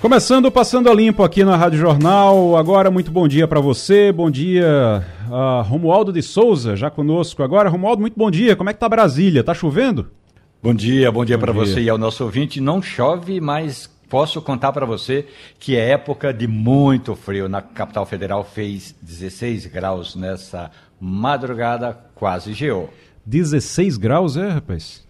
Começando 0.00 0.50
Passando 0.50 0.88
a 0.88 0.94
Limpo 0.94 1.22
aqui 1.22 1.44
na 1.44 1.56
Rádio 1.56 1.78
Jornal. 1.78 2.56
Agora, 2.56 2.90
muito 2.90 3.10
bom 3.10 3.28
dia 3.28 3.46
para 3.46 3.60
você. 3.60 4.10
Bom 4.10 4.30
dia, 4.30 5.04
uh, 5.28 5.62
Romualdo 5.62 6.10
de 6.10 6.22
Souza, 6.22 6.74
já 6.74 6.90
conosco 6.90 7.42
agora. 7.42 7.68
Romualdo, 7.68 8.00
muito 8.00 8.18
bom 8.18 8.30
dia. 8.30 8.56
Como 8.56 8.70
é 8.70 8.72
que 8.72 8.80
tá 8.80 8.88
Brasília? 8.88 9.44
Tá 9.44 9.52
chovendo? 9.52 10.10
Bom 10.62 10.72
dia, 10.72 11.12
bom 11.12 11.22
dia 11.22 11.38
para 11.38 11.52
você 11.52 11.82
e 11.82 11.90
ao 11.90 11.98
nosso 11.98 12.24
ouvinte. 12.24 12.62
Não 12.62 12.80
chove, 12.80 13.42
mas 13.42 13.90
posso 14.08 14.40
contar 14.40 14.72
para 14.72 14.86
você 14.86 15.26
que 15.58 15.76
é 15.76 15.90
época 15.90 16.32
de 16.32 16.46
muito 16.46 17.14
frio. 17.14 17.46
Na 17.46 17.60
capital 17.60 18.06
federal 18.06 18.42
fez 18.42 18.94
16 19.02 19.66
graus 19.66 20.16
nessa 20.16 20.70
madrugada, 20.98 21.94
quase 22.14 22.54
geou. 22.54 22.88
16 23.26 23.98
graus, 23.98 24.38
é, 24.38 24.48
rapaz? 24.48 25.06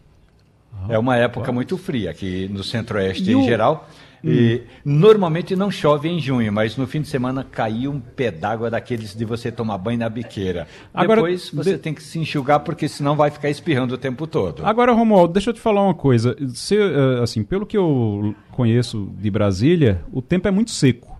é 0.88 0.98
uma 0.98 1.16
época 1.16 1.52
muito 1.52 1.76
fria 1.76 2.10
aqui 2.10 2.48
no 2.48 2.64
centro-oeste 2.64 3.30
em 3.30 3.44
geral. 3.44 3.88
E 4.22 4.62
normalmente 4.84 5.56
não 5.56 5.70
chove 5.70 6.08
em 6.08 6.20
junho, 6.20 6.52
mas 6.52 6.76
no 6.76 6.86
fim 6.86 7.00
de 7.00 7.08
semana 7.08 7.44
caiu 7.44 7.90
um 7.90 8.00
pé 8.00 8.30
d'água 8.30 8.70
daqueles 8.70 9.14
de 9.14 9.24
você 9.24 9.50
tomar 9.50 9.78
banho 9.78 9.98
na 9.98 10.08
biqueira. 10.08 10.66
Agora, 10.92 11.22
Depois 11.22 11.50
você 11.50 11.72
de... 11.72 11.78
tem 11.78 11.94
que 11.94 12.02
se 12.02 12.18
enxugar, 12.18 12.60
porque 12.60 12.86
senão 12.86 13.16
vai 13.16 13.30
ficar 13.30 13.48
espirrando 13.48 13.94
o 13.94 13.98
tempo 13.98 14.26
todo. 14.26 14.64
Agora, 14.64 14.92
Romualdo, 14.92 15.32
deixa 15.32 15.50
eu 15.50 15.54
te 15.54 15.60
falar 15.60 15.82
uma 15.82 15.94
coisa. 15.94 16.36
Se, 16.54 16.76
eh, 16.76 17.22
assim, 17.22 17.42
pelo 17.42 17.64
que 17.64 17.76
eu 17.76 18.34
conheço 18.52 19.10
de 19.18 19.30
Brasília, 19.30 20.02
o 20.12 20.20
tempo 20.20 20.46
é 20.46 20.50
muito 20.50 20.70
seco. 20.70 21.18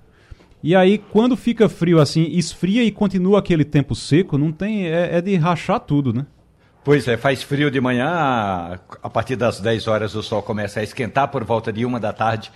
E 0.62 0.76
aí, 0.76 0.98
quando 0.98 1.36
fica 1.36 1.70
frio 1.70 2.00
assim, 2.00 2.24
esfria 2.24 2.84
e 2.84 2.90
continua 2.90 3.38
aquele 3.38 3.64
tempo 3.64 3.94
seco, 3.94 4.36
não 4.36 4.52
tem. 4.52 4.86
É, 4.86 5.16
é 5.16 5.20
de 5.22 5.34
rachar 5.36 5.80
tudo, 5.80 6.12
né? 6.12 6.26
Pois 6.82 7.06
é, 7.08 7.16
faz 7.16 7.42
frio 7.42 7.70
de 7.70 7.80
manhã, 7.80 8.78
a 9.02 9.10
partir 9.10 9.36
das 9.36 9.60
10 9.60 9.86
horas 9.86 10.14
o 10.14 10.22
sol 10.22 10.42
começa 10.42 10.80
a 10.80 10.82
esquentar, 10.82 11.28
por 11.28 11.44
volta 11.44 11.70
de 11.70 11.84
uma 11.84 12.00
da 12.00 12.10
tarde 12.10 12.50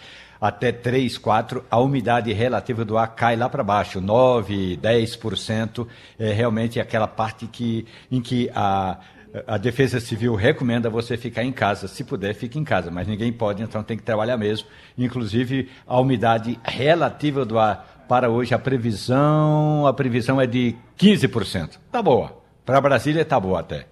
até 0.46 0.70
3, 0.70 1.16
4, 1.16 1.64
a 1.70 1.80
umidade 1.80 2.30
relativa 2.30 2.84
do 2.84 2.98
ar 2.98 3.08
cai 3.14 3.34
lá 3.34 3.48
para 3.48 3.64
baixo, 3.64 3.98
9, 3.98 4.76
10%, 4.76 5.86
é 6.18 6.32
realmente 6.34 6.78
aquela 6.78 7.08
parte 7.08 7.46
que, 7.46 7.86
em 8.12 8.20
que 8.20 8.50
a, 8.54 8.98
a 9.46 9.56
Defesa 9.56 9.98
Civil 10.00 10.34
recomenda 10.34 10.90
você 10.90 11.16
ficar 11.16 11.44
em 11.44 11.50
casa. 11.50 11.88
Se 11.88 12.04
puder, 12.04 12.34
fique 12.34 12.58
em 12.58 12.64
casa, 12.64 12.90
mas 12.90 13.08
ninguém 13.08 13.32
pode, 13.32 13.62
então 13.62 13.82
tem 13.82 13.96
que 13.96 14.02
trabalhar 14.02 14.36
mesmo. 14.36 14.68
Inclusive, 14.98 15.70
a 15.86 15.98
umidade 15.98 16.60
relativa 16.62 17.46
do 17.46 17.58
ar 17.58 18.04
para 18.06 18.28
hoje, 18.28 18.52
a 18.52 18.58
previsão, 18.58 19.86
a 19.86 19.94
previsão 19.94 20.38
é 20.38 20.46
de 20.46 20.76
15%. 20.98 21.78
Tá 21.90 22.02
boa. 22.02 22.36
Para 22.66 22.82
Brasília 22.82 23.24
tá 23.24 23.40
boa 23.40 23.60
até. 23.60 23.86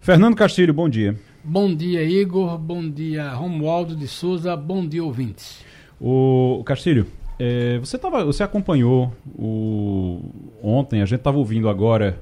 Fernando 0.00 0.34
Castilho, 0.34 0.74
bom 0.74 0.88
dia. 0.88 1.16
Bom 1.44 1.72
dia, 1.72 2.02
Igor. 2.02 2.58
Bom 2.58 2.90
dia, 2.90 3.30
Romualdo 3.30 3.94
de 3.94 4.08
Souza. 4.08 4.56
Bom 4.56 4.84
dia, 4.84 5.04
ouvintes. 5.04 5.62
O 6.00 6.62
Castilho, 6.64 7.06
é, 7.38 7.78
você, 7.78 7.98
tava, 7.98 8.24
você 8.24 8.42
acompanhou 8.42 9.12
o, 9.26 10.20
ontem, 10.62 11.02
a 11.02 11.04
gente 11.04 11.18
estava 11.18 11.38
ouvindo 11.38 11.68
agora 11.68 12.18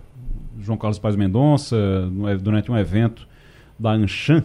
João 0.58 0.78
Carlos 0.78 0.98
Paz 0.98 1.16
Mendonça 1.16 1.76
durante 2.40 2.70
um 2.70 2.76
evento 2.76 3.26
da 3.78 3.90
Anshan 3.92 4.44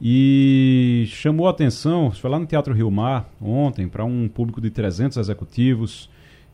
e 0.00 1.04
chamou 1.08 1.46
a 1.46 1.50
atenção, 1.50 2.10
foi 2.10 2.30
lá 2.30 2.38
no 2.38 2.46
Teatro 2.46 2.72
Rio 2.72 2.90
Mar 2.90 3.28
ontem, 3.40 3.86
para 3.86 4.04
um 4.04 4.28
público 4.28 4.60
de 4.60 4.70
300 4.70 5.18
executivos, 5.18 6.08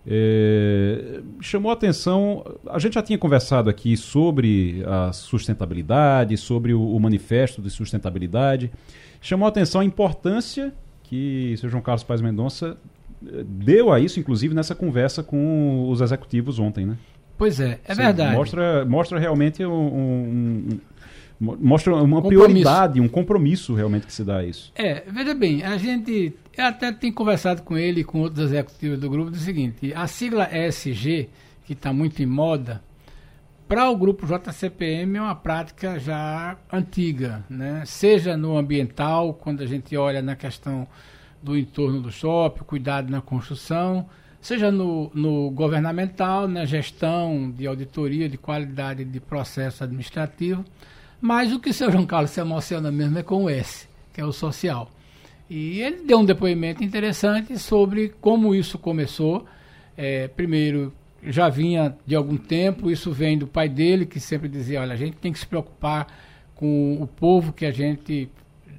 é, 0.04 1.20
chamou 1.40 1.70
a 1.70 1.74
atenção, 1.74 2.44
a 2.68 2.78
gente 2.78 2.94
já 2.94 3.02
tinha 3.02 3.18
conversado 3.18 3.70
aqui 3.70 3.96
sobre 3.96 4.82
a 4.86 5.12
sustentabilidade, 5.12 6.36
sobre 6.36 6.74
o, 6.74 6.80
o 6.80 6.98
manifesto 6.98 7.62
de 7.62 7.70
sustentabilidade, 7.70 8.70
chamou 9.20 9.46
a 9.46 9.48
atenção 9.48 9.80
a 9.80 9.84
importância 9.84 10.72
que 11.08 11.52
o 11.54 11.58
Sr. 11.58 11.68
João 11.70 11.82
Carlos 11.82 12.02
Paz 12.04 12.20
Mendonça 12.20 12.76
eh, 13.26 13.44
deu 13.44 13.92
a 13.92 14.00
isso, 14.00 14.18
inclusive, 14.20 14.54
nessa 14.54 14.74
conversa 14.74 15.22
com 15.22 15.88
os 15.88 16.00
executivos 16.00 16.58
ontem, 16.58 16.84
né? 16.86 16.96
Pois 17.38 17.60
é, 17.60 17.78
é 17.84 17.94
Você 17.94 18.02
verdade. 18.02 18.34
Mostra, 18.36 18.84
mostra 18.84 19.18
realmente 19.18 19.64
um, 19.64 19.70
um, 19.72 20.68
um 21.40 21.56
mostra 21.60 21.94
uma 21.94 22.22
compromisso. 22.22 22.28
prioridade, 22.28 23.00
um 23.00 23.08
compromisso 23.08 23.74
realmente 23.74 24.06
que 24.06 24.12
se 24.12 24.24
dá 24.24 24.38
a 24.38 24.44
isso. 24.44 24.72
É, 24.74 25.02
veja 25.06 25.34
bem, 25.34 25.62
a 25.62 25.76
gente 25.76 26.32
eu 26.56 26.64
até 26.64 26.90
tem 26.92 27.12
conversado 27.12 27.62
com 27.62 27.76
ele 27.76 28.00
e 28.00 28.04
com 28.04 28.20
outros 28.20 28.46
executivos 28.46 28.98
do 28.98 29.10
grupo 29.10 29.30
do 29.30 29.36
seguinte, 29.36 29.92
a 29.94 30.06
sigla 30.06 30.48
ESG, 30.50 31.28
que 31.66 31.74
está 31.74 31.92
muito 31.92 32.22
em 32.22 32.26
moda, 32.26 32.82
para 33.68 33.90
o 33.90 33.96
grupo 33.96 34.26
JCPM 34.26 35.18
é 35.18 35.20
uma 35.20 35.34
prática 35.34 35.98
já 35.98 36.56
antiga, 36.72 37.44
né? 37.50 37.82
seja 37.84 38.36
no 38.36 38.56
ambiental, 38.56 39.34
quando 39.34 39.62
a 39.62 39.66
gente 39.66 39.96
olha 39.96 40.22
na 40.22 40.36
questão 40.36 40.86
do 41.42 41.58
entorno 41.58 42.00
do 42.00 42.12
shopping, 42.12 42.64
cuidado 42.64 43.10
na 43.10 43.20
construção, 43.20 44.08
seja 44.40 44.70
no, 44.70 45.10
no 45.12 45.50
governamental, 45.50 46.46
na 46.46 46.64
gestão 46.64 47.50
de 47.50 47.66
auditoria 47.66 48.28
de 48.28 48.38
qualidade 48.38 49.04
de 49.04 49.18
processo 49.18 49.82
administrativo, 49.82 50.64
mas 51.20 51.52
o 51.52 51.58
que 51.58 51.70
o 51.70 51.74
seu 51.74 51.90
João 51.90 52.06
Carlos 52.06 52.30
se 52.30 52.40
emociona 52.40 52.92
mesmo 52.92 53.18
é 53.18 53.22
com 53.22 53.44
o 53.44 53.50
S, 53.50 53.88
que 54.12 54.20
é 54.20 54.24
o 54.24 54.32
social. 54.32 54.90
E 55.50 55.80
ele 55.80 56.04
deu 56.04 56.18
um 56.18 56.24
depoimento 56.24 56.84
interessante 56.84 57.58
sobre 57.58 58.10
como 58.20 58.54
isso 58.54 58.78
começou. 58.78 59.44
É, 59.96 60.28
primeiro, 60.28 60.92
já 61.26 61.48
vinha 61.48 61.96
de 62.06 62.14
algum 62.14 62.36
tempo, 62.36 62.90
isso 62.90 63.12
vem 63.12 63.36
do 63.36 63.46
pai 63.46 63.68
dele, 63.68 64.06
que 64.06 64.20
sempre 64.20 64.48
dizia, 64.48 64.80
olha, 64.80 64.92
a 64.92 64.96
gente 64.96 65.16
tem 65.16 65.32
que 65.32 65.38
se 65.38 65.46
preocupar 65.46 66.06
com 66.54 67.00
o 67.00 67.06
povo 67.06 67.52
que 67.52 67.66
a 67.66 67.70
gente, 67.70 68.30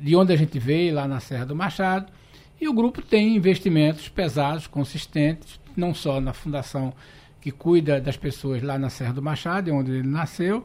de 0.02 0.16
onde 0.16 0.34
a 0.34 0.36
gente 0.36 0.58
veio, 0.58 0.96
lá 0.96 1.08
na 1.08 1.20
Serra 1.20 1.46
do 1.46 1.56
Machado, 1.56 2.12
e 2.60 2.68
o 2.68 2.74
grupo 2.74 3.02
tem 3.02 3.36
investimentos 3.36 4.10
pesados, 4.10 4.66
consistentes, 4.66 5.60
não 5.76 5.94
só 5.94 6.20
na 6.20 6.34
fundação 6.34 6.94
que 7.40 7.52
cuida 7.52 8.02
das 8.02 8.18
pessoas 8.18 8.64
lá 8.64 8.80
na 8.80 8.90
Serra 8.90 9.14
do 9.14 9.22
Machado, 9.22 9.72
onde 9.74 9.92
ele 9.92 10.08
nasceu, 10.08 10.64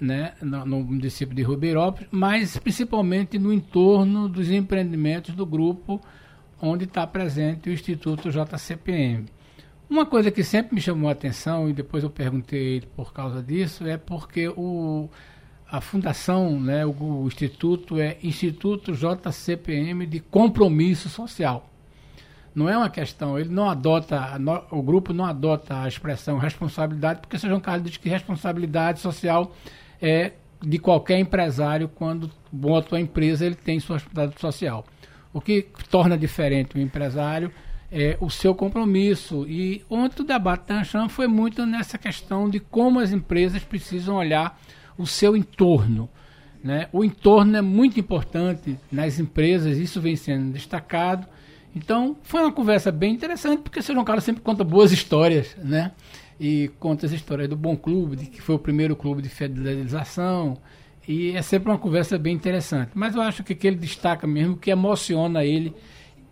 né, 0.00 0.32
no, 0.40 0.64
no 0.64 0.80
município 0.80 1.34
de 1.34 1.42
Ribeirópolis, 1.42 2.08
mas 2.10 2.56
principalmente 2.56 3.38
no 3.38 3.52
entorno 3.52 4.28
dos 4.28 4.50
empreendimentos 4.50 5.34
do 5.34 5.44
grupo, 5.44 6.00
onde 6.60 6.84
está 6.84 7.06
presente 7.06 7.68
o 7.68 7.72
Instituto 7.72 8.30
JCPM. 8.30 9.26
Uma 9.90 10.06
coisa 10.06 10.30
que 10.30 10.44
sempre 10.44 10.76
me 10.76 10.80
chamou 10.80 11.08
a 11.08 11.12
atenção, 11.12 11.68
e 11.68 11.72
depois 11.72 12.04
eu 12.04 12.10
perguntei 12.10 12.80
por 12.94 13.12
causa 13.12 13.42
disso, 13.42 13.84
é 13.84 13.96
porque 13.96 14.46
o, 14.46 15.10
a 15.68 15.80
fundação, 15.80 16.60
né, 16.60 16.86
o, 16.86 16.92
o 16.92 17.26
instituto 17.26 17.98
é 17.98 18.16
Instituto 18.22 18.92
JCPM 18.92 20.06
de 20.06 20.20
Compromisso 20.20 21.08
Social. 21.08 21.68
Não 22.54 22.68
é 22.68 22.76
uma 22.76 22.88
questão, 22.88 23.36
ele 23.36 23.48
não 23.48 23.68
adota, 23.68 24.40
o 24.70 24.80
grupo 24.80 25.12
não 25.12 25.24
adota 25.24 25.82
a 25.82 25.88
expressão 25.88 26.38
responsabilidade, 26.38 27.20
porque 27.20 27.36
o. 27.36 27.40
João 27.40 27.60
Carlos 27.60 27.84
diz 27.88 27.96
que 27.96 28.08
responsabilidade 28.08 29.00
social 29.00 29.52
é 30.00 30.34
de 30.62 30.78
qualquer 30.78 31.18
empresário 31.18 31.88
quando 31.88 32.30
bota 32.52 32.94
a 32.94 33.00
empresa, 33.00 33.44
ele 33.44 33.56
tem 33.56 33.80
sua 33.80 33.96
responsabilidade 33.96 34.40
social. 34.40 34.86
O 35.32 35.40
que 35.40 35.66
torna 35.90 36.16
diferente 36.16 36.76
o 36.76 36.80
empresário 36.80 37.50
é, 37.90 38.16
o 38.20 38.30
seu 38.30 38.54
compromisso. 38.54 39.46
E 39.48 39.84
ontem 39.90 40.22
o 40.22 40.26
debate 40.26 40.68
da 40.68 40.80
Anchan 40.80 41.08
foi 41.08 41.26
muito 41.26 41.66
nessa 41.66 41.98
questão 41.98 42.48
de 42.48 42.60
como 42.60 43.00
as 43.00 43.12
empresas 43.12 43.62
precisam 43.62 44.16
olhar 44.16 44.60
o 44.96 45.06
seu 45.06 45.36
entorno. 45.36 46.08
Né? 46.62 46.88
O 46.92 47.02
entorno 47.02 47.56
é 47.56 47.62
muito 47.62 47.98
importante 47.98 48.78
nas 48.92 49.18
empresas, 49.18 49.78
isso 49.78 50.00
vem 50.00 50.14
sendo 50.14 50.52
destacado. 50.52 51.26
Então, 51.74 52.16
foi 52.22 52.42
uma 52.42 52.52
conversa 52.52 52.90
bem 52.90 53.14
interessante, 53.14 53.62
porque 53.62 53.78
o 53.78 53.82
Sr. 53.82 53.92
João 53.94 54.04
Carlos 54.04 54.24
sempre 54.24 54.42
conta 54.42 54.64
boas 54.64 54.90
histórias, 54.90 55.56
né? 55.62 55.92
E 56.38 56.68
conta 56.80 57.06
as 57.06 57.12
histórias 57.12 57.48
do 57.48 57.56
Bom 57.56 57.76
Clube, 57.76 58.16
de 58.16 58.26
que 58.26 58.42
foi 58.42 58.56
o 58.56 58.58
primeiro 58.58 58.96
clube 58.96 59.22
de 59.22 59.28
fidelização. 59.28 60.58
E 61.06 61.30
é 61.36 61.42
sempre 61.42 61.70
uma 61.70 61.78
conversa 61.78 62.18
bem 62.18 62.34
interessante. 62.34 62.90
Mas 62.94 63.14
eu 63.14 63.22
acho 63.22 63.44
que 63.44 63.54
que 63.54 63.66
ele 63.66 63.76
destaca 63.76 64.26
mesmo, 64.26 64.56
que 64.56 64.70
emociona 64.70 65.44
ele, 65.44 65.72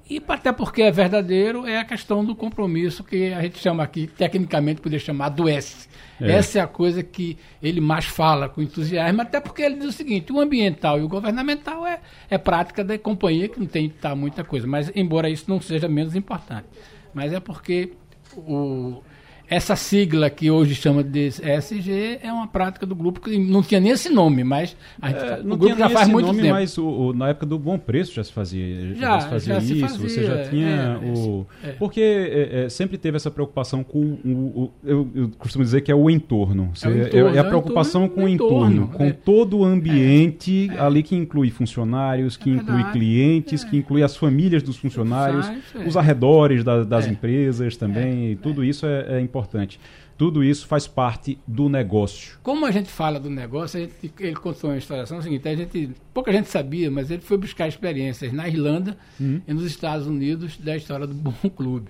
e 0.09 0.23
até 0.27 0.53
porque 0.53 0.83
é 0.83 0.91
verdadeiro, 0.91 1.67
é 1.67 1.79
a 1.79 1.85
questão 1.85 2.25
do 2.25 2.35
compromisso 2.35 3.05
que 3.05 3.33
a 3.33 3.43
gente 3.43 3.59
chama 3.59 3.83
aqui, 3.83 4.07
tecnicamente 4.07 4.81
poderia 4.81 5.05
chamar 5.05 5.29
do 5.29 5.49
S. 5.49 5.87
É. 6.21 6.33
Essa 6.33 6.59
é 6.59 6.63
a 6.63 6.67
coisa 6.67 7.03
que 7.03 7.37
ele 7.63 7.81
mais 7.81 8.07
fala 8.07 8.49
com 8.49 8.63
entusiasmo, 8.63 9.21
até 9.21 9.39
porque 9.39 9.63
ele 9.63 9.77
diz 9.77 9.87
o 9.87 9.93
seguinte, 9.93 10.33
o 10.33 10.41
ambiental 10.41 10.99
e 10.99 11.03
o 11.03 11.09
governamental 11.09 11.87
é, 11.87 12.01
é 12.31 12.39
prática 12.39 12.83
da 12.83 12.99
companhia, 12.99 13.49
que 13.49 13.61
não 13.61 13.67
tem 13.67 13.91
tá, 13.91 14.15
muita 14.15 14.43
coisa, 14.43 14.67
mas 14.67 14.91
embora 14.97 15.29
isso 15.29 15.45
não 15.47 15.61
seja 15.61 15.89
menos 15.89 16.17
importante. 16.17 16.67
Mas 17.13 17.33
é 17.33 17.41
porque 17.41 17.93
o, 18.35 19.03
essa 19.51 19.75
sigla 19.75 20.29
que 20.29 20.51
hoje 20.51 20.75
chama 20.75 21.03
de 21.03 21.29
SG 21.29 22.21
é 22.23 22.31
uma 22.31 22.47
prática 22.47 22.85
do 22.85 22.95
grupo 22.95 23.21
que 23.21 23.39
não 23.39 23.63
tinha 23.63 23.81
nem 23.81 23.93
esse 23.93 24.11
nome, 24.11 24.45
mas 24.45 24.77
a 25.01 25.09
gente, 25.09 25.25
é, 25.25 25.41
o 25.41 25.57
grupo 25.57 25.77
já 25.77 25.89
faz 25.89 26.09
muito 26.09 26.27
nome, 26.27 26.43
tempo. 26.43 26.55
Mas 26.55 26.77
o, 26.77 26.87
o, 26.87 27.13
na 27.15 27.31
época 27.31 27.47
do 27.47 27.59
Bom 27.59 27.79
Preço 27.79 28.13
já 28.13 28.23
se 28.23 28.33
fazia, 28.33 28.95
já, 28.95 28.95
já 28.95 29.21
se 29.21 29.29
fazia 29.29 29.55
já 29.55 29.61
isso, 29.61 29.75
se 29.75 29.81
fazia, 29.81 30.09
você 30.09 30.25
já 30.25 30.49
tinha 30.51 31.01
é, 31.03 31.07
o... 31.07 31.47
É. 31.65 31.69
Porque 31.73 32.01
é, 32.01 32.65
é, 32.65 32.69
sempre 32.69 32.99
teve 32.99 33.17
essa 33.17 33.31
preocupação 33.31 33.83
com 33.83 33.99
o... 33.99 34.31
o 34.31 34.73
eu, 34.85 35.09
eu, 35.15 35.31
costumo 35.39 35.65
dizer 35.65 35.81
que 35.81 35.91
é 35.91 35.95
o 35.95 36.11
entorno. 36.11 36.71
Você, 36.75 36.87
é 36.87 37.07
entorno, 37.07 37.41
a 37.41 37.45
preocupação 37.45 38.05
entorno, 38.05 38.15
com 38.15 38.25
o 38.25 38.29
entorno, 38.29 38.83
entorno 38.83 38.99
com 38.99 39.11
todo 39.11 39.59
o 39.59 39.65
ambiente 39.65 40.71
ali 40.79 41.03
que 41.03 41.17
inclui 41.17 41.51
funcionários, 41.51 42.37
que 42.37 42.51
inclui 42.51 42.85
clientes, 42.93 43.65
que 43.65 43.79
inclui 43.79 44.03
as 44.03 44.15
famílias 44.15 44.63
dos 44.63 44.77
funcionários, 44.77 45.51
os 45.87 45.97
arredores 45.97 46.63
da, 46.63 46.85
das 46.85 47.07
empresas 47.07 47.79
também, 47.79 48.37
tudo 48.37 48.63
isso 48.63 48.85
é 48.85 49.19
importante 49.21 49.38
importante. 49.39 49.79
Tudo 50.17 50.43
isso 50.43 50.67
faz 50.67 50.87
parte 50.87 51.39
do 51.47 51.69
negócio. 51.69 52.39
Como 52.43 52.67
a 52.67 52.71
gente 52.73 52.91
fala 52.91 53.21
do 53.21 53.31
negócio, 53.31 53.79
gente, 53.79 54.13
ele 54.19 54.35
contou 54.35 54.71
uma 54.71 54.77
história 54.77 55.07
seguinte, 55.07 55.49
a 55.49 55.55
gente, 55.55 55.91
pouca 56.13 56.33
gente 56.33 56.49
sabia, 56.49 56.91
mas 56.91 57.11
ele 57.11 57.23
foi 57.23 57.37
buscar 57.37 57.69
experiências 57.69 58.33
na 58.33 58.49
Irlanda 58.49 58.99
uhum. 59.21 59.41
e 59.47 59.55
nos 59.55 59.65
Estados 59.65 60.07
Unidos 60.07 60.57
da 60.59 60.77
história 60.77 61.07
do 61.07 61.15
Bom 61.15 61.49
Clube. 61.55 61.89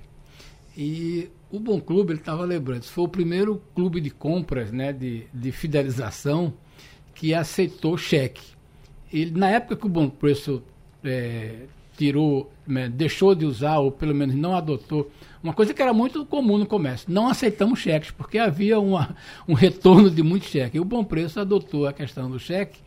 E 0.76 1.30
o 1.50 1.58
Bom 1.58 1.80
Clube, 1.80 2.12
ele 2.12 2.20
estava 2.20 2.44
lembrando, 2.44 2.84
foi 2.84 3.04
o 3.04 3.08
primeiro 3.08 3.62
clube 3.74 4.00
de 4.00 4.10
compras, 4.10 4.70
né, 4.70 4.92
de, 4.92 5.24
de 5.32 5.50
fidelização, 5.50 6.52
que 7.14 7.32
aceitou 7.32 7.96
cheque. 7.96 8.42
Ele, 9.10 9.30
na 9.30 9.48
época 9.48 9.74
que 9.74 9.86
o 9.86 9.88
Bom 9.88 10.10
Preço 10.10 10.62
é, 11.02 11.62
tirou, 11.96 12.52
né, 12.66 12.90
deixou 12.90 13.34
de 13.34 13.46
usar, 13.46 13.78
ou 13.78 13.90
pelo 13.90 14.14
menos 14.14 14.34
não 14.34 14.54
adotou 14.54 15.10
uma 15.42 15.52
coisa 15.52 15.72
que 15.72 15.80
era 15.80 15.92
muito 15.92 16.24
comum 16.26 16.58
no 16.58 16.66
comércio. 16.66 17.10
Não 17.10 17.28
aceitamos 17.28 17.78
cheques, 17.78 18.10
porque 18.10 18.38
havia 18.38 18.78
uma, 18.80 19.16
um 19.46 19.54
retorno 19.54 20.10
de 20.10 20.22
muitos 20.22 20.48
cheques. 20.48 20.74
E 20.74 20.80
o 20.80 20.84
Bom 20.84 21.04
Preço 21.04 21.38
adotou 21.40 21.86
a 21.86 21.92
questão 21.92 22.30
do 22.30 22.38
cheque 22.38 22.80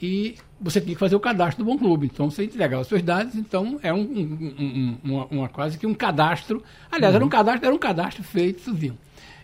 e 0.00 0.36
você 0.60 0.80
tinha 0.80 0.94
que 0.94 1.00
fazer 1.00 1.16
o 1.16 1.20
cadastro 1.20 1.64
do 1.64 1.70
Bom 1.70 1.78
Clube. 1.78 2.10
Então 2.12 2.30
você 2.30 2.44
entregava 2.44 2.84
seus 2.84 3.02
dados, 3.02 3.34
então 3.34 3.78
é 3.82 3.92
um, 3.92 4.00
um, 4.00 4.54
um, 4.58 4.98
uma, 5.02 5.26
uma, 5.26 5.48
quase 5.48 5.78
que 5.78 5.86
um 5.86 5.94
cadastro. 5.94 6.62
Aliás, 6.90 7.12
uhum. 7.12 7.16
era 7.16 7.24
um 7.24 7.28
cadastro, 7.28 7.66
era 7.66 7.74
um 7.74 7.78
cadastro 7.78 8.22
feito, 8.22 8.64
tudinho. 8.64 8.98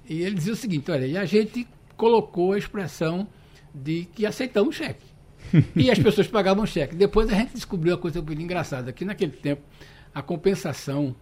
E 0.08 0.22
ele 0.22 0.34
dizia 0.34 0.52
o 0.52 0.56
seguinte, 0.56 0.90
olha, 0.90 1.06
e 1.06 1.16
a 1.16 1.24
gente 1.24 1.66
colocou 1.96 2.52
a 2.52 2.58
expressão 2.58 3.26
de 3.74 4.06
que 4.14 4.26
aceitamos 4.26 4.76
cheque. 4.76 5.04
e 5.74 5.90
as 5.90 5.98
pessoas 5.98 6.26
pagavam 6.26 6.66
cheque. 6.66 6.94
Depois 6.94 7.28
a 7.30 7.34
gente 7.34 7.54
descobriu 7.54 7.94
uma 7.94 8.00
coisa 8.00 8.20
muito 8.20 8.40
engraçada, 8.40 8.92
que 8.92 9.04
naquele 9.04 9.32
tempo 9.32 9.62
a 10.14 10.22
compensação 10.22 11.14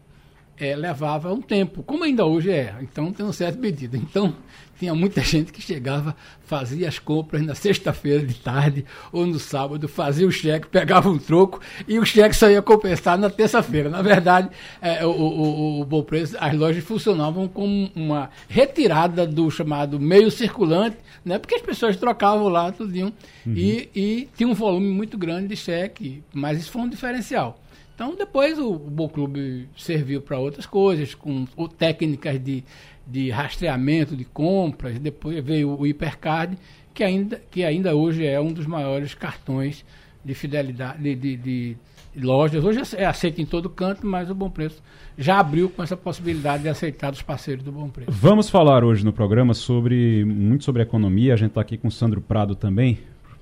é, 0.62 0.76
levava 0.76 1.32
um 1.32 1.40
tempo, 1.40 1.82
como 1.82 2.04
ainda 2.04 2.24
hoje 2.24 2.52
é. 2.52 2.76
Então 2.80 3.12
tem 3.12 3.26
um 3.26 3.32
certo 3.32 3.58
medida. 3.58 3.96
Então 3.96 4.32
tinha 4.78 4.94
muita 4.94 5.20
gente 5.20 5.52
que 5.52 5.60
chegava, 5.60 6.14
fazia 6.44 6.88
as 6.88 7.00
compras 7.00 7.42
na 7.42 7.54
sexta-feira 7.54 8.24
de 8.24 8.34
tarde 8.34 8.84
ou 9.10 9.26
no 9.26 9.40
sábado, 9.40 9.88
fazia 9.88 10.26
o 10.26 10.30
cheque, 10.30 10.68
pegava 10.68 11.08
um 11.08 11.18
troco 11.18 11.60
e 11.88 11.98
o 11.98 12.04
cheque 12.04 12.36
só 12.36 12.48
ia 12.48 12.62
compensar 12.62 13.18
na 13.18 13.28
terça-feira. 13.28 13.90
Na 13.90 14.02
verdade, 14.02 14.50
é, 14.80 15.04
o, 15.04 15.10
o, 15.10 15.80
o, 15.80 15.84
bom 15.84 16.02
preço, 16.04 16.36
as 16.38 16.54
lojas 16.54 16.84
funcionavam 16.84 17.48
como 17.48 17.90
uma 17.96 18.30
retirada 18.48 19.26
do 19.26 19.50
chamado 19.50 19.98
meio 19.98 20.30
circulante, 20.30 20.96
né? 21.24 21.40
Porque 21.40 21.56
as 21.56 21.62
pessoas 21.62 21.96
trocavam 21.96 22.48
lá 22.48 22.70
tudinho 22.70 23.12
uhum. 23.44 23.54
e, 23.56 23.90
e 23.94 24.28
tinha 24.36 24.48
um 24.48 24.54
volume 24.54 24.88
muito 24.88 25.18
grande 25.18 25.48
de 25.48 25.56
cheque, 25.56 26.22
mas 26.32 26.60
isso 26.60 26.70
foi 26.70 26.82
um 26.82 26.88
diferencial. 26.88 27.58
Então, 27.94 28.14
depois 28.16 28.58
o, 28.58 28.70
o 28.72 28.78
Bom 28.78 29.08
Clube 29.08 29.68
serviu 29.76 30.20
para 30.20 30.38
outras 30.38 30.66
coisas, 30.66 31.14
com 31.14 31.44
técnicas 31.78 32.42
de, 32.42 32.64
de 33.06 33.30
rastreamento 33.30 34.16
de 34.16 34.24
compras. 34.24 34.98
Depois 34.98 35.44
veio 35.44 35.78
o 35.78 35.86
Hipercard, 35.86 36.56
que 36.94 37.04
ainda, 37.04 37.42
que 37.50 37.64
ainda 37.64 37.94
hoje 37.94 38.26
é 38.26 38.40
um 38.40 38.52
dos 38.52 38.66
maiores 38.66 39.14
cartões 39.14 39.84
de 40.24 40.34
fidelidade 40.34 41.02
de, 41.02 41.14
de, 41.14 41.36
de 41.36 41.76
lojas. 42.16 42.64
Hoje 42.64 42.80
é 42.96 43.04
aceito 43.04 43.40
em 43.40 43.46
todo 43.46 43.68
canto, 43.68 44.06
mas 44.06 44.30
o 44.30 44.34
Bom 44.34 44.50
Preço 44.50 44.82
já 45.16 45.38
abriu 45.38 45.68
com 45.68 45.82
essa 45.82 45.96
possibilidade 45.96 46.62
de 46.62 46.68
aceitar 46.68 47.10
dos 47.10 47.22
parceiros 47.22 47.64
do 47.64 47.72
Bom 47.72 47.88
Preço. 47.88 48.10
Vamos 48.10 48.48
falar 48.48 48.84
hoje 48.84 49.04
no 49.04 49.12
programa 49.12 49.54
sobre 49.54 50.24
muito 50.24 50.64
sobre 50.64 50.82
economia. 50.82 51.34
A 51.34 51.36
gente 51.36 51.50
está 51.50 51.60
aqui 51.60 51.76
com 51.76 51.88
o 51.88 51.90
Sandro 51.90 52.20
Prado 52.20 52.54
também. 52.54 52.98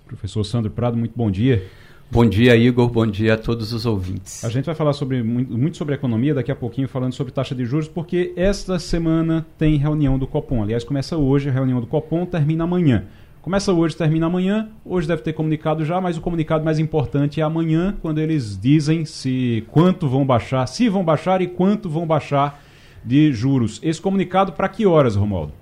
Professor 0.06 0.42
Sandro 0.44 0.70
Prado, 0.70 0.96
muito 0.96 1.12
bom 1.14 1.30
dia. 1.30 1.64
Bom 2.12 2.26
dia, 2.26 2.56
Igor. 2.56 2.88
Bom 2.88 3.06
dia 3.06 3.34
a 3.34 3.36
todos 3.36 3.72
os 3.72 3.86
ouvintes. 3.86 4.44
A 4.44 4.48
gente 4.48 4.64
vai 4.64 4.74
falar 4.74 4.92
sobre, 4.94 5.22
muito 5.22 5.76
sobre 5.76 5.94
economia 5.94 6.34
daqui 6.34 6.50
a 6.50 6.56
pouquinho, 6.56 6.88
falando 6.88 7.12
sobre 7.12 7.32
taxa 7.32 7.54
de 7.54 7.64
juros, 7.64 7.86
porque 7.86 8.32
esta 8.34 8.80
semana 8.80 9.46
tem 9.56 9.76
reunião 9.76 10.18
do 10.18 10.26
Copom. 10.26 10.60
Aliás, 10.60 10.82
começa 10.82 11.16
hoje 11.16 11.48
a 11.48 11.52
reunião 11.52 11.80
do 11.80 11.86
Copom, 11.86 12.26
termina 12.26 12.64
amanhã. 12.64 13.04
Começa 13.40 13.72
hoje, 13.72 13.96
termina 13.96 14.26
amanhã. 14.26 14.70
Hoje 14.84 15.06
deve 15.06 15.22
ter 15.22 15.34
comunicado 15.34 15.84
já, 15.84 16.00
mas 16.00 16.16
o 16.16 16.20
comunicado 16.20 16.64
mais 16.64 16.80
importante 16.80 17.40
é 17.40 17.44
amanhã, 17.44 17.94
quando 18.02 18.18
eles 18.18 18.58
dizem 18.60 19.04
se 19.04 19.64
quanto 19.70 20.08
vão 20.08 20.26
baixar, 20.26 20.66
se 20.66 20.88
vão 20.88 21.04
baixar 21.04 21.40
e 21.40 21.46
quanto 21.46 21.88
vão 21.88 22.08
baixar 22.08 22.60
de 23.04 23.32
juros. 23.32 23.78
Esse 23.84 24.00
comunicado 24.00 24.50
para 24.50 24.68
que 24.68 24.84
horas, 24.84 25.14
Romualdo? 25.14 25.52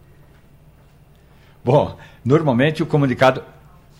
Bom, 1.62 1.94
normalmente 2.24 2.82
o 2.82 2.86
comunicado 2.86 3.42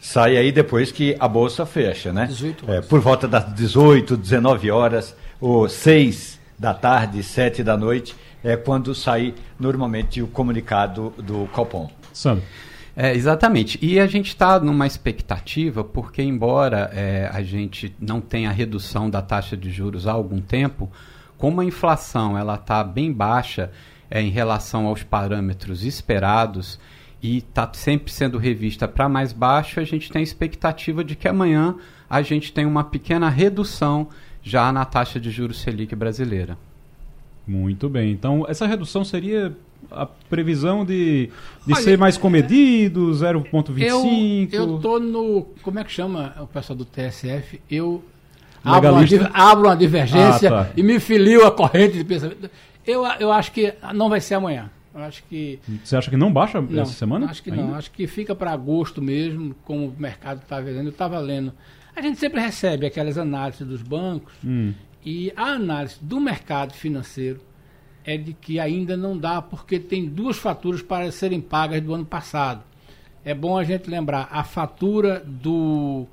sai 0.09 0.39
aí 0.39 0.51
depois 0.51 0.91
que 0.91 1.15
a 1.21 1.29
bolsa 1.29 1.67
fecha, 1.67 2.15
né? 2.15 2.25
18 2.25 2.65
horas. 2.65 2.85
É, 2.85 2.89
por 2.89 2.99
volta 2.99 3.29
das 3.29 3.53
18, 3.53 4.17
19 4.17 4.71
horas, 4.71 5.15
ou 5.39 5.69
6 5.69 6.41
da 6.59 6.73
tarde, 6.73 7.23
7 7.23 7.63
da 7.63 7.77
noite, 7.77 8.17
é 8.43 8.57
quando 8.57 8.95
sai 8.95 9.35
normalmente 9.61 10.23
o 10.23 10.27
comunicado 10.27 11.13
do 11.19 11.47
Copom. 11.53 11.91
Sam. 12.11 12.41
É, 12.97 13.15
exatamente. 13.15 13.79
E 13.83 14.01
a 14.01 14.07
gente 14.07 14.29
está 14.29 14.59
numa 14.59 14.87
expectativa, 14.87 15.85
porque 15.85 16.23
embora 16.23 16.91
é, 16.95 17.29
a 17.31 17.43
gente 17.43 17.95
não 18.01 18.19
tenha 18.19 18.51
redução 18.51 19.11
da 19.11 19.21
taxa 19.21 19.59
de 19.59 19.71
juros 19.71 20.07
há 20.07 20.13
algum 20.13 20.41
tempo, 20.41 20.91
como 21.37 21.61
a 21.61 21.65
inflação 21.67 22.37
ela 22.37 22.55
está 22.55 22.83
bem 22.83 23.13
baixa 23.13 23.71
é, 24.11 24.23
em 24.23 24.31
relação 24.31 24.87
aos 24.87 25.03
parâmetros 25.03 25.85
esperados, 25.85 26.81
e 27.23 27.39
está 27.39 27.69
sempre 27.73 28.13
sendo 28.13 28.39
revista 28.39 28.87
para 28.87 29.09
mais 29.09 29.33
baixo, 29.33 29.81
a 29.81 29.85
gente 29.85 30.11
tem 30.11 30.21
a 30.21 30.23
expectativa 30.23 31.03
de 31.03 31.17
que 31.17 31.27
amanhã 31.27 31.75
a 32.09 32.23
gente 32.23 32.53
tem 32.53 32.65
uma 32.65 32.85
pequena 32.85 33.29
redução 33.29 34.09
já 34.43 34.73
na 34.73 34.85
taxa 34.85 35.19
de 35.19 35.31
juros 35.31 35.61
Selic 35.61 35.95
brasileira. 35.95 36.57
Muito 37.47 37.89
bem. 37.89 38.13
Então, 38.13 38.45
essa 38.49 38.67
redução 38.67 39.05
seria 39.05 39.57
a 39.91 40.07
previsão 40.07 40.85
de, 40.85 41.31
de 41.67 41.73
Olha, 41.73 41.83
ser 41.83 41.99
mais 41.99 42.17
comedido, 42.17 43.11
0,25? 43.11 44.53
Eu, 44.53 44.61
eu 44.61 44.79
tô 44.79 44.99
no. 44.99 45.47
Como 45.63 45.79
é 45.79 45.85
que 45.85 45.91
chama 45.91 46.35
o 46.41 46.47
pessoal 46.47 46.77
do 46.77 46.85
TSF? 46.85 47.61
Eu 47.71 48.05
abro 48.65 48.93
uma, 48.93 49.31
abro 49.33 49.65
uma 49.67 49.77
divergência 49.77 50.49
ah, 50.49 50.65
tá. 50.65 50.71
e 50.77 50.83
me 50.83 51.01
filio 51.01 51.47
a 51.47 51.51
corrente 51.51 51.97
de 51.97 52.05
pensamento. 52.05 52.51
Eu, 52.87 53.05
eu 53.19 53.33
acho 53.33 53.53
que 53.53 53.75
não 53.95 54.09
vai 54.09 54.21
ser 54.21 54.35
amanhã. 54.35 54.71
Acho 55.05 55.23
que. 55.25 55.59
Você 55.83 55.97
acha 55.97 56.11
que 56.11 56.17
não 56.17 56.33
baixa 56.33 56.61
não, 56.61 56.83
essa 56.83 56.93
semana? 56.93 57.27
Acho 57.27 57.43
que 57.43 57.51
ainda? 57.51 57.63
não. 57.63 57.75
Acho 57.75 57.91
que 57.91 58.07
fica 58.07 58.35
para 58.35 58.53
agosto 58.53 59.01
mesmo, 59.01 59.55
como 59.65 59.89
o 59.89 59.95
mercado 59.99 60.43
está 60.43 60.61
vendo. 60.61 60.85
Eu 60.85 60.91
estava 60.91 61.19
lendo. 61.19 61.53
A 61.95 62.01
gente 62.01 62.19
sempre 62.19 62.41
recebe 62.41 62.87
aquelas 62.87 63.19
análises 63.19 63.67
dos 63.67 63.83
bancos 63.83 64.33
hum. 64.45 64.73
e 65.05 65.33
a 65.35 65.47
análise 65.55 65.97
do 66.01 66.21
mercado 66.21 66.73
financeiro 66.73 67.41
é 68.05 68.17
de 68.17 68.33
que 68.33 68.61
ainda 68.61 68.97
não 68.97 69.19
dá, 69.19 69.43
porque 69.43 69.79
tem 69.79 70.07
duas 70.09 70.39
faturas 70.39 70.81
para 70.81 71.11
serem 71.11 71.41
pagas 71.41 71.83
do 71.83 71.93
ano 71.93 72.07
passado. 72.07 72.63
É 73.25 73.35
bom 73.35 73.59
a 73.59 73.65
gente 73.65 73.91
lembrar 73.91 74.29
a 74.31 74.45
fatura 74.45 75.23
do, 75.27 76.07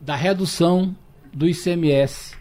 da 0.00 0.14
redução 0.14 0.94
do 1.32 1.48
ICMS 1.48 2.36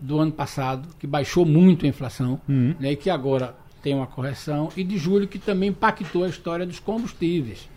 do 0.00 0.18
ano 0.18 0.32
passado, 0.32 0.88
que 0.98 1.06
baixou 1.06 1.46
muito 1.46 1.86
a 1.86 1.88
inflação, 1.88 2.40
hum. 2.48 2.74
né, 2.80 2.92
e 2.92 2.96
que 2.96 3.08
agora 3.08 3.54
tem 3.82 3.94
uma 3.94 4.06
correção, 4.06 4.70
e 4.76 4.84
de 4.84 4.98
julho, 4.98 5.28
que 5.28 5.38
também 5.38 5.70
impactou 5.70 6.24
a 6.24 6.28
história 6.28 6.66
dos 6.66 6.78
combustíveis. 6.78 7.68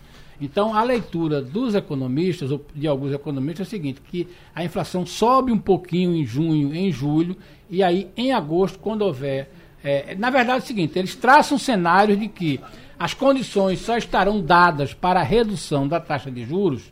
Então, 0.42 0.74
a 0.74 0.84
leitura 0.84 1.42
dos 1.42 1.76
economistas, 1.76 2.52
ou 2.52 2.64
de 2.76 2.88
alguns 2.88 3.14
economistas, 3.14 3.68
é 3.68 3.68
o 3.68 3.70
seguinte, 3.70 4.02
que 4.02 4.28
a 4.54 4.64
inflação 4.64 5.06
sobe 5.06 5.52
um 5.52 5.58
pouquinho 5.58 6.16
em 6.16 6.26
junho, 6.26 6.76
em 6.76 6.92
julho, 6.92 7.38
e 7.70 7.82
aí, 7.82 8.10
em 8.18 8.34
agosto, 8.34 8.80
quando 8.80 9.04
houver... 9.04 9.50
É, 9.84 10.16
na 10.16 10.30
verdade, 10.30 10.60
é 10.60 10.64
o 10.64 10.66
seguinte, 10.66 10.98
eles 10.98 11.16
traçam 11.16 11.58
cenários 11.58 12.18
de 12.20 12.28
que 12.28 12.60
as 12.98 13.14
condições 13.14 13.80
só 13.80 13.98
estarão 13.98 14.42
dadas 14.42 14.94
para 14.94 15.20
a 15.20 15.24
redução 15.24 15.88
da 15.88 16.00
taxa 16.00 16.32
de 16.32 16.46
juros 16.46 16.92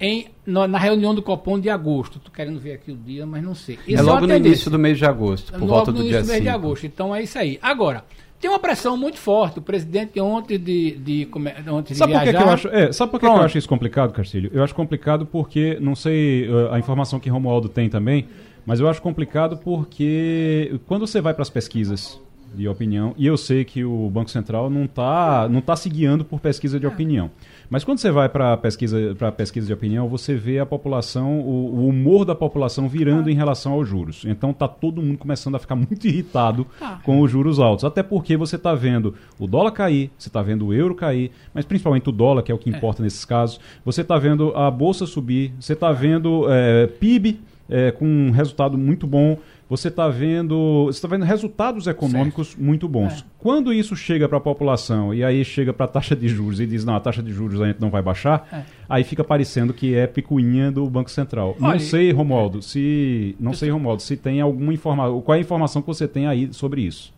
em, 0.00 0.28
na 0.46 0.78
reunião 0.78 1.12
do 1.12 1.20
Copom 1.20 1.58
de 1.58 1.68
agosto. 1.68 2.18
Estou 2.18 2.32
querendo 2.32 2.60
ver 2.60 2.74
aqui 2.74 2.92
o 2.92 2.96
dia, 2.96 3.26
mas 3.26 3.42
não 3.42 3.56
sei. 3.56 3.78
É 3.88 4.00
logo 4.00 4.26
no 4.26 4.36
início 4.36 4.70
do 4.70 4.78
mês 4.78 4.98
de 4.98 5.04
agosto, 5.04 5.52
por 5.52 5.66
volta 5.66 5.90
do 5.90 6.02
dia 6.02 6.02
5. 6.02 6.02
no 6.02 6.16
início 6.18 6.24
do 6.24 6.32
mês 6.32 6.42
de 6.42 6.48
agosto. 6.48 6.86
Então, 6.86 7.14
é 7.14 7.22
isso 7.22 7.38
aí. 7.38 7.58
Agora... 7.60 8.04
Tem 8.40 8.48
uma 8.48 8.58
pressão 8.58 8.96
muito 8.96 9.18
forte. 9.18 9.58
O 9.58 9.62
presidente 9.62 10.20
ontem 10.20 10.58
de, 10.58 10.92
de, 10.92 11.28
ontem 11.68 11.92
de 11.92 11.98
sabe 11.98 12.12
viajar... 12.12 12.24
Por 12.24 12.30
que, 12.30 12.36
que 12.36 12.42
eu 12.42 12.52
acho, 12.52 12.68
é, 12.68 12.92
sabe 12.92 13.10
por 13.10 13.20
que, 13.20 13.26
que, 13.26 13.32
eu 13.32 13.42
acho 13.42 13.58
isso 13.58 13.68
complicado, 13.68 14.12
Castilho? 14.12 14.50
Eu 14.52 14.62
acho 14.62 14.74
complicado 14.74 15.26
porque, 15.26 15.76
não 15.80 15.96
sei 15.96 16.48
uh, 16.48 16.72
a 16.72 16.78
informação 16.78 17.18
que 17.18 17.28
Romualdo 17.28 17.68
tem 17.68 17.88
também, 17.88 18.28
mas 18.64 18.78
eu 18.80 18.88
acho 18.88 19.02
complicado 19.02 19.56
porque 19.56 20.78
quando 20.86 21.06
você 21.06 21.20
vai 21.20 21.34
para 21.34 21.42
as 21.42 21.50
pesquisas 21.50 22.20
de 22.54 22.68
opinião, 22.68 23.14
e 23.16 23.26
eu 23.26 23.36
sei 23.36 23.64
que 23.64 23.84
o 23.84 24.08
Banco 24.10 24.30
Central 24.30 24.68
não 24.70 24.84
está 24.84 25.48
não 25.48 25.60
tá 25.60 25.76
se 25.76 25.88
guiando 25.88 26.24
por 26.24 26.40
pesquisa 26.40 26.78
de 26.78 26.86
é. 26.86 26.88
opinião. 26.88 27.30
Mas 27.70 27.84
quando 27.84 27.98
você 27.98 28.10
vai 28.10 28.28
para 28.28 28.56
pesquisa 28.56 29.14
para 29.16 29.30
pesquisa 29.30 29.66
de 29.66 29.72
opinião, 29.72 30.08
você 30.08 30.34
vê 30.34 30.58
a 30.58 30.66
população, 30.66 31.40
o, 31.40 31.76
o 31.76 31.88
humor 31.88 32.24
da 32.24 32.34
população 32.34 32.88
virando 32.88 33.28
ah. 33.28 33.32
em 33.32 33.34
relação 33.34 33.72
aos 33.72 33.88
juros. 33.88 34.24
Então 34.26 34.52
tá 34.52 34.66
todo 34.66 35.02
mundo 35.02 35.18
começando 35.18 35.54
a 35.54 35.58
ficar 35.58 35.76
muito 35.76 36.06
irritado 36.06 36.66
ah. 36.80 36.98
com 37.02 37.20
os 37.20 37.30
juros 37.30 37.58
altos, 37.58 37.84
até 37.84 38.02
porque 38.02 38.36
você 38.36 38.56
está 38.56 38.74
vendo 38.74 39.14
o 39.38 39.46
dólar 39.46 39.72
cair, 39.72 40.10
você 40.18 40.28
está 40.28 40.42
vendo 40.42 40.66
o 40.66 40.74
euro 40.74 40.94
cair, 40.94 41.30
mas 41.52 41.64
principalmente 41.64 42.08
o 42.08 42.12
dólar 42.12 42.42
que 42.42 42.50
é 42.50 42.54
o 42.54 42.58
que 42.58 42.70
é. 42.70 42.76
importa 42.76 43.02
é. 43.02 43.04
nesses 43.04 43.24
casos. 43.24 43.60
Você 43.84 44.00
está 44.00 44.18
vendo 44.18 44.54
a 44.56 44.70
bolsa 44.70 45.06
subir, 45.06 45.52
você 45.60 45.74
está 45.74 45.92
vendo 45.92 46.46
é, 46.48 46.86
PIB 46.86 47.40
é, 47.68 47.90
com 47.90 48.06
um 48.06 48.30
resultado 48.30 48.78
muito 48.78 49.06
bom 49.06 49.36
você 49.68 49.88
está 49.88 50.08
vendo, 50.08 50.86
você 50.86 51.00
tá 51.00 51.08
vendo 51.08 51.24
resultados 51.24 51.86
econômicos 51.86 52.48
certo. 52.48 52.62
muito 52.62 52.88
bons. 52.88 53.20
É. 53.20 53.24
Quando 53.38 53.72
isso 53.72 53.94
chega 53.94 54.28
para 54.28 54.38
a 54.38 54.40
população 54.40 55.12
e 55.12 55.22
aí 55.22 55.44
chega 55.44 55.72
para 55.72 55.84
a 55.84 55.88
taxa 55.88 56.16
de 56.16 56.26
juros 56.26 56.58
e 56.58 56.66
diz 56.66 56.84
não, 56.84 56.96
a 56.96 57.00
taxa 57.00 57.22
de 57.22 57.32
juros 57.32 57.60
a 57.60 57.66
gente 57.66 57.80
não 57.80 57.90
vai 57.90 58.00
baixar, 58.00 58.48
é. 58.50 58.62
aí 58.88 59.04
fica 59.04 59.22
parecendo 59.22 59.74
que 59.74 59.94
é 59.94 60.06
picuinha 60.06 60.72
do 60.72 60.88
Banco 60.88 61.10
Central. 61.10 61.54
Olha, 61.60 61.74
não 61.74 61.80
sei, 61.80 62.10
Romualdo, 62.12 62.62
se 62.62 63.36
não 63.38 63.52
sei, 63.52 63.68
Romualdo, 63.68 64.02
se 64.02 64.16
tem 64.16 64.40
alguma 64.40 64.72
informação, 64.72 65.20
qual 65.20 65.34
é 65.34 65.38
a 65.38 65.42
informação 65.42 65.82
que 65.82 65.88
você 65.88 66.08
tem 66.08 66.26
aí 66.26 66.52
sobre 66.52 66.80
isso? 66.80 67.12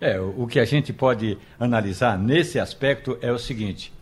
É, 0.00 0.18
o 0.20 0.46
que 0.46 0.60
a 0.60 0.64
gente 0.64 0.92
pode 0.92 1.36
analisar 1.58 2.16
nesse 2.16 2.58
aspecto 2.58 3.18
é 3.20 3.32
o 3.32 3.38
seguinte: 3.38 3.92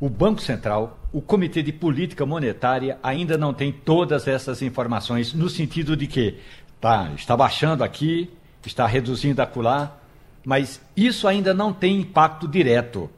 o 0.00 0.08
Banco 0.08 0.40
Central, 0.40 0.98
o 1.12 1.20
Comitê 1.20 1.60
de 1.60 1.72
Política 1.72 2.24
Monetária 2.24 2.98
ainda 3.02 3.36
não 3.36 3.52
tem 3.52 3.72
todas 3.72 4.28
essas 4.28 4.62
informações 4.62 5.34
no 5.34 5.48
sentido 5.48 5.96
de 5.96 6.06
que 6.06 6.36
Tá, 6.80 7.10
está 7.14 7.36
baixando 7.36 7.84
aqui, 7.84 8.30
está 8.64 8.86
reduzindo 8.86 9.42
acolá, 9.42 9.98
mas 10.42 10.80
isso 10.96 11.28
ainda 11.28 11.52
não 11.52 11.74
tem 11.74 12.00
impacto 12.00 12.48
direto. 12.48 13.10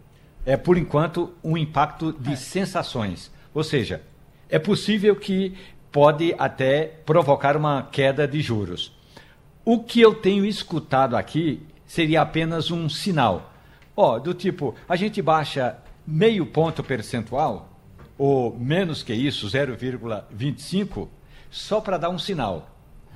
É, 0.44 0.56
por 0.56 0.76
enquanto, 0.76 1.32
um 1.44 1.56
impacto 1.56 2.12
de 2.12 2.32
é. 2.32 2.36
sensações. 2.36 3.30
Ou 3.54 3.62
seja, 3.62 4.02
é 4.48 4.58
possível 4.58 5.14
que 5.14 5.56
pode 5.92 6.34
até 6.36 6.86
provocar 7.06 7.56
uma 7.56 7.84
queda 7.84 8.26
de 8.26 8.40
juros. 8.40 8.92
O 9.64 9.78
que 9.78 10.00
eu 10.00 10.12
tenho 10.12 10.44
escutado 10.44 11.16
aqui 11.16 11.64
seria 11.86 12.22
apenas 12.22 12.72
um 12.72 12.88
sinal. 12.88 13.52
Ó, 13.96 14.18
do 14.18 14.34
tipo, 14.34 14.74
a 14.88 14.96
gente 14.96 15.22
baixa 15.22 15.76
meio 16.04 16.46
ponto 16.46 16.82
percentual, 16.82 17.70
ou 18.18 18.58
menos 18.58 19.04
que 19.04 19.14
isso, 19.14 19.46
0,25, 19.46 21.08
só 21.48 21.80
para 21.80 21.98
dar 21.98 22.10
um 22.10 22.18
sinal 22.18 22.71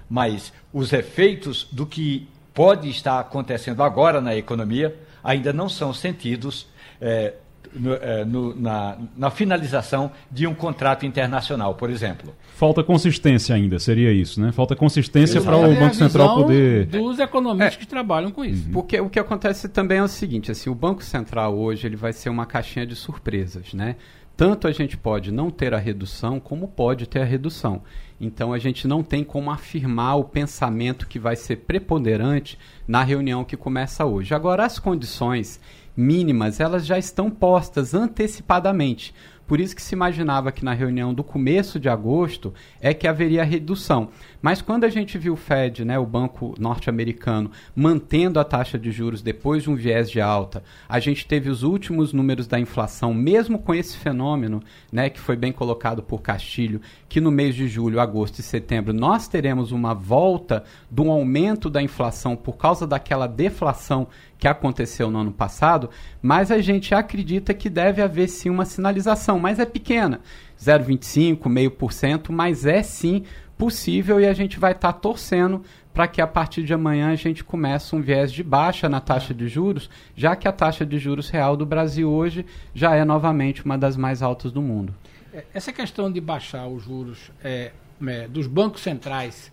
mas 0.08 0.52
os 0.72 0.92
efeitos 0.92 1.66
do 1.70 1.86
que 1.86 2.28
pode 2.54 2.88
estar 2.88 3.20
acontecendo 3.20 3.82
agora 3.82 4.20
na 4.20 4.34
economia 4.34 4.96
ainda 5.22 5.52
não 5.52 5.68
são 5.68 5.92
sentidos 5.92 6.66
é, 7.00 7.34
no, 7.75 7.94
é, 7.94 8.25
no, 8.25 8.54
na, 8.54 8.96
na, 9.16 9.30
finalização 9.30 10.10
de 10.30 10.46
um 10.46 10.54
contrato 10.54 11.04
internacional, 11.04 11.75
por 11.75 11.90
exemplo. 11.90 12.34
Falta 12.54 12.82
consistência 12.82 13.54
ainda, 13.54 13.78
seria 13.78 14.12
isso, 14.12 14.40
né? 14.40 14.52
Falta 14.52 14.75
consistência 14.75 15.40
para 15.40 15.56
o 15.56 15.75
Banco 15.75 15.94
Central 15.94 16.36
poder. 16.36 16.86
Dos 16.86 17.18
economistas 17.18 17.75
é, 17.75 17.78
que 17.78 17.86
trabalham 17.86 18.30
com 18.30 18.44
isso. 18.44 18.66
Uhum. 18.66 18.72
Porque 18.72 18.98
o 19.00 19.10
que 19.10 19.18
acontece 19.18 19.68
também 19.68 19.98
é 19.98 20.02
o 20.02 20.08
seguinte: 20.08 20.50
assim, 20.50 20.70
o 20.70 20.75
Banco 20.75 21.02
Central 21.02 21.56
hoje 21.56 21.86
ele 21.86 21.96
vai 21.96 22.12
ser 22.12 22.30
uma 22.30 22.46
caixinha 22.46 22.86
de 22.86 22.94
surpresas, 22.94 23.75
né? 23.75 23.96
Tanto 24.37 24.69
a 24.69 24.73
gente 24.73 24.99
pode 24.99 25.33
não 25.33 25.50
ter 25.50 25.73
a 25.73 25.78
redução, 25.78 26.38
como 26.38 26.69
pode 26.69 27.07
ter 27.07 27.23
a 27.23 27.25
redução. 27.25 27.83
Então 28.21 28.52
a 28.52 28.59
gente 28.59 28.87
não 28.87 29.02
tem 29.02 29.25
como 29.25 29.50
afirmar 29.50 30.16
o 30.16 30.25
pensamento 30.25 31.09
que 31.09 31.19
vai 31.19 31.35
ser 31.37 31.57
preponderante 31.57 32.59
na 32.87 33.02
reunião 33.02 33.45
que 33.45 33.57
começa 33.57 34.05
hoje. 34.05 34.35
Agora, 34.35 34.66
as 34.66 34.78
condições 34.78 35.59
mínimas, 35.97 36.61
elas 36.61 36.85
já 36.85 36.99
estão 36.99 37.31
postas 37.31 37.95
antecipadamente. 37.95 39.14
Por 39.46 39.60
isso 39.60 39.76
que 39.76 39.82
se 39.82 39.94
imaginava 39.94 40.50
que 40.50 40.64
na 40.64 40.72
reunião 40.72 41.14
do 41.14 41.22
começo 41.22 41.78
de 41.78 41.88
agosto 41.88 42.52
é 42.80 42.92
que 42.92 43.06
haveria 43.06 43.44
redução. 43.44 44.08
Mas 44.42 44.60
quando 44.60 44.84
a 44.84 44.88
gente 44.88 45.16
viu 45.18 45.34
o 45.34 45.36
Fed, 45.36 45.84
né, 45.84 45.98
o 45.98 46.06
banco 46.06 46.54
norte-americano, 46.58 47.50
mantendo 47.74 48.40
a 48.40 48.44
taxa 48.44 48.78
de 48.78 48.90
juros 48.90 49.22
depois 49.22 49.62
de 49.62 49.70
um 49.70 49.76
viés 49.76 50.10
de 50.10 50.20
alta, 50.20 50.62
a 50.88 50.98
gente 50.98 51.26
teve 51.26 51.48
os 51.48 51.62
últimos 51.62 52.12
números 52.12 52.46
da 52.46 52.58
inflação, 52.58 53.14
mesmo 53.14 53.58
com 53.58 53.74
esse 53.74 53.96
fenômeno, 53.96 54.62
né, 54.90 55.08
que 55.08 55.20
foi 55.20 55.36
bem 55.36 55.52
colocado 55.52 56.02
por 56.02 56.22
Castilho, 56.22 56.80
que 57.08 57.20
no 57.20 57.30
mês 57.30 57.54
de 57.54 57.68
julho, 57.68 58.00
agosto 58.00 58.40
e 58.40 58.42
setembro 58.42 58.92
nós 58.92 59.28
teremos 59.28 59.72
uma 59.72 59.94
volta 59.94 60.64
do 60.90 61.10
aumento 61.10 61.70
da 61.70 61.82
inflação 61.82 62.34
por 62.36 62.56
causa 62.56 62.86
daquela 62.86 63.26
deflação 63.26 64.08
que 64.38 64.47
aconteceu 64.47 65.11
no 65.11 65.19
ano 65.19 65.33
passado, 65.33 65.90
mas 66.21 66.50
a 66.50 66.61
gente 66.61 66.95
acredita 66.95 67.55
que 67.55 67.71
deve 67.71 68.02
haver 68.02 68.28
sim 68.28 68.50
uma 68.50 68.64
sinalização, 68.64 69.38
mas 69.38 69.59
é 69.59 69.64
pequena, 69.64 70.21
0,25, 70.61 71.49
meio 71.49 71.71
por 71.71 71.93
cento, 71.93 72.33
mas 72.33 72.66
é 72.66 72.83
sim 72.83 73.25
possível 73.57 74.21
e 74.21 74.26
a 74.26 74.35
gente 74.35 74.59
vai 74.59 74.73
estar 74.73 74.93
tá 74.93 74.99
torcendo 74.99 75.62
para 75.95 76.07
que 76.07 76.21
a 76.21 76.26
partir 76.26 76.62
de 76.62 76.75
amanhã 76.75 77.11
a 77.11 77.14
gente 77.14 77.43
comece 77.43 77.97
um 77.97 78.02
viés 78.02 78.31
de 78.31 78.43
baixa 78.43 78.87
na 78.87 79.00
taxa 79.00 79.33
de 79.33 79.49
juros, 79.49 79.88
já 80.14 80.37
que 80.37 80.47
a 80.47 80.52
taxa 80.52 80.85
de 80.85 80.99
juros 80.99 81.31
real 81.31 81.57
do 81.57 81.64
Brasil 81.64 82.11
hoje 82.11 82.45
já 82.75 82.95
é 82.95 83.02
novamente 83.02 83.64
uma 83.64 83.78
das 83.78 83.97
mais 83.97 84.21
altas 84.21 84.52
do 84.52 84.61
mundo. 84.61 84.95
É, 85.33 85.45
essa 85.55 85.73
questão 85.73 86.12
de 86.12 86.21
baixar 86.21 86.66
os 86.66 86.85
juros 86.85 87.31
é, 87.43 87.73
é, 88.07 88.28
dos 88.28 88.47
bancos 88.47 88.83
centrais 88.83 89.50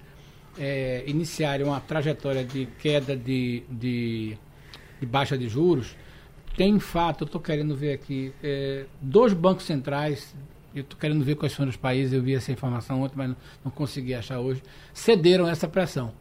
é, 0.57 1.03
iniciarem 1.07 1.65
uma 1.65 1.79
trajetória 1.79 2.43
de 2.43 2.65
queda 2.77 3.15
de, 3.15 3.63
de, 3.69 4.37
de 5.05 5.11
baixa 5.11 5.37
de 5.37 5.47
juros, 5.47 5.95
tem 6.55 6.79
fato, 6.79 7.23
eu 7.23 7.25
estou 7.25 7.41
querendo 7.41 7.75
ver 7.75 7.93
aqui, 7.93 8.33
é, 8.43 8.85
dois 9.01 9.33
bancos 9.33 9.65
centrais 9.65 10.35
eu 10.75 10.81
estou 10.81 10.97
querendo 10.97 11.23
ver 11.23 11.35
quais 11.35 11.53
foram 11.53 11.69
os 11.69 11.77
países, 11.77 12.13
eu 12.13 12.21
vi 12.21 12.33
essa 12.33 12.51
informação 12.51 13.03
ontem, 13.03 13.15
mas 13.15 13.29
não, 13.29 13.35
não 13.65 13.71
consegui 13.71 14.13
achar 14.13 14.39
hoje, 14.39 14.63
cederam 14.91 15.47
essa 15.47 15.67
pressão. 15.67 16.11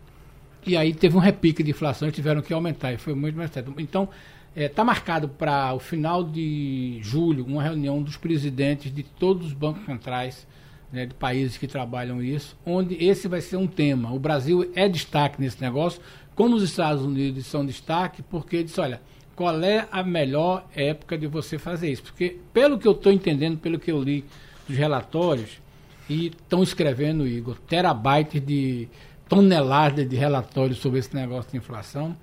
E 0.67 0.77
aí 0.77 0.93
teve 0.93 1.17
um 1.17 1.21
repique 1.21 1.63
de 1.63 1.71
inflação 1.71 2.09
e 2.09 2.13
tiveram 2.13 2.43
que 2.43 2.53
aumentar, 2.53 2.93
e 2.93 2.99
foi 2.99 3.15
muito 3.15 3.37
mais 3.37 3.51
cedo. 3.51 3.75
Então, 3.79 4.09
está 4.55 4.63
é, 4.63 4.69
tá 4.69 4.85
marcado 4.85 5.29
para 5.29 5.73
o 5.73 5.79
final 5.79 6.23
de 6.23 6.99
julho 7.01 7.47
uma 7.47 7.63
reunião 7.63 8.03
dos 8.03 8.17
presidentes 8.19 8.95
de 8.95 9.03
todos 9.03 9.47
os 9.47 9.53
bancos 9.55 9.87
centrais 9.87 10.47
né, 10.93 11.07
de 11.07 11.15
países 11.15 11.57
que 11.57 11.67
trabalham 11.67 12.23
isso, 12.23 12.55
onde 12.67 13.03
esse 13.03 13.27
vai 13.27 13.41
ser 13.41 13.57
um 13.57 13.67
tema. 13.67 14.13
O 14.13 14.19
Brasil 14.19 14.71
é 14.75 14.87
destaque 14.87 15.41
nesse 15.41 15.61
negócio, 15.63 16.03
como 16.35 16.57
os 16.57 16.63
Estados 16.63 17.05
Unidos 17.05 17.47
são 17.47 17.65
destaque, 17.65 18.23
porque 18.23 18.63
diz, 18.63 18.79
olha, 18.79 19.01
qual 19.35 19.61
é 19.63 19.87
a 19.91 20.03
melhor 20.03 20.67
época 20.75 21.17
de 21.17 21.27
você 21.27 21.59
fazer 21.59 21.91
isso? 21.91 22.03
Porque, 22.03 22.39
pelo 22.53 22.79
que 22.79 22.87
eu 22.87 22.93
estou 22.93 23.13
entendendo, 23.13 23.59
pelo 23.59 23.79
que 23.79 23.91
eu 23.91 24.03
li 24.03 24.25
dos 24.69 24.77
relatórios, 24.77 25.61
e 26.09 26.27
estão 26.27 26.63
escrevendo, 26.63 27.27
Igor, 27.27 27.57
terabytes 27.67 28.45
de 28.45 28.89
toneladas 29.29 30.09
de 30.09 30.17
relatórios 30.17 30.79
sobre 30.79 30.99
esse 30.99 31.15
negócio 31.15 31.51
de 31.51 31.57
inflação. 31.57 32.15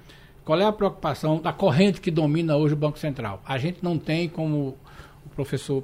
Qual 0.45 0.59
é 0.59 0.65
a 0.65 0.71
preocupação 0.71 1.41
da 1.41 1.51
corrente 1.51 2.01
que 2.01 2.11
domina 2.11 2.55
hoje 2.55 2.73
o 2.73 2.77
Banco 2.77 2.99
Central? 2.99 3.41
A 3.45 3.57
gente 3.57 3.79
não 3.81 3.97
tem, 3.97 4.29
como 4.29 4.77
o 5.25 5.29
professor 5.35 5.83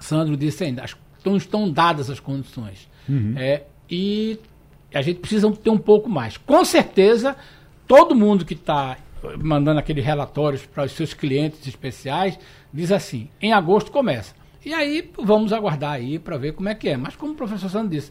Sandro 0.00 0.36
disse 0.36 0.64
ainda, 0.64 0.84
as, 0.84 0.96
estão, 1.16 1.36
estão 1.36 1.70
dadas 1.70 2.08
as 2.08 2.20
condições. 2.20 2.88
Uhum. 3.08 3.34
É, 3.36 3.64
e 3.90 4.38
a 4.92 5.02
gente 5.02 5.20
precisa 5.20 5.50
ter 5.52 5.70
um 5.70 5.78
pouco 5.78 6.08
mais. 6.08 6.36
Com 6.36 6.64
certeza, 6.64 7.36
todo 7.86 8.14
mundo 8.14 8.44
que 8.44 8.54
está 8.54 8.96
mandando 9.38 9.80
aqueles 9.80 10.04
relatórios 10.04 10.64
para 10.64 10.84
os 10.84 10.92
seus 10.92 11.14
clientes 11.14 11.66
especiais, 11.66 12.38
diz 12.72 12.92
assim: 12.92 13.28
em 13.40 13.52
agosto 13.52 13.90
começa. 13.90 14.34
E 14.64 14.74
aí 14.74 15.10
vamos 15.16 15.52
aguardar 15.52 15.92
aí 15.92 16.18
para 16.18 16.36
ver 16.36 16.52
como 16.52 16.68
é 16.68 16.74
que 16.74 16.88
é. 16.88 16.96
Mas 16.96 17.14
como 17.14 17.32
o 17.32 17.36
professor 17.36 17.70
Sandro 17.70 17.90
disse, 17.90 18.10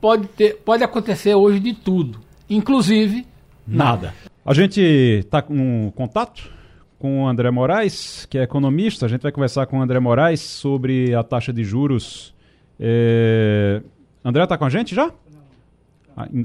pode, 0.00 0.26
ter, 0.28 0.56
pode 0.64 0.82
acontecer 0.82 1.34
hoje 1.34 1.60
de 1.60 1.74
tudo, 1.74 2.20
inclusive 2.48 3.26
nada. 3.66 4.14
A 4.44 4.54
gente 4.54 4.80
está 4.80 5.42
com 5.42 5.92
contato 5.94 6.50
com 6.98 7.24
o 7.24 7.28
André 7.28 7.50
Moraes, 7.50 8.26
que 8.26 8.38
é 8.38 8.42
economista. 8.42 9.06
A 9.06 9.08
gente 9.08 9.22
vai 9.22 9.32
conversar 9.32 9.66
com 9.66 9.78
o 9.78 9.82
André 9.82 10.00
Moraes 10.00 10.40
sobre 10.40 11.14
a 11.14 11.22
taxa 11.22 11.52
de 11.52 11.64
juros. 11.64 12.34
É... 12.78 13.82
André 14.24 14.42
está 14.42 14.58
com 14.58 14.64
a 14.64 14.70
gente 14.70 14.94
já? 14.94 15.10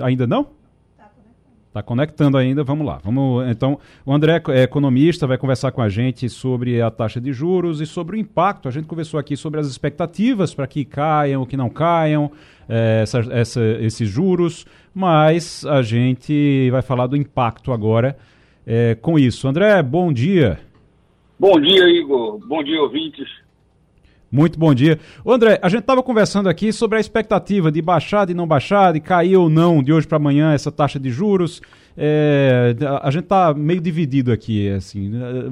Ainda 0.04 0.28
não? 0.28 0.48
Está 1.76 1.84
conectando 1.84 2.38
ainda, 2.38 2.64
vamos 2.64 2.88
lá. 2.88 3.02
Vamos, 3.04 3.50
então, 3.50 3.78
o 4.06 4.14
André 4.14 4.42
é 4.48 4.64
economista, 4.64 5.28
vai 5.28 5.38
conversar 5.38 5.74
com 5.74 5.82
a 5.82 5.90
gente 5.90 6.30
sobre 6.30 6.82
a 6.82 6.90
taxa 6.90 7.20
de 7.20 7.34
juros 7.34 7.82
e 7.82 7.86
sobre 7.86 8.16
o 8.16 8.20
impacto. 8.20 8.70
A 8.70 8.72
gente 8.72 8.88
conversou 8.88 9.20
aqui 9.20 9.36
sobre 9.36 9.60
as 9.60 9.68
expectativas 9.68 10.54
para 10.54 10.66
que 10.68 10.86
caiam 10.86 11.42
ou 11.42 11.46
que 11.46 11.58
não 11.58 11.70
caiam 11.70 12.32
é, 12.70 13.02
essa, 13.04 13.20
essa, 13.30 13.62
esses 13.82 14.08
juros, 14.08 14.66
mas 14.94 15.66
a 15.66 15.82
gente 15.82 16.70
vai 16.72 16.82
falar 16.82 17.08
do 17.08 17.18
impacto 17.18 17.74
agora 17.74 18.18
é, 18.66 18.96
com 18.96 19.20
isso. 19.20 19.46
André, 19.46 19.84
bom 19.84 20.14
dia. 20.14 20.58
Bom 21.38 21.60
dia, 21.60 21.90
Igor. 21.90 22.40
Bom 22.48 22.64
dia, 22.64 22.82
ouvintes. 22.82 23.28
Muito 24.32 24.60
bom 24.60 24.74
dia. 24.74 25.00
Ô 25.24 25.32
André, 25.32 25.60
a 25.62 25.70
gente 25.70 25.82
estava 25.82 26.02
conversando 26.02 26.50
aqui 26.50 26.74
sobre 26.74 26.98
a 26.98 27.02
expectativa 27.02 27.72
de 27.72 27.82
baixar, 27.82 28.26
de 28.26 28.34
não 28.34 28.48
baixar, 28.48 28.94
de 28.94 29.00
cair 29.00 29.38
ou 29.38 29.50
não 29.50 29.82
de 29.82 29.94
hoje 29.94 30.08
para 30.08 30.18
amanhã 30.18 30.54
essa 30.54 30.72
taxa 30.72 31.00
de 31.00 31.10
juros. 31.10 31.62
É, 31.98 32.76
a 33.02 33.10
gente 33.10 33.24
está 33.24 33.54
meio 33.54 33.80
dividido 33.80 34.32
aqui, 34.32 34.70
assim. 34.70 35.12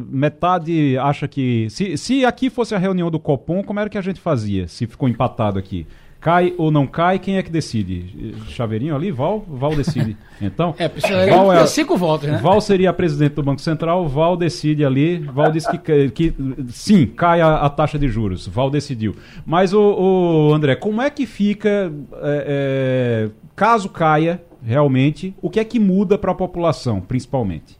Metade 0.09 0.97
acha 0.97 1.27
que. 1.27 1.67
Se, 1.69 1.95
se 1.97 2.25
aqui 2.25 2.49
fosse 2.49 2.75
a 2.75 2.77
reunião 2.77 3.09
do 3.09 3.19
Copom, 3.19 3.63
como 3.63 3.79
era 3.79 3.89
que 3.89 3.97
a 3.97 4.01
gente 4.01 4.19
fazia? 4.19 4.67
Se 4.67 4.85
ficou 4.85 5.07
empatado 5.07 5.57
aqui. 5.57 5.87
Cai 6.23 6.53
ou 6.57 6.71
não 6.71 6.87
cai, 6.87 7.19
quem 7.19 7.35
é 7.35 7.43
que 7.43 7.51
decide? 7.51 8.33
Chaveirinho 8.47 8.95
ali, 8.95 9.11
Val? 9.11 9.43
Val 9.47 9.75
decide. 9.75 10.15
Então, 10.41 10.75
é, 10.77 10.89
precisa 10.89 11.25
Val 11.27 11.53
é, 11.53 11.65
cinco 11.67 11.95
votos, 11.95 12.27
né? 12.27 12.37
Val 12.37 12.59
seria 12.59 12.89
a 12.89 12.93
presidente 12.93 13.33
do 13.33 13.43
Banco 13.43 13.61
Central, 13.61 14.05
Val 14.09 14.35
decide 14.35 14.83
ali, 14.83 15.19
Val 15.19 15.51
diz 15.51 15.65
que, 15.65 16.09
que 16.09 16.33
sim, 16.67 17.05
cai 17.05 17.39
a, 17.39 17.57
a, 17.57 17.69
taxa 17.69 17.97
de 17.97 18.09
juros, 18.09 18.45
Val 18.47 18.69
decidiu. 18.69 19.15
Mas, 19.45 19.73
o, 19.73 19.79
o 19.79 20.53
André, 20.53 20.75
como 20.75 21.01
é 21.01 21.09
que 21.09 21.25
fica, 21.25 21.93
é, 22.21 23.29
é, 23.29 23.29
caso 23.55 23.87
caia 23.87 24.41
realmente, 24.65 25.33
o 25.41 25.49
que 25.49 25.61
é 25.61 25.63
que 25.63 25.79
muda 25.79 26.17
para 26.17 26.31
a 26.31 26.35
população, 26.35 26.99
principalmente? 26.99 27.77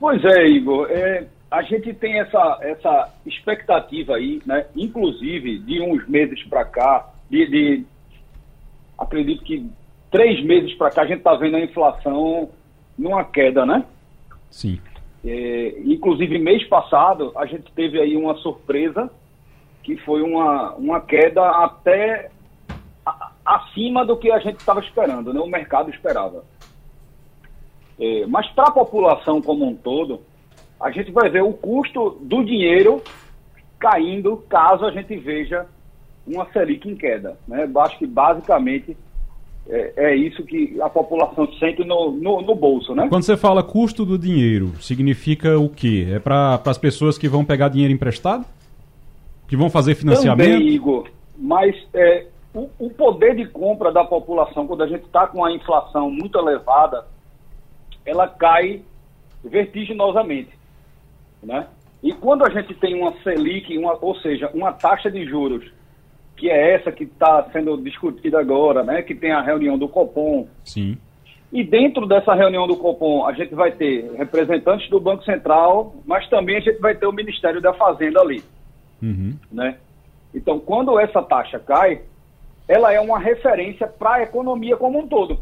Pois 0.00 0.24
é, 0.24 0.48
Igor, 0.48 0.88
é, 0.90 1.26
a 1.54 1.62
gente 1.62 1.94
tem 1.94 2.18
essa, 2.18 2.58
essa 2.62 3.14
expectativa 3.24 4.16
aí, 4.16 4.42
né? 4.44 4.66
Inclusive 4.74 5.60
de 5.60 5.80
uns 5.80 6.04
meses 6.08 6.42
para 6.48 6.64
cá, 6.64 7.08
de, 7.30 7.46
de, 7.46 7.86
acredito 8.98 9.44
que 9.44 9.70
três 10.10 10.44
meses 10.44 10.74
para 10.74 10.90
cá 10.90 11.02
a 11.02 11.06
gente 11.06 11.18
está 11.18 11.36
vendo 11.36 11.56
a 11.56 11.60
inflação 11.60 12.50
numa 12.98 13.24
queda, 13.24 13.64
né? 13.64 13.84
Sim. 14.50 14.80
É, 15.24 15.80
inclusive 15.84 16.36
mês 16.38 16.66
passado 16.66 17.32
a 17.36 17.46
gente 17.46 17.70
teve 17.72 18.00
aí 18.00 18.16
uma 18.16 18.34
surpresa 18.38 19.08
que 19.84 19.96
foi 19.98 20.22
uma, 20.22 20.74
uma 20.74 21.00
queda 21.00 21.40
até 21.64 22.30
a, 23.06 23.30
acima 23.44 24.04
do 24.04 24.16
que 24.16 24.32
a 24.32 24.40
gente 24.40 24.58
estava 24.58 24.80
esperando, 24.80 25.32
né? 25.32 25.38
O 25.38 25.46
mercado 25.46 25.88
esperava. 25.88 26.44
É, 28.00 28.26
mas 28.26 28.50
para 28.50 28.70
a 28.70 28.72
população 28.72 29.40
como 29.40 29.64
um 29.64 29.76
todo 29.76 30.33
a 30.80 30.90
gente 30.90 31.10
vai 31.10 31.28
ver 31.30 31.42
o 31.42 31.52
custo 31.52 32.18
do 32.20 32.44
dinheiro 32.44 33.02
caindo 33.78 34.36
caso 34.48 34.84
a 34.84 34.90
gente 34.90 35.16
veja 35.16 35.66
uma 36.26 36.46
Selic 36.52 36.88
em 36.88 36.96
queda. 36.96 37.36
Né? 37.46 37.70
Acho 37.76 37.98
que 37.98 38.06
basicamente 38.06 38.96
é, 39.68 39.92
é, 39.96 40.16
isso 40.16 40.42
que 40.44 40.80
a 40.80 40.88
população 40.88 41.50
sente 41.54 41.84
no, 41.84 42.12
no, 42.12 42.42
no, 42.42 42.54
bolso. 42.54 42.94
Né? 42.94 43.06
Quando 43.08 43.22
você 43.22 43.36
fala 43.36 43.62
custo 43.62 44.04
do 44.04 44.18
dinheiro, 44.18 44.72
significa 44.80 45.58
o 45.58 45.68
quê? 45.68 46.08
É 46.12 46.18
para 46.18 46.60
as 46.64 46.78
pessoas 46.78 47.16
que 47.16 47.28
vão 47.28 47.44
pegar 47.44 47.68
dinheiro 47.68 47.92
emprestado? 47.92 48.44
Que 49.48 49.56
vão 49.56 49.70
fazer 49.70 49.94
financiamento? 49.94 50.52
Também, 50.52 50.68
Igor, 50.68 51.08
mas 51.36 51.76
é, 51.92 52.26
o, 52.54 52.68
o 52.78 52.90
poder 52.90 53.36
de 53.36 53.46
compra 53.46 53.92
da 53.92 54.04
população, 54.04 54.66
quando 54.66 54.82
a 54.82 54.86
gente 54.86 55.04
está 55.04 55.26
com 55.26 55.44
a 55.44 55.52
inflação 55.52 56.10
muito 56.10 56.38
elevada, 56.38 57.06
ela 58.04 58.28
cai 58.28 58.82
vertiginosamente. 59.42 60.50
Né? 61.44 61.66
E 62.02 62.12
quando 62.12 62.44
a 62.44 62.50
gente 62.50 62.74
tem 62.74 62.94
uma 62.94 63.12
Selic, 63.22 63.76
uma, 63.78 63.96
ou 64.00 64.14
seja, 64.16 64.50
uma 64.52 64.72
taxa 64.72 65.10
de 65.10 65.24
juros, 65.24 65.64
que 66.36 66.50
é 66.50 66.74
essa 66.74 66.90
que 66.90 67.04
está 67.04 67.44
sendo 67.52 67.76
discutida 67.76 68.40
agora, 68.40 68.82
né? 68.82 69.02
que 69.02 69.14
tem 69.14 69.32
a 69.32 69.40
reunião 69.40 69.78
do 69.78 69.88
Copom. 69.88 70.46
Sim. 70.64 70.98
E 71.52 71.62
dentro 71.62 72.06
dessa 72.06 72.34
reunião 72.34 72.66
do 72.66 72.76
Copom, 72.76 73.24
a 73.26 73.32
gente 73.32 73.54
vai 73.54 73.70
ter 73.70 74.10
representantes 74.16 74.90
do 74.90 74.98
Banco 74.98 75.24
Central, 75.24 75.94
mas 76.04 76.28
também 76.28 76.56
a 76.56 76.60
gente 76.60 76.80
vai 76.80 76.94
ter 76.94 77.06
o 77.06 77.12
Ministério 77.12 77.60
da 77.60 77.72
Fazenda 77.72 78.20
ali. 78.20 78.42
Uhum. 79.00 79.36
Né? 79.52 79.76
Então, 80.34 80.58
quando 80.58 80.98
essa 80.98 81.22
taxa 81.22 81.60
cai, 81.60 82.02
ela 82.66 82.92
é 82.92 83.00
uma 83.00 83.18
referência 83.18 83.86
para 83.86 84.14
a 84.14 84.22
economia 84.22 84.76
como 84.76 84.98
um 84.98 85.06
todo. 85.06 85.38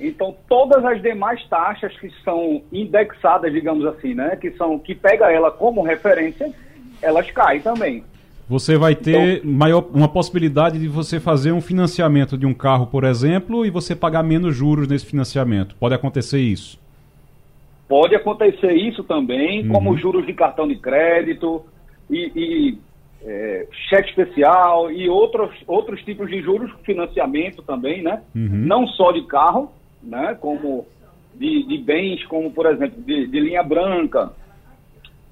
Então, 0.00 0.34
todas 0.48 0.84
as 0.84 1.02
demais 1.02 1.46
taxas 1.48 1.96
que 1.98 2.10
são 2.24 2.62
indexadas, 2.72 3.52
digamos 3.52 3.84
assim, 3.84 4.14
né, 4.14 4.36
que 4.36 4.50
são 4.52 4.78
que 4.78 4.94
pega 4.94 5.30
ela 5.30 5.50
como 5.50 5.82
referência, 5.82 6.50
elas 7.02 7.30
caem 7.30 7.60
também. 7.60 8.02
Você 8.48 8.76
vai 8.76 8.96
ter 8.96 9.38
então, 9.38 9.50
maior, 9.52 9.86
uma 9.94 10.08
possibilidade 10.08 10.78
de 10.78 10.88
você 10.88 11.20
fazer 11.20 11.52
um 11.52 11.60
financiamento 11.60 12.36
de 12.36 12.46
um 12.46 12.54
carro, 12.54 12.86
por 12.86 13.04
exemplo, 13.04 13.64
e 13.64 13.70
você 13.70 13.94
pagar 13.94 14.24
menos 14.24 14.56
juros 14.56 14.88
nesse 14.88 15.06
financiamento. 15.06 15.76
Pode 15.78 15.94
acontecer 15.94 16.40
isso? 16.40 16.80
Pode 17.88 18.14
acontecer 18.14 18.72
isso 18.72 19.04
também, 19.04 19.62
uhum. 19.62 19.72
como 19.72 19.96
juros 19.96 20.26
de 20.26 20.32
cartão 20.32 20.66
de 20.66 20.76
crédito 20.76 21.64
e, 22.08 22.32
e 22.34 22.78
é, 23.24 23.66
cheque 23.88 24.08
especial 24.08 24.90
e 24.90 25.08
outros, 25.08 25.50
outros 25.66 26.02
tipos 26.02 26.28
de 26.28 26.40
juros, 26.42 26.72
financiamento 26.82 27.62
também, 27.62 28.02
né? 28.02 28.22
Uhum. 28.34 28.48
Não 28.50 28.86
só 28.88 29.12
de 29.12 29.22
carro, 29.26 29.70
né, 30.02 30.36
como 30.40 30.86
de, 31.34 31.66
de 31.66 31.78
bens, 31.78 32.24
como 32.26 32.50
por 32.50 32.66
exemplo, 32.66 33.02
de, 33.02 33.26
de, 33.26 33.40
linha 33.40 33.62
branca. 33.62 34.32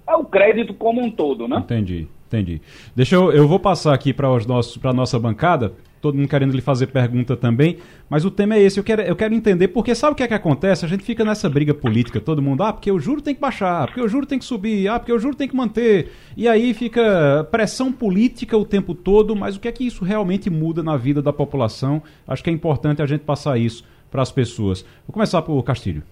É 0.06 0.14
o 0.14 0.24
crédito 0.24 0.72
como 0.72 1.02
um 1.02 1.10
todo, 1.10 1.46
né? 1.46 1.58
Entendi, 1.58 2.08
entendi. 2.26 2.62
Deixa 2.96 3.14
eu, 3.14 3.30
eu 3.30 3.46
vou 3.46 3.60
passar 3.60 3.92
aqui 3.92 4.12
para 4.12 4.28
a 4.28 4.92
nossa 4.92 5.18
bancada, 5.18 5.74
todo 6.00 6.16
mundo 6.16 6.28
querendo 6.28 6.54
lhe 6.54 6.62
fazer 6.62 6.86
pergunta 6.86 7.36
também, 7.36 7.76
mas 8.08 8.24
o 8.24 8.30
tema 8.30 8.54
é 8.54 8.62
esse, 8.62 8.80
eu 8.80 8.84
quero, 8.84 9.02
eu 9.02 9.14
quero 9.14 9.34
entender, 9.34 9.68
porque 9.68 9.94
sabe 9.94 10.12
o 10.12 10.16
que 10.16 10.22
é 10.22 10.28
que 10.28 10.32
acontece? 10.32 10.84
A 10.84 10.88
gente 10.88 11.04
fica 11.04 11.24
nessa 11.24 11.48
briga 11.50 11.74
política, 11.74 12.20
todo 12.20 12.40
mundo, 12.40 12.62
ah, 12.62 12.72
porque 12.72 12.90
o 12.90 12.98
juro 12.98 13.20
tem 13.20 13.34
que 13.34 13.40
baixar, 13.40 13.86
porque 13.86 14.00
o 14.00 14.08
juro 14.08 14.24
tem 14.24 14.38
que 14.38 14.44
subir, 14.46 14.88
ah, 14.88 14.98
porque 14.98 15.12
o 15.12 15.18
juro 15.18 15.36
tem 15.36 15.48
que 15.48 15.56
manter, 15.56 16.10
e 16.36 16.48
aí 16.48 16.72
fica 16.72 17.46
pressão 17.50 17.92
política 17.92 18.56
o 18.56 18.64
tempo 18.64 18.94
todo, 18.94 19.36
mas 19.36 19.56
o 19.56 19.60
que 19.60 19.68
é 19.68 19.72
que 19.72 19.86
isso 19.86 20.04
realmente 20.04 20.48
muda 20.48 20.82
na 20.82 20.96
vida 20.96 21.20
da 21.20 21.32
população? 21.32 22.02
Acho 22.26 22.42
que 22.42 22.48
é 22.48 22.52
importante 22.52 23.02
a 23.02 23.06
gente 23.06 23.24
passar 23.24 23.58
isso 23.58 23.84
para 24.10 24.22
as 24.22 24.30
pessoas. 24.30 24.82
Vou 25.06 25.12
começar 25.12 25.42
por 25.42 25.62
Castilho. 25.62 26.02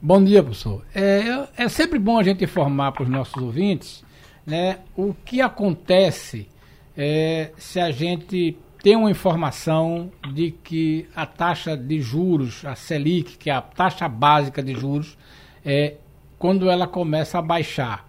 Bom 0.00 0.22
dia, 0.22 0.42
professor. 0.42 0.84
É, 0.94 1.46
é 1.56 1.68
sempre 1.68 1.98
bom 1.98 2.18
a 2.18 2.22
gente 2.22 2.42
informar 2.42 2.92
para 2.92 3.04
os 3.04 3.08
nossos 3.08 3.40
ouvintes 3.40 4.04
né, 4.46 4.78
o 4.96 5.14
que 5.14 5.40
acontece 5.40 6.48
é, 6.96 7.52
se 7.56 7.80
a 7.80 7.90
gente 7.90 8.56
tem 8.82 8.96
uma 8.96 9.10
informação 9.10 10.10
de 10.32 10.50
que 10.50 11.08
a 11.14 11.24
taxa 11.24 11.76
de 11.76 12.00
juros, 12.00 12.64
a 12.64 12.74
Selic, 12.74 13.38
que 13.38 13.48
é 13.48 13.52
a 13.52 13.60
taxa 13.60 14.08
básica 14.08 14.62
de 14.62 14.74
juros, 14.74 15.16
é, 15.64 15.94
quando 16.38 16.68
ela 16.68 16.88
começa 16.88 17.38
a 17.38 17.42
baixar. 17.42 18.04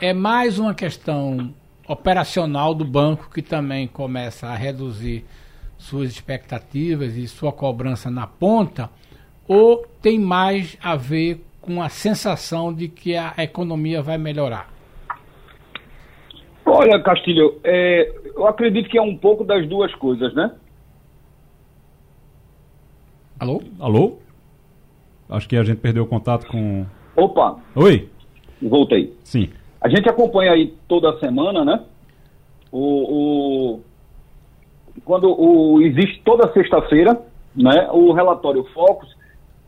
É 0.00 0.12
mais 0.12 0.58
uma 0.58 0.74
questão 0.74 1.52
operacional 1.88 2.74
do 2.74 2.84
banco 2.84 3.28
que 3.30 3.42
também 3.42 3.88
começa 3.88 4.46
a 4.46 4.54
reduzir 4.54 5.24
suas 5.86 6.10
expectativas 6.10 7.16
e 7.16 7.26
sua 7.28 7.52
cobrança 7.52 8.10
na 8.10 8.26
ponta, 8.26 8.90
ou 9.46 9.86
tem 10.02 10.18
mais 10.18 10.76
a 10.82 10.96
ver 10.96 11.44
com 11.60 11.80
a 11.80 11.88
sensação 11.88 12.72
de 12.72 12.88
que 12.88 13.16
a 13.16 13.34
economia 13.38 14.02
vai 14.02 14.18
melhorar? 14.18 14.72
Olha, 16.64 17.00
Castilho, 17.00 17.60
é, 17.62 18.12
eu 18.34 18.46
acredito 18.46 18.88
que 18.88 18.98
é 18.98 19.02
um 19.02 19.16
pouco 19.16 19.44
das 19.44 19.66
duas 19.68 19.94
coisas, 19.94 20.34
né? 20.34 20.50
Alô? 23.38 23.62
Alô? 23.78 24.18
Acho 25.28 25.48
que 25.48 25.56
a 25.56 25.62
gente 25.62 25.78
perdeu 25.78 26.04
o 26.04 26.06
contato 26.06 26.46
com. 26.46 26.84
Opa! 27.14 27.58
Oi! 27.74 28.08
Voltei. 28.60 29.14
Sim. 29.22 29.50
A 29.80 29.88
gente 29.88 30.08
acompanha 30.08 30.52
aí 30.52 30.74
toda 30.88 31.18
semana, 31.18 31.64
né? 31.64 31.84
O, 32.72 33.74
o, 33.74 33.80
quando 35.04 35.30
o, 35.30 35.80
existe 35.82 36.22
toda 36.24 36.52
sexta-feira 36.52 37.20
né, 37.56 37.88
o 37.90 38.12
relatório 38.12 38.64
Focus, 38.74 39.08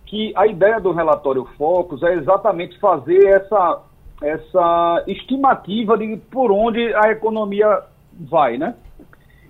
que 0.04 0.32
a 0.36 0.46
ideia 0.46 0.80
do 0.80 0.92
relatório 0.92 1.46
Focus 1.56 2.02
é 2.02 2.14
exatamente 2.14 2.78
fazer 2.78 3.24
essa, 3.26 3.82
essa 4.22 5.04
estimativa 5.06 5.96
de 5.96 6.16
por 6.30 6.52
onde 6.52 6.94
a 6.94 7.10
economia 7.10 7.82
vai, 8.12 8.58
né? 8.58 8.74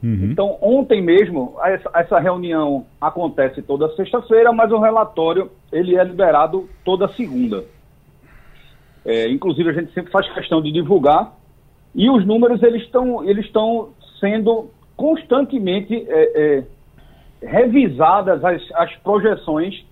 Uhum. 0.02 0.28
Então, 0.30 0.56
ontem 0.60 1.02
mesmo, 1.02 1.56
essa, 1.64 1.90
essa 1.94 2.18
reunião 2.20 2.86
acontece 3.00 3.62
toda 3.62 3.94
sexta-feira, 3.96 4.52
mas 4.52 4.70
o 4.70 4.78
relatório 4.78 5.50
ele 5.72 5.96
é 5.96 6.04
liberado 6.04 6.68
toda 6.84 7.12
segunda. 7.14 7.64
É, 9.04 9.28
inclusive, 9.28 9.70
a 9.70 9.72
gente 9.72 9.92
sempre 9.92 10.12
faz 10.12 10.32
questão 10.32 10.62
de 10.62 10.70
divulgar. 10.70 11.32
E 11.94 12.08
os 12.10 12.24
números 12.24 12.62
eles 12.62 12.82
estão 12.82 13.24
eles 13.24 13.46
estão 13.46 13.88
sendo 14.20 14.70
constantemente 14.98 15.94
é, 16.08 16.32
é, 16.34 17.46
revisadas 17.46 18.44
as, 18.44 18.60
as 18.74 18.94
projeções 18.96 19.86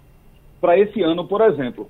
para 0.61 0.77
esse 0.77 1.01
ano, 1.01 1.25
por 1.25 1.40
exemplo. 1.40 1.88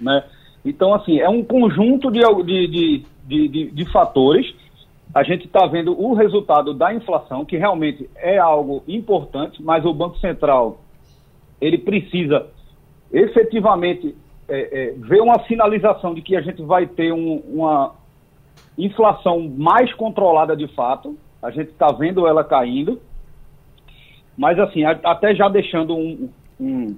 Né? 0.00 0.24
Então, 0.64 0.92
assim, 0.92 1.20
é 1.20 1.28
um 1.28 1.44
conjunto 1.44 2.10
de, 2.10 2.20
de, 2.44 3.04
de, 3.24 3.48
de, 3.48 3.70
de 3.70 3.92
fatores. 3.92 4.52
A 5.14 5.22
gente 5.22 5.46
está 5.46 5.66
vendo 5.66 5.98
o 5.98 6.12
resultado 6.12 6.74
da 6.74 6.92
inflação, 6.92 7.44
que 7.44 7.56
realmente 7.56 8.10
é 8.16 8.38
algo 8.38 8.82
importante, 8.88 9.62
mas 9.62 9.84
o 9.84 9.94
Banco 9.94 10.18
Central 10.18 10.80
ele 11.60 11.78
precisa 11.78 12.46
efetivamente 13.12 14.16
é, 14.48 14.88
é, 14.88 14.94
ver 14.96 15.20
uma 15.20 15.38
sinalização 15.46 16.12
de 16.12 16.22
que 16.22 16.34
a 16.34 16.40
gente 16.40 16.60
vai 16.62 16.86
ter 16.86 17.12
um, 17.12 17.36
uma, 17.48 17.94
inflação 18.76 19.48
mais 19.48 19.92
controlada 19.94 20.56
de 20.56 20.66
fato, 20.68 21.16
a 21.42 21.50
gente 21.50 21.70
está 21.70 21.90
vendo 21.92 22.26
ela 22.26 22.44
caindo, 22.44 23.00
mas 24.36 24.58
assim, 24.58 24.84
até 24.84 25.34
já 25.34 25.48
deixando 25.48 25.96
um, 25.96 26.28
um 26.60 26.96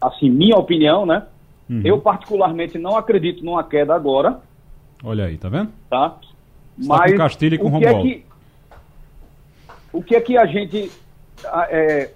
assim, 0.00 0.28
minha 0.28 0.56
opinião, 0.56 1.06
né? 1.06 1.26
Uhum. 1.68 1.82
Eu 1.84 2.00
particularmente 2.00 2.78
não 2.78 2.96
acredito 2.96 3.44
numa 3.44 3.62
queda 3.62 3.94
agora. 3.94 4.40
Olha 5.04 5.26
aí, 5.26 5.38
tá 5.38 5.48
vendo? 5.48 5.70
Tá? 5.88 6.16
Mas 6.76 7.12
com 7.12 7.18
Castilho 7.18 7.54
e 7.54 7.58
com 7.58 7.68
o 7.68 7.78
que, 7.78 7.86
é 7.86 8.02
que, 8.02 8.24
o 9.92 10.02
que 10.02 10.16
é 10.16 10.20
que 10.20 10.36
a 10.36 10.46
gente 10.46 10.90
é, 11.68 12.10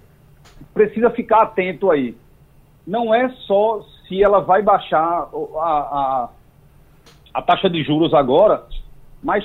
precisa 0.73 1.11
ficar 1.11 1.43
atento 1.43 1.91
aí? 1.91 2.17
Não 2.87 3.15
é 3.15 3.29
só 3.47 3.83
se 4.07 4.23
ela 4.23 4.41
vai 4.41 4.63
baixar 4.63 5.29
a, 5.57 5.61
a, 5.63 6.29
a 7.33 7.43
taxa 7.43 7.71
de 7.71 7.83
juros 7.83 8.13
agora, 8.13 8.65
mas 9.23 9.45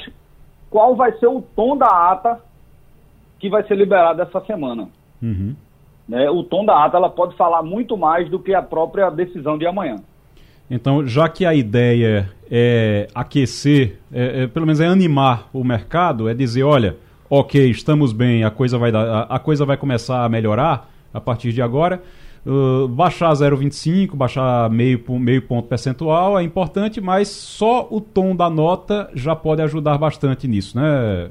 qual 0.70 0.96
vai 0.96 1.12
ser 1.18 1.28
o 1.28 1.42
tom 1.42 1.78
da 1.78 1.88
ata 1.88 2.40
que 3.40 3.50
vai 3.50 3.64
ser 3.64 3.76
liberada 3.76 4.24
essa 4.24 4.42
semana. 4.42 4.90
Uhum. 5.22 5.56
Né? 6.08 6.30
O 6.30 6.44
tom 6.44 6.66
da 6.66 6.86
ata 6.86 6.98
ela 6.98 7.10
pode 7.10 7.36
falar 7.36 7.64
muito 7.64 7.98
mais 7.98 8.30
do 8.30 8.40
que 8.40 8.54
a 8.54 8.62
própria 8.62 9.10
decisão 9.10 9.58
de 9.58 9.66
amanhã. 9.66 9.98
Então, 10.70 11.06
já 11.08 11.28
que 11.28 11.46
a 11.46 11.54
ideia 11.54 12.30
é 12.50 13.08
aquecer, 13.16 13.98
é, 14.14 14.44
é, 14.44 14.48
pelo 14.48 14.66
menos 14.66 14.80
é 14.80 14.86
animar 14.86 15.50
o 15.52 15.64
mercado, 15.64 16.30
é 16.30 16.34
dizer, 16.34 16.64
olha, 16.64 16.96
ok, 17.30 17.70
estamos 17.70 18.14
bem, 18.14 18.44
a 18.44 18.52
coisa 18.52 18.78
vai, 18.78 18.92
dar, 18.92 19.04
a, 19.04 19.22
a 19.36 19.40
coisa 19.40 19.66
vai 19.66 19.78
começar 19.78 20.24
a 20.24 20.30
melhorar 20.30 20.90
a 21.12 21.20
partir 21.20 21.52
de 21.52 21.62
agora. 21.62 22.02
Uh, 22.52 22.88
baixar 22.88 23.32
0,25, 23.32 24.16
baixar 24.16 24.72
meio, 24.72 25.04
meio 25.20 25.40
ponto 25.44 25.68
percentual 25.68 26.40
é 26.40 26.42
importante, 26.42 27.00
mas 27.00 27.28
só 27.28 27.88
o 27.92 28.02
tom 28.02 28.36
da 28.36 28.50
nota 28.50 29.08
já 29.14 29.36
pode 29.36 29.62
ajudar 29.62 30.00
bastante 30.00 30.48
nisso, 30.48 30.76
né? 30.76 31.30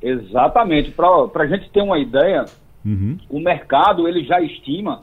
Exatamente. 0.00 0.92
Para 0.92 1.44
a 1.44 1.46
gente 1.46 1.68
ter 1.68 1.82
uma 1.82 1.98
ideia, 1.98 2.46
uhum. 2.82 3.18
o 3.28 3.38
mercado 3.38 4.08
ele 4.08 4.24
já 4.24 4.40
estima 4.40 5.02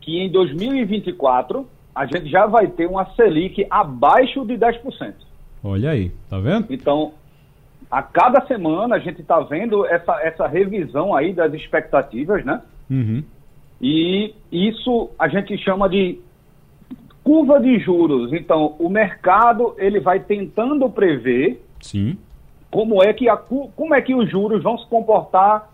que 0.00 0.18
em 0.18 0.30
2024 0.30 1.66
a 1.94 2.06
gente 2.06 2.30
já 2.30 2.46
vai 2.46 2.66
ter 2.66 2.86
uma 2.86 3.04
Selic 3.14 3.66
abaixo 3.68 4.46
de 4.46 4.54
10%. 4.54 5.12
Olha 5.62 5.90
aí, 5.90 6.10
tá 6.30 6.38
vendo? 6.38 6.66
Então, 6.70 7.12
a 7.90 8.02
cada 8.02 8.46
semana 8.46 8.96
a 8.96 8.98
gente 8.98 9.20
está 9.20 9.40
vendo 9.40 9.84
essa, 9.84 10.18
essa 10.22 10.46
revisão 10.46 11.14
aí 11.14 11.34
das 11.34 11.52
expectativas, 11.52 12.42
né? 12.46 12.62
Uhum. 12.90 13.22
E 13.80 14.34
isso 14.52 15.10
a 15.18 15.28
gente 15.28 15.56
chama 15.58 15.88
de 15.88 16.18
curva 17.24 17.60
de 17.60 17.78
juros. 17.78 18.32
Então, 18.32 18.74
o 18.78 18.88
mercado 18.88 19.74
ele 19.78 20.00
vai 20.00 20.20
tentando 20.20 20.88
prever 20.90 21.62
Sim. 21.80 22.18
como 22.70 23.02
é 23.02 23.12
que 23.12 23.28
a, 23.28 23.36
como 23.36 23.94
é 23.94 24.02
que 24.02 24.14
os 24.14 24.30
juros 24.30 24.62
vão 24.62 24.76
se 24.78 24.86
comportar 24.88 25.70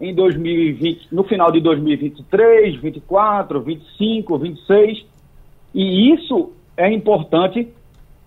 em 0.00 0.14
2020, 0.14 1.08
no 1.12 1.24
final 1.24 1.52
de 1.52 1.60
2023, 1.60 2.80
24, 2.80 3.60
25, 3.60 4.38
26. 4.38 5.06
E 5.74 6.12
isso 6.14 6.52
é 6.76 6.90
importante 6.90 7.68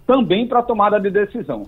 também 0.06 0.46
para 0.48 0.60
a 0.60 0.64
tomada 0.64 1.00
de 1.00 1.10
decisão. 1.10 1.68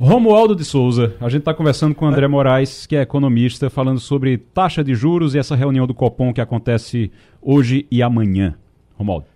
Romualdo 0.00 0.56
de 0.56 0.64
Souza, 0.64 1.14
a 1.20 1.28
gente 1.28 1.42
está 1.42 1.54
conversando 1.54 1.94
com 1.94 2.04
o 2.04 2.08
André 2.08 2.26
Moraes, 2.26 2.84
que 2.84 2.96
é 2.96 3.02
economista, 3.02 3.70
falando 3.70 4.00
sobre 4.00 4.36
taxa 4.36 4.82
de 4.82 4.92
juros 4.92 5.34
e 5.34 5.38
essa 5.38 5.54
reunião 5.54 5.86
do 5.86 5.94
Copom 5.94 6.32
que 6.32 6.40
acontece 6.40 7.12
hoje 7.40 7.86
e 7.90 8.02
amanhã. 8.02 8.56
Romualdo. 8.96 9.26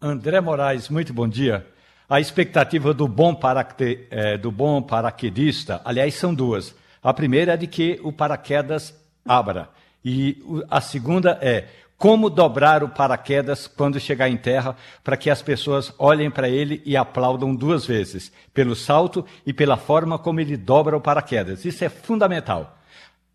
André 0.00 0.40
Moraes, 0.40 0.88
muito 0.88 1.12
bom 1.12 1.26
dia. 1.26 1.66
A 2.08 2.20
expectativa 2.20 2.94
do 2.94 3.08
bom, 3.08 3.36
é, 4.10 4.38
do 4.38 4.52
bom 4.52 4.80
paraquedista, 4.80 5.80
aliás, 5.84 6.14
são 6.14 6.32
duas. 6.32 6.72
A 7.02 7.12
primeira 7.12 7.54
é 7.54 7.56
de 7.56 7.66
que 7.66 7.98
o 8.04 8.12
paraquedas 8.12 8.94
abra. 9.26 9.68
E 10.04 10.40
a 10.70 10.80
segunda 10.80 11.36
é 11.42 11.64
como 11.96 12.28
dobrar 12.28 12.82
o 12.82 12.88
paraquedas 12.88 13.66
quando 13.66 14.00
chegar 14.00 14.28
em 14.28 14.36
terra, 14.36 14.76
para 15.02 15.16
que 15.16 15.30
as 15.30 15.40
pessoas 15.40 15.92
olhem 15.98 16.30
para 16.30 16.48
ele 16.48 16.82
e 16.84 16.96
aplaudam 16.96 17.54
duas 17.54 17.86
vezes, 17.86 18.32
pelo 18.52 18.74
salto 18.74 19.24
e 19.46 19.52
pela 19.52 19.76
forma 19.76 20.18
como 20.18 20.40
ele 20.40 20.56
dobra 20.56 20.96
o 20.96 21.00
paraquedas. 21.00 21.64
Isso 21.64 21.84
é 21.84 21.88
fundamental. 21.88 22.78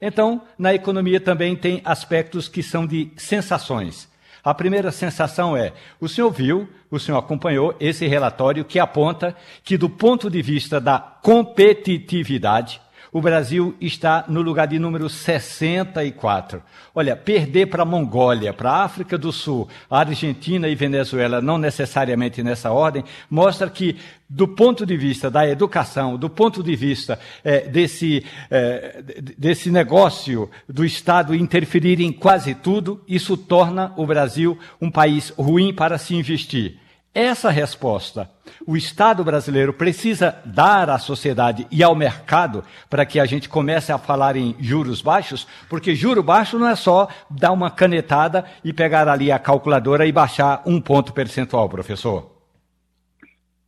Então, 0.02 0.42
na 0.58 0.74
economia 0.74 1.20
também 1.20 1.56
tem 1.56 1.82
aspectos 1.84 2.48
que 2.48 2.64
são 2.64 2.88
de 2.88 3.12
sensações. 3.18 4.08
A 4.44 4.54
primeira 4.54 4.92
sensação 4.92 5.56
é: 5.56 5.74
o 6.00 6.08
senhor 6.08 6.32
viu, 6.32 6.68
o 6.90 7.00
senhor 7.00 7.18
acompanhou 7.18 7.76
esse 7.80 8.08
relatório 8.08 8.64
que 8.64 8.80
aponta 8.80 9.36
que, 9.64 9.78
do 9.78 9.90
ponto 9.90 10.30
de 10.30 10.42
vista 10.42 10.80
da 10.80 11.00
competitividade, 11.00 12.82
o 13.12 13.22
Brasil 13.22 13.76
está 13.82 14.26
no 14.28 14.42
lugar 14.42 14.68
de 14.68 14.78
número 14.78 15.10
64. 15.10 16.62
Olha, 16.94 17.16
perder 17.16 17.68
para 17.68 17.84
a 17.84 17.86
Mongólia, 17.86 18.54
para 18.54 18.72
a 18.72 18.84
África 18.84 19.18
do 19.18 19.32
Sul, 19.32 19.68
a 19.90 20.00
Argentina 20.00 20.68
e 20.68 20.76
Venezuela, 20.76 21.42
não 21.42 21.58
necessariamente 21.58 22.44
nessa 22.44 22.72
ordem, 22.72 23.04
mostra 23.30 23.70
que, 23.70 23.98
do 24.30 24.48
ponto 24.48 24.86
de 24.86 24.96
vista 24.98 25.30
da 25.30 25.48
educação, 25.48 26.18
do 26.18 26.30
ponto 26.30 26.62
de 26.62 26.76
vista 26.76 27.20
é, 27.44 27.62
desse, 27.62 28.24
é, 28.52 29.02
desse 29.38 29.72
negócio 29.72 30.50
do 30.68 30.86
Estado 30.86 31.36
interferir 31.36 32.02
em 32.02 32.12
quase 32.12 32.54
tudo, 32.54 33.04
isso 33.08 33.36
torna 33.36 33.94
o 33.98 34.06
Brasil 34.06 34.58
um 34.80 34.92
país 34.92 35.34
ruim 35.38 35.74
para 35.74 35.98
se 35.98 36.16
investir. 36.16 36.78
Essa 37.14 37.50
resposta 37.50 38.30
o 38.68 38.78
Estado 38.78 39.24
brasileiro 39.24 39.74
precisa 39.74 40.40
dar 40.46 40.90
à 40.90 41.00
sociedade 41.00 41.66
e 41.72 41.82
ao 41.82 41.96
mercado 41.96 42.64
para 42.90 43.06
que 43.06 43.20
a 43.20 43.26
gente 43.26 43.50
comece 43.50 43.92
a 43.92 43.98
falar 43.98 44.36
em 44.36 44.56
juros 44.60 45.02
baixos, 45.02 45.48
porque 45.70 45.96
juro 45.96 46.22
baixo 46.22 46.60
não 46.60 46.68
é 46.68 46.76
só 46.76 47.08
dar 47.30 47.52
uma 47.52 47.72
canetada 47.72 48.46
e 48.64 48.72
pegar 48.74 49.08
ali 49.08 49.32
a 49.32 49.40
calculadora 49.40 50.06
e 50.06 50.12
baixar 50.12 50.62
um 50.66 50.80
ponto 50.80 51.14
percentual, 51.14 51.68
professor. 51.68 52.30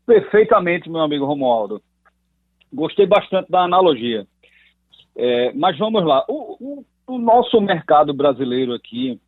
Perfeitamente, 0.06 0.90
meu 0.90 1.02
amigo 1.02 1.26
Romualdo. 1.26 1.82
Gostei 2.72 3.06
bastante 3.06 3.50
da 3.50 3.62
analogia. 3.62 4.26
É, 5.16 5.52
mas 5.54 5.78
vamos 5.78 6.06
lá. 6.06 6.24
O, 6.28 6.58
o, 6.60 6.86
o 7.16 7.18
nosso 7.18 7.60
mercado 7.60 8.14
brasileiro 8.14 8.74
aqui, 8.74 9.20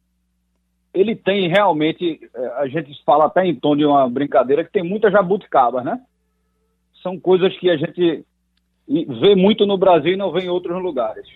ele 0.94 1.16
tem 1.16 1.48
realmente, 1.48 2.20
é, 2.36 2.48
a 2.58 2.68
gente 2.68 2.92
fala 3.04 3.26
até 3.26 3.46
em 3.46 3.56
tom 3.56 3.76
de 3.76 3.86
uma 3.86 4.08
brincadeira, 4.10 4.64
que 4.64 4.72
tem 4.72 4.84
muitas 4.84 5.12
jabuticabas, 5.12 5.84
né? 5.84 6.00
São 7.02 7.20
coisas 7.20 7.58
que 7.58 7.70
a 7.70 7.78
gente 7.78 8.26
vê 8.88 9.36
muito 9.36 9.66
no 9.66 9.78
Brasil 9.78 10.14
e 10.14 10.18
não 10.18 10.32
vê 10.32 10.42
em 10.42 10.50
outros 10.50 10.82
lugares. 10.82 11.28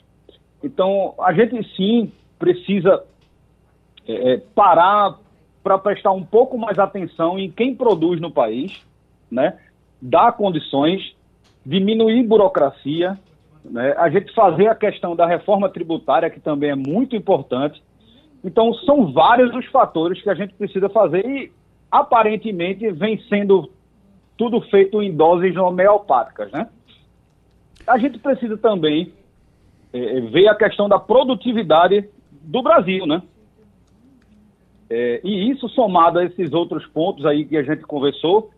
Então, 0.64 1.14
a 1.20 1.34
gente 1.34 1.64
sim 1.76 2.12
precisa 2.38 3.04
é 4.08 4.38
parar 4.56 5.20
para 5.62 5.78
prestar 5.78 6.12
um 6.12 6.24
pouco 6.24 6.58
mais 6.58 6.80
atenção 6.80 7.38
em 7.38 7.52
quem 7.52 7.76
produz 7.76 8.22
no 8.22 8.32
país, 8.32 8.82
né? 9.30 9.60
Dar 10.02 10.32
condições, 10.32 11.14
diminuir 11.66 12.24
burocracia, 12.24 13.20
né? 13.66 13.94
A 13.98 14.10
gente 14.10 14.34
fazer 14.34 14.68
a 14.68 14.76
questão 14.76 15.14
da 15.14 15.28
reforma 15.28 15.68
tributária, 15.68 16.30
que 16.30 16.40
também 16.40 16.70
é 16.70 16.76
muito 16.76 17.18
importante, 17.18 17.84
então, 18.44 18.74
são 18.74 19.12
vários 19.12 19.54
os 19.56 19.66
fatores 19.68 20.22
que 20.22 20.30
a 20.30 20.36
gente 20.36 20.54
precisa 20.54 20.90
fazer 20.90 21.26
e, 21.26 21.52
aparentemente, 21.92 22.90
vem 22.92 23.20
sendo 23.28 23.70
tudo 24.38 24.62
feito 24.62 25.02
em 25.02 25.16
doses 25.16 25.56
homeopáticas, 25.58 26.52
né? 26.52 26.70
A 27.86 27.98
gente 27.98 28.20
precisa 28.20 28.58
também 28.58 29.12
é, 29.92 30.20
ver 30.22 30.48
a 30.48 30.56
questão 30.56 30.88
da 30.88 31.00
produtividade 31.00 32.08
do 32.32 32.62
Brasil, 32.62 33.06
né? 33.08 33.22
É, 34.90 35.20
e 35.24 35.50
isso 35.52 35.68
somado 35.70 36.20
a 36.20 36.26
esses 36.26 36.54
outros 36.54 36.86
pontos 36.88 37.26
aí 37.26 37.46
que 37.46 37.58
a 37.58 37.64
gente 37.64 37.82
conversou, 37.82 38.52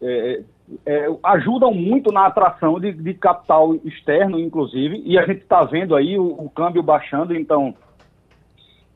é, 0.00 0.42
é, 0.86 1.06
ajudam 1.24 1.74
muito 1.74 2.12
na 2.12 2.26
atração 2.26 2.78
de, 2.78 2.92
de, 2.92 3.14
capital 3.14 3.74
externo, 3.84 4.38
inclusive, 4.38 5.02
e 5.04 5.18
a 5.18 5.26
gente 5.26 5.42
está 5.42 5.64
vendo 5.64 5.94
aí 5.94 6.18
o, 6.18 6.26
o 6.26 6.48
câmbio 6.48 6.82
baixando, 6.82 7.34
então 7.34 7.74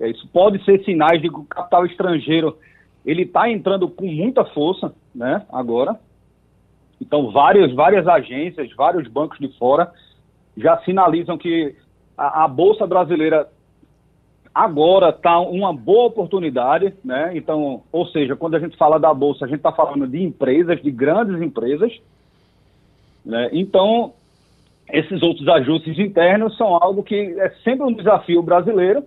isso 0.09 0.27
pode 0.29 0.65
ser 0.65 0.83
sinais 0.85 1.21
de 1.21 1.29
que 1.29 1.38
o 1.38 1.45
capital 1.45 1.87
estrangeiro 1.87 2.57
ele 3.05 3.23
está 3.23 3.51
entrando 3.51 3.88
com 3.88 4.07
muita 4.07 4.45
força, 4.45 4.95
né? 5.15 5.45
Agora, 5.53 5.99
então 7.01 7.31
várias 7.31 7.73
várias 7.73 8.07
agências, 8.07 8.73
vários 8.75 9.09
bancos 9.09 9.38
de 9.38 9.49
fora 9.59 9.91
já 10.57 10.79
sinalizam 10.79 11.37
que 11.37 11.75
a, 12.17 12.45
a 12.45 12.49
bolsa 12.49 12.87
brasileira 12.87 13.49
agora 14.55 15.09
está 15.09 15.41
uma 15.41 15.73
boa 15.73 16.07
oportunidade, 16.07 16.95
né? 17.05 17.33
Então, 17.35 17.83
ou 17.91 18.07
seja, 18.07 18.37
quando 18.37 18.55
a 18.55 18.61
gente 18.61 18.77
fala 18.77 18.99
da 18.99 19.12
bolsa, 19.15 19.45
a 19.45 19.49
gente 19.49 19.59
está 19.59 19.73
falando 19.73 20.07
de 20.07 20.23
empresas, 20.23 20.81
de 20.83 20.91
grandes 20.91 21.41
empresas, 21.41 21.93
né? 23.25 23.49
Então, 23.53 24.12
esses 24.88 25.23
outros 25.23 25.49
ajustes 25.49 25.99
internos 25.99 26.57
são 26.57 26.75
algo 26.75 27.03
que 27.03 27.15
é 27.15 27.51
sempre 27.65 27.87
um 27.87 27.93
desafio 27.93 28.43
brasileiro 28.43 29.05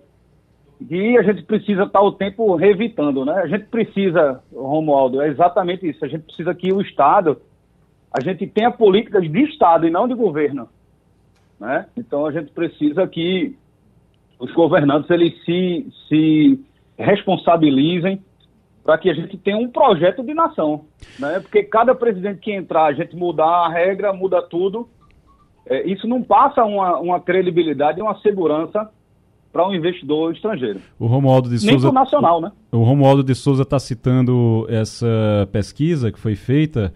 e 0.80 1.16
a 1.16 1.22
gente 1.22 1.42
precisa 1.42 1.84
estar 1.84 2.02
o 2.02 2.12
tempo 2.12 2.54
revitando, 2.54 3.24
né? 3.24 3.32
A 3.34 3.46
gente 3.46 3.64
precisa, 3.66 4.42
Romualdo, 4.52 5.22
é 5.22 5.28
exatamente 5.28 5.88
isso. 5.88 6.04
A 6.04 6.08
gente 6.08 6.24
precisa 6.24 6.54
que 6.54 6.72
o 6.72 6.80
Estado, 6.82 7.40
a 8.12 8.20
gente 8.20 8.46
tenha 8.46 8.70
políticas 8.70 9.22
de 9.30 9.42
Estado 9.44 9.86
e 9.86 9.90
não 9.90 10.06
de 10.06 10.14
governo. 10.14 10.68
Né? 11.58 11.86
Então 11.96 12.26
a 12.26 12.32
gente 12.32 12.52
precisa 12.52 13.06
que 13.06 13.56
os 14.38 14.52
governantes 14.52 15.08
eles 15.10 15.32
se, 15.44 15.88
se 16.08 16.60
responsabilizem 16.98 18.22
para 18.84 18.98
que 18.98 19.08
a 19.08 19.14
gente 19.14 19.36
tenha 19.38 19.56
um 19.56 19.70
projeto 19.70 20.22
de 20.22 20.34
nação. 20.34 20.84
Né? 21.18 21.40
Porque 21.40 21.62
cada 21.62 21.94
presidente 21.94 22.40
que 22.40 22.52
entrar, 22.52 22.84
a 22.84 22.92
gente 22.92 23.16
mudar 23.16 23.64
a 23.66 23.68
regra, 23.68 24.12
muda 24.12 24.42
tudo. 24.42 24.88
É, 25.64 25.84
isso 25.86 26.06
não 26.06 26.22
passa 26.22 26.62
uma, 26.64 26.98
uma 26.98 27.20
credibilidade 27.20 28.00
uma 28.00 28.20
segurança 28.20 28.90
para 29.56 29.66
um 29.66 29.74
investidor 29.74 30.34
estrangeiro. 30.34 30.80
O 30.98 31.06
Romualdo 31.06 31.48
de 31.48 31.64
Nem 31.64 31.78
Souza. 31.78 31.90
nacional, 31.90 32.42
né? 32.42 32.52
O 32.70 32.82
Romualdo 32.82 33.24
de 33.24 33.34
Souza 33.34 33.62
está 33.62 33.78
citando 33.78 34.66
essa 34.68 35.48
pesquisa 35.50 36.12
que 36.12 36.18
foi 36.18 36.34
feita, 36.34 36.92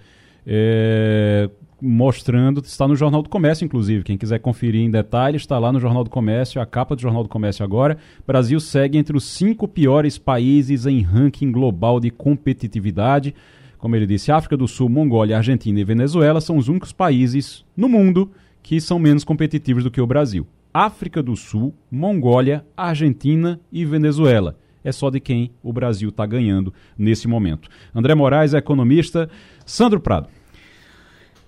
é, 0.47 1.49
mostrando, 1.81 2.61
está 2.61 2.87
no 2.87 2.95
Jornal 2.95 3.23
do 3.23 3.31
Comércio, 3.31 3.65
inclusive. 3.65 4.05
Quem 4.05 4.19
quiser 4.19 4.41
conferir 4.41 4.83
em 4.83 4.91
detalhes, 4.91 5.41
está 5.41 5.59
lá 5.59 5.73
no 5.73 5.81
Jornal 5.81 6.05
do 6.05 6.11
Comércio, 6.11 6.61
a 6.61 6.67
capa 6.67 6.95
do 6.95 7.01
Jornal 7.01 7.23
do 7.23 7.31
Comércio 7.31 7.65
agora. 7.65 7.97
Brasil 8.27 8.61
segue 8.61 8.99
entre 8.99 9.17
os 9.17 9.25
cinco 9.25 9.67
piores 9.67 10.19
países 10.19 10.85
em 10.85 11.01
ranking 11.01 11.51
global 11.51 11.99
de 11.99 12.11
competitividade. 12.11 13.35
Como 13.79 13.97
ele 13.97 14.07
disse, 14.07 14.31
África 14.31 14.55
do 14.55 14.69
Sul, 14.69 14.91
Mongólia, 14.91 15.39
Argentina 15.39 15.81
e 15.81 15.85
Venezuela 15.85 16.43
são 16.43 16.59
os 16.59 16.69
únicos 16.69 16.93
países 16.93 17.65
no 17.75 17.89
mundo 17.89 18.31
que 18.63 18.79
são 18.83 18.99
menos 18.99 19.25
competitivos 19.25 19.83
do 19.83 19.91
que 19.91 20.03
o 20.03 20.07
Brasil. 20.07 20.47
África 20.73 21.23
do 21.23 21.37
Sul, 21.37 21.75
Mongólia, 21.91 22.65
Argentina 22.77 23.61
e 23.73 23.85
Venezuela. 23.85 24.57
É 24.83 24.93
só 24.93 25.11
de 25.11 25.21
quem 25.21 25.51
o 25.63 25.73
Brasil 25.73 26.09
está 26.09 26.25
ganhando 26.25 26.73
nesse 26.97 27.29
momento. 27.29 27.69
André 27.95 28.15
Moraes 28.15 28.55
economista. 28.55 29.29
Sandro 29.67 30.01
Prado. 30.01 30.29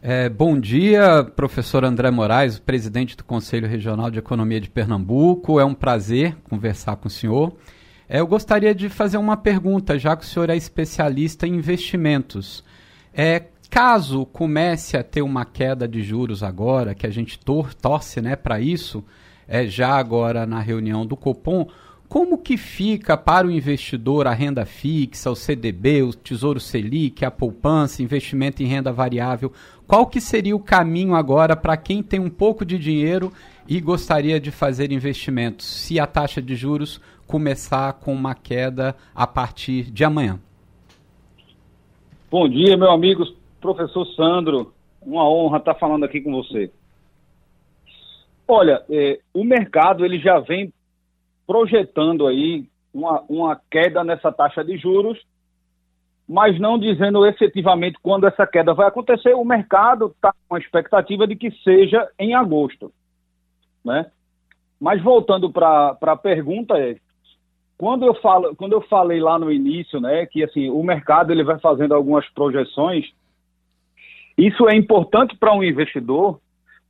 É, 0.04 0.28
bom 0.28 0.58
dia, 0.58 1.22
professor 1.22 1.84
André 1.84 2.10
Moraes, 2.10 2.58
presidente 2.58 3.16
do 3.16 3.22
Conselho 3.22 3.68
Regional 3.68 4.10
de 4.10 4.18
Economia 4.18 4.60
de 4.60 4.68
Pernambuco. 4.68 5.60
É 5.60 5.64
um 5.64 5.74
prazer 5.74 6.36
conversar 6.42 6.96
com 6.96 7.06
o 7.06 7.10
senhor. 7.10 7.56
É, 8.08 8.18
eu 8.18 8.26
gostaria 8.26 8.74
de 8.74 8.88
fazer 8.88 9.16
uma 9.16 9.36
pergunta, 9.36 9.98
já 9.98 10.16
que 10.16 10.24
o 10.24 10.26
senhor 10.26 10.50
é 10.50 10.56
especialista 10.56 11.46
em 11.46 11.54
investimentos. 11.54 12.64
É, 13.14 13.44
caso 13.72 14.26
comece 14.26 14.98
a 14.98 15.02
ter 15.02 15.22
uma 15.22 15.46
queda 15.46 15.88
de 15.88 16.02
juros 16.02 16.42
agora, 16.42 16.94
que 16.94 17.06
a 17.06 17.10
gente 17.10 17.38
tor 17.38 17.72
torce 17.72 18.20
né, 18.20 18.36
para 18.36 18.60
isso, 18.60 19.02
é, 19.48 19.66
já 19.66 19.96
agora 19.96 20.44
na 20.44 20.60
reunião 20.60 21.06
do 21.06 21.16
Copom, 21.16 21.66
como 22.06 22.36
que 22.36 22.58
fica 22.58 23.16
para 23.16 23.46
o 23.46 23.50
investidor 23.50 24.26
a 24.26 24.34
renda 24.34 24.66
fixa, 24.66 25.30
o 25.30 25.34
CDB, 25.34 26.02
o 26.02 26.12
Tesouro 26.12 26.60
Selic, 26.60 27.24
a 27.24 27.30
poupança, 27.30 28.02
investimento 28.02 28.62
em 28.62 28.66
renda 28.66 28.92
variável? 28.92 29.50
Qual 29.86 30.06
que 30.06 30.20
seria 30.20 30.54
o 30.54 30.60
caminho 30.60 31.14
agora 31.14 31.56
para 31.56 31.74
quem 31.74 32.02
tem 32.02 32.20
um 32.20 32.28
pouco 32.28 32.66
de 32.66 32.78
dinheiro 32.78 33.32
e 33.66 33.80
gostaria 33.80 34.38
de 34.38 34.50
fazer 34.50 34.92
investimentos, 34.92 35.66
se 35.66 35.98
a 35.98 36.06
taxa 36.06 36.42
de 36.42 36.54
juros 36.54 37.00
começar 37.26 37.94
com 37.94 38.12
uma 38.12 38.34
queda 38.34 38.94
a 39.14 39.26
partir 39.26 39.90
de 39.90 40.04
amanhã? 40.04 40.38
Bom 42.30 42.46
dia, 42.46 42.76
meu 42.76 42.90
amigo 42.90 43.40
professor 43.62 44.04
Sandro. 44.08 44.74
Uma 45.00 45.26
honra 45.28 45.58
estar 45.58 45.74
falando 45.74 46.04
aqui 46.04 46.20
com 46.20 46.32
você. 46.32 46.70
Olha, 48.46 48.84
eh, 48.90 49.18
o 49.32 49.42
mercado 49.44 50.04
ele 50.04 50.18
já 50.18 50.38
vem 50.40 50.72
projetando 51.46 52.26
aí 52.26 52.66
uma, 52.92 53.24
uma 53.28 53.60
queda 53.70 54.04
nessa 54.04 54.30
taxa 54.30 54.62
de 54.62 54.76
juros, 54.76 55.18
mas 56.28 56.58
não 56.60 56.78
dizendo 56.78 57.24
efetivamente 57.26 57.98
quando 58.02 58.26
essa 58.26 58.46
queda 58.46 58.74
vai 58.74 58.86
acontecer. 58.86 59.34
O 59.34 59.44
mercado 59.44 60.06
está 60.06 60.34
com 60.48 60.54
a 60.54 60.58
expectativa 60.58 61.26
de 61.26 61.34
que 61.34 61.50
seja 61.62 62.08
em 62.18 62.34
agosto, 62.34 62.92
né? 63.84 64.10
Mas 64.78 65.02
voltando 65.02 65.50
para 65.50 65.96
a 66.00 66.16
pergunta, 66.16 66.76
é, 66.76 66.96
quando 67.78 68.04
eu 68.04 68.14
falo, 68.14 68.54
quando 68.56 68.72
eu 68.72 68.80
falei 68.82 69.20
lá 69.20 69.38
no 69.38 69.50
início, 69.50 70.00
né, 70.00 70.26
que 70.26 70.42
assim 70.44 70.68
o 70.70 70.82
mercado 70.82 71.32
ele 71.32 71.44
vai 71.44 71.58
fazendo 71.58 71.94
algumas 71.94 72.28
projeções, 72.30 73.06
isso 74.36 74.68
é 74.68 74.76
importante 74.76 75.36
para 75.36 75.54
um 75.54 75.62
investidor, 75.62 76.40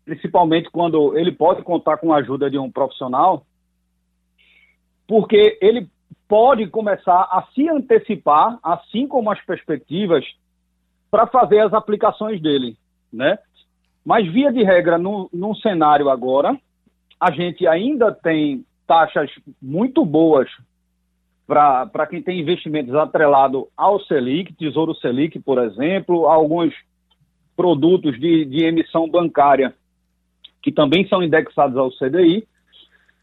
principalmente 0.05 0.71
quando 0.71 1.17
ele 1.17 1.33
pode 1.33 1.63
contar 1.63 1.97
com 1.97 2.13
a 2.13 2.19
ajuda 2.19 2.51
de 2.51 2.59
um 2.59 2.71
profissional, 2.71 3.45
porque 5.07 5.59
ele 5.61 5.89
pode 6.29 6.67
começar 6.69 7.29
a 7.31 7.47
se 7.55 7.69
antecipar, 7.69 8.59
assim 8.63 9.07
como 9.07 9.31
as 9.31 9.41
perspectivas, 9.45 10.25
para 11.11 11.27
fazer 11.27 11.61
as 11.61 11.75
aplicações 11.75 12.41
dele, 12.41 12.77
né? 13.13 13.39
Mas, 14.05 14.27
via 14.33 14.51
de 14.51 14.63
regra, 14.65 14.99
no, 14.99 15.29
num 15.33 15.55
cenário 15.55 16.09
agora, 16.09 16.59
a 17.21 17.31
gente 17.31 17.67
ainda 17.67 18.11
tem 18.11 18.65
taxas 18.87 19.31
muito 19.61 20.05
boas 20.05 20.49
para 21.47 22.07
quem 22.09 22.23
tem 22.23 22.41
investimentos 22.41 22.95
atrelado 22.95 23.69
ao 23.77 24.01
Selic, 24.01 24.55
Tesouro 24.55 24.95
Selic, 24.95 25.39
por 25.39 25.59
exemplo, 25.59 26.27
alguns 26.27 26.73
produtos 27.63 28.19
de, 28.19 28.45
de 28.45 28.65
emissão 28.65 29.09
bancária 29.09 29.73
que 30.61 30.73
também 30.73 31.07
são 31.07 31.23
indexados 31.23 31.77
ao 31.77 31.93
CDI, 31.93 32.45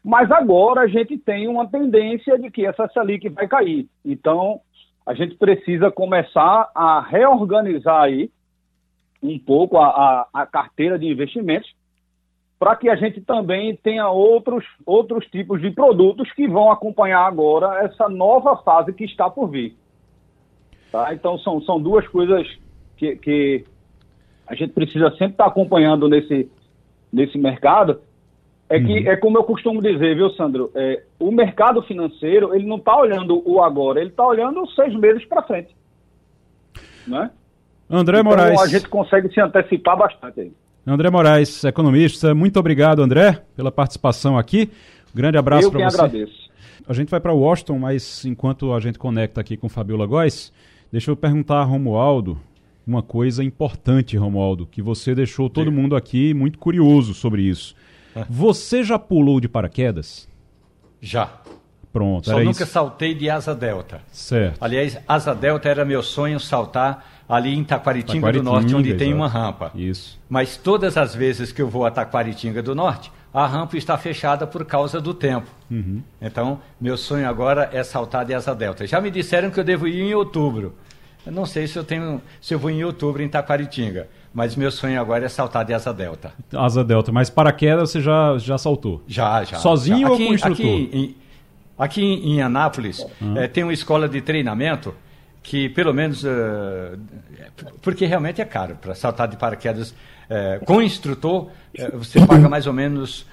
mas 0.02 0.30
agora 0.30 0.80
a 0.80 0.86
gente 0.86 1.18
tem 1.18 1.46
uma 1.46 1.66
tendência 1.68 2.38
de 2.38 2.50
que 2.50 2.64
essa 2.64 2.88
Selic 2.88 3.28
vai 3.28 3.46
cair. 3.46 3.86
Então, 4.02 4.60
a 5.04 5.12
gente 5.12 5.34
precisa 5.34 5.90
começar 5.90 6.70
a 6.74 7.02
reorganizar 7.02 8.04
aí 8.04 8.30
um 9.22 9.38
pouco 9.38 9.76
a, 9.76 9.88
a, 9.88 10.28
a 10.32 10.46
carteira 10.46 10.98
de 10.98 11.06
investimentos 11.06 11.70
para 12.58 12.76
que 12.76 12.88
a 12.88 12.96
gente 12.96 13.20
também 13.20 13.76
tenha 13.76 14.08
outros, 14.08 14.64
outros 14.86 15.26
tipos 15.26 15.60
de 15.60 15.70
produtos 15.70 16.32
que 16.32 16.48
vão 16.48 16.70
acompanhar 16.70 17.26
agora 17.26 17.84
essa 17.84 18.08
nova 18.08 18.56
fase 18.62 18.94
que 18.94 19.04
está 19.04 19.28
por 19.28 19.48
vir. 19.48 19.76
Tá? 20.90 21.12
Então, 21.12 21.38
são, 21.40 21.60
são 21.60 21.78
duas 21.78 22.08
coisas 22.08 22.46
que, 22.96 23.16
que 23.16 23.64
a 24.50 24.54
gente 24.56 24.72
precisa 24.72 25.10
sempre 25.12 25.34
estar 25.34 25.46
acompanhando 25.46 26.08
nesse, 26.08 26.50
nesse 27.12 27.38
mercado 27.38 28.00
é 28.68 28.80
que, 28.80 29.00
uhum. 29.00 29.10
é 29.10 29.16
como 29.16 29.38
eu 29.38 29.44
costumo 29.44 29.80
dizer, 29.80 30.16
viu, 30.16 30.28
Sandro? 30.30 30.72
É, 30.74 31.02
o 31.20 31.30
mercado 31.30 31.82
financeiro, 31.82 32.52
ele 32.52 32.66
não 32.66 32.76
está 32.76 32.96
olhando 32.96 33.40
o 33.48 33.62
agora, 33.62 34.00
ele 34.00 34.10
está 34.10 34.26
olhando 34.26 34.68
seis 34.72 34.92
meses 34.94 35.24
para 35.24 35.42
frente. 35.44 35.74
Né? 37.06 37.30
André 37.88 38.20
então, 38.20 38.30
Moraes. 38.30 38.60
a 38.60 38.66
gente 38.66 38.88
consegue 38.88 39.32
se 39.32 39.40
antecipar 39.40 39.96
bastante 39.96 40.40
aí. 40.40 40.52
André 40.84 41.10
Moraes, 41.10 41.62
economista, 41.62 42.34
muito 42.34 42.58
obrigado, 42.58 43.02
André, 43.02 43.40
pela 43.56 43.70
participação 43.70 44.36
aqui. 44.36 44.70
grande 45.14 45.38
abraço 45.38 45.70
para 45.70 45.90
você. 45.90 45.96
Eu 45.96 46.04
agradeço. 46.04 46.50
A 46.88 46.92
gente 46.92 47.08
vai 47.08 47.20
para 47.20 47.32
Washington, 47.32 47.78
mas 47.78 48.24
enquanto 48.24 48.72
a 48.72 48.80
gente 48.80 48.98
conecta 48.98 49.40
aqui 49.40 49.56
com 49.56 49.68
Fabiola 49.68 50.06
Góes, 50.06 50.52
deixa 50.90 51.10
eu 51.10 51.16
perguntar 51.16 51.60
a 51.60 51.64
Romualdo 51.64 52.36
uma 52.90 53.02
coisa 53.02 53.44
importante, 53.44 54.16
Romualdo, 54.16 54.66
que 54.66 54.82
você 54.82 55.14
deixou 55.14 55.48
todo 55.48 55.70
Sim. 55.70 55.76
mundo 55.76 55.94
aqui 55.94 56.34
muito 56.34 56.58
curioso 56.58 57.14
sobre 57.14 57.42
isso. 57.42 57.74
Você 58.28 58.82
já 58.82 58.98
pulou 58.98 59.40
de 59.40 59.48
paraquedas? 59.48 60.28
Já. 61.00 61.30
Pronto, 61.92 62.26
Só 62.28 62.38
nunca 62.38 62.64
isso. 62.64 62.72
saltei 62.72 63.14
de 63.14 63.30
asa 63.30 63.54
delta. 63.54 64.00
Certo. 64.12 64.58
Aliás, 64.60 64.98
asa 65.08 65.34
delta 65.34 65.68
era 65.68 65.84
meu 65.84 66.02
sonho 66.02 66.38
saltar 66.38 67.22
ali 67.28 67.54
em 67.54 67.64
Taquaritinga, 67.64 68.26
Taquaritinga 68.26 68.32
do 68.32 68.42
Norte, 68.42 68.74
onde 68.74 68.88
exato. 68.90 69.04
tem 69.04 69.14
uma 69.14 69.28
rampa. 69.28 69.70
Isso. 69.74 70.18
Mas 70.28 70.56
todas 70.56 70.96
as 70.96 71.14
vezes 71.14 71.52
que 71.52 71.62
eu 71.62 71.68
vou 71.68 71.86
a 71.86 71.90
Taquaritinga 71.90 72.62
do 72.62 72.74
Norte, 72.74 73.10
a 73.32 73.46
rampa 73.46 73.76
está 73.76 73.96
fechada 73.96 74.46
por 74.46 74.64
causa 74.64 75.00
do 75.00 75.14
tempo. 75.14 75.48
Uhum. 75.70 76.02
Então, 76.20 76.60
meu 76.80 76.96
sonho 76.96 77.28
agora 77.28 77.70
é 77.72 77.82
saltar 77.82 78.24
de 78.24 78.34
asa 78.34 78.54
delta. 78.54 78.86
Já 78.86 79.00
me 79.00 79.10
disseram 79.10 79.50
que 79.50 79.58
eu 79.58 79.64
devo 79.64 79.86
ir 79.86 80.00
em 80.00 80.14
outubro. 80.14 80.74
Eu 81.26 81.32
não 81.32 81.44
sei 81.44 81.66
se 81.66 81.78
eu 81.78 81.84
tenho, 81.84 82.20
se 82.40 82.54
eu 82.54 82.58
vou 82.58 82.70
em 82.70 82.82
outubro 82.84 83.22
em 83.22 83.28
Taquaritinga. 83.28 84.08
Mas 84.32 84.54
meu 84.54 84.70
sonho 84.70 85.00
agora 85.00 85.24
é 85.24 85.28
saltar 85.28 85.64
de 85.64 85.74
asa 85.74 85.92
delta. 85.92 86.32
Asa 86.52 86.84
delta, 86.84 87.10
mas 87.10 87.28
paraquedas 87.28 87.90
você 87.90 88.00
já, 88.00 88.38
já 88.38 88.56
saltou? 88.56 89.02
Já, 89.06 89.42
já. 89.42 89.58
Sozinho 89.58 89.98
já. 89.98 90.06
Aqui, 90.06 90.22
ou 90.22 90.28
com 90.28 90.34
instrutor? 90.34 90.66
Aqui, 90.66 90.90
em, 90.92 91.16
aqui 91.76 92.02
em 92.02 92.40
Anápolis 92.40 93.04
uhum. 93.20 93.36
é, 93.36 93.48
tem 93.48 93.64
uma 93.64 93.72
escola 93.72 94.08
de 94.08 94.20
treinamento 94.20 94.94
que 95.42 95.68
pelo 95.70 95.92
menos... 95.92 96.22
Uh, 96.22 96.98
porque 97.82 98.06
realmente 98.06 98.40
é 98.40 98.44
caro 98.44 98.76
para 98.80 98.94
saltar 98.94 99.26
de 99.26 99.36
paraquedas. 99.36 99.90
Uh, 99.90 100.64
com 100.64 100.80
instrutor, 100.80 101.48
uh, 101.78 101.98
você 101.98 102.24
paga 102.24 102.48
mais 102.48 102.68
ou 102.68 102.72
menos 102.72 103.26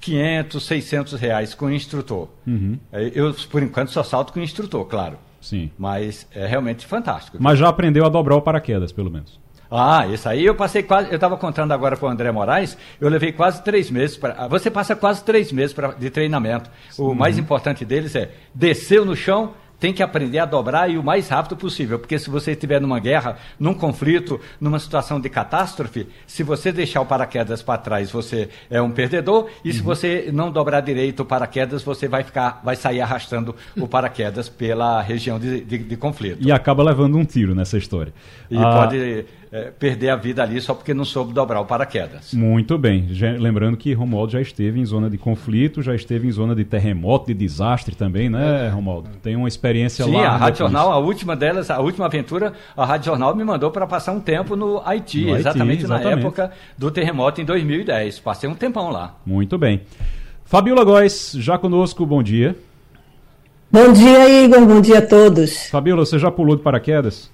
500, 0.00 0.64
600 0.64 1.12
reais 1.20 1.54
com 1.54 1.70
instrutor. 1.70 2.28
Uhum. 2.46 2.78
Eu, 3.12 3.34
por 3.50 3.62
enquanto, 3.62 3.90
só 3.90 4.02
salto 4.02 4.32
com 4.32 4.40
instrutor, 4.40 4.86
claro. 4.86 5.18
Sim. 5.40 5.70
Mas 5.78 6.26
é 6.34 6.46
realmente 6.46 6.86
fantástico. 6.86 7.36
Mas 7.40 7.58
já 7.58 7.68
aprendeu 7.68 8.04
a 8.04 8.08
dobrar 8.08 8.36
o 8.36 8.42
paraquedas, 8.42 8.92
pelo 8.92 9.10
menos. 9.10 9.38
Ah, 9.70 10.06
isso 10.06 10.28
aí 10.28 10.46
eu 10.46 10.54
passei 10.54 10.82
quase. 10.82 11.10
Eu 11.10 11.16
estava 11.16 11.36
contando 11.36 11.72
agora 11.72 11.96
com 11.96 12.06
o 12.06 12.08
André 12.08 12.32
Moraes, 12.32 12.76
eu 13.00 13.08
levei 13.08 13.32
quase 13.32 13.62
três 13.62 13.90
meses 13.90 14.16
para. 14.16 14.48
Você 14.48 14.70
passa 14.70 14.96
quase 14.96 15.22
três 15.22 15.52
meses 15.52 15.74
pra, 15.74 15.88
de 15.88 16.08
treinamento. 16.08 16.70
O 16.98 17.14
mais 17.14 17.38
importante 17.38 17.84
deles 17.84 18.16
é 18.16 18.30
desceu 18.54 19.04
no 19.04 19.14
chão, 19.14 19.52
tem 19.78 19.92
que 19.92 20.02
aprender 20.02 20.38
a 20.38 20.44
dobrar 20.44 20.90
e 20.90 20.98
o 20.98 21.02
mais 21.02 21.28
rápido 21.28 21.56
possível, 21.56 21.98
porque 21.98 22.18
se 22.18 22.28
você 22.28 22.52
estiver 22.52 22.80
numa 22.80 22.98
guerra, 22.98 23.36
num 23.58 23.74
conflito, 23.74 24.40
numa 24.60 24.78
situação 24.78 25.20
de 25.20 25.28
catástrofe, 25.28 26.06
se 26.26 26.42
você 26.42 26.72
deixar 26.72 27.00
o 27.00 27.06
paraquedas 27.06 27.62
para 27.62 27.78
trás, 27.78 28.10
você 28.10 28.48
é 28.70 28.80
um 28.82 28.90
perdedor, 28.90 29.48
e 29.64 29.68
uhum. 29.68 29.74
se 29.74 29.82
você 29.82 30.30
não 30.32 30.50
dobrar 30.50 30.80
direito 30.80 31.20
o 31.20 31.26
paraquedas, 31.26 31.82
você 31.82 32.08
vai 32.08 32.24
ficar, 32.24 32.60
vai 32.64 32.76
sair 32.76 33.00
arrastando 33.00 33.54
o 33.76 33.86
paraquedas 33.88 34.48
pela 34.48 35.00
região 35.00 35.38
de, 35.38 35.60
de, 35.60 35.78
de 35.78 35.96
conflito. 35.96 36.38
E 36.40 36.50
acaba 36.50 36.82
levando 36.82 37.16
um 37.16 37.24
tiro 37.24 37.54
nessa 37.54 37.78
história. 37.78 38.12
E 38.50 38.56
ah, 38.56 38.72
pode 38.72 39.26
é, 39.50 39.70
perder 39.70 40.10
a 40.10 40.16
vida 40.16 40.42
ali 40.42 40.60
só 40.60 40.74
porque 40.74 40.92
não 40.92 41.04
soube 41.04 41.32
dobrar 41.32 41.60
o 41.60 41.64
paraquedas. 41.64 42.34
Muito 42.34 42.76
bem. 42.76 43.08
Já, 43.10 43.30
lembrando 43.32 43.76
que 43.76 43.92
Romualdo 43.92 44.32
já 44.32 44.40
esteve 44.40 44.80
em 44.80 44.84
zona 44.84 45.08
de 45.08 45.16
conflito, 45.16 45.82
já 45.82 45.94
esteve 45.94 46.26
em 46.26 46.30
zona 46.30 46.54
de 46.54 46.64
terremoto, 46.64 47.26
de 47.26 47.34
desastre 47.34 47.94
também, 47.94 48.28
né, 48.28 48.66
é. 48.66 48.68
Romualdo? 48.68 49.08
Tem 49.22 49.36
uma 49.36 49.48
experiência 49.48 49.67
Sim, 50.06 50.14
lá. 50.14 50.20
Sim, 50.20 50.26
a 50.26 50.36
Rádio 50.36 50.58
Jornal, 50.58 50.92
a 50.92 50.98
última 50.98 51.36
delas, 51.36 51.70
a 51.70 51.80
última 51.80 52.06
aventura, 52.06 52.52
a 52.76 52.84
Rádio 52.84 53.06
Jornal 53.06 53.34
me 53.34 53.44
mandou 53.44 53.70
para 53.70 53.86
passar 53.86 54.12
um 54.12 54.20
tempo 54.20 54.56
no 54.56 54.82
Haiti, 54.84 55.24
no 55.24 55.36
exatamente, 55.36 55.70
Haiti, 55.70 55.84
exatamente 55.84 56.14
na 56.14 56.20
época 56.20 56.52
do 56.76 56.90
terremoto 56.90 57.40
em 57.40 57.44
2010. 57.44 58.20
Passei 58.20 58.48
um 58.48 58.54
tempão 58.54 58.90
lá. 58.90 59.16
Muito 59.24 59.58
bem. 59.58 59.82
Fabiola 60.44 60.84
Góes, 60.84 61.32
já 61.36 61.58
conosco, 61.58 62.06
bom 62.06 62.22
dia. 62.22 62.56
Bom 63.70 63.92
dia, 63.92 64.44
Igor. 64.44 64.64
Bom 64.64 64.80
dia 64.80 64.98
a 64.98 65.06
todos. 65.06 65.68
Fabiola, 65.68 66.06
você 66.06 66.18
já 66.18 66.30
pulou 66.30 66.56
de 66.56 66.62
paraquedas? 66.62 67.30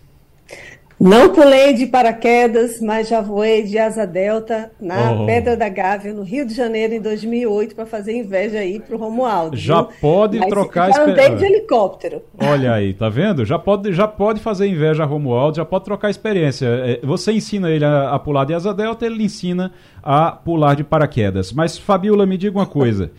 Não 1.04 1.34
pulei 1.34 1.74
de 1.74 1.84
paraquedas, 1.84 2.80
mas 2.80 3.10
já 3.10 3.20
voei 3.20 3.62
de 3.62 3.78
asa 3.78 4.06
delta 4.06 4.70
na 4.80 5.12
oh. 5.12 5.26
Pedra 5.26 5.54
da 5.54 5.68
Gávea, 5.68 6.14
no 6.14 6.22
Rio 6.22 6.46
de 6.46 6.54
Janeiro, 6.54 6.94
em 6.94 7.00
2008, 7.02 7.74
para 7.74 7.84
fazer 7.84 8.16
inveja 8.16 8.60
aí 8.60 8.80
para 8.80 8.96
o 8.96 8.98
Romualdo. 8.98 9.54
Já 9.54 9.82
viu? 9.82 9.90
pode 10.00 10.38
mas 10.38 10.48
trocar... 10.48 10.90
Já 10.90 11.04
andei 11.04 11.34
de 11.34 11.44
helicóptero. 11.44 12.22
Olha 12.42 12.72
aí, 12.72 12.94
tá 12.94 13.10
vendo? 13.10 13.44
Já 13.44 13.58
pode, 13.58 13.92
já 13.92 14.08
pode 14.08 14.40
fazer 14.40 14.66
inveja 14.66 15.02
a 15.02 15.06
Romualdo, 15.06 15.58
já 15.58 15.64
pode 15.66 15.84
trocar 15.84 16.08
experiência. 16.08 16.66
É, 16.66 17.00
você 17.02 17.32
ensina 17.32 17.70
ele 17.70 17.84
a, 17.84 18.08
a 18.08 18.18
pular 18.18 18.46
de 18.46 18.54
asa 18.54 18.72
delta, 18.72 19.04
ele 19.04 19.22
ensina 19.22 19.72
a 20.02 20.32
pular 20.32 20.74
de 20.74 20.84
paraquedas. 20.84 21.52
Mas, 21.52 21.76
Fabiola, 21.76 22.24
me 22.24 22.38
diga 22.38 22.58
uma 22.58 22.66
coisa... 22.66 23.10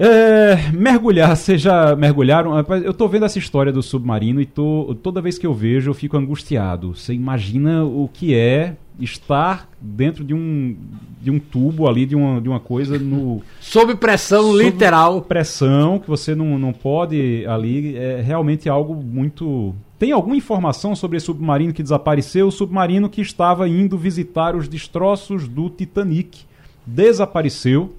É, 0.00 0.70
mergulhar, 0.72 1.34
vocês 1.36 1.60
já 1.60 1.96
mergulharam? 1.96 2.52
Eu 2.84 2.94
tô 2.94 3.08
vendo 3.08 3.24
essa 3.24 3.38
história 3.38 3.72
do 3.72 3.82
submarino 3.82 4.40
e 4.40 4.46
tô, 4.46 4.96
toda 5.02 5.20
vez 5.20 5.36
que 5.36 5.46
eu 5.46 5.52
vejo 5.52 5.90
eu 5.90 5.94
fico 5.94 6.16
angustiado. 6.16 6.94
Você 6.94 7.12
imagina 7.12 7.84
o 7.84 8.08
que 8.12 8.32
é 8.32 8.76
estar 9.00 9.68
dentro 9.80 10.24
de 10.24 10.34
um, 10.34 10.76
de 11.20 11.32
um 11.32 11.38
tubo 11.40 11.88
ali, 11.88 12.06
de 12.06 12.14
uma, 12.14 12.40
de 12.40 12.48
uma 12.48 12.60
coisa 12.60 12.96
no. 12.96 13.42
Sob 13.60 13.96
pressão 13.96 14.52
sob 14.52 14.62
literal. 14.62 15.22
Pressão, 15.22 15.98
que 15.98 16.08
você 16.08 16.32
não, 16.32 16.58
não 16.58 16.72
pode 16.72 17.44
ali. 17.46 17.96
É 17.96 18.20
realmente 18.20 18.68
algo 18.68 18.94
muito. 18.94 19.74
Tem 19.98 20.12
alguma 20.12 20.36
informação 20.36 20.94
sobre 20.94 21.16
esse 21.16 21.26
submarino 21.26 21.72
que 21.72 21.82
desapareceu? 21.82 22.46
O 22.46 22.52
submarino 22.52 23.08
que 23.08 23.20
estava 23.20 23.68
indo 23.68 23.98
visitar 23.98 24.54
os 24.54 24.68
destroços 24.68 25.48
do 25.48 25.68
Titanic. 25.68 26.46
Desapareceu 26.86 27.97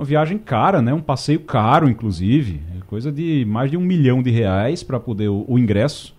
uma 0.00 0.06
viagem 0.06 0.38
cara, 0.38 0.80
né? 0.80 0.94
Um 0.94 1.02
passeio 1.02 1.40
caro, 1.40 1.86
inclusive. 1.86 2.62
Coisa 2.86 3.12
de 3.12 3.44
mais 3.44 3.70
de 3.70 3.76
um 3.76 3.82
milhão 3.82 4.22
de 4.22 4.30
reais 4.30 4.82
para 4.82 4.98
poder 4.98 5.28
o, 5.28 5.44
o, 5.46 5.58
ingresso. 5.58 6.16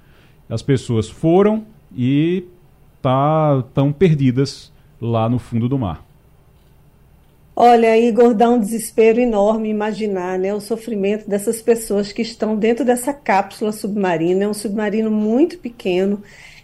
As 0.47 0.61
pessoas 0.61 1.09
foram 1.09 1.65
e 1.97 2.43
tá 3.01 3.63
tão 3.73 3.91
perdidas 3.91 4.71
lá 5.01 5.27
no 5.27 5.39
fundo 5.39 5.67
do 5.67 5.79
mar. 5.79 6.05
Olha, 7.55 7.97
Igor, 7.97 8.35
dá 8.35 8.51
um 8.51 8.59
desespero 8.59 9.19
enorme 9.19 9.69
imaginar 9.69 10.37
né, 10.37 10.53
o 10.53 10.61
sofrimento 10.61 11.27
dessas 11.27 11.59
pessoas 11.59 12.11
que 12.11 12.21
estão 12.21 12.55
dentro 12.55 12.85
dessa 12.85 13.11
cápsula 13.11 13.71
submarina. 13.71 14.43
É 14.43 14.47
um 14.47 14.53
submarino 14.53 15.09
muito 15.09 15.57
pequeno 15.57 16.21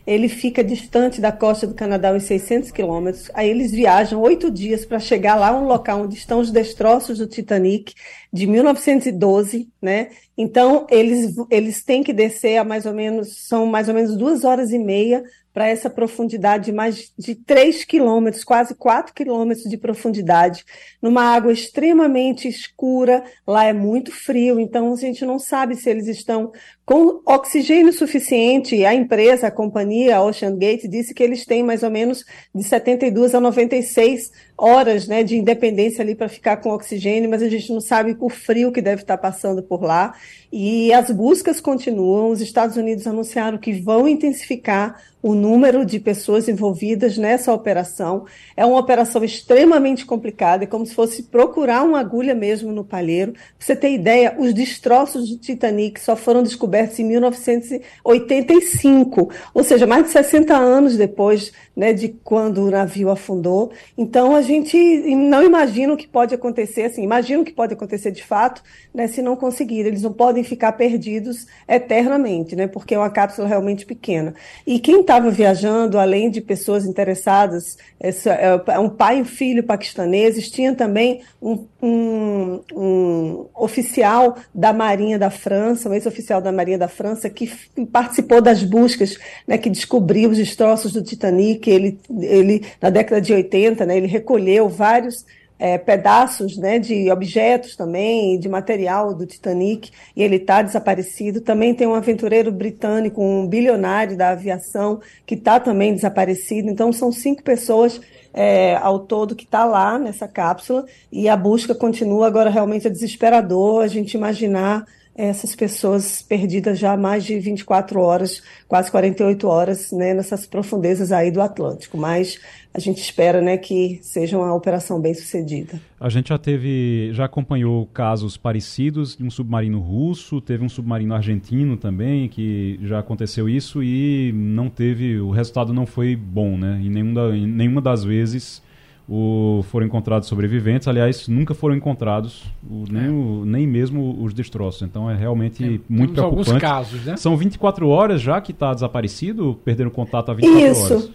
ele 0.08 0.30
fica 0.30 0.64
distante 0.64 1.20
da 1.20 1.34
costa 1.34 1.68
do 1.68 1.74
Canadá 1.74 2.14
uns 2.14 2.24
600 2.24 2.72
quilômetros. 2.72 3.30
Aí 3.34 3.50
eles 3.50 3.72
viajam 3.72 4.22
oito 4.22 4.50
dias 4.50 4.86
para 4.86 5.00
chegar 5.00 5.36
lá, 5.36 5.52
um 5.52 5.66
local 5.66 6.04
onde 6.04 6.16
estão 6.16 6.40
os 6.40 6.50
destroços 6.50 7.18
do 7.18 7.28
Titanic 7.28 7.94
de 8.32 8.46
1912, 8.48 9.70
né? 9.82 10.10
Então 10.38 10.86
eles 10.90 11.36
eles 11.50 11.84
têm 11.84 12.04
que 12.04 12.14
descer 12.14 12.58
a 12.58 12.64
mais 12.64 12.86
ou 12.86 12.94
menos 12.94 13.48
são 13.48 13.66
mais 13.66 13.88
ou 13.88 13.96
menos 13.96 14.16
duas 14.16 14.44
horas 14.44 14.72
e 14.72 14.78
meia 14.78 15.24
para 15.58 15.70
essa 15.70 15.90
profundidade 15.90 16.66
de 16.66 16.72
mais 16.72 17.12
de 17.18 17.34
3 17.34 17.84
quilômetros, 17.84 18.44
quase 18.44 18.76
4 18.76 19.12
quilômetros 19.12 19.68
de 19.68 19.76
profundidade, 19.76 20.64
numa 21.02 21.24
água 21.24 21.52
extremamente 21.52 22.48
escura, 22.48 23.24
lá 23.48 23.66
é 23.66 23.74
muito 23.74 24.12
frio, 24.12 24.60
então 24.60 24.94
a 24.94 24.96
gente 24.96 25.26
não 25.26 25.40
sabe 25.40 25.76
se 25.76 25.90
eles 25.90 26.08
estão 26.08 26.52
com 26.86 27.24
oxigênio 27.26 27.92
suficiente. 27.92 28.86
A 28.86 28.94
empresa, 28.94 29.48
a 29.48 29.52
companhia, 29.52 30.22
Ocean 30.22 30.56
Gate, 30.56 30.86
disse 30.88 31.12
que 31.12 31.24
eles 31.24 31.44
têm 31.44 31.64
mais 31.64 31.82
ou 31.82 31.90
menos 31.90 32.24
de 32.54 32.64
72 32.64 33.34
a 33.34 33.40
96 33.40 34.30
horas 34.58 35.08
né, 35.08 35.24
de 35.24 35.38
independência 35.38 36.02
ali 36.02 36.16
para 36.16 36.28
ficar 36.28 36.58
com 36.58 36.70
oxigênio, 36.72 37.30
mas 37.30 37.44
a 37.44 37.50
gente 37.50 37.72
não 37.72 37.80
sabe 37.80 38.18
o 38.20 38.30
frio 38.30 38.72
que 38.72 38.82
deve 38.82 39.04
estar 39.04 39.18
passando 39.18 39.62
por 39.62 39.84
lá. 39.84 40.16
E 40.60 40.92
as 40.92 41.12
buscas 41.12 41.62
continuam. 41.62 42.32
Os 42.32 42.42
Estados 42.42 42.78
Unidos 42.78 43.06
anunciaram 43.06 43.60
que 43.60 43.74
vão 43.74 44.08
intensificar 44.08 45.00
o 45.22 45.36
número 45.36 45.86
de 45.86 46.00
pessoas 46.00 46.48
envolvidas 46.48 47.18
nessa 47.18 47.52
operação. 47.52 48.26
É 48.56 48.66
uma 48.66 48.80
operação 48.80 49.22
extremamente 49.24 50.06
complicada, 50.06 50.64
é 50.64 50.68
como 50.68 50.86
se 50.86 50.96
fosse 50.96 51.24
procurar 51.24 51.84
uma 51.84 52.00
agulha 52.00 52.36
mesmo 52.36 52.72
no 52.72 52.86
palheiro. 52.86 53.34
Pra 53.34 53.42
você 53.60 53.76
ter 53.76 53.92
ideia, 53.92 54.38
os 54.40 54.54
destroços 54.54 55.30
do 55.30 55.38
Titanic 55.38 56.00
só 56.00 56.16
foram 56.16 56.42
descobertos 56.44 56.98
em 57.00 57.04
1985, 57.04 59.30
ou 59.54 59.64
seja, 59.64 59.86
mais 59.86 60.06
de 60.06 60.12
60 60.12 60.56
anos 60.56 60.96
depois 60.96 61.52
né, 61.76 61.92
de 61.94 62.08
quando 62.24 62.64
o 62.64 62.72
navio 62.72 63.10
afundou. 63.10 63.74
Então 63.98 64.34
a 64.36 64.42
gente 64.42 64.78
não 65.14 65.44
imagina 65.44 65.94
o 65.94 65.98
que 65.98 66.08
pode 66.08 66.34
acontecer, 66.34 66.84
assim, 66.84 67.04
imagina 67.04 67.42
o 67.42 67.46
que 67.46 67.54
pode 67.54 67.74
acontecer 67.74 68.12
de 68.12 68.24
fato, 68.24 68.64
né, 68.94 69.08
se 69.08 69.22
não 69.22 69.36
conseguir. 69.36 69.80
Eles 69.80 70.04
não 70.04 70.14
podem 70.14 70.44
ficar 70.48 70.72
perdidos 70.74 71.46
eternamente, 71.68 72.56
né, 72.56 72.68
porque 72.68 72.96
é 72.96 72.98
uma 72.98 73.10
cápsula 73.10 73.48
realmente 73.48 73.86
pequena. 73.86 74.34
E 74.66 74.80
quem 74.80 75.02
estava 75.02 75.30
viajando, 75.30 76.00
além 76.00 76.30
de 76.30 76.42
pessoas 76.42 76.86
interessadas, 76.86 77.78
essa, 78.00 78.32
é, 78.32 78.62
é 78.68 78.80
um 78.80 78.90
pai 78.90 79.22
e 79.22 79.26
filho 79.26 79.64
paquistaneses, 79.64 80.50
tinha 80.50 80.74
também 80.74 81.22
um, 81.42 81.66
um, 81.82 82.62
um 82.74 83.46
oficial 83.56 84.38
da 84.54 84.72
Marinha 84.74 85.20
da 85.20 85.30
França, 85.30 85.90
um 85.90 85.94
ex-oficial 85.94 86.42
da 86.42 86.52
Marinha 86.52 86.78
da 86.78 86.88
França, 86.88 87.30
que 87.30 87.52
participou 87.92 88.42
das 88.42 88.64
buscas, 88.64 89.18
né, 89.48 89.58
que 89.58 89.70
descobriu 89.70 90.30
os 90.30 90.38
destroços 90.38 90.94
do 90.94 91.04
Titanic. 91.04 91.70
Ele, 91.70 92.00
ele 92.22 92.66
na 92.82 92.90
década 92.90 93.22
de 93.22 93.34
80, 93.34 93.86
né, 93.86 93.98
ele 93.98 94.08
recolheu 94.08 94.70
vários 94.70 95.26
é, 95.60 95.78
pedaços 95.78 96.58
né, 96.58 96.80
de 96.80 97.12
objetos 97.12 97.76
também, 97.76 98.40
de 98.40 98.48
material 98.48 99.14
do 99.14 99.26
Titanic, 99.26 99.92
e 100.16 100.24
ele 100.24 100.36
está 100.36 100.62
desaparecido. 100.62 101.42
Também 101.42 101.74
tem 101.74 101.88
um 101.88 101.96
aventureiro 101.96 102.52
britânico, 102.52 103.22
um 103.22 103.48
bilionário 103.48 104.18
da 104.18 104.30
aviação, 104.30 105.00
que 105.26 105.36
está 105.36 105.60
também 105.60 105.94
desaparecido. 105.94 106.70
Então, 106.70 106.92
são 106.92 107.12
cinco 107.12 107.44
pessoas 107.44 108.00
é, 108.34 108.76
ao 108.76 109.00
todo 109.00 109.36
que 109.36 109.46
está 109.46 109.66
lá 109.66 109.98
nessa 109.98 110.28
cápsula, 110.28 110.86
e 111.12 111.28
a 111.28 111.36
busca 111.36 111.74
continua. 111.74 112.28
Agora, 112.28 112.50
realmente 112.50 112.88
é 112.88 112.90
desesperador 112.90 113.84
a 113.84 113.88
gente 113.88 114.14
imaginar 114.14 114.86
essas 115.18 115.56
pessoas 115.56 116.22
perdidas 116.22 116.78
já 116.78 116.94
há 116.94 116.98
mais 116.98 117.26
de 117.26 117.40
24 117.40 118.00
horas, 118.00 118.44
quase 118.68 118.92
48 118.92 119.48
horas, 119.48 119.92
né, 119.92 120.14
nessas 120.14 120.46
profundezas 120.46 121.12
aí 121.12 121.32
do 121.32 121.42
Atlântico. 121.42 121.98
Mas 121.98 122.40
a 122.72 122.80
gente 122.80 123.02
espera, 123.02 123.42
né, 123.42 123.58
que 123.58 124.00
seja 124.04 124.38
uma 124.38 124.54
operação 124.54 125.02
bem 125.02 125.16
sucedida. 125.16 125.82
A 126.00 126.10
gente 126.10 126.30
já 126.30 126.38
teve, 126.38 127.10
já 127.14 127.26
acompanhou 127.26 127.88
casos 127.88 128.38
parecidos 128.38 129.18
de 129.18 129.24
um 129.24 129.32
submarino 129.32 129.80
russo, 129.80 130.40
teve 130.40 130.64
um 130.64 130.70
submarino 130.70 131.16
argentino 131.16 131.76
também 131.76 132.30
que 132.30 132.80
já 132.84 133.00
aconteceu 133.00 133.50
isso 133.50 133.82
e 133.82 134.32
não 134.36 134.70
teve, 134.70 135.20
o 135.20 135.32
resultado 135.32 135.74
não 135.74 135.88
foi 135.88 136.16
bom, 136.16 136.56
né? 136.56 136.80
E 136.84 136.90
nenhuma, 136.90 137.32
nenhuma 137.32 137.82
das 137.82 138.04
vezes 138.04 138.62
o, 139.08 139.64
foram 139.70 139.86
encontrados 139.86 140.28
sobreviventes. 140.28 140.88
Aliás, 140.88 141.28
nunca 141.28 141.54
foram 141.54 141.76
encontrados 141.76 142.44
o, 142.70 142.84
nem, 142.90 143.06
é. 143.06 143.10
o, 143.10 143.46
nem 143.46 143.66
mesmo 143.66 144.22
os 144.22 144.34
destroços. 144.34 144.82
Então 144.82 145.10
é 145.10 145.16
realmente 145.16 145.64
é, 145.64 145.80
muito 145.90 146.14
preocupante. 146.14 146.50
alguns 146.50 146.62
casos, 146.62 147.06
né? 147.06 147.16
São 147.16 147.38
24 147.38 147.88
horas 147.88 148.22
já 148.22 148.42
que 148.42 148.52
está 148.52 148.74
desaparecido, 148.74 149.58
perderam 149.64 149.90
contato 149.90 150.30
há 150.30 150.34
24 150.34 150.72
Isso. 150.72 150.84
horas. 150.84 151.04
Isso, 151.04 151.14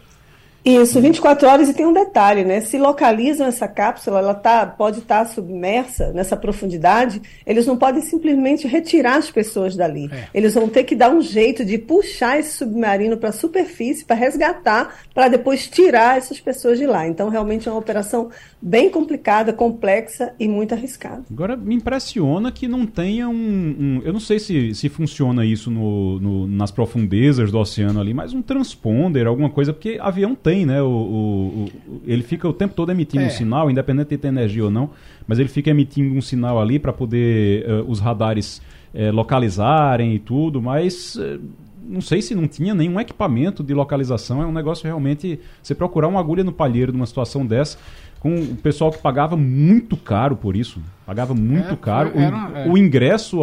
24 0.65 1.49
horas 1.49 1.69
e 1.69 1.75
tem 1.75 1.85
um 1.85 1.93
detalhe, 1.93 2.45
né? 2.45 2.61
Se 2.61 2.79
localizam 2.79 3.47
essa 3.47 3.67
cápsula, 3.67 4.21
ela 4.21 4.35
tá, 4.35 4.65
pode 4.65 5.01
estar 5.01 5.25
tá 5.25 5.31
submersa 5.31 6.13
nessa 6.13 6.37
profundidade, 6.37 7.21
eles 7.45 7.67
não 7.67 7.77
podem 7.77 8.01
simplesmente 8.01 8.69
retirar 8.69 9.17
as 9.17 9.29
pessoas 9.29 9.75
dali. 9.75 10.09
É. 10.13 10.29
Eles 10.33 10.55
vão 10.55 10.69
ter 10.69 10.85
que 10.85 10.95
dar 10.95 11.11
um 11.11 11.21
jeito 11.21 11.65
de 11.65 11.79
puxar 11.79 12.39
esse 12.39 12.59
submarino 12.59 13.17
para 13.17 13.31
a 13.31 13.33
superfície, 13.33 14.05
para 14.05 14.15
resgatar, 14.15 15.01
para 15.13 15.29
depois 15.29 15.67
tirar 15.67 16.17
essas 16.17 16.39
pessoas 16.41 16.79
de 16.79 16.87
lá. 16.87 17.09
Então, 17.09 17.29
realmente 17.29 17.69
é 17.69 17.73
uma 17.73 17.81
operação 17.81 18.31
bem 18.61 18.89
complicada, 18.89 19.53
complexa 19.53 20.33
e 20.39 20.47
muito 20.47 20.75
arriscada. 20.75 21.25
Agora, 21.29 21.57
me 21.57 21.75
impressiona 21.75 22.53
que 22.53 22.69
não 22.69 22.87
tenha 22.87 23.29
um. 23.29 23.35
um 23.35 24.03
eu 24.05 24.13
não 24.13 24.21
sei 24.21 24.39
se, 24.39 24.75
se 24.77 24.89
funciona 24.89 25.45
isso 25.45 25.71
no, 25.73 26.21
no, 26.21 26.47
nas 26.47 26.71
profundezas 26.71 27.51
do 27.51 27.59
oceano 27.59 28.01
ali, 28.01 28.15
mas 28.15 28.33
um 28.33 28.41
transponder, 28.41 29.27
alguma 29.27 29.51
coisa, 29.51 29.73
porque 29.73 29.99
avião 30.01 30.37
tem 30.37 30.52
né? 30.67 30.83
O, 30.83 30.87
o, 30.87 31.65
o, 31.89 32.03
ele 32.07 32.23
fica 32.23 32.49
o 32.49 32.53
tempo 32.53 32.75
todo 32.75 32.91
emitindo 32.91 33.25
é. 33.25 33.27
um 33.27 33.31
sinal, 33.31 33.71
independente 33.71 34.11
de 34.11 34.19
ter 34.19 34.29
energia 34.29 34.65
ou 34.65 34.71
não, 34.71 34.91
mas 35.27 35.39
ele 35.39 35.49
fica 35.49 35.71
emitindo 35.71 36.15
um 36.15 36.21
sinal 36.21 36.61
ali 36.61 36.79
para 36.79 36.93
poder 36.93 37.65
uh, 37.69 37.91
os 37.91 38.01
radares 38.01 38.61
uh, 38.95 39.13
localizarem 39.13 40.15
e 40.15 40.19
tudo, 40.19 40.61
mas 40.61 41.17
uh, 41.17 41.41
não 41.85 42.01
sei 42.01 42.23
se 42.23 42.35
não 42.35 42.47
tinha 42.47 42.75
nenhum 42.75 42.99
equipamento 43.01 43.63
de 43.63 43.75
localização, 43.75 44.43
é 44.43 44.47
um 44.47 44.53
negócio 44.53 44.85
realmente. 44.85 45.41
Você 45.63 45.75
procurar 45.75 46.09
uma 46.09 46.21
agulha 46.21 46.45
no 46.45 46.53
palheiro 46.53 46.93
numa 46.93 47.07
situação 47.07 47.45
dessa, 47.45 47.77
com 48.21 48.37
o 48.37 48.55
pessoal 48.55 48.93
que 48.93 48.99
pagava 48.99 49.37
muito 49.37 49.97
caro 49.97 50.37
por 50.37 50.57
isso. 50.57 50.81
Pagava 51.05 51.35
muito 51.35 51.73
é, 51.73 51.77
caro. 51.77 52.13
Era, 52.15 52.37
o, 52.37 52.57
é. 52.57 52.69
o, 52.69 52.79
ingresso 52.79 53.41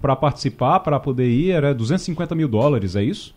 para 0.00 0.16
participar, 0.16 0.80
para 0.80 0.98
poder 0.98 1.28
ir, 1.28 1.50
era 1.50 1.74
250 1.74 2.34
mil 2.34 2.48
dólares, 2.48 2.96
é 2.96 3.04
isso? 3.04 3.35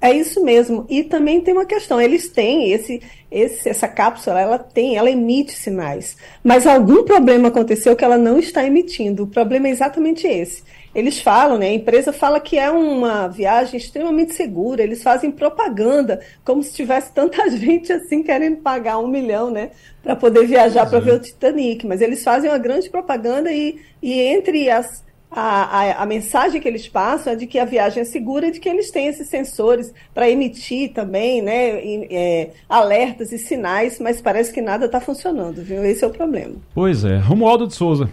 É 0.00 0.12
isso 0.12 0.44
mesmo. 0.44 0.86
E 0.88 1.02
também 1.02 1.40
tem 1.40 1.54
uma 1.54 1.64
questão, 1.64 2.00
eles 2.00 2.28
têm 2.28 2.72
esse, 2.72 3.00
esse, 3.30 3.68
essa 3.68 3.88
cápsula, 3.88 4.38
ela 4.38 4.58
tem, 4.58 4.96
ela 4.96 5.10
emite 5.10 5.52
sinais. 5.52 6.16
Mas 6.42 6.66
algum 6.66 7.04
problema 7.04 7.48
aconteceu 7.48 7.96
que 7.96 8.04
ela 8.04 8.18
não 8.18 8.38
está 8.38 8.64
emitindo. 8.64 9.22
O 9.22 9.26
problema 9.26 9.66
é 9.66 9.70
exatamente 9.70 10.26
esse. 10.26 10.62
Eles 10.94 11.20
falam, 11.20 11.58
né? 11.58 11.68
A 11.68 11.74
empresa 11.74 12.12
fala 12.12 12.38
que 12.38 12.56
é 12.56 12.70
uma 12.70 13.26
viagem 13.26 13.76
extremamente 13.76 14.34
segura. 14.34 14.82
Eles 14.82 15.02
fazem 15.02 15.30
propaganda, 15.30 16.20
como 16.44 16.62
se 16.62 16.74
tivesse 16.74 17.12
tanta 17.12 17.48
gente 17.50 17.92
assim 17.92 18.22
querendo 18.22 18.58
pagar 18.58 18.98
um 18.98 19.08
milhão, 19.08 19.50
né? 19.50 19.70
Para 20.02 20.14
poder 20.14 20.46
viajar 20.46 20.86
para 20.86 21.00
ver 21.00 21.14
o 21.14 21.18
Titanic. 21.18 21.86
Mas 21.86 22.00
eles 22.00 22.22
fazem 22.22 22.50
uma 22.50 22.58
grande 22.58 22.88
propaganda 22.90 23.50
e, 23.50 23.80
e 24.00 24.20
entre 24.20 24.70
as 24.70 25.02
a, 25.34 25.80
a, 25.80 26.02
a, 26.02 26.06
mensagem 26.06 26.60
que 26.60 26.68
eles 26.68 26.86
passam 26.86 27.32
é 27.32 27.36
de 27.36 27.46
que 27.46 27.58
a 27.58 27.64
viagem 27.64 28.02
é 28.02 28.04
segura 28.04 28.46
e 28.46 28.52
de 28.52 28.60
que 28.60 28.68
eles 28.68 28.90
têm 28.90 29.08
esses 29.08 29.28
sensores 29.28 29.92
para 30.14 30.30
emitir 30.30 30.92
também 30.92 31.42
né, 31.42 31.80
é, 32.10 32.50
alertas 32.68 33.32
e 33.32 33.38
sinais, 33.38 33.98
mas 33.98 34.20
parece 34.20 34.52
que 34.52 34.62
nada 34.62 34.86
está 34.86 35.00
funcionando, 35.00 35.62
viu? 35.62 35.84
Esse 35.84 36.04
é 36.04 36.06
o 36.06 36.10
problema. 36.10 36.54
Pois 36.74 37.04
é. 37.04 37.18
Romualdo 37.18 37.66
de 37.66 37.74
Souza. 37.74 38.08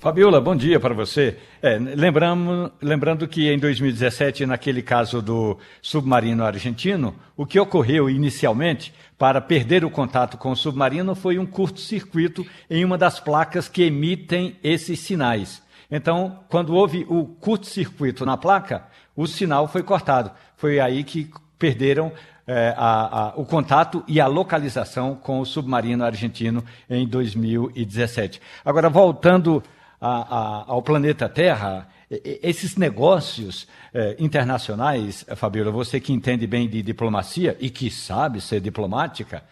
Fabiola, 0.00 0.40
bom 0.40 0.56
dia 0.56 0.80
para 0.80 0.94
você. 0.94 1.36
É, 1.60 1.78
lembramos, 1.78 2.70
lembrando 2.80 3.28
que 3.28 3.52
em 3.52 3.58
2017, 3.58 4.46
naquele 4.46 4.80
caso 4.80 5.20
do 5.20 5.58
submarino 5.82 6.42
argentino, 6.42 7.14
o 7.36 7.44
que 7.44 7.60
ocorreu 7.60 8.08
inicialmente 8.08 8.94
para 9.18 9.42
perder 9.42 9.84
o 9.84 9.90
contato 9.90 10.38
com 10.38 10.52
o 10.52 10.56
submarino 10.56 11.14
foi 11.14 11.38
um 11.38 11.44
curto-circuito 11.44 12.46
em 12.70 12.82
uma 12.82 12.96
das 12.96 13.20
placas 13.20 13.68
que 13.68 13.82
emitem 13.82 14.56
esses 14.64 15.00
sinais. 15.00 15.62
Então, 15.90 16.40
quando 16.48 16.74
houve 16.74 17.04
o 17.08 17.24
curto-circuito 17.24 18.24
na 18.24 18.36
placa, 18.36 18.84
o 19.16 19.26
sinal 19.26 19.66
foi 19.66 19.82
cortado. 19.82 20.30
Foi 20.56 20.78
aí 20.78 21.02
que 21.02 21.30
perderam 21.58 22.12
é, 22.46 22.74
a, 22.76 23.28
a, 23.28 23.28
o 23.36 23.44
contato 23.44 24.04
e 24.06 24.20
a 24.20 24.26
localização 24.26 25.14
com 25.14 25.40
o 25.40 25.44
submarino 25.44 26.04
argentino 26.04 26.64
em 26.88 27.06
2017. 27.06 28.40
Agora, 28.64 28.88
voltando 28.88 29.62
a, 30.00 30.64
ao 30.66 30.82
planeta 30.82 31.28
Terra, 31.28 31.88
esses 32.10 32.76
negócios 32.76 33.68
eh, 33.94 34.16
internacionais, 34.18 35.24
Fabiola, 35.36 35.70
você 35.70 36.00
que 36.00 36.12
entende 36.12 36.44
bem 36.44 36.68
de 36.68 36.82
diplomacia 36.82 37.56
e 37.60 37.70
que 37.70 37.88
sabe 37.88 38.40
ser 38.40 38.60
diplomática, 38.60 39.44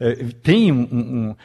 eh, 0.00 0.24
tem 0.42 0.72
um, 0.72 0.88
um, 0.90 1.36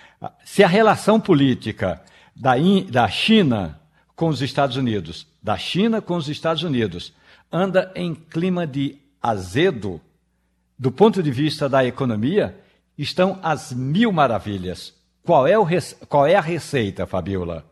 se 0.45 0.63
a 0.63 0.67
relação 0.67 1.19
política 1.19 2.01
da, 2.33 2.57
in, 2.57 2.85
da 2.85 3.05
China 3.09 3.80
com 4.15 4.27
os 4.27 4.41
Estados 4.41 4.75
Unidos, 4.75 5.27
da 5.41 5.57
China 5.57 6.01
com 6.01 6.15
os 6.15 6.29
Estados 6.29 6.63
Unidos, 6.63 7.13
anda 7.51 7.91
em 7.95 8.13
clima 8.13 8.65
de 8.65 8.97
azedo, 9.21 10.01
do 10.77 10.91
ponto 10.91 11.21
de 11.21 11.31
vista 11.31 11.67
da 11.67 11.85
economia, 11.85 12.55
estão 12.97 13.39
as 13.41 13.71
mil 13.71 14.11
maravilhas. 14.11 14.93
Qual 15.23 15.47
é, 15.47 15.57
o, 15.57 15.67
qual 16.07 16.25
é 16.25 16.35
a 16.35 16.41
receita, 16.41 17.05
Fabiola? 17.05 17.65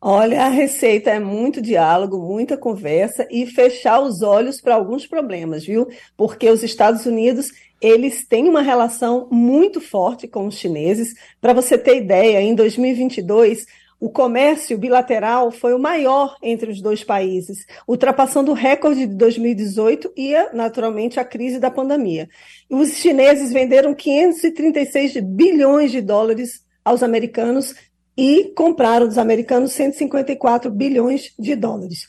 Olha, 0.00 0.44
a 0.44 0.48
receita 0.48 1.10
é 1.10 1.18
muito 1.18 1.60
diálogo, 1.60 2.18
muita 2.18 2.56
conversa 2.56 3.26
e 3.30 3.46
fechar 3.46 4.00
os 4.00 4.22
olhos 4.22 4.60
para 4.60 4.74
alguns 4.74 5.06
problemas, 5.06 5.64
viu? 5.64 5.88
Porque 6.16 6.48
os 6.48 6.62
Estados 6.62 7.06
Unidos 7.06 7.50
eles 7.80 8.26
têm 8.26 8.48
uma 8.48 8.62
relação 8.62 9.28
muito 9.30 9.80
forte 9.80 10.26
com 10.26 10.46
os 10.46 10.56
chineses. 10.56 11.14
Para 11.40 11.52
você 11.52 11.76
ter 11.76 11.96
ideia, 11.96 12.40
em 12.40 12.54
2022 12.54 13.66
o 13.98 14.10
comércio 14.10 14.76
bilateral 14.76 15.50
foi 15.50 15.72
o 15.72 15.78
maior 15.78 16.36
entre 16.42 16.70
os 16.70 16.82
dois 16.82 17.02
países, 17.02 17.66
ultrapassando 17.88 18.50
o 18.50 18.54
recorde 18.54 19.06
de 19.06 19.14
2018 19.14 20.12
e, 20.16 20.34
naturalmente, 20.52 21.18
a 21.18 21.24
crise 21.24 21.58
da 21.58 21.70
pandemia. 21.70 22.28
Os 22.68 22.90
chineses 22.90 23.52
venderam 23.52 23.94
536 23.94 25.18
bilhões 25.22 25.90
de 25.90 26.02
dólares 26.02 26.62
aos 26.84 27.02
americanos 27.02 27.74
e 28.16 28.52
compraram 28.54 29.06
dos 29.06 29.18
americanos 29.18 29.72
154 29.72 30.70
bilhões 30.70 31.32
de 31.38 31.54
dólares. 31.54 32.08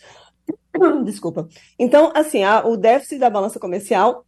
Desculpa. 1.05 1.47
Então, 1.79 2.11
assim, 2.13 2.43
a, 2.43 2.65
o 2.65 2.77
déficit 2.77 3.19
da 3.19 3.29
balança 3.29 3.59
comercial 3.59 4.25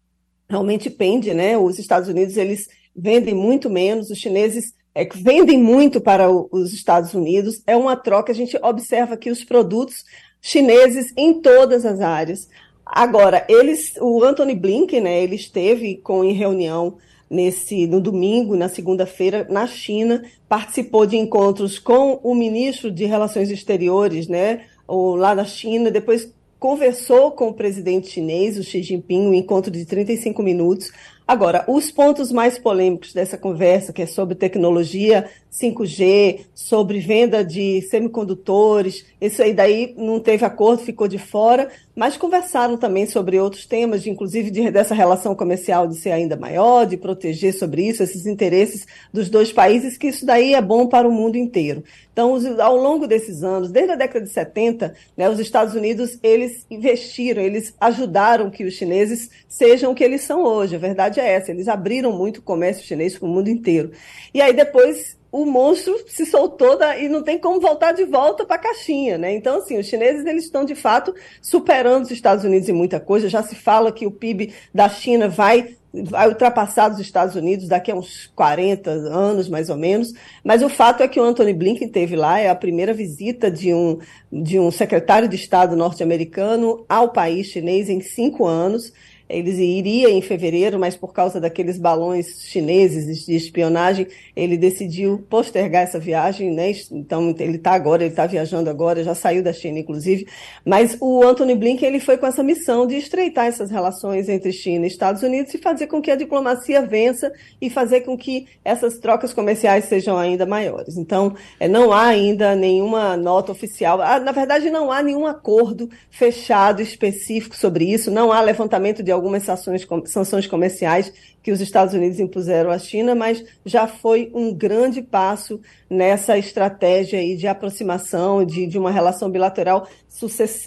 realmente 0.49 0.89
pende, 0.89 1.33
né? 1.33 1.57
Os 1.57 1.77
Estados 1.77 2.09
Unidos, 2.09 2.37
eles 2.37 2.67
vendem 2.95 3.33
muito 3.33 3.69
menos, 3.69 4.09
os 4.09 4.17
chineses 4.17 4.73
é, 4.93 5.05
que 5.05 5.21
vendem 5.21 5.57
muito 5.57 6.01
para 6.01 6.29
o, 6.29 6.47
os 6.51 6.73
Estados 6.73 7.13
Unidos. 7.13 7.61
É 7.65 7.75
uma 7.75 7.95
troca, 7.95 8.31
a 8.31 8.35
gente 8.35 8.57
observa 8.61 9.17
que 9.17 9.31
os 9.31 9.43
produtos 9.43 10.03
chineses 10.41 11.13
em 11.15 11.41
todas 11.41 11.85
as 11.85 11.99
áreas. 11.99 12.49
Agora, 12.85 13.45
eles, 13.47 13.93
o 14.01 14.23
Anthony 14.23 14.55
Blinken, 14.55 15.01
né, 15.01 15.23
ele 15.23 15.35
esteve 15.35 15.97
com 15.97 16.23
em 16.23 16.33
reunião 16.33 16.97
nesse 17.29 17.85
no 17.85 18.01
domingo, 18.01 18.55
na 18.55 18.67
segunda-feira, 18.67 19.45
na 19.49 19.67
China, 19.67 20.23
participou 20.47 21.05
de 21.05 21.15
encontros 21.15 21.77
com 21.77 22.19
o 22.23 22.33
ministro 22.33 22.91
de 22.91 23.05
Relações 23.05 23.51
Exteriores, 23.51 24.27
né, 24.27 24.61
lá 24.87 25.35
na 25.35 25.45
China, 25.45 25.91
depois 25.91 26.33
conversou 26.59 27.31
com 27.31 27.49
o 27.49 27.53
presidente 27.53 28.09
chinês, 28.09 28.57
o 28.57 28.63
Xi 28.63 28.83
Jinping, 28.83 29.27
um 29.27 29.33
encontro 29.33 29.71
de 29.71 29.85
35 29.85 30.43
minutos. 30.43 30.91
Agora, 31.29 31.63
os 31.67 31.91
pontos 31.91 32.31
mais 32.31 32.57
polêmicos 32.57 33.13
dessa 33.13 33.37
conversa, 33.37 33.93
que 33.93 34.01
é 34.01 34.07
sobre 34.07 34.33
tecnologia 34.33 35.29
5G, 35.53 36.47
sobre 36.55 36.99
venda 36.99 37.45
de 37.45 37.83
semicondutores, 37.83 39.05
isso 39.21 39.43
aí 39.43 39.53
daí 39.53 39.93
não 39.97 40.19
teve 40.19 40.45
acordo, 40.45 40.83
ficou 40.83 41.07
de 41.07 41.17
fora, 41.17 41.69
mas 41.93 42.15
conversaram 42.15 42.77
também 42.77 43.05
sobre 43.05 43.37
outros 43.37 43.65
temas, 43.65 44.01
de, 44.01 44.09
inclusive 44.09 44.49
de, 44.49 44.71
dessa 44.71 44.95
relação 44.95 45.35
comercial 45.35 45.87
de 45.87 45.97
ser 45.97 46.11
ainda 46.11 46.37
maior, 46.37 46.85
de 46.85 46.95
proteger 46.95 47.53
sobre 47.53 47.85
isso, 47.87 48.01
esses 48.01 48.25
interesses 48.25 48.87
dos 49.11 49.29
dois 49.29 49.51
países, 49.51 49.97
que 49.97 50.07
isso 50.07 50.25
daí 50.25 50.53
é 50.53 50.61
bom 50.61 50.87
para 50.87 51.07
o 51.07 51.11
mundo 51.11 51.35
inteiro. 51.35 51.83
Então, 52.13 52.37
ao 52.61 52.77
longo 52.77 53.07
desses 53.07 53.43
anos, 53.43 53.71
desde 53.71 53.91
a 53.91 53.95
década 53.95 54.25
de 54.25 54.31
70, 54.31 54.93
né, 55.17 55.29
os 55.29 55.39
Estados 55.39 55.73
Unidos, 55.73 56.17
eles 56.23 56.65
investiram, 56.69 57.41
eles 57.41 57.73
ajudaram 57.79 58.49
que 58.49 58.63
os 58.63 58.73
chineses 58.73 59.29
sejam 59.47 59.91
o 59.91 59.95
que 59.95 60.03
eles 60.03 60.21
são 60.21 60.43
hoje. 60.43 60.75
A 60.75 60.79
verdade 60.79 61.19
é 61.19 61.29
essa, 61.29 61.51
eles 61.51 61.67
abriram 61.67 62.11
muito 62.11 62.37
o 62.37 62.41
comércio 62.41 62.85
chinês 62.85 63.17
para 63.17 63.27
o 63.27 63.29
mundo 63.29 63.49
inteiro. 63.49 63.91
E 64.33 64.41
aí 64.41 64.53
depois 64.53 65.18
o 65.31 65.45
monstro 65.45 65.95
se 66.07 66.25
soltou 66.25 66.77
da, 66.77 66.97
e 66.97 67.07
não 67.07 67.23
tem 67.23 67.37
como 67.37 67.59
voltar 67.59 67.91
de 67.91 68.03
volta 68.03 68.45
para 68.45 68.55
a 68.55 68.59
caixinha, 68.59 69.17
né? 69.17 69.33
Então, 69.33 69.57
assim, 69.57 69.77
os 69.77 69.85
chineses 69.85 70.25
eles 70.25 70.45
estão 70.45 70.65
de 70.65 70.75
fato 70.75 71.13
superando 71.41 72.03
os 72.03 72.11
Estados 72.11 72.43
Unidos 72.43 72.67
em 72.67 72.73
muita 72.73 72.99
coisa. 72.99 73.29
Já 73.29 73.43
se 73.43 73.55
fala 73.55 73.91
que 73.91 74.07
o 74.07 74.11
PIB 74.11 74.53
da 74.73 74.89
China 74.89 75.27
vai 75.27 75.77
vai 75.91 76.27
ultrapassar 76.27 76.91
os 76.91 76.99
Estados 76.99 77.35
Unidos 77.35 77.67
daqui 77.67 77.91
a 77.91 77.95
uns 77.95 78.27
40 78.35 78.91
anos, 78.91 79.49
mais 79.49 79.69
ou 79.69 79.75
menos. 79.75 80.13
Mas 80.43 80.61
o 80.61 80.69
fato 80.69 81.01
é 81.01 81.07
que 81.07 81.19
o 81.19 81.23
Anthony 81.23 81.53
Blinken 81.53 81.89
teve 81.89 82.15
lá, 82.15 82.39
é 82.39 82.47
a 82.47 82.55
primeira 82.55 82.93
visita 82.93 83.49
de 83.49 83.73
um, 83.73 83.97
de 84.31 84.59
um 84.59 84.69
secretário 84.69 85.27
de 85.27 85.35
Estado 85.35 85.75
norte-americano 85.75 86.85
ao 86.87 87.11
país 87.11 87.47
chinês 87.47 87.89
em 87.89 88.01
cinco 88.01 88.45
anos. 88.45 88.93
Eles 89.29 89.59
iria 89.59 90.09
em 90.09 90.21
fevereiro, 90.21 90.79
mas 90.79 90.95
por 90.95 91.13
causa 91.13 91.39
daqueles 91.39 91.77
balões 91.77 92.41
chineses 92.47 93.25
de 93.25 93.35
espionagem, 93.35 94.07
ele 94.35 94.57
decidiu 94.57 95.23
postergar 95.29 95.83
essa 95.83 95.99
viagem, 95.99 96.51
né? 96.51 96.71
Então 96.91 97.35
ele 97.37 97.57
está 97.57 97.73
agora, 97.73 98.03
ele 98.03 98.11
está 98.11 98.25
viajando 98.25 98.69
agora, 98.69 99.03
já 99.03 99.13
saiu 99.13 99.43
da 99.43 99.53
China, 99.53 99.77
inclusive. 99.77 100.27
Mas 100.65 100.97
o 100.99 101.23
Anthony 101.23 101.53
Blinken 101.53 101.87
ele 101.87 101.99
foi 101.99 102.17
com 102.17 102.25
essa 102.25 102.41
missão 102.41 102.87
de 102.87 102.95
estreitar 102.95 103.45
essas 103.45 103.69
relações 103.69 104.27
entre 104.27 104.51
China 104.51 104.85
e 104.85 104.87
Estados 104.87 105.21
Unidos 105.21 105.53
e 105.53 105.59
fazer 105.59 105.87
com 105.87 106.01
que 106.01 106.09
a 106.09 106.15
diplomacia 106.15 106.81
vença 106.81 107.31
e 107.61 107.69
fazer 107.69 108.01
com 108.01 108.17
que 108.17 108.47
essas 108.65 108.97
trocas 108.97 109.31
comerciais 109.31 109.85
sejam 109.85 110.17
ainda 110.17 110.45
maiores. 110.45 110.97
Então, 110.97 111.35
é, 111.59 111.67
não 111.67 111.93
há 111.93 112.07
ainda 112.07 112.55
nenhuma 112.55 113.15
nota 113.15 113.51
oficial. 113.51 114.01
Ah, 114.01 114.19
na 114.19 114.31
verdade, 114.31 114.71
não 114.71 114.91
há 114.91 115.03
nenhum 115.03 115.27
acordo 115.27 115.89
fechado 116.09 116.81
específico 116.81 117.55
sobre 117.55 117.85
isso. 117.85 118.09
Não 118.09 118.31
há 118.31 118.41
levantamento 118.41 119.03
de 119.03 119.11
algumas 119.19 119.43
sanções, 119.43 119.85
sanções 120.05 120.47
comerciais 120.47 121.13
que 121.43 121.51
os 121.51 121.61
Estados 121.61 121.93
Unidos 121.93 122.19
impuseram 122.19 122.71
à 122.71 122.79
China, 122.79 123.13
mas 123.13 123.43
já 123.65 123.87
foi 123.87 124.31
um 124.33 124.53
grande 124.53 125.01
passo 125.01 125.61
nessa 125.89 126.37
estratégia 126.37 127.19
aí 127.19 127.35
de 127.35 127.47
aproximação, 127.47 128.45
de, 128.45 128.67
de 128.67 128.77
uma 128.77 128.91
relação 128.91 129.29
bilateral 129.29 129.87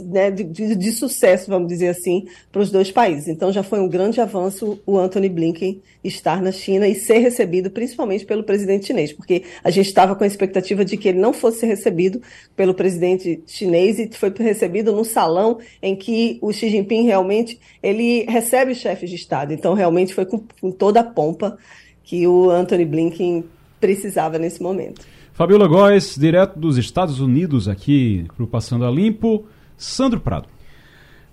né, 0.04 0.30
de, 0.30 0.44
de, 0.44 0.74
de, 0.74 0.92
sucesso, 0.92 1.50
vamos 1.50 1.68
dizer 1.68 1.88
assim, 1.88 2.26
para 2.50 2.62
os 2.62 2.70
dois 2.70 2.90
países. 2.90 3.28
Então 3.28 3.52
já 3.52 3.62
foi 3.62 3.80
um 3.80 3.88
grande 3.88 4.20
avanço 4.20 4.80
o 4.86 4.98
Anthony 4.98 5.28
Blinken 5.28 5.80
estar 6.02 6.42
na 6.42 6.50
China 6.50 6.88
e 6.88 6.94
ser 6.94 7.18
recebido 7.18 7.70
principalmente 7.70 8.24
pelo 8.24 8.42
presidente 8.42 8.86
chinês, 8.86 9.12
porque 9.12 9.44
a 9.62 9.70
gente 9.70 9.86
estava 9.86 10.16
com 10.16 10.24
a 10.24 10.26
expectativa 10.26 10.84
de 10.84 10.96
que 10.96 11.08
ele 11.08 11.20
não 11.20 11.32
fosse 11.32 11.66
recebido 11.66 12.20
pelo 12.56 12.74
presidente 12.74 13.42
chinês 13.46 13.98
e 13.98 14.10
foi 14.12 14.32
recebido 14.38 14.92
no 14.92 15.04
salão 15.04 15.58
em 15.80 15.94
que 15.94 16.38
o 16.40 16.52
Xi 16.52 16.68
Jinping 16.68 17.04
realmente 17.04 17.60
ele 17.82 18.24
recebe 18.28 18.72
os 18.72 18.78
chefes 18.78 19.10
de 19.10 19.16
Estado. 19.16 19.52
Então 19.52 19.74
realmente 19.74 20.14
foi 20.14 20.24
com, 20.24 20.42
com 20.60 20.70
toda 20.70 21.00
a 21.00 21.04
pompa 21.04 21.58
que 22.02 22.26
o 22.26 22.50
Anthony 22.50 22.84
Blinken 22.84 23.44
precisava 23.82 24.38
nesse 24.38 24.62
momento. 24.62 25.04
Fabiola 25.32 25.66
Góes, 25.66 26.14
direto 26.16 26.56
dos 26.56 26.78
Estados 26.78 27.18
Unidos, 27.18 27.66
aqui 27.66 28.24
para 28.36 28.44
o 28.44 28.46
Passando 28.46 28.86
a 28.86 28.90
Limpo. 28.90 29.44
Sandro 29.76 30.20
Prado. 30.20 30.46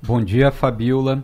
Bom 0.01 0.23
dia, 0.23 0.51
Fabiola. 0.51 1.23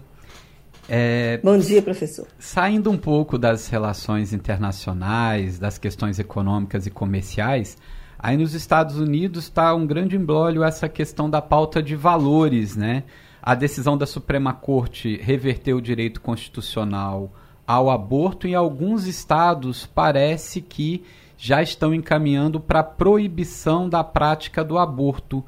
É, 0.88 1.40
Bom 1.44 1.58
dia, 1.58 1.82
professor. 1.82 2.28
Saindo 2.38 2.92
um 2.92 2.98
pouco 2.98 3.40
das 3.40 3.68
relações 3.68 4.34
internacionais, 4.34 5.58
das 5.58 5.80
questões 5.80 6.20
econômicas 6.20 6.86
e 6.86 6.92
comerciais, 6.92 7.76
aí 8.20 8.38
nos 8.38 8.54
Estados 8.54 9.00
Unidos 9.00 9.46
está 9.46 9.74
um 9.74 9.88
grande 9.88 10.16
embrólio 10.16 10.64
essa 10.64 10.88
questão 10.88 11.28
da 11.28 11.42
pauta 11.42 11.82
de 11.82 11.96
valores, 11.96 12.76
né? 12.76 13.04
A 13.42 13.56
decisão 13.56 13.98
da 13.98 14.06
Suprema 14.06 14.54
Corte 14.54 15.20
reverteu 15.24 15.78
o 15.78 15.82
direito 15.82 16.22
constitucional 16.22 17.34
ao 17.68 17.90
aborto, 17.90 18.48
em 18.48 18.56
alguns 18.56 19.08
estados 19.08 19.86
parece 19.86 20.62
que 20.62 21.04
já 21.38 21.62
estão 21.62 21.94
encaminhando 21.94 22.60
para 22.60 22.80
a 22.80 22.84
proibição 22.84 23.90
da 23.90 24.04
prática 24.04 24.64
do 24.64 24.78
aborto. 24.78 25.44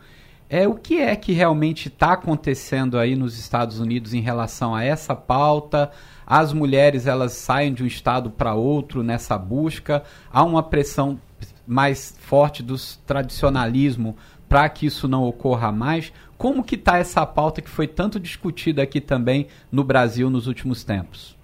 É 0.50 0.68
o 0.68 0.76
que 0.76 1.00
é 1.00 1.16
que 1.16 1.34
realmente 1.34 1.90
está 1.90 2.14
acontecendo 2.14 2.98
aí 2.98 3.16
nos 3.16 3.38
Estados 3.38 3.80
Unidos 3.80 4.14
em 4.14 4.22
relação 4.22 4.74
a 4.74 4.84
essa 4.84 5.14
pauta? 5.14 5.92
As 6.26 6.54
mulheres 6.54 7.06
elas 7.06 7.34
saem 7.34 7.74
de 7.74 7.84
um 7.84 7.88
estado 7.88 8.30
para 8.30 8.54
outro 8.54 9.04
nessa 9.04 9.38
busca. 9.38 10.04
Há 10.32 10.44
uma 10.44 10.64
pressão 10.64 11.20
mais 11.66 12.16
forte 12.20 12.64
do 12.64 12.76
tradicionalismo 13.06 14.16
para 14.48 14.68
que 14.70 14.86
isso 14.86 15.08
não 15.08 15.24
ocorra 15.24 15.72
mais. 15.72 16.14
Como 16.38 16.64
que 16.64 16.76
está 16.76 16.98
essa 16.98 17.26
pauta 17.26 17.62
que 17.62 17.70
foi 17.70 17.88
tanto 17.88 18.20
discutida 18.20 18.82
aqui 18.82 19.02
também 19.02 19.48
no 19.72 19.84
Brasil 19.84 20.30
nos 20.30 20.48
últimos 20.48 20.84
tempos? 20.84 21.37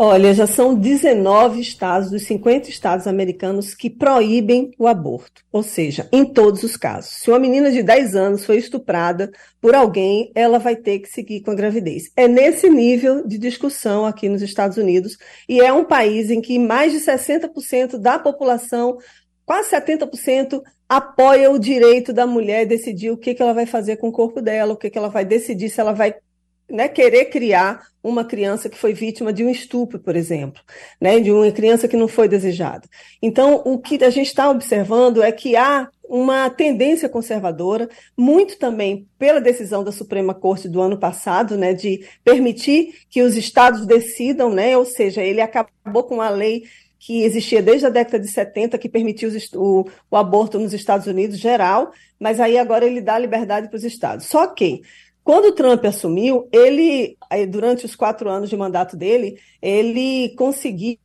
Olha, 0.00 0.32
já 0.32 0.46
são 0.46 0.76
19 0.76 1.60
estados 1.60 2.08
dos 2.08 2.22
50 2.22 2.70
estados 2.70 3.08
americanos 3.08 3.74
que 3.74 3.90
proíbem 3.90 4.70
o 4.78 4.86
aborto, 4.86 5.42
ou 5.50 5.60
seja, 5.60 6.08
em 6.12 6.24
todos 6.24 6.62
os 6.62 6.76
casos. 6.76 7.10
Se 7.16 7.28
uma 7.28 7.38
menina 7.40 7.68
de 7.72 7.82
10 7.82 8.14
anos 8.14 8.46
foi 8.46 8.58
estuprada 8.58 9.28
por 9.60 9.74
alguém, 9.74 10.30
ela 10.36 10.60
vai 10.60 10.76
ter 10.76 11.00
que 11.00 11.08
seguir 11.08 11.40
com 11.40 11.50
a 11.50 11.54
gravidez. 11.56 12.12
É 12.16 12.28
nesse 12.28 12.70
nível 12.70 13.26
de 13.26 13.38
discussão 13.38 14.06
aqui 14.06 14.28
nos 14.28 14.40
Estados 14.40 14.76
Unidos, 14.76 15.18
e 15.48 15.60
é 15.60 15.72
um 15.72 15.84
país 15.84 16.30
em 16.30 16.40
que 16.40 16.60
mais 16.60 16.92
de 16.92 17.00
60% 17.00 17.98
da 17.98 18.20
população, 18.20 18.98
quase 19.44 19.70
70%, 19.70 20.62
apoia 20.88 21.50
o 21.50 21.58
direito 21.58 22.12
da 22.12 22.24
mulher 22.24 22.66
decidir 22.66 23.10
o 23.10 23.16
que, 23.16 23.34
que 23.34 23.42
ela 23.42 23.52
vai 23.52 23.66
fazer 23.66 23.96
com 23.96 24.10
o 24.10 24.12
corpo 24.12 24.40
dela, 24.40 24.74
o 24.74 24.76
que, 24.76 24.90
que 24.90 24.96
ela 24.96 25.08
vai 25.08 25.24
decidir 25.24 25.68
se 25.68 25.80
ela 25.80 25.92
vai 25.92 26.14
né, 26.70 26.88
querer 26.88 27.26
criar 27.26 27.82
uma 28.02 28.24
criança 28.24 28.68
que 28.68 28.78
foi 28.78 28.92
vítima 28.92 29.32
de 29.32 29.44
um 29.44 29.50
estupro, 29.50 29.98
por 29.98 30.14
exemplo, 30.14 30.60
né, 31.00 31.18
de 31.20 31.32
uma 31.32 31.50
criança 31.50 31.88
que 31.88 31.96
não 31.96 32.08
foi 32.08 32.28
desejada. 32.28 32.88
Então, 33.20 33.62
o 33.64 33.78
que 33.78 34.02
a 34.04 34.10
gente 34.10 34.28
está 34.28 34.48
observando 34.50 35.22
é 35.22 35.32
que 35.32 35.56
há 35.56 35.88
uma 36.08 36.48
tendência 36.48 37.08
conservadora, 37.08 37.88
muito 38.16 38.58
também 38.58 39.06
pela 39.18 39.40
decisão 39.40 39.84
da 39.84 39.92
Suprema 39.92 40.34
Corte 40.34 40.68
do 40.68 40.80
ano 40.80 40.98
passado, 40.98 41.56
né, 41.56 41.74
de 41.74 42.06
permitir 42.24 42.94
que 43.10 43.22
os 43.22 43.36
estados 43.36 43.86
decidam, 43.86 44.50
né, 44.50 44.76
ou 44.76 44.84
seja, 44.84 45.22
ele 45.22 45.40
acabou 45.40 46.04
com 46.04 46.22
a 46.22 46.30
lei 46.30 46.64
que 46.98 47.22
existia 47.22 47.62
desde 47.62 47.86
a 47.86 47.90
década 47.90 48.18
de 48.18 48.28
70, 48.28 48.76
que 48.76 48.88
permitia 48.88 49.28
o, 49.54 49.84
o 50.10 50.16
aborto 50.16 50.58
nos 50.58 50.72
Estados 50.72 51.06
Unidos 51.06 51.38
geral, 51.38 51.92
mas 52.18 52.40
aí 52.40 52.58
agora 52.58 52.84
ele 52.84 53.00
dá 53.00 53.16
liberdade 53.16 53.68
para 53.68 53.76
os 53.76 53.84
estados. 53.84 54.26
Só 54.26 54.48
que 54.48 54.82
quando 55.28 55.48
o 55.48 55.52
Trump 55.52 55.84
assumiu, 55.84 56.48
ele, 56.50 57.18
durante 57.50 57.84
os 57.84 57.94
quatro 57.94 58.30
anos 58.30 58.48
de 58.48 58.56
mandato 58.56 58.96
dele, 58.96 59.38
ele 59.60 60.34
conseguiu 60.38 60.98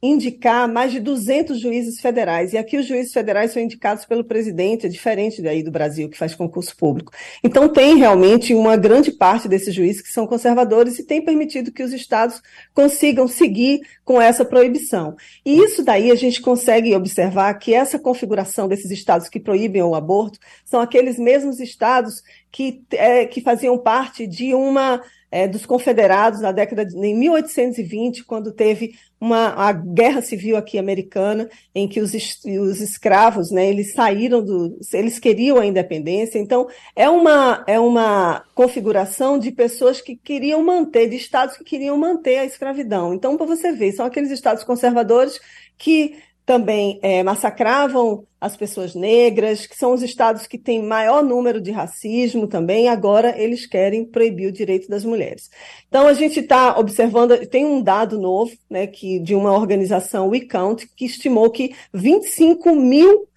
indicar 0.00 0.68
mais 0.68 0.92
de 0.92 1.00
200 1.00 1.58
juízes 1.58 2.00
federais. 2.00 2.52
E 2.52 2.58
aqui 2.58 2.76
os 2.76 2.86
juízes 2.86 3.12
federais 3.12 3.50
são 3.50 3.60
indicados 3.60 4.04
pelo 4.04 4.22
presidente, 4.22 4.86
é 4.86 4.88
diferente 4.88 5.42
daí 5.42 5.62
do 5.62 5.72
Brasil, 5.72 6.08
que 6.08 6.18
faz 6.18 6.36
concurso 6.36 6.76
público. 6.76 7.10
Então 7.42 7.68
tem 7.68 7.96
realmente 7.96 8.54
uma 8.54 8.76
grande 8.76 9.10
parte 9.10 9.48
desses 9.48 9.74
juízes 9.74 10.02
que 10.02 10.12
são 10.12 10.26
conservadores 10.26 10.98
e 10.98 11.04
tem 11.04 11.24
permitido 11.24 11.72
que 11.72 11.82
os 11.82 11.92
estados 11.92 12.40
consigam 12.72 13.26
seguir 13.26 13.80
com 14.04 14.20
essa 14.20 14.44
proibição. 14.44 15.16
E 15.44 15.58
isso 15.58 15.82
daí 15.82 16.12
a 16.12 16.14
gente 16.14 16.40
consegue 16.40 16.94
observar 16.94 17.54
que 17.54 17.74
essa 17.74 17.98
configuração 17.98 18.68
desses 18.68 18.90
estados 18.92 19.28
que 19.28 19.40
proíbem 19.40 19.82
o 19.82 19.94
aborto 19.94 20.38
são 20.64 20.80
aqueles 20.80 21.18
mesmos 21.18 21.58
estados 21.58 22.22
que, 22.58 22.82
é, 22.90 23.24
que 23.24 23.40
faziam 23.40 23.78
parte 23.78 24.26
de 24.26 24.52
uma 24.52 25.00
é, 25.30 25.46
dos 25.46 25.64
confederados 25.64 26.40
na 26.40 26.50
década 26.50 26.84
de 26.84 26.96
em 26.96 27.16
1820, 27.16 28.24
quando 28.24 28.50
teve 28.50 28.96
uma 29.20 29.50
a 29.50 29.70
guerra 29.70 30.20
civil 30.20 30.56
aqui 30.56 30.76
americana, 30.76 31.48
em 31.72 31.86
que 31.86 32.00
os, 32.00 32.12
os 32.12 32.80
escravos, 32.80 33.52
né, 33.52 33.68
eles 33.68 33.92
saíram 33.92 34.44
do, 34.44 34.76
eles 34.92 35.20
queriam 35.20 35.60
a 35.60 35.66
independência. 35.66 36.40
Então 36.40 36.66
é 36.96 37.08
uma 37.08 37.62
é 37.68 37.78
uma 37.78 38.42
configuração 38.56 39.38
de 39.38 39.52
pessoas 39.52 40.00
que 40.00 40.16
queriam 40.16 40.60
manter, 40.60 41.08
de 41.08 41.14
estados 41.14 41.56
que 41.56 41.62
queriam 41.62 41.96
manter 41.96 42.38
a 42.38 42.44
escravidão. 42.44 43.14
Então 43.14 43.36
para 43.36 43.46
você 43.46 43.70
ver, 43.70 43.92
são 43.92 44.04
aqueles 44.04 44.32
estados 44.32 44.64
conservadores 44.64 45.38
que 45.78 46.16
também 46.48 46.98
é, 47.02 47.22
massacravam 47.22 48.24
as 48.40 48.56
pessoas 48.56 48.94
negras, 48.94 49.66
que 49.66 49.76
são 49.76 49.92
os 49.92 50.02
estados 50.02 50.46
que 50.46 50.56
têm 50.56 50.82
maior 50.82 51.22
número 51.22 51.60
de 51.60 51.70
racismo 51.70 52.46
também, 52.46 52.88
agora 52.88 53.38
eles 53.38 53.66
querem 53.66 54.02
proibir 54.02 54.48
o 54.48 54.52
direito 54.52 54.88
das 54.88 55.04
mulheres. 55.04 55.50
Então 55.88 56.06
a 56.06 56.14
gente 56.14 56.40
está 56.40 56.78
observando, 56.78 57.36
tem 57.48 57.66
um 57.66 57.82
dado 57.82 58.18
novo, 58.18 58.50
né, 58.70 58.86
que 58.86 59.18
de 59.18 59.34
uma 59.34 59.52
organização 59.52 60.30
We 60.30 60.40
Count, 60.40 60.88
que 60.96 61.04
estimou 61.04 61.50
que 61.50 61.74
25 61.92 62.74
mil 62.74 63.27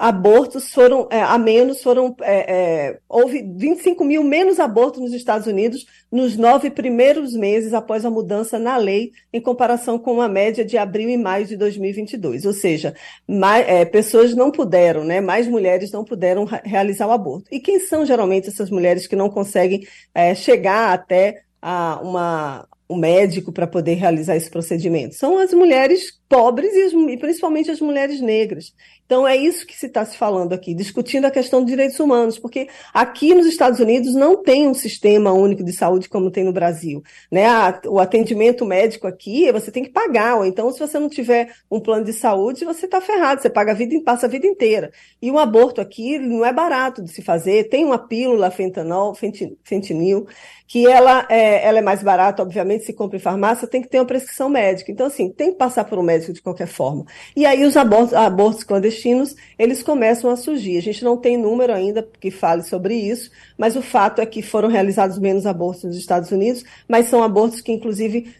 abortos 0.00 0.72
foram 0.72 1.06
é, 1.10 1.20
a 1.20 1.36
menos, 1.36 1.82
foram 1.82 2.16
é, 2.22 2.54
é, 2.54 2.98
houve 3.06 3.42
25 3.42 4.02
mil 4.02 4.24
menos 4.24 4.58
abortos 4.58 4.98
nos 4.98 5.12
Estados 5.12 5.46
Unidos 5.46 5.84
nos 6.10 6.38
nove 6.38 6.70
primeiros 6.70 7.34
meses 7.34 7.74
após 7.74 8.06
a 8.06 8.10
mudança 8.10 8.58
na 8.58 8.78
lei, 8.78 9.12
em 9.30 9.42
comparação 9.42 9.98
com 9.98 10.22
a 10.22 10.28
média 10.28 10.64
de 10.64 10.78
abril 10.78 11.10
e 11.10 11.18
maio 11.18 11.44
de 11.44 11.54
2022. 11.54 12.46
Ou 12.46 12.54
seja, 12.54 12.94
mais, 13.28 13.68
é, 13.68 13.84
pessoas 13.84 14.34
não 14.34 14.50
puderam, 14.50 15.04
né, 15.04 15.20
mais 15.20 15.46
mulheres 15.46 15.92
não 15.92 16.02
puderam 16.02 16.46
realizar 16.46 17.06
o 17.06 17.12
aborto. 17.12 17.48
E 17.52 17.60
quem 17.60 17.78
são 17.78 18.06
geralmente 18.06 18.48
essas 18.48 18.70
mulheres 18.70 19.06
que 19.06 19.14
não 19.14 19.28
conseguem 19.28 19.86
é, 20.14 20.34
chegar 20.34 20.94
até 20.94 21.42
a 21.60 22.00
uma, 22.02 22.66
um 22.88 22.96
médico 22.96 23.52
para 23.52 23.66
poder 23.66 23.94
realizar 23.96 24.34
esse 24.34 24.48
procedimento? 24.48 25.14
São 25.14 25.36
as 25.36 25.52
mulheres 25.52 26.18
pobres 26.26 26.72
e, 26.72 26.82
as, 26.84 26.92
e 26.92 27.18
principalmente 27.18 27.70
as 27.70 27.80
mulheres 27.80 28.22
negras. 28.22 28.72
Então, 29.10 29.26
é 29.26 29.36
isso 29.36 29.66
que 29.66 29.76
se 29.76 29.86
está 29.86 30.04
se 30.04 30.16
falando 30.16 30.52
aqui, 30.52 30.72
discutindo 30.72 31.24
a 31.24 31.32
questão 31.32 31.62
dos 31.62 31.68
direitos 31.68 31.98
humanos, 31.98 32.38
porque 32.38 32.68
aqui 32.94 33.34
nos 33.34 33.44
Estados 33.44 33.80
Unidos 33.80 34.14
não 34.14 34.40
tem 34.40 34.68
um 34.68 34.72
sistema 34.72 35.32
único 35.32 35.64
de 35.64 35.72
saúde 35.72 36.08
como 36.08 36.30
tem 36.30 36.44
no 36.44 36.52
Brasil. 36.52 37.02
Né? 37.28 37.44
o 37.88 37.98
atendimento 37.98 38.64
médico 38.64 39.08
aqui, 39.08 39.50
você 39.50 39.72
tem 39.72 39.82
que 39.82 39.90
pagar, 39.90 40.36
ou 40.36 40.44
então, 40.44 40.70
se 40.70 40.78
você 40.78 40.96
não 40.96 41.08
tiver 41.08 41.52
um 41.68 41.80
plano 41.80 42.04
de 42.04 42.12
saúde, 42.12 42.64
você 42.64 42.86
está 42.86 43.00
ferrado, 43.00 43.42
você 43.42 43.50
paga 43.50 43.72
a 43.72 43.74
vida, 43.74 44.00
passa 44.04 44.26
a 44.26 44.28
vida 44.28 44.46
inteira. 44.46 44.92
E 45.20 45.28
o 45.28 45.40
aborto 45.40 45.80
aqui 45.80 46.16
não 46.16 46.44
é 46.44 46.52
barato 46.52 47.02
de 47.02 47.10
se 47.10 47.20
fazer, 47.20 47.64
tem 47.64 47.84
uma 47.84 47.98
pílula 47.98 48.48
fentanol, 48.48 49.12
fentinil, 49.64 50.28
que 50.70 50.86
ela 50.86 51.26
é, 51.28 51.66
ela 51.66 51.80
é 51.80 51.82
mais 51.82 52.00
barata, 52.00 52.44
obviamente, 52.44 52.84
se 52.84 52.92
compra 52.92 53.16
em 53.16 53.20
farmácia, 53.20 53.66
tem 53.66 53.82
que 53.82 53.88
ter 53.88 53.98
uma 53.98 54.06
prescrição 54.06 54.48
médica. 54.48 54.92
Então, 54.92 55.06
assim, 55.06 55.28
tem 55.28 55.50
que 55.50 55.58
passar 55.58 55.82
por 55.82 55.98
um 55.98 56.02
médico 56.02 56.32
de 56.32 56.40
qualquer 56.40 56.68
forma. 56.68 57.04
E 57.34 57.44
aí 57.44 57.64
os 57.64 57.76
abortos, 57.76 58.14
abortos 58.14 58.62
clandestinos, 58.62 58.99
eles 59.58 59.82
começam 59.82 60.30
a 60.30 60.36
surgir. 60.36 60.78
A 60.78 60.82
gente 60.82 61.04
não 61.04 61.16
tem 61.16 61.36
número 61.36 61.72
ainda 61.72 62.06
que 62.20 62.30
fale 62.30 62.62
sobre 62.62 62.94
isso, 62.94 63.30
mas 63.56 63.76
o 63.76 63.82
fato 63.82 64.20
é 64.20 64.26
que 64.26 64.42
foram 64.42 64.68
realizados 64.68 65.18
menos 65.18 65.46
abortos 65.46 65.84
nos 65.84 65.96
Estados 65.96 66.30
Unidos, 66.30 66.64
mas 66.88 67.06
são 67.06 67.22
abortos 67.22 67.60
que, 67.60 67.72
inclusive, 67.72 68.34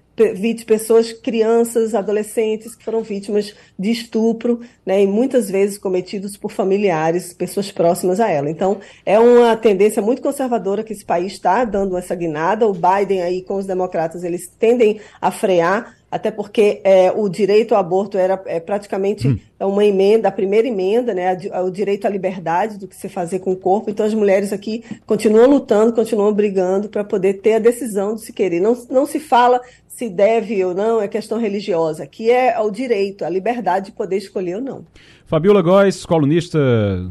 pessoas, 0.66 1.12
crianças, 1.12 1.94
adolescentes 1.94 2.74
que 2.74 2.84
foram 2.84 3.02
vítimas 3.02 3.54
de 3.78 3.90
estupro, 3.90 4.60
né, 4.84 5.02
e 5.02 5.06
muitas 5.06 5.50
vezes 5.50 5.78
cometidos 5.78 6.36
por 6.36 6.50
familiares, 6.50 7.32
pessoas 7.32 7.72
próximas 7.72 8.20
a 8.20 8.28
ela. 8.28 8.50
Então, 8.50 8.80
é 9.06 9.18
uma 9.18 9.56
tendência 9.56 10.02
muito 10.02 10.20
conservadora 10.20 10.84
que 10.84 10.92
esse 10.92 11.04
país 11.04 11.32
está 11.32 11.64
dando 11.64 11.96
essa 11.96 12.14
guinada. 12.14 12.66
O 12.66 12.74
Biden 12.74 13.22
aí 13.22 13.42
com 13.42 13.54
os 13.54 13.66
democratas, 13.66 14.22
eles 14.22 14.48
tendem 14.58 15.00
a 15.20 15.30
frear 15.30 15.96
até 16.10 16.30
porque 16.30 16.80
é, 16.82 17.12
o 17.12 17.28
direito 17.28 17.74
ao 17.74 17.80
aborto 17.80 18.18
era 18.18 18.42
é, 18.46 18.58
praticamente 18.58 19.28
hum. 19.28 19.38
uma 19.60 19.84
emenda, 19.84 20.28
a 20.28 20.32
primeira 20.32 20.66
emenda, 20.66 21.14
né, 21.14 21.38
o 21.64 21.70
direito 21.70 22.06
à 22.06 22.10
liberdade 22.10 22.78
do 22.78 22.88
que 22.88 22.96
se 22.96 23.08
fazer 23.08 23.38
com 23.38 23.52
o 23.52 23.56
corpo. 23.56 23.90
Então 23.90 24.04
as 24.04 24.14
mulheres 24.14 24.52
aqui 24.52 24.82
continuam 25.06 25.48
lutando, 25.48 25.92
continuam 25.92 26.32
brigando 26.32 26.88
para 26.88 27.04
poder 27.04 27.34
ter 27.34 27.54
a 27.54 27.58
decisão 27.58 28.14
de 28.14 28.22
se 28.22 28.32
querer. 28.32 28.60
Não, 28.60 28.76
não 28.90 29.06
se 29.06 29.20
fala 29.20 29.60
se 29.86 30.08
deve 30.08 30.64
ou 30.64 30.72
não, 30.72 31.00
é 31.00 31.06
questão 31.06 31.38
religiosa, 31.38 32.06
que 32.06 32.30
é 32.30 32.58
o 32.58 32.70
direito, 32.70 33.22
a 33.22 33.28
liberdade 33.28 33.86
de 33.86 33.92
poder 33.92 34.16
escolher 34.16 34.56
ou 34.56 34.62
não. 34.62 34.84
Fabiola 35.26 35.60
Góes, 35.60 36.06
colunista 36.06 36.58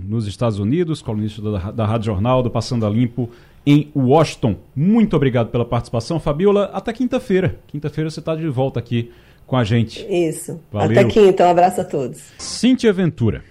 nos 0.03 0.25
Estados 0.25 0.57
Unidos, 0.57 0.99
colunista 0.99 1.39
da, 1.39 1.71
da 1.71 1.85
Rádio 1.85 2.07
Jornal, 2.07 2.41
do 2.41 2.49
Passando 2.49 2.87
a 2.87 2.89
Limpo, 2.89 3.29
em 3.69 3.91
Washington. 3.95 4.55
Muito 4.75 5.15
obrigado 5.15 5.49
pela 5.49 5.63
participação, 5.63 6.19
Fabiola. 6.19 6.71
Até 6.73 6.91
quinta-feira. 6.91 7.59
Quinta-feira 7.67 8.09
você 8.09 8.19
está 8.19 8.35
de 8.35 8.47
volta 8.47 8.79
aqui 8.79 9.11
com 9.45 9.55
a 9.55 9.63
gente. 9.63 10.03
Isso. 10.09 10.59
Valeu. 10.71 10.99
Até 10.99 11.07
quinta. 11.07 11.45
Um 11.45 11.51
abraço 11.51 11.81
a 11.81 11.83
todos. 11.83 12.19
Cintia 12.39 12.91
Ventura. 12.91 13.43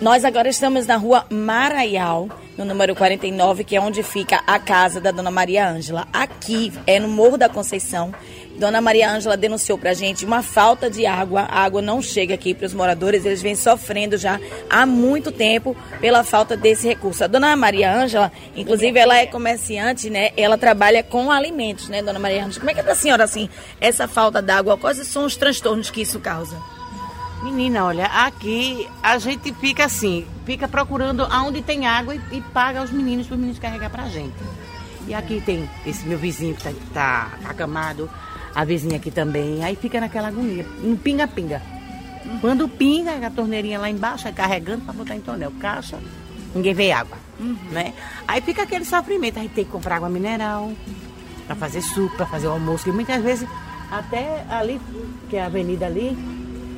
Nós 0.00 0.24
agora 0.24 0.48
estamos 0.48 0.86
na 0.86 0.94
rua 0.94 1.26
Maraial, 1.28 2.28
no 2.56 2.64
número 2.64 2.94
49, 2.94 3.64
que 3.64 3.74
é 3.74 3.80
onde 3.80 4.04
fica 4.04 4.40
a 4.46 4.56
casa 4.56 5.00
da 5.00 5.10
Dona 5.10 5.32
Maria 5.32 5.68
Ângela. 5.68 6.06
Aqui 6.12 6.72
é 6.86 7.00
no 7.00 7.08
Morro 7.08 7.36
da 7.36 7.48
Conceição. 7.48 8.14
Dona 8.58 8.80
Maria 8.80 9.10
Ângela 9.10 9.36
denunciou 9.36 9.78
para 9.78 9.90
a 9.90 9.94
gente 9.94 10.24
uma 10.24 10.42
falta 10.42 10.90
de 10.90 11.06
água. 11.06 11.42
A 11.42 11.62
água 11.62 11.80
não 11.80 12.02
chega 12.02 12.34
aqui 12.34 12.52
para 12.52 12.66
os 12.66 12.74
moradores, 12.74 13.24
eles 13.24 13.40
vêm 13.40 13.54
sofrendo 13.54 14.16
já 14.16 14.40
há 14.68 14.84
muito 14.84 15.30
tempo 15.30 15.76
pela 16.00 16.24
falta 16.24 16.56
desse 16.56 16.86
recurso. 16.86 17.22
A 17.22 17.28
Dona 17.28 17.54
Maria 17.54 17.94
Ângela, 17.94 18.32
inclusive, 18.56 18.98
ela 18.98 19.16
é 19.16 19.26
comerciante, 19.26 20.10
né? 20.10 20.30
Ela 20.36 20.58
trabalha 20.58 21.04
com 21.04 21.30
alimentos, 21.30 21.88
né, 21.88 22.02
Dona 22.02 22.18
Maria 22.18 22.44
Ângela? 22.44 22.58
Como 22.58 22.70
é 22.70 22.74
que 22.74 22.80
é 22.80 22.82
para 22.82 22.92
a 22.92 22.96
senhora, 22.96 23.22
assim, 23.22 23.48
essa 23.80 24.08
falta 24.08 24.42
d'água? 24.42 24.76
Quais 24.76 24.98
são 25.06 25.24
os 25.24 25.36
transtornos 25.36 25.88
que 25.88 26.02
isso 26.02 26.18
causa? 26.18 26.60
Menina, 27.42 27.84
olha, 27.84 28.06
aqui 28.06 28.88
a 29.00 29.16
gente 29.18 29.54
fica 29.54 29.84
assim, 29.84 30.26
fica 30.44 30.66
procurando 30.66 31.22
aonde 31.30 31.62
tem 31.62 31.86
água 31.86 32.16
e, 32.16 32.20
e 32.32 32.40
paga 32.40 32.82
os 32.82 32.90
meninos 32.90 33.28
para 33.28 33.34
os 33.34 33.38
meninos 33.38 33.60
carregar 33.60 33.90
para 33.90 34.02
a 34.02 34.08
gente. 34.08 34.34
E 35.06 35.14
aqui 35.14 35.40
tem 35.40 35.68
esse 35.86 36.06
meu 36.06 36.18
vizinho 36.18 36.54
que 36.54 36.68
está 36.68 36.72
tá 36.92 37.48
acamado, 37.48 38.10
a 38.58 38.64
vizinha 38.64 38.96
aqui 38.96 39.08
também. 39.08 39.62
Aí 39.62 39.76
fica 39.76 40.00
naquela 40.00 40.26
agonia, 40.26 40.66
um 40.82 40.96
pinga-pinga. 40.96 41.62
Quando 42.40 42.68
pinga, 42.68 43.24
a 43.24 43.30
torneirinha 43.30 43.78
lá 43.78 43.88
embaixo, 43.88 44.26
é 44.26 44.32
carregando 44.32 44.82
para 44.82 44.92
botar 44.92 45.14
em 45.14 45.20
tonel. 45.20 45.52
Caixa, 45.60 45.96
ninguém 46.52 46.74
vê 46.74 46.90
água. 46.90 47.16
Uhum. 47.38 47.56
Né? 47.70 47.94
Aí 48.26 48.40
fica 48.40 48.64
aquele 48.64 48.84
sofrimento, 48.84 49.38
aí 49.38 49.48
tem 49.48 49.64
que 49.64 49.70
comprar 49.70 49.96
água 49.96 50.08
mineral 50.08 50.72
para 51.46 51.54
fazer 51.54 51.80
suco, 51.82 52.16
para 52.16 52.26
fazer 52.26 52.48
o 52.48 52.50
almoço. 52.50 52.88
E 52.88 52.92
muitas 52.92 53.22
vezes, 53.22 53.48
até 53.92 54.44
ali, 54.50 54.80
que 55.30 55.36
é 55.36 55.42
a 55.42 55.46
avenida 55.46 55.86
ali, 55.86 56.18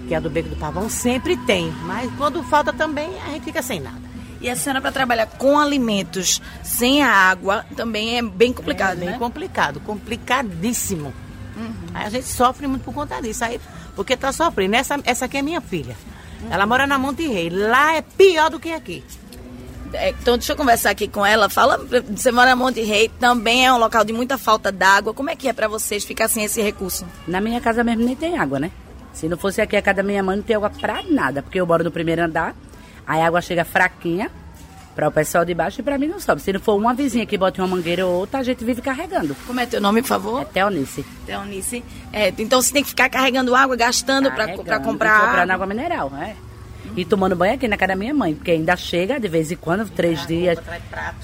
que 0.07 0.13
é 0.13 0.19
a 0.19 0.21
do 0.21 0.29
Beco 0.29 0.51
do 0.51 0.57
Pavão, 0.57 0.91
sempre 0.91 1.35
tem. 1.47 1.73
Mas 1.85 2.13
quando 2.19 2.43
falta 2.43 2.75
também, 2.75 3.09
a 3.23 3.31
gente 3.31 3.45
fica 3.45 3.63
sem 3.63 3.81
nada. 3.81 4.11
E 4.39 4.51
a 4.51 4.55
senhora 4.55 4.83
para 4.83 4.93
trabalhar 4.93 5.27
com 5.27 5.59
alimentos 5.59 6.43
sem 6.63 7.03
a 7.03 7.11
água 7.11 7.65
também 7.75 8.19
é 8.19 8.23
bem 8.23 8.53
complicado, 8.53 8.99
é 8.99 9.01
bem 9.01 9.11
né? 9.11 9.19
complicado, 9.19 9.81
complicadíssimo. 9.81 11.15
Aí 11.95 12.07
a 12.07 12.11
gente 12.11 12.27
sofre 12.27 12.67
muito 12.67 12.83
por 12.83 12.95
conta 12.95 13.21
disso. 13.21 13.45
Aí, 13.45 13.61
porque 13.95 14.17
tá 14.17 14.33
sofrendo. 14.33 14.77
Essa, 14.77 14.99
essa 15.05 15.25
aqui 15.25 15.39
é 15.39 15.43
minha 15.43 15.61
filha. 15.61 15.97
Ela 16.51 16.67
mora 16.67 16.87
na 16.87 16.99
Monte 16.99 17.27
Rei. 17.27 17.51
Lá 17.51 17.95
é 17.95 18.03
pior 18.03 18.51
do 18.51 18.59
que 18.59 18.73
aqui. 18.73 19.05
É, 19.93 20.11
então, 20.11 20.37
deixa 20.37 20.53
eu 20.53 20.57
conversar 20.57 20.91
aqui 20.91 21.09
com 21.09 21.27
ela. 21.27 21.49
Fala, 21.49 21.79
você 22.09 22.31
mora 22.31 22.51
na 22.51 22.57
Monte 22.57 22.81
Rei, 22.81 23.09
também 23.09 23.67
é 23.67 23.73
um 23.73 23.79
local 23.79 24.05
de 24.05 24.13
muita 24.13 24.39
falta 24.39 24.71
d'água. 24.71 25.13
Como 25.13 25.31
é 25.31 25.37
que 25.37 25.49
é 25.49 25.53
para 25.53 25.67
vocês 25.69 26.05
ficar 26.05 26.29
sem 26.29 26.45
esse 26.45 26.63
recurso? 26.63 27.05
Na 27.27 27.41
minha 27.41 27.61
casa 27.61 27.83
mesmo 27.83 28.05
nem 28.05 28.15
tem 28.15 28.39
água, 28.39 28.61
né? 28.61 28.71
Se 29.13 29.29
não 29.29 29.37
fosse 29.37 29.61
aqui 29.61 29.77
a 29.77 29.83
casa 29.83 29.97
da 29.97 30.03
minha 30.05 30.23
mãe, 30.23 30.37
não 30.37 30.43
tem 30.43 30.57
água 30.57 30.71
pra 30.71 31.03
nada, 31.03 31.43
porque 31.43 31.61
eu 31.61 31.67
moro 31.67 31.83
no 31.83 31.91
primeiro 31.91 32.23
andar, 32.23 32.55
aí 33.07 33.21
a 33.21 33.27
água 33.27 33.41
chega 33.43 33.65
fraquinha, 33.65 34.31
para 34.95 35.09
o 35.09 35.13
pessoal 35.13 35.45
de 35.45 35.55
baixo 35.55 35.81
e 35.81 35.83
para 35.83 35.99
mim 35.99 36.07
não 36.07 36.21
sobe. 36.21 36.43
Se 36.43 36.53
não 36.53 36.61
for 36.61 36.77
uma 36.77 36.93
vizinha 36.93 37.25
que 37.25 37.39
bote 37.39 37.61
uma 37.61 37.69
mangueira 37.69 38.07
ou 38.07 38.21
outra, 38.21 38.41
a 38.41 38.43
gente 38.43 38.65
vive 38.65 38.83
carregando. 38.83 39.37
Como 39.47 39.59
é 39.61 39.67
teu 39.67 39.81
nome, 39.81 40.03
por 40.03 40.09
favor? 40.09 40.43
É 40.43 40.45
Teonice. 40.45 41.05
Teonice. 41.25 41.85
É, 42.13 42.33
então 42.39 42.61
você 42.61 42.73
tem 42.73 42.83
que 42.83 42.91
ficar 42.91 43.09
carregando 43.09 43.55
água, 43.55 43.77
gastando 43.77 44.31
para 44.31 44.49
comprar 44.57 44.81
comprando 44.81 45.51
água. 45.51 45.67
mineral, 45.67 46.13
é. 46.21 46.35
E 46.97 47.05
tomando 47.05 47.37
banho 47.37 47.55
aqui 47.55 47.69
na 47.69 47.77
casa 47.77 47.89
da 47.89 47.97
minha 47.97 48.13
mãe, 48.13 48.35
porque 48.35 48.51
ainda 48.51 48.77
chega 48.77 49.21
de 49.21 49.29
vez 49.29 49.53
em 49.53 49.57
quando, 49.57 49.89
três 49.89 50.27
dias, 50.27 50.59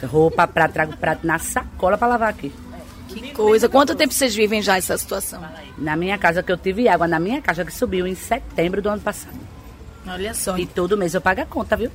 roupa, 0.05 0.47
prato, 0.47 0.73
trago 0.73 0.97
prato 0.97 1.27
na 1.27 1.39
sacola 1.39 1.99
para 1.99 2.09
lavar 2.09 2.29
aqui. 2.29 2.53
Que 3.09 3.33
coisa. 3.33 3.69
Quanto 3.69 3.95
tempo 3.95 4.13
vocês 4.13 4.35
vivem 4.35 4.63
já 4.63 4.77
essa 4.77 4.97
situação? 4.97 5.43
Na 5.79 5.97
minha 5.97 6.17
casa 6.19 6.43
que 6.43 6.53
eu 6.53 6.57
tive 6.57 6.89
água, 6.89 7.09
na 7.09 7.19
minha 7.19 7.41
casa 7.41 7.65
que 7.65 7.73
subiu 7.73 8.07
em 8.07 8.15
setembro 8.15 8.81
do 8.81 8.89
ano 8.89 9.01
passado. 9.01 9.37
Olha 10.07 10.35
só. 10.35 10.57
E 10.57 10.67
todo 10.67 10.97
mês 10.97 11.15
eu 11.15 11.21
pago 11.21 11.41
a 11.41 11.47
conta, 11.47 11.77
viu? 11.77 11.91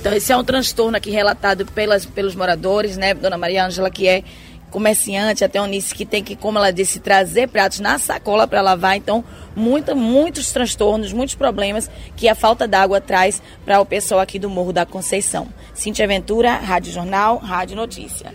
Então, 0.00 0.12
esse 0.12 0.32
é 0.32 0.36
um 0.36 0.44
transtorno 0.44 0.96
aqui 0.96 1.10
relatado 1.10 1.66
pelas, 1.66 2.06
pelos 2.06 2.34
moradores, 2.34 2.96
né? 2.96 3.14
Dona 3.14 3.36
Maria 3.36 3.66
Ângela, 3.66 3.90
que 3.90 4.06
é 4.06 4.22
comerciante, 4.70 5.44
até 5.44 5.60
Unice, 5.60 5.94
que 5.94 6.06
tem 6.06 6.22
que, 6.22 6.36
como 6.36 6.58
ela 6.58 6.70
disse, 6.70 7.00
trazer 7.00 7.48
pratos 7.48 7.80
na 7.80 7.98
sacola 7.98 8.46
para 8.46 8.60
lavar. 8.60 8.96
Então, 8.96 9.24
muita, 9.56 9.96
muitos 9.96 10.52
transtornos, 10.52 11.12
muitos 11.12 11.34
problemas 11.34 11.90
que 12.14 12.28
a 12.28 12.34
falta 12.34 12.68
d'água 12.68 13.00
traz 13.00 13.42
para 13.64 13.80
o 13.80 13.86
pessoal 13.86 14.20
aqui 14.20 14.38
do 14.38 14.48
Morro 14.48 14.72
da 14.72 14.86
Conceição. 14.86 15.48
Cintia 15.74 16.06
Ventura, 16.06 16.52
Rádio 16.52 16.92
Jornal, 16.92 17.38
Rádio 17.38 17.76
Notícia. 17.76 18.32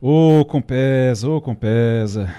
Ô, 0.00 0.40
oh, 0.40 0.44
Compesa, 0.46 1.28
ô, 1.28 1.36
oh, 1.36 1.40
Compesa. 1.40 2.34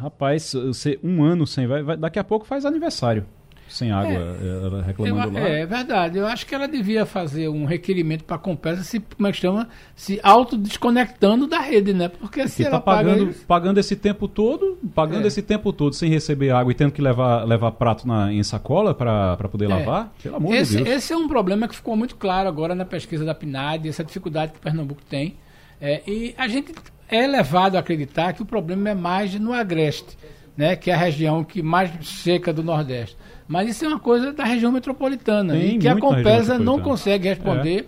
Rapaz, 0.00 0.54
você 0.54 0.98
um 1.04 1.22
ano 1.22 1.46
sem. 1.46 1.66
Vai, 1.66 1.82
vai, 1.82 1.96
daqui 1.98 2.18
a 2.18 2.24
pouco 2.24 2.46
faz 2.46 2.64
aniversário 2.64 3.26
sem 3.70 3.90
água, 3.90 4.12
é, 4.12 4.66
ela 4.66 4.82
reclamando 4.82 5.38
eu, 5.38 5.42
lá. 5.42 5.48
É, 5.48 5.60
é, 5.60 5.66
verdade. 5.66 6.18
Eu 6.18 6.26
acho 6.26 6.46
que 6.46 6.54
ela 6.54 6.66
devia 6.66 7.06
fazer 7.06 7.48
um 7.48 7.64
requerimento 7.64 8.24
para 8.24 8.36
a 8.36 8.38
Compesa 8.38 8.82
se, 8.82 9.00
como 9.00 9.28
é 9.28 9.32
que 9.32 9.38
chama, 9.38 9.68
se 9.94 10.20
autodesconectando 10.22 11.46
da 11.46 11.60
rede, 11.60 11.92
né? 11.92 12.08
Porque 12.08 12.46
se 12.48 12.64
ela 12.64 12.72
tá 12.72 12.80
pagando, 12.80 13.30
isso... 13.30 13.46
pagando 13.46 13.78
esse 13.78 13.96
tempo 13.96 14.26
todo, 14.28 14.78
pagando 14.94 15.24
é. 15.24 15.26
esse 15.28 15.42
tempo 15.42 15.72
todo 15.72 15.94
sem 15.94 16.10
receber 16.10 16.50
água 16.50 16.72
e 16.72 16.74
tendo 16.74 16.92
que 16.92 17.00
levar, 17.00 17.44
levar 17.44 17.72
prato 17.72 18.06
na, 18.06 18.32
em 18.32 18.42
sacola 18.42 18.94
para 18.94 19.36
poder 19.50 19.66
é. 19.66 19.68
lavar, 19.68 20.12
pelo 20.22 20.36
amor 20.36 20.54
esse, 20.54 20.76
de 20.76 20.84
Deus. 20.84 20.96
Esse 20.96 21.12
é 21.12 21.16
um 21.16 21.28
problema 21.28 21.68
que 21.68 21.74
ficou 21.74 21.96
muito 21.96 22.16
claro 22.16 22.48
agora 22.48 22.74
na 22.74 22.84
pesquisa 22.84 23.24
da 23.24 23.34
PNAD, 23.34 23.88
essa 23.88 24.04
dificuldade 24.04 24.52
que 24.52 24.58
Pernambuco 24.58 25.02
tem. 25.08 25.36
É, 25.80 26.02
e 26.06 26.34
a 26.36 26.46
gente 26.46 26.74
é 27.08 27.26
levado 27.26 27.76
a 27.76 27.80
acreditar 27.80 28.32
que 28.32 28.42
o 28.42 28.46
problema 28.46 28.90
é 28.90 28.94
mais 28.94 29.34
no 29.34 29.52
Agreste, 29.52 30.16
né, 30.56 30.76
que 30.76 30.90
é 30.90 30.94
a 30.94 30.96
região 30.96 31.42
que 31.42 31.62
mais 31.62 31.90
seca 32.06 32.52
do 32.52 32.62
Nordeste. 32.62 33.16
Mas 33.50 33.68
isso 33.68 33.84
é 33.84 33.88
uma 33.88 33.98
coisa 33.98 34.32
da 34.32 34.44
região 34.44 34.70
metropolitana 34.70 35.54
Tem 35.54 35.74
e 35.74 35.78
que 35.80 35.88
a 35.88 35.98
Compesa 35.98 36.56
não 36.56 36.78
consegue 36.78 37.28
responder. 37.28 37.80
É. 37.80 37.84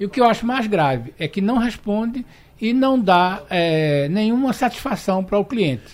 E 0.00 0.04
o 0.04 0.10
que 0.10 0.20
eu 0.20 0.24
acho 0.24 0.44
mais 0.44 0.66
grave 0.66 1.14
é 1.16 1.28
que 1.28 1.40
não 1.40 1.56
responde 1.56 2.26
e 2.60 2.72
não 2.72 2.98
dá 2.98 3.40
é, 3.48 4.08
nenhuma 4.08 4.52
satisfação 4.52 5.22
para 5.22 5.38
o 5.38 5.44
cliente. 5.44 5.84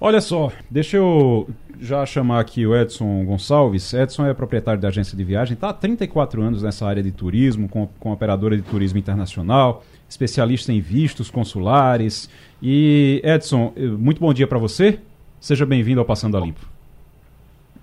Olha 0.00 0.20
só, 0.20 0.52
deixa 0.70 0.98
eu 0.98 1.50
já 1.80 2.06
chamar 2.06 2.38
aqui 2.38 2.64
o 2.64 2.76
Edson 2.76 3.24
Gonçalves. 3.24 3.92
Edson 3.92 4.24
é 4.24 4.32
proprietário 4.32 4.80
da 4.80 4.86
agência 4.86 5.16
de 5.16 5.24
viagem, 5.24 5.54
está 5.54 5.70
há 5.70 5.72
34 5.72 6.40
anos 6.40 6.62
nessa 6.62 6.86
área 6.86 7.02
de 7.02 7.10
turismo, 7.10 7.68
com, 7.68 7.88
com 7.98 8.12
operadora 8.12 8.56
de 8.56 8.62
turismo 8.62 9.00
internacional, 9.00 9.82
especialista 10.08 10.72
em 10.72 10.80
vistos 10.80 11.28
consulares. 11.28 12.30
E 12.62 13.20
Edson, 13.24 13.72
eh, 13.74 13.82
muito 13.82 14.20
bom 14.20 14.32
dia 14.32 14.46
para 14.46 14.58
você. 14.58 15.00
Seja 15.40 15.66
bem-vindo 15.66 15.98
ao 15.98 16.06
Passando 16.06 16.36
a 16.36 16.40
Limpo. 16.40 16.79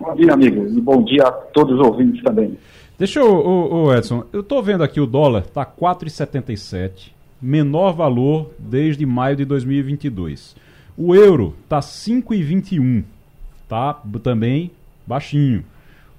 Bom 0.00 0.14
dia, 0.14 0.32
amigo, 0.32 0.64
e 0.64 0.80
bom 0.80 1.02
dia 1.02 1.24
a 1.24 1.32
todos 1.32 1.78
os 1.78 1.84
ouvintes 1.84 2.22
também. 2.22 2.56
Deixa 2.96 3.18
eu, 3.18 3.92
Edson, 3.96 4.24
eu 4.32 4.44
tô 4.44 4.62
vendo 4.62 4.84
aqui 4.84 5.00
o 5.00 5.06
dólar, 5.06 5.42
tá 5.42 5.66
4,77, 5.66 7.10
menor 7.42 7.92
valor 7.92 8.50
desde 8.58 9.04
maio 9.04 9.34
de 9.34 9.44
2022. 9.44 10.54
O 10.96 11.16
euro 11.16 11.54
tá 11.68 11.80
5,21, 11.80 13.02
tá 13.68 14.00
também 14.22 14.70
baixinho. 15.04 15.64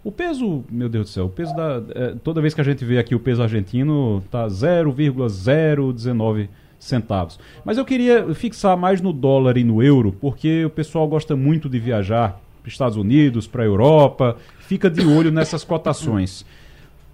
O 0.04 0.12
peso, 0.12 0.64
meu 0.70 0.90
Deus 0.90 1.08
do 1.08 1.12
céu, 1.12 1.26
o 1.26 1.30
peso 1.30 1.56
da. 1.56 1.82
É, 1.96 2.16
toda 2.24 2.42
vez 2.42 2.54
que 2.54 2.62
a 2.62 2.66
gente 2.66 2.84
vê 2.84 2.98
aqui 2.98 3.16
o 3.16 3.20
peso 3.20 3.42
argentino, 3.42 4.22
tá 4.30 4.48
0,019 4.48 6.50
centavos. 6.78 7.40
Mas 7.64 7.78
eu 7.78 7.86
queria 7.86 8.34
fixar 8.34 8.78
mais 8.78 9.02
no 9.02 9.14
dólar 9.14 9.58
e 9.58 9.64
no 9.64 9.82
euro, 9.82 10.14
porque 10.20 10.66
o 10.66 10.70
pessoal 10.70 11.08
gosta 11.08 11.36
muito 11.36 11.70
de 11.70 11.80
viajar 11.80 12.40
para 12.62 12.68
os 12.68 12.74
Estados 12.74 12.98
Unidos, 12.98 13.48
para 13.48 13.64
a 13.64 13.66
Europa, 13.66 14.36
fica 14.60 14.90
de 14.90 15.06
olho 15.06 15.32
nessas 15.32 15.64
cotações. 15.64 16.46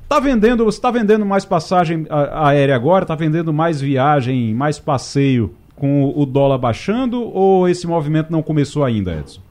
Tá 0.08 0.20
vendendo, 0.20 0.66
você 0.66 0.78
está 0.78 0.92
vendendo 0.92 1.26
mais 1.26 1.46
passagem 1.46 2.06
aérea 2.10 2.76
agora? 2.76 3.04
Está 3.04 3.16
vendendo 3.16 3.52
mais 3.52 3.82
viagem, 3.82 4.54
mais 4.54 4.80
passeio 4.80 5.54
com 5.76 6.14
o 6.16 6.26
dólar 6.26 6.58
baixando 6.58 7.22
ou 7.22 7.68
esse 7.68 7.88
movimento 7.88 8.32
não 8.32 8.42
começou 8.42 8.84
ainda, 8.84 9.14
Edson? 9.14 9.42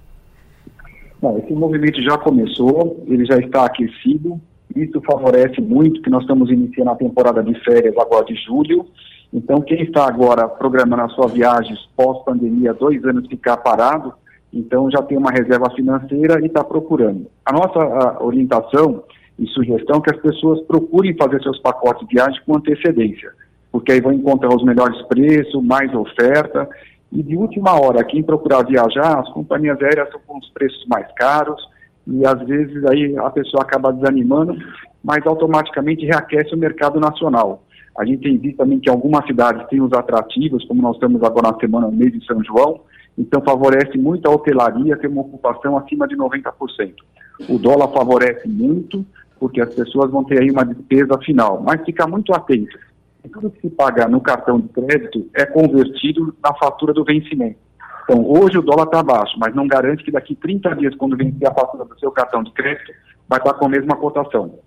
Não, 1.20 1.38
esse 1.38 1.52
movimento 1.52 2.02
já 2.02 2.16
começou, 2.18 3.02
ele 3.06 3.24
já 3.24 3.38
está 3.38 3.64
aquecido. 3.64 4.40
Isso 4.74 5.00
favorece 5.02 5.60
muito 5.60 6.02
que 6.02 6.10
nós 6.10 6.22
estamos 6.22 6.50
iniciando 6.50 6.90
a 6.90 6.96
temporada 6.96 7.42
de 7.42 7.54
férias 7.64 7.96
agora 7.96 8.24
de 8.24 8.34
julho. 8.34 8.86
Então, 9.32 9.60
quem 9.60 9.82
está 9.82 10.06
agora 10.06 10.46
programando 10.46 11.02
as 11.02 11.12
suas 11.12 11.32
viagens 11.32 11.78
pós-pandemia, 11.96 12.72
dois 12.72 13.04
anos 13.04 13.26
ficar 13.26 13.56
parado, 13.56 14.12
então 14.54 14.88
já 14.90 15.02
tem 15.02 15.18
uma 15.18 15.32
reserva 15.32 15.68
financeira 15.74 16.40
e 16.40 16.46
está 16.46 16.62
procurando. 16.62 17.26
A 17.44 17.52
nossa 17.52 17.80
a 17.80 18.22
orientação 18.22 19.02
e 19.36 19.46
sugestão 19.48 19.98
é 19.98 20.00
que 20.00 20.14
as 20.14 20.22
pessoas 20.22 20.60
procurem 20.62 21.16
fazer 21.16 21.42
seus 21.42 21.58
pacotes 21.58 22.06
de 22.06 22.14
viagem 22.14 22.40
com 22.46 22.56
antecedência, 22.56 23.32
porque 23.72 23.92
aí 23.92 24.00
vão 24.00 24.12
encontrar 24.12 24.54
os 24.54 24.64
melhores 24.64 25.00
preços, 25.08 25.62
mais 25.64 25.92
oferta, 25.92 26.68
e 27.10 27.22
de 27.22 27.36
última 27.36 27.72
hora, 27.72 28.04
quem 28.04 28.22
procurar 28.22 28.64
viajar, 28.64 29.20
as 29.20 29.28
companhias 29.32 29.80
aéreas 29.82 30.06
estão 30.06 30.20
com 30.26 30.38
os 30.38 30.48
preços 30.50 30.84
mais 30.86 31.06
caros, 31.16 31.60
e 32.06 32.24
às 32.24 32.40
vezes 32.46 32.84
aí 32.84 33.16
a 33.18 33.30
pessoa 33.30 33.62
acaba 33.62 33.92
desanimando, 33.92 34.56
mas 35.02 35.26
automaticamente 35.26 36.06
reaquece 36.06 36.54
o 36.54 36.58
mercado 36.58 37.00
nacional. 37.00 37.64
A 37.98 38.04
gente 38.04 38.22
tem 38.22 38.36
visto 38.36 38.56
também 38.56 38.80
que 38.80 38.90
algumas 38.90 39.24
cidades 39.26 39.66
têm 39.68 39.80
os 39.80 39.92
atrativos, 39.92 40.64
como 40.66 40.82
nós 40.82 40.96
estamos 40.96 41.22
agora 41.22 41.52
na 41.52 41.58
semana, 41.58 41.86
no 41.86 41.96
mês 41.96 42.12
de 42.12 42.24
São 42.26 42.42
João, 42.42 42.80
então 43.16 43.40
favorece 43.42 43.96
muito 43.96 44.28
a 44.28 44.32
hotelaria, 44.32 44.96
ter 44.96 45.06
uma 45.06 45.22
ocupação 45.22 45.76
acima 45.76 46.06
de 46.06 46.16
90%. 46.16 46.94
O 47.48 47.58
dólar 47.58 47.88
favorece 47.88 48.48
muito, 48.48 49.04
porque 49.38 49.60
as 49.60 49.72
pessoas 49.74 50.10
vão 50.10 50.24
ter 50.24 50.40
aí 50.40 50.50
uma 50.50 50.64
despesa 50.64 51.18
final, 51.18 51.62
mas 51.62 51.84
ficar 51.84 52.06
muito 52.06 52.34
atento. 52.34 52.78
Tudo 53.32 53.50
que 53.50 53.60
se 53.60 53.70
paga 53.70 54.06
no 54.06 54.20
cartão 54.20 54.60
de 54.60 54.68
crédito 54.68 55.26
é 55.34 55.46
convertido 55.46 56.34
na 56.42 56.52
fatura 56.54 56.92
do 56.92 57.04
vencimento. 57.04 57.58
Então, 58.04 58.22
hoje 58.26 58.58
o 58.58 58.62
dólar 58.62 58.84
está 58.84 59.02
baixo, 59.02 59.34
mas 59.38 59.54
não 59.54 59.66
garante 59.66 60.04
que 60.04 60.10
daqui 60.10 60.34
30 60.34 60.76
dias, 60.76 60.94
quando 60.94 61.16
vencer 61.16 61.48
a 61.48 61.54
fatura 61.54 61.86
do 61.86 61.98
seu 61.98 62.10
cartão 62.10 62.42
de 62.42 62.52
crédito, 62.52 62.92
vai 63.26 63.38
estar 63.38 63.54
com 63.54 63.64
a 63.64 63.68
mesma 63.68 63.96
cotação. 63.96 64.58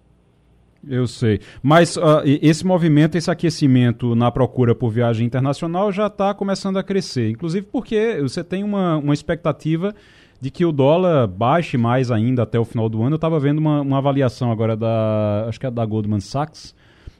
Eu 0.90 1.08
sei. 1.08 1.40
Mas 1.62 1.98
uh, 1.98 2.22
esse 2.26 2.66
movimento, 2.66 3.18
esse 3.18 3.30
aquecimento 3.30 4.16
na 4.16 4.32
procura 4.32 4.74
por 4.74 4.90
viagem 4.90 5.26
internacional 5.26 5.92
já 5.92 6.08
está 6.08 6.34
começando 6.34 6.78
a 6.78 6.84
crescer. 6.84 7.30
Inclusive 7.30 7.68
porque 7.72 8.20
você 8.22 8.44
tem 8.44 8.64
uma, 8.64 8.98
uma 8.98 9.14
expectativa 9.14 9.94
de 10.40 10.52
que 10.52 10.66
o 10.66 10.72
dólar 10.72 11.28
baixe 11.28 11.78
mais 11.78 12.12
ainda 12.12 12.44
até 12.44 12.60
o 12.60 12.66
final 12.66 12.88
do 12.88 13.02
ano. 13.02 13.14
Eu 13.14 13.18
estava 13.18 13.40
vendo 13.40 13.58
uma, 13.58 13.82
uma, 13.82 13.98
avaliação 13.98 14.52
agora 14.52 14.76
da. 14.76 15.46
Acho 15.48 15.60
que 15.60 15.66
é 15.66 15.72
da 15.72 15.86
Goldman 15.86 16.20
Sachs, 16.20 16.76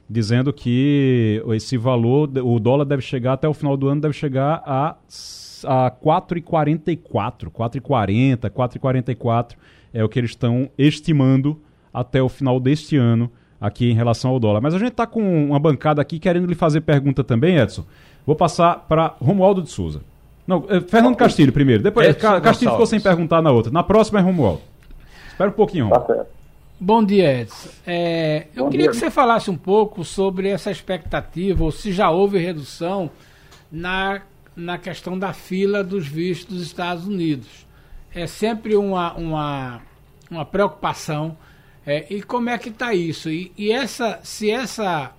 dizendo 0.08 0.52
que 0.52 1.42
esse 1.48 1.76
valor, 1.76 2.30
o 2.42 2.58
dólar 2.58 2.84
deve 2.84 3.02
chegar 3.02 3.34
até 3.34 3.48
o 3.48 3.54
final 3.54 3.76
do 3.76 3.88
ano, 3.88 4.00
deve 4.00 4.14
chegar 4.14 4.62
a, 4.64 4.96
a 5.64 5.90
4,44, 5.90 7.50
4,40, 7.50 8.50
4,44 8.50 9.56
é 9.92 10.04
o 10.04 10.08
que 10.08 10.18
eles 10.18 10.30
estão 10.30 10.70
estimando 10.76 11.60
até 11.92 12.22
o 12.22 12.28
final 12.28 12.60
deste 12.60 12.96
ano 12.96 13.30
aqui 13.60 13.90
em 13.90 13.94
relação 13.94 14.30
ao 14.30 14.40
dólar. 14.40 14.60
Mas 14.60 14.74
a 14.74 14.78
gente 14.78 14.90
está 14.90 15.06
com 15.06 15.46
uma 15.46 15.58
bancada 15.58 16.00
aqui 16.00 16.18
querendo 16.18 16.46
lhe 16.46 16.54
fazer 16.54 16.80
pergunta 16.80 17.24
também, 17.24 17.58
Edson. 17.58 17.84
Vou 18.26 18.36
passar 18.36 18.86
para 18.88 19.14
Romualdo 19.20 19.62
de 19.62 19.70
Souza. 19.70 20.00
Não, 20.46 20.64
é, 20.68 20.80
Fernando 20.80 21.16
Castilho 21.16 21.52
primeiro. 21.52 21.82
Depois, 21.82 22.08
Edson 22.08 22.40
Castilho 22.40 22.70
ficou 22.72 22.86
sem 22.86 23.00
perguntar 23.00 23.42
na 23.42 23.50
outra. 23.50 23.72
Na 23.72 23.82
próxima 23.82 24.18
é 24.18 24.22
Romualdo. 24.22 24.62
Espera 25.30 25.50
um 25.50 25.54
pouquinho, 25.54 25.84
Romualdo. 25.84 26.14
Tá 26.14 26.24
Bom 26.80 27.04
dia, 27.04 27.40
Edson. 27.40 27.68
É, 27.86 28.46
eu 28.54 28.64
Bom 28.64 28.70
queria 28.70 28.84
dia. 28.84 28.92
que 28.92 28.96
você 28.96 29.10
falasse 29.10 29.50
um 29.50 29.56
pouco 29.56 30.04
sobre 30.04 30.48
essa 30.48 30.70
expectativa, 30.70 31.64
ou 31.64 31.72
se 31.72 31.90
já 31.90 32.08
houve 32.08 32.38
redução 32.38 33.10
na, 33.70 34.22
na 34.54 34.78
questão 34.78 35.18
da 35.18 35.32
fila 35.32 35.82
dos 35.82 36.06
vistos 36.06 36.56
dos 36.56 36.66
Estados 36.66 37.06
Unidos. 37.06 37.66
É 38.14 38.26
sempre 38.28 38.76
uma, 38.76 39.12
uma, 39.14 39.80
uma 40.30 40.44
preocupação 40.44 41.36
é, 41.88 42.04
e 42.10 42.22
como 42.22 42.50
é 42.50 42.58
que 42.58 42.68
está 42.68 42.92
isso? 42.92 43.30
E, 43.30 43.50
e, 43.56 43.72
essa, 43.72 44.20
se 44.22 44.50
essa 44.50 45.10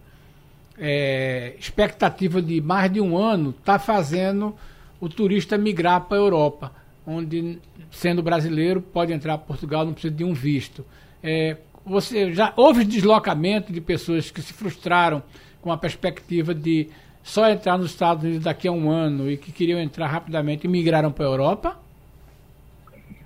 é, 0.77 1.55
expectativa 1.57 2.39
de 2.39 2.61
mais 2.61 2.93
de 2.93 3.01
um 3.01 3.17
ano 3.17 3.55
está 3.57 3.79
fazendo 3.79 4.55
o 5.01 5.09
turista 5.09 5.57
migrar 5.57 6.01
para 6.01 6.17
a 6.17 6.21
Europa, 6.21 6.71
onde, 7.07 7.57
sendo 7.89 8.21
brasileiro, 8.21 8.83
pode 8.83 9.11
entrar 9.11 9.39
para 9.39 9.47
Portugal, 9.47 9.83
não 9.83 9.93
precisa 9.93 10.13
de 10.13 10.23
um 10.23 10.31
visto. 10.31 10.85
É, 11.23 11.57
você 11.83 12.31
já 12.33 12.53
houve 12.55 12.85
deslocamento 12.85 13.73
de 13.73 13.81
pessoas 13.81 14.29
que 14.29 14.39
se 14.39 14.53
frustraram 14.53 15.23
com 15.63 15.71
a 15.71 15.77
perspectiva 15.77 16.53
de 16.53 16.87
só 17.23 17.49
entrar 17.49 17.79
nos 17.79 17.89
Estados 17.89 18.23
Unidos 18.23 18.43
daqui 18.43 18.67
a 18.67 18.71
um 18.71 18.91
ano 18.91 19.31
e 19.31 19.37
que 19.37 19.51
queriam 19.51 19.79
entrar 19.79 20.05
rapidamente 20.05 20.65
e 20.65 20.69
migraram 20.69 21.11
para 21.11 21.25
a 21.25 21.29
Europa? 21.29 21.88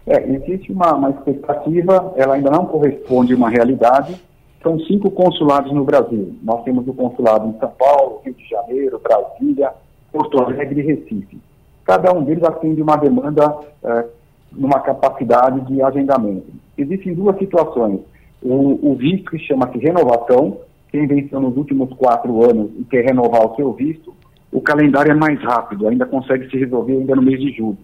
É, 0.05 0.21
existe 0.33 0.71
uma, 0.71 0.93
uma 0.93 1.09
expectativa, 1.11 2.13
ela 2.17 2.35
ainda 2.35 2.51
não 2.51 2.65
corresponde 2.65 3.33
a 3.33 3.37
uma 3.37 3.49
realidade. 3.49 4.15
São 4.61 4.79
cinco 4.79 5.09
consulados 5.11 5.71
no 5.71 5.83
Brasil. 5.83 6.35
Nós 6.43 6.63
temos 6.63 6.87
o 6.87 6.93
consulado 6.93 7.47
em 7.47 7.59
São 7.59 7.69
Paulo, 7.71 8.21
Rio 8.23 8.33
de 8.33 8.47
Janeiro, 8.47 8.99
Brasília, 8.99 9.71
Porto 10.11 10.41
Alegre 10.41 10.81
e 10.81 10.83
Recife. 10.83 11.39
Cada 11.85 12.13
um 12.13 12.23
deles 12.23 12.43
atende 12.43 12.81
uma 12.81 12.95
demanda 12.95 13.57
é, 13.83 14.05
numa 14.51 14.79
capacidade 14.79 15.61
de 15.61 15.81
agendamento. 15.81 16.47
Existem 16.77 17.13
duas 17.13 17.37
situações. 17.37 17.99
O, 18.41 18.91
o 18.91 18.95
visto 18.95 19.31
que 19.31 19.39
chama-se 19.39 19.77
renovação, 19.77 20.57
quem 20.91 21.07
venceu 21.07 21.39
nos 21.39 21.55
últimos 21.57 21.91
quatro 21.93 22.43
anos 22.49 22.71
e 22.77 22.83
quer 22.83 23.05
renovar 23.05 23.45
o 23.45 23.55
seu 23.55 23.71
visto, 23.73 24.13
o 24.51 24.61
calendário 24.61 25.11
é 25.11 25.15
mais 25.15 25.41
rápido, 25.41 25.87
ainda 25.87 26.05
consegue 26.05 26.49
se 26.49 26.57
resolver 26.57 26.93
ainda 26.93 27.15
no 27.15 27.21
mês 27.21 27.39
de 27.39 27.51
julho 27.53 27.77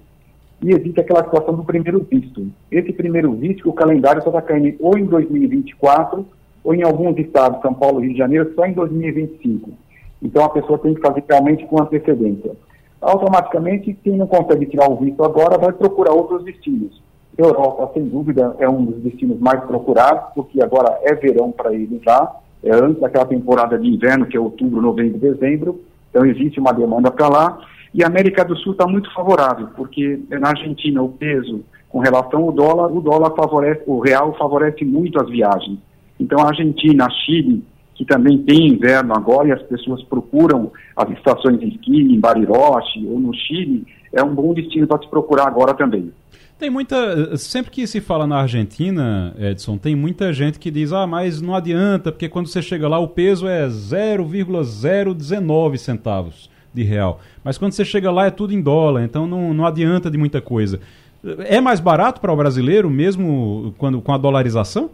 e 0.62 0.72
existe 0.72 1.00
aquela 1.00 1.24
situação 1.24 1.56
do 1.56 1.64
primeiro 1.64 2.06
visto. 2.10 2.48
Esse 2.72 2.92
primeiro 2.92 3.32
visto, 3.34 3.70
o 3.70 3.74
calendário 3.74 4.22
só 4.22 4.30
está 4.30 4.42
caindo 4.42 4.76
ou 4.80 4.98
em 4.98 5.06
2024, 5.06 6.26
ou 6.64 6.74
em 6.74 6.84
alguns 6.84 7.18
estados, 7.18 7.62
São 7.62 7.74
Paulo, 7.74 8.00
Rio 8.00 8.12
de 8.12 8.18
Janeiro, 8.18 8.52
só 8.56 8.66
em 8.66 8.74
2025. 8.74 9.72
Então 10.22 10.44
a 10.44 10.50
pessoa 10.50 10.78
tem 10.80 10.94
que 10.94 11.02
fazer 11.02 11.24
realmente 11.28 11.66
com 11.66 11.82
antecedência. 11.82 12.52
Automaticamente, 13.02 13.98
quem 14.04 14.18
não 14.18 14.28
consegue 14.28 14.66
tirar 14.66 14.90
o 14.90 14.98
visto 14.98 15.24
agora 15.24 15.58
vai 15.58 15.72
procurar 15.72 16.12
outros 16.12 16.44
destinos. 16.44 17.02
Europa, 17.38 17.92
sem 17.94 18.04
dúvida, 18.04 18.54
é 18.60 18.68
um 18.68 18.84
dos 18.84 19.02
destinos 19.02 19.40
mais 19.40 19.64
procurados, 19.64 20.34
porque 20.36 20.62
agora 20.62 21.00
é 21.04 21.16
verão 21.16 21.52
para 21.52 21.74
eles 21.74 22.02
lá, 22.06 22.36
é 22.62 22.76
antes 22.76 23.00
daquela 23.00 23.26
temporada 23.26 23.80
de 23.80 23.88
inverno, 23.88 24.26
que 24.26 24.36
é 24.36 24.40
outubro, 24.40 24.82
novembro, 24.82 25.18
dezembro, 25.18 25.80
então 26.10 26.26
existe 26.26 26.60
uma 26.60 26.74
demanda 26.74 27.10
para 27.10 27.30
lá. 27.30 27.62
E 27.94 28.04
a 28.04 28.08
América 28.08 28.46
do 28.46 28.56
Sul 28.58 28.74
está 28.74 28.88
muito 28.88 29.12
favorável, 29.14 29.68
porque 29.76 30.20
na 30.30 30.50
Argentina 30.50 31.02
o 31.02 31.10
peso 31.10 31.64
com 31.88 32.00
relação 32.00 32.44
ao 32.44 32.52
dólar, 32.52 32.92
o 32.92 33.02
dólar 33.02 33.36
favorece, 33.36 33.82
o 33.88 34.00
real 34.00 34.36
favorece 34.38 34.86
muito 34.86 35.20
as 35.20 35.30
viagens. 35.30 35.80
Então 36.20 36.40
a 36.40 36.50
Argentina, 36.50 37.06
a 37.06 37.10
Chile, 37.10 37.64
que 37.96 38.06
também 38.06 38.38
tem 38.38 38.68
inverno 38.68 39.14
agora 39.14 39.48
e 39.48 39.52
as 39.52 39.62
pessoas 39.64 40.04
procuram 40.04 40.72
as 40.96 41.10
estações 41.12 41.60
de 41.60 41.68
esqui 41.68 42.00
em 42.00 42.20
Bariloche 42.20 43.06
ou 43.08 43.20
no 43.20 43.34
Chile, 43.34 43.86
é 44.14 44.24
um 44.24 44.34
bom 44.34 44.54
destino 44.54 44.88
para 44.88 45.02
se 45.02 45.10
procurar 45.10 45.48
agora 45.48 45.74
também. 45.74 46.12
Tem 46.60 46.70
muita. 46.70 47.38
Sempre 47.38 47.72
que 47.72 47.88
se 47.88 48.02
fala 48.02 48.28
na 48.28 48.42
Argentina, 48.42 49.34
Edson, 49.40 49.78
tem 49.78 49.96
muita 49.96 50.34
gente 50.34 50.60
que 50.60 50.70
diz: 50.70 50.92
ah, 50.92 51.08
mas 51.08 51.42
não 51.42 51.56
adianta, 51.56 52.12
porque 52.12 52.28
quando 52.28 52.48
você 52.48 52.62
chega 52.62 52.86
lá 52.88 53.00
o 53.00 53.08
peso 53.08 53.48
é 53.48 53.70
0,019 53.70 55.78
centavos 55.78 56.50
de 56.74 56.84
real. 56.84 57.20
Mas 57.44 57.58
quando 57.58 57.74
você 57.74 57.84
chega 57.84 58.12
lá 58.12 58.28
é 58.28 58.32
tudo 58.32 58.54
em 58.54 58.62
dólar, 58.62 59.04
então 59.04 59.28
não, 59.28 59.54
não 59.54 59.66
adianta 59.66 60.10
de 60.10 60.18
muita 60.18 60.42
coisa. 60.42 60.80
É 61.48 61.60
mais 61.60 61.80
barato 61.80 62.22
para 62.22 62.32
o 62.32 62.36
brasileiro, 62.36 62.90
mesmo 62.90 63.74
quando, 63.78 64.02
com 64.02 64.14
a 64.14 64.18
dolarização? 64.18 64.90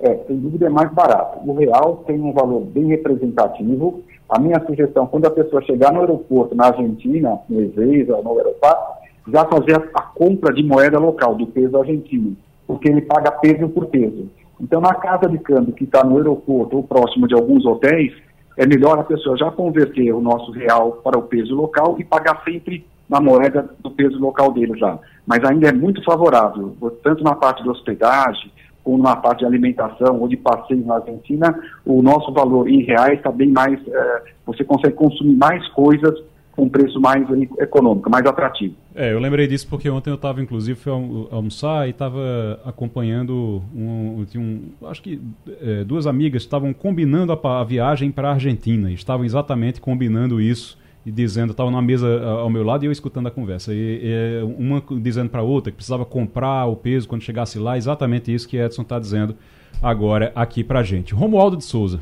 É, 0.00 0.16
sem 0.26 0.36
dúvida 0.38 0.66
é 0.66 0.70
mais 0.70 0.92
barato. 0.92 1.38
O 1.48 1.54
real 1.54 2.04
tem 2.06 2.20
um 2.20 2.32
valor 2.32 2.60
bem 2.60 2.86
representativo. 2.86 4.02
A 4.28 4.38
minha 4.38 4.64
sugestão, 4.64 5.06
quando 5.06 5.26
a 5.26 5.30
pessoa 5.30 5.62
chegar 5.62 5.92
no 5.92 6.00
aeroporto, 6.00 6.54
na 6.54 6.66
Argentina, 6.66 7.38
no 7.48 7.60
Ezeiza, 7.60 8.16
no 8.22 8.36
Aeroporto, 8.36 9.02
já 9.28 9.44
fazer 9.44 9.76
a, 9.76 9.82
a 9.94 10.02
compra 10.02 10.52
de 10.52 10.62
moeda 10.62 10.98
local, 10.98 11.34
do 11.34 11.46
peso 11.46 11.76
argentino 11.78 12.36
porque 12.72 12.88
ele 12.88 13.02
paga 13.02 13.30
peso 13.32 13.68
por 13.68 13.86
peso. 13.86 14.30
Então, 14.60 14.80
na 14.80 14.94
casa 14.94 15.28
de 15.28 15.38
câmbio 15.38 15.74
que 15.74 15.84
está 15.84 16.02
no 16.04 16.16
aeroporto 16.16 16.76
ou 16.76 16.82
próximo 16.82 17.26
de 17.26 17.34
alguns 17.34 17.66
hotéis, 17.66 18.14
é 18.56 18.66
melhor 18.66 18.98
a 18.98 19.04
pessoa 19.04 19.36
já 19.36 19.50
converter 19.50 20.12
o 20.12 20.20
nosso 20.20 20.50
real 20.52 20.92
para 21.04 21.18
o 21.18 21.22
peso 21.22 21.54
local 21.54 21.96
e 21.98 22.04
pagar 22.04 22.42
sempre 22.44 22.84
na 23.08 23.20
moeda 23.20 23.68
do 23.80 23.90
peso 23.90 24.18
local 24.18 24.52
deles 24.52 24.80
lá. 24.80 24.98
Mas 25.26 25.44
ainda 25.44 25.68
é 25.68 25.72
muito 25.72 26.02
favorável, 26.04 26.76
tanto 27.02 27.22
na 27.22 27.34
parte 27.34 27.62
de 27.62 27.68
hospedagem, 27.68 28.50
como 28.82 29.02
na 29.02 29.14
parte 29.14 29.40
de 29.40 29.46
alimentação 29.46 30.20
ou 30.20 30.28
de 30.28 30.36
passeio 30.36 30.84
na 30.84 30.96
Argentina, 30.96 31.56
o 31.84 32.02
nosso 32.02 32.32
valor 32.32 32.68
em 32.68 32.82
reais 32.82 33.18
está 33.18 33.30
bem 33.30 33.48
mais, 33.48 33.78
é, 33.86 34.22
você 34.44 34.64
consegue 34.64 34.94
consumir 34.94 35.36
mais 35.36 35.66
coisas 35.68 36.20
com 36.52 36.68
preço 36.68 37.00
mais 37.00 37.24
econômico, 37.58 38.10
mais 38.10 38.26
atrativo. 38.26 38.74
É, 38.94 39.12
eu 39.12 39.18
lembrei 39.18 39.46
disso 39.46 39.66
porque 39.68 39.88
ontem 39.88 40.10
eu 40.10 40.16
estava, 40.16 40.42
inclusive, 40.42 40.78
fui 40.78 40.92
almoçar 41.30 41.86
e 41.86 41.90
estava 41.90 42.60
acompanhando 42.64 43.62
um, 43.74 44.26
um, 44.36 44.86
acho 44.86 45.02
que 45.02 45.18
é, 45.62 45.82
duas 45.82 46.06
amigas 46.06 46.42
estavam 46.42 46.74
combinando 46.74 47.32
a, 47.32 47.60
a 47.60 47.64
viagem 47.64 48.10
para 48.10 48.28
a 48.28 48.32
Argentina, 48.32 48.90
estavam 48.90 49.24
exatamente 49.24 49.80
combinando 49.80 50.40
isso 50.40 50.78
e 51.06 51.10
dizendo, 51.10 51.52
estava 51.52 51.70
na 51.70 51.80
mesa 51.80 52.22
ao 52.22 52.50
meu 52.50 52.62
lado 52.62 52.84
e 52.84 52.86
eu 52.86 52.92
escutando 52.92 53.28
a 53.28 53.30
conversa. 53.30 53.72
E, 53.72 54.00
e 54.02 54.42
uma 54.58 54.82
dizendo 55.00 55.30
para 55.30 55.40
a 55.40 55.44
outra 55.44 55.72
que 55.72 55.76
precisava 55.76 56.04
comprar 56.04 56.66
o 56.66 56.76
peso 56.76 57.08
quando 57.08 57.22
chegasse 57.22 57.58
lá, 57.58 57.78
exatamente 57.78 58.32
isso 58.32 58.46
que 58.46 58.58
Edson 58.58 58.82
está 58.82 58.98
dizendo 58.98 59.34
agora 59.82 60.32
aqui 60.34 60.62
para 60.62 60.80
a 60.80 60.82
gente. 60.82 61.14
Romualdo 61.14 61.56
de 61.56 61.64
Souza. 61.64 62.00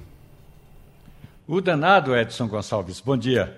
O 1.47 1.61
danado, 1.61 2.17
Edson 2.17 2.49
Gonçalves, 2.49 3.01
bom 3.01 3.17
dia. 3.17 3.57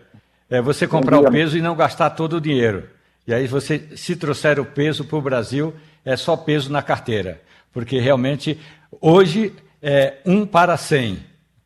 É 0.50 0.60
você 0.60 0.86
comprar 0.86 1.18
o 1.18 1.30
peso 1.30 1.56
e 1.56 1.62
não 1.62 1.74
gastar 1.74 2.10
todo 2.10 2.36
o 2.36 2.40
dinheiro. 2.40 2.84
E 3.26 3.32
aí 3.32 3.46
você, 3.46 3.90
se 3.96 4.16
trouxer 4.16 4.58
o 4.58 4.64
peso 4.64 5.04
para 5.04 5.18
o 5.18 5.22
Brasil, 5.22 5.74
é 6.04 6.16
só 6.16 6.36
peso 6.36 6.70
na 6.70 6.82
carteira. 6.82 7.40
Porque 7.72 7.98
realmente, 7.98 8.58
hoje 9.00 9.52
é 9.80 10.18
um 10.26 10.46
para 10.46 10.76
cem. 10.76 11.18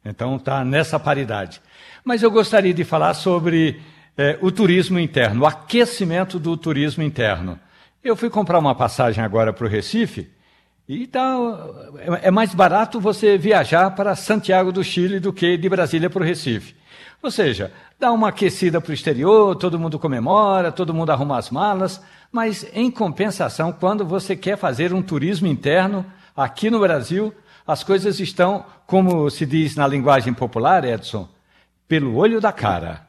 Então 0.04 0.36
está 0.36 0.64
nessa 0.64 0.98
paridade. 0.98 1.60
Mas 2.04 2.22
eu 2.22 2.30
gostaria 2.30 2.72
de 2.72 2.84
falar 2.84 3.14
sobre 3.14 3.80
é, 4.16 4.38
o 4.40 4.50
turismo 4.52 4.98
interno, 4.98 5.42
o 5.42 5.46
aquecimento 5.46 6.38
do 6.38 6.56
turismo 6.56 7.02
interno. 7.02 7.58
Eu 8.02 8.14
fui 8.14 8.30
comprar 8.30 8.58
uma 8.58 8.74
passagem 8.74 9.22
agora 9.24 9.52
para 9.52 9.66
o 9.66 9.68
Recife 9.68 10.30
e 10.88 11.08
tá, 11.08 11.36
é 12.22 12.30
mais 12.30 12.54
barato 12.54 13.00
você 13.00 13.36
viajar 13.36 13.90
para 13.90 14.14
Santiago 14.14 14.70
do 14.70 14.84
Chile 14.84 15.18
do 15.18 15.32
que 15.32 15.56
de 15.56 15.68
Brasília 15.68 16.08
para 16.08 16.22
o 16.22 16.24
Recife. 16.24 16.76
Ou 17.26 17.30
seja, 17.32 17.72
dá 17.98 18.12
uma 18.12 18.28
aquecida 18.28 18.80
para 18.80 18.92
o 18.92 18.94
exterior, 18.94 19.56
todo 19.56 19.80
mundo 19.80 19.98
comemora, 19.98 20.70
todo 20.70 20.94
mundo 20.94 21.10
arruma 21.10 21.36
as 21.36 21.50
malas, 21.50 22.00
mas 22.30 22.70
em 22.72 22.88
compensação, 22.88 23.72
quando 23.72 24.06
você 24.06 24.36
quer 24.36 24.56
fazer 24.56 24.94
um 24.94 25.02
turismo 25.02 25.48
interno 25.48 26.06
aqui 26.36 26.70
no 26.70 26.78
Brasil, 26.78 27.34
as 27.66 27.82
coisas 27.82 28.20
estão, 28.20 28.64
como 28.86 29.28
se 29.28 29.44
diz 29.44 29.74
na 29.74 29.88
linguagem 29.88 30.32
popular, 30.32 30.84
Edson, 30.84 31.28
pelo 31.88 32.14
olho 32.14 32.40
da 32.40 32.52
cara. 32.52 33.00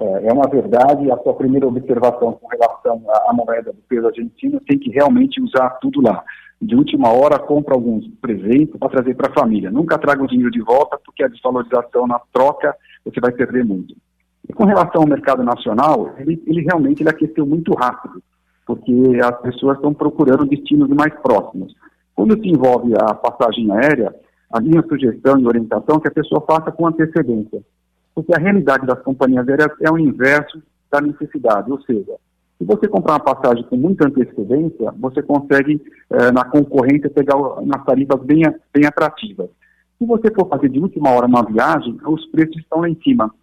É, 0.00 0.26
é 0.26 0.32
uma 0.32 0.48
verdade, 0.48 1.08
a 1.12 1.16
sua 1.18 1.34
primeira 1.34 1.68
observação 1.68 2.32
com 2.32 2.48
relação 2.48 3.00
à 3.28 3.32
moeda 3.32 3.72
do 3.72 3.78
peso 3.88 4.08
argentino 4.08 4.58
tem 4.58 4.76
que 4.76 4.90
realmente 4.90 5.40
usar 5.40 5.70
tudo 5.80 6.00
lá. 6.02 6.24
De 6.62 6.76
última 6.76 7.08
hora, 7.12 7.40
compra 7.40 7.74
alguns 7.74 8.06
presentes 8.20 8.76
para 8.78 8.88
trazer 8.88 9.16
para 9.16 9.28
a 9.28 9.34
família. 9.34 9.68
Nunca 9.68 9.98
traga 9.98 10.22
o 10.22 10.28
dinheiro 10.28 10.48
de 10.48 10.60
volta, 10.60 10.96
porque 11.04 11.24
a 11.24 11.26
desvalorização 11.28 12.06
na 12.06 12.20
troca 12.32 12.72
você 13.04 13.18
vai 13.20 13.32
perder 13.32 13.64
muito. 13.64 13.96
E 14.48 14.52
com 14.52 14.64
relação 14.64 15.02
ao 15.02 15.08
mercado 15.08 15.42
nacional, 15.42 16.14
ele, 16.18 16.40
ele 16.46 16.62
realmente 16.62 17.02
ele 17.02 17.10
aqueceu 17.10 17.44
muito 17.44 17.74
rápido, 17.74 18.22
porque 18.64 18.92
as 19.24 19.40
pessoas 19.40 19.74
estão 19.74 19.92
procurando 19.92 20.46
destinos 20.46 20.88
mais 20.90 21.12
próximos. 21.14 21.74
Quando 22.14 22.40
se 22.40 22.48
envolve 22.48 22.92
a 22.94 23.12
passagem 23.12 23.68
aérea, 23.72 24.14
a 24.52 24.60
minha 24.60 24.84
sugestão 24.86 25.40
e 25.40 25.46
orientação 25.46 25.96
é 25.96 26.00
que 26.00 26.08
a 26.08 26.12
pessoa 26.12 26.44
faça 26.46 26.70
com 26.70 26.86
antecedência. 26.86 27.60
Porque 28.14 28.32
a 28.36 28.38
realidade 28.38 28.86
das 28.86 29.02
companhias 29.02 29.48
aéreas 29.48 29.72
é 29.80 29.90
o 29.90 29.98
inverso 29.98 30.62
da 30.92 31.00
necessidade, 31.00 31.72
ou 31.72 31.82
seja, 31.82 32.12
se 32.62 32.66
você 32.66 32.86
comprar 32.86 33.14
uma 33.14 33.20
passagem 33.20 33.64
com 33.64 33.76
muita 33.76 34.06
antecedência, 34.06 34.94
você 34.96 35.20
consegue, 35.20 35.82
eh, 36.10 36.30
na 36.30 36.44
concorrência, 36.44 37.10
pegar 37.10 37.36
umas 37.36 37.84
tarifas 37.84 38.22
bem, 38.22 38.42
bem 38.72 38.86
atrativas. 38.86 39.50
Se 39.98 40.06
você 40.06 40.32
for 40.32 40.48
fazer 40.48 40.68
de 40.68 40.78
última 40.78 41.10
hora 41.10 41.26
uma 41.26 41.44
viagem, 41.44 41.98
os 42.06 42.24
preços 42.26 42.56
estão 42.58 42.82
lá 42.82 42.88
em 42.88 42.96
cima. 43.02 43.34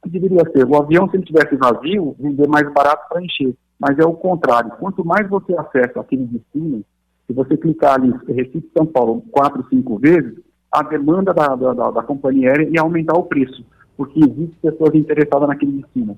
O 0.00 0.08
que 0.08 0.20
deveria 0.20 0.48
ser? 0.52 0.64
O 0.64 0.76
avião, 0.76 1.08
se 1.08 1.16
ele 1.16 1.24
estivesse 1.24 1.56
vazio, 1.56 2.14
vender 2.20 2.46
mais 2.46 2.72
barato 2.72 3.08
para 3.08 3.20
encher. 3.20 3.52
Mas 3.80 3.98
é 3.98 4.04
o 4.04 4.12
contrário. 4.12 4.70
Quanto 4.78 5.04
mais 5.04 5.28
você 5.28 5.54
acessa 5.58 6.00
aquele 6.00 6.24
destino, 6.26 6.84
se 7.26 7.32
você 7.32 7.56
clicar 7.56 7.94
ali 7.94 8.14
Recife 8.28 8.70
São 8.76 8.86
Paulo 8.86 9.24
quatro, 9.32 9.66
cinco 9.68 9.98
vezes, 9.98 10.38
a 10.70 10.84
demanda 10.84 11.34
da, 11.34 11.56
da, 11.56 11.90
da 11.90 12.02
companhia 12.04 12.50
aérea 12.50 12.68
e 12.70 12.78
aumentar 12.78 13.18
o 13.18 13.24
preço, 13.24 13.64
porque 13.96 14.20
existem 14.20 14.56
pessoas 14.62 14.94
interessadas 14.94 15.48
naquele 15.48 15.82
destino. 15.82 16.16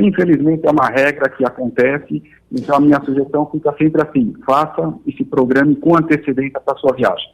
Infelizmente, 0.00 0.66
é 0.66 0.70
uma 0.70 0.88
regra 0.88 1.28
que 1.28 1.44
acontece, 1.44 2.22
então 2.50 2.76
a 2.76 2.80
minha 2.80 3.00
sugestão 3.04 3.48
fica 3.50 3.72
sempre 3.76 4.02
assim: 4.02 4.34
faça 4.46 4.94
e 5.06 5.12
se 5.12 5.24
programe 5.24 5.76
com 5.76 5.96
antecedência 5.96 6.60
para 6.60 6.74
a 6.74 6.76
sua 6.78 6.94
viagem. 6.94 7.32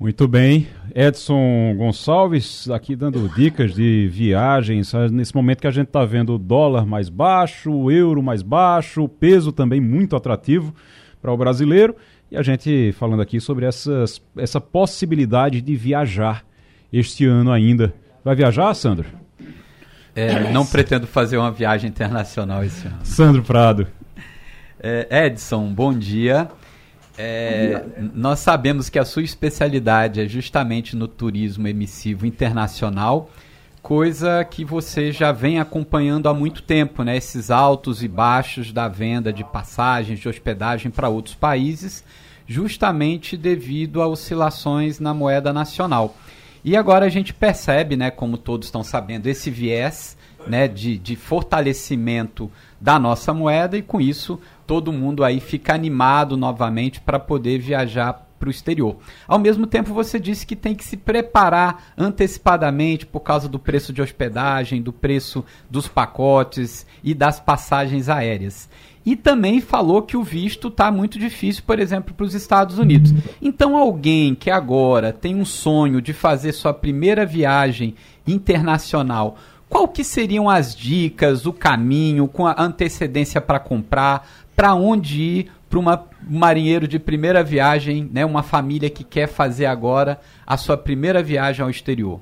Muito 0.00 0.28
bem. 0.28 0.68
Edson 0.94 1.74
Gonçalves 1.76 2.70
aqui 2.70 2.94
dando 2.94 3.28
dicas 3.28 3.74
de 3.74 4.08
viagens. 4.08 4.92
Nesse 5.10 5.34
momento 5.34 5.60
que 5.60 5.66
a 5.66 5.72
gente 5.72 5.88
está 5.88 6.04
vendo 6.04 6.34
o 6.34 6.38
dólar 6.38 6.86
mais 6.86 7.08
baixo, 7.08 7.72
o 7.72 7.90
euro 7.90 8.22
mais 8.22 8.40
baixo, 8.40 9.02
o 9.02 9.08
peso 9.08 9.50
também 9.50 9.80
muito 9.80 10.14
atrativo 10.14 10.72
para 11.20 11.32
o 11.32 11.36
brasileiro. 11.36 11.96
E 12.30 12.36
a 12.36 12.42
gente 12.42 12.92
falando 12.92 13.22
aqui 13.22 13.40
sobre 13.40 13.66
essas, 13.66 14.22
essa 14.36 14.60
possibilidade 14.60 15.60
de 15.60 15.74
viajar 15.74 16.44
este 16.92 17.26
ano 17.26 17.50
ainda. 17.50 17.92
Vai 18.24 18.36
viajar, 18.36 18.72
Sandro? 18.74 19.06
É, 20.18 20.50
não 20.50 20.66
pretendo 20.66 21.06
fazer 21.06 21.36
uma 21.36 21.52
viagem 21.52 21.88
internacional 21.88 22.64
esse 22.64 22.88
ano. 22.88 22.98
Sandro 23.04 23.40
Prado. 23.40 23.86
É, 24.80 25.26
Edson, 25.26 25.72
bom 25.72 25.96
dia. 25.96 26.48
É, 27.16 27.78
bom 27.78 28.00
dia. 28.00 28.10
Nós 28.14 28.40
sabemos 28.40 28.88
que 28.88 28.98
a 28.98 29.04
sua 29.04 29.22
especialidade 29.22 30.20
é 30.20 30.26
justamente 30.26 30.96
no 30.96 31.06
turismo 31.06 31.68
emissivo 31.68 32.26
internacional, 32.26 33.30
coisa 33.80 34.44
que 34.44 34.64
você 34.64 35.12
já 35.12 35.30
vem 35.30 35.60
acompanhando 35.60 36.28
há 36.28 36.34
muito 36.34 36.62
tempo, 36.62 37.04
né? 37.04 37.16
Esses 37.16 37.48
altos 37.48 38.02
e 38.02 38.08
baixos 38.08 38.72
da 38.72 38.88
venda 38.88 39.32
de 39.32 39.44
passagens, 39.44 40.18
de 40.18 40.28
hospedagem 40.28 40.90
para 40.90 41.08
outros 41.08 41.36
países 41.36 42.02
justamente 42.48 43.36
devido 43.36 44.00
a 44.00 44.08
oscilações 44.08 44.98
na 44.98 45.12
moeda 45.12 45.52
nacional. 45.52 46.16
E 46.68 46.76
agora 46.76 47.06
a 47.06 47.08
gente 47.08 47.32
percebe, 47.32 47.96
né, 47.96 48.10
como 48.10 48.36
todos 48.36 48.68
estão 48.68 48.84
sabendo, 48.84 49.26
esse 49.26 49.50
viés 49.50 50.18
né, 50.46 50.68
de, 50.68 50.98
de 50.98 51.16
fortalecimento 51.16 52.52
da 52.78 52.98
nossa 52.98 53.32
moeda 53.32 53.78
e 53.78 53.80
com 53.80 53.98
isso 53.98 54.38
todo 54.66 54.92
mundo 54.92 55.24
aí 55.24 55.40
fica 55.40 55.72
animado 55.72 56.36
novamente 56.36 57.00
para 57.00 57.18
poder 57.18 57.58
viajar 57.58 58.27
para 58.38 58.48
o 58.48 58.50
exterior. 58.50 58.96
Ao 59.26 59.38
mesmo 59.38 59.66
tempo, 59.66 59.92
você 59.92 60.18
disse 60.18 60.46
que 60.46 60.56
tem 60.56 60.74
que 60.74 60.84
se 60.84 60.96
preparar 60.96 61.92
antecipadamente 61.96 63.04
por 63.06 63.20
causa 63.20 63.48
do 63.48 63.58
preço 63.58 63.92
de 63.92 64.00
hospedagem, 64.00 64.80
do 64.82 64.92
preço 64.92 65.44
dos 65.70 65.88
pacotes 65.88 66.86
e 67.02 67.14
das 67.14 67.40
passagens 67.40 68.08
aéreas. 68.08 68.68
E 69.04 69.16
também 69.16 69.60
falou 69.60 70.02
que 70.02 70.16
o 70.16 70.22
visto 70.22 70.68
está 70.68 70.90
muito 70.90 71.18
difícil, 71.18 71.62
por 71.66 71.78
exemplo, 71.78 72.14
para 72.14 72.26
os 72.26 72.34
Estados 72.34 72.78
Unidos. 72.78 73.14
Então, 73.40 73.74
alguém 73.74 74.34
que 74.34 74.50
agora 74.50 75.14
tem 75.14 75.34
um 75.34 75.46
sonho 75.46 76.02
de 76.02 76.12
fazer 76.12 76.52
sua 76.52 76.74
primeira 76.74 77.24
viagem 77.24 77.94
internacional, 78.26 79.36
qual 79.68 79.88
que 79.88 80.04
seriam 80.04 80.48
as 80.48 80.74
dicas, 80.74 81.46
o 81.46 81.52
caminho, 81.54 82.28
com 82.28 82.46
a 82.46 82.54
antecedência 82.58 83.40
para 83.40 83.58
comprar, 83.58 84.28
para 84.54 84.74
onde 84.74 85.22
ir 85.22 85.50
para 85.68 85.78
um 85.78 85.84
marinheiro 86.28 86.88
de 86.88 86.98
primeira 86.98 87.42
viagem, 87.42 88.08
né, 88.12 88.24
uma 88.24 88.42
família 88.42 88.88
que 88.88 89.04
quer 89.04 89.26
fazer 89.26 89.66
agora 89.66 90.18
a 90.46 90.56
sua 90.56 90.76
primeira 90.76 91.22
viagem 91.22 91.62
ao 91.62 91.70
exterior? 91.70 92.20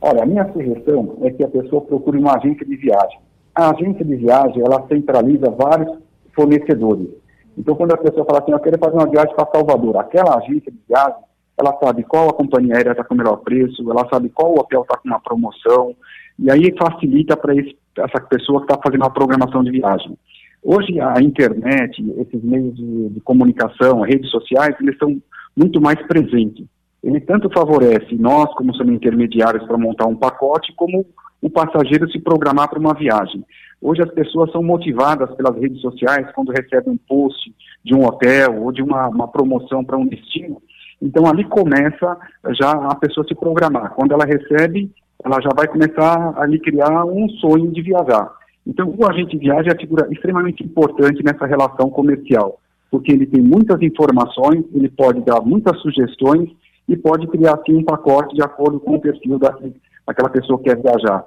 Olha, 0.00 0.22
a 0.22 0.26
minha 0.26 0.50
sugestão 0.52 1.18
é 1.22 1.30
que 1.30 1.42
a 1.42 1.48
pessoa 1.48 1.82
procure 1.82 2.18
uma 2.18 2.36
agência 2.36 2.64
de 2.64 2.76
viagem 2.76 3.18
a 3.56 3.70
agência 3.70 4.04
de 4.04 4.16
viagem, 4.16 4.62
ela 4.62 4.86
centraliza 4.86 5.50
vários 5.50 5.98
fornecedores. 6.34 7.08
Então, 7.56 7.74
quando 7.74 7.92
a 7.92 7.96
pessoa 7.96 8.26
fala 8.26 8.40
assim, 8.40 8.52
eu 8.52 8.60
quero 8.60 8.78
fazer 8.78 8.94
uma 8.94 9.08
viagem 9.08 9.34
para 9.34 9.48
Salvador, 9.50 9.96
aquela 9.96 10.36
agência 10.36 10.70
de 10.70 10.78
viagem, 10.86 11.16
ela 11.58 11.74
sabe 11.82 12.04
qual 12.04 12.28
a 12.28 12.34
companhia 12.34 12.76
aérea 12.76 12.90
está 12.90 13.02
com 13.02 13.14
o 13.14 13.16
melhor 13.16 13.38
preço, 13.38 13.90
ela 13.90 14.06
sabe 14.10 14.28
qual 14.28 14.52
hotel 14.52 14.82
está 14.82 14.98
com 14.98 15.08
uma 15.08 15.20
promoção, 15.20 15.96
e 16.38 16.50
aí 16.50 16.74
facilita 16.78 17.34
para 17.34 17.54
essa 17.54 18.20
pessoa 18.28 18.60
que 18.60 18.70
está 18.70 18.78
fazendo 18.82 19.04
a 19.04 19.10
programação 19.10 19.64
de 19.64 19.70
viagem. 19.70 20.18
Hoje, 20.62 20.98
a 21.00 21.20
internet, 21.20 22.02
esses 22.18 22.42
meios 22.42 22.74
de, 22.74 23.08
de 23.10 23.20
comunicação, 23.20 24.00
redes 24.00 24.30
sociais, 24.30 24.74
eles 24.80 24.96
são 24.98 25.20
muito 25.56 25.80
mais 25.80 26.00
presentes. 26.06 26.66
Ele 27.02 27.20
tanto 27.20 27.48
favorece 27.50 28.16
nós, 28.16 28.52
como 28.54 28.74
somos 28.74 28.94
intermediários 28.94 29.64
para 29.64 29.78
montar 29.78 30.06
um 30.06 30.16
pacote, 30.16 30.74
como 30.74 31.06
o 31.40 31.48
passageiro 31.48 32.10
se 32.10 32.18
programar 32.18 32.68
para 32.68 32.80
uma 32.80 32.94
viagem. 32.94 33.44
Hoje 33.80 34.02
as 34.02 34.10
pessoas 34.10 34.50
são 34.50 34.62
motivadas 34.62 35.32
pelas 35.36 35.56
redes 35.56 35.80
sociais 35.80 36.26
quando 36.34 36.50
recebem 36.50 36.94
um 36.94 36.96
post 36.96 37.54
de 37.84 37.94
um 37.94 38.04
hotel 38.04 38.62
ou 38.62 38.72
de 38.72 38.82
uma, 38.82 39.08
uma 39.08 39.28
promoção 39.28 39.84
para 39.84 39.96
um 39.96 40.06
destino. 40.06 40.60
Então 41.00 41.26
ali 41.26 41.44
começa 41.44 42.16
já 42.58 42.72
a 42.72 42.94
pessoa 42.94 43.26
se 43.28 43.34
programar. 43.34 43.94
Quando 43.94 44.12
ela 44.12 44.24
recebe, 44.24 44.90
ela 45.24 45.40
já 45.40 45.50
vai 45.54 45.68
começar 45.68 46.34
a 46.36 46.46
lhe 46.46 46.58
criar 46.58 47.04
um 47.04 47.28
sonho 47.28 47.70
de 47.70 47.82
viajar. 47.82 48.32
Então 48.66 48.92
o 48.96 49.08
agente 49.08 49.38
de 49.38 49.38
viagem 49.38 49.70
é 49.70 49.74
a 49.74 49.78
figura 49.78 50.08
extremamente 50.10 50.64
importante 50.64 51.22
nessa 51.22 51.46
relação 51.46 51.88
comercial, 51.88 52.58
porque 52.90 53.12
ele 53.12 53.26
tem 53.26 53.40
muitas 53.40 53.80
informações, 53.80 54.64
ele 54.74 54.88
pode 54.88 55.20
dar 55.22 55.40
muitas 55.40 55.80
sugestões 55.80 56.50
e 56.88 56.96
pode 56.96 57.26
criar 57.28 57.54
assim 57.54 57.76
um 57.76 57.84
pacote 57.84 58.34
de 58.34 58.42
acordo 58.42 58.80
com 58.80 58.96
o 58.96 59.00
perfil 59.00 59.38
daquela 59.38 60.30
pessoa 60.30 60.58
que 60.58 60.64
quer 60.64 60.80
viajar. 60.80 61.24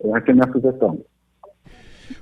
Essa 0.00 0.26
é 0.28 0.30
a 0.30 0.34
minha 0.34 0.52
sugestão. 0.52 0.98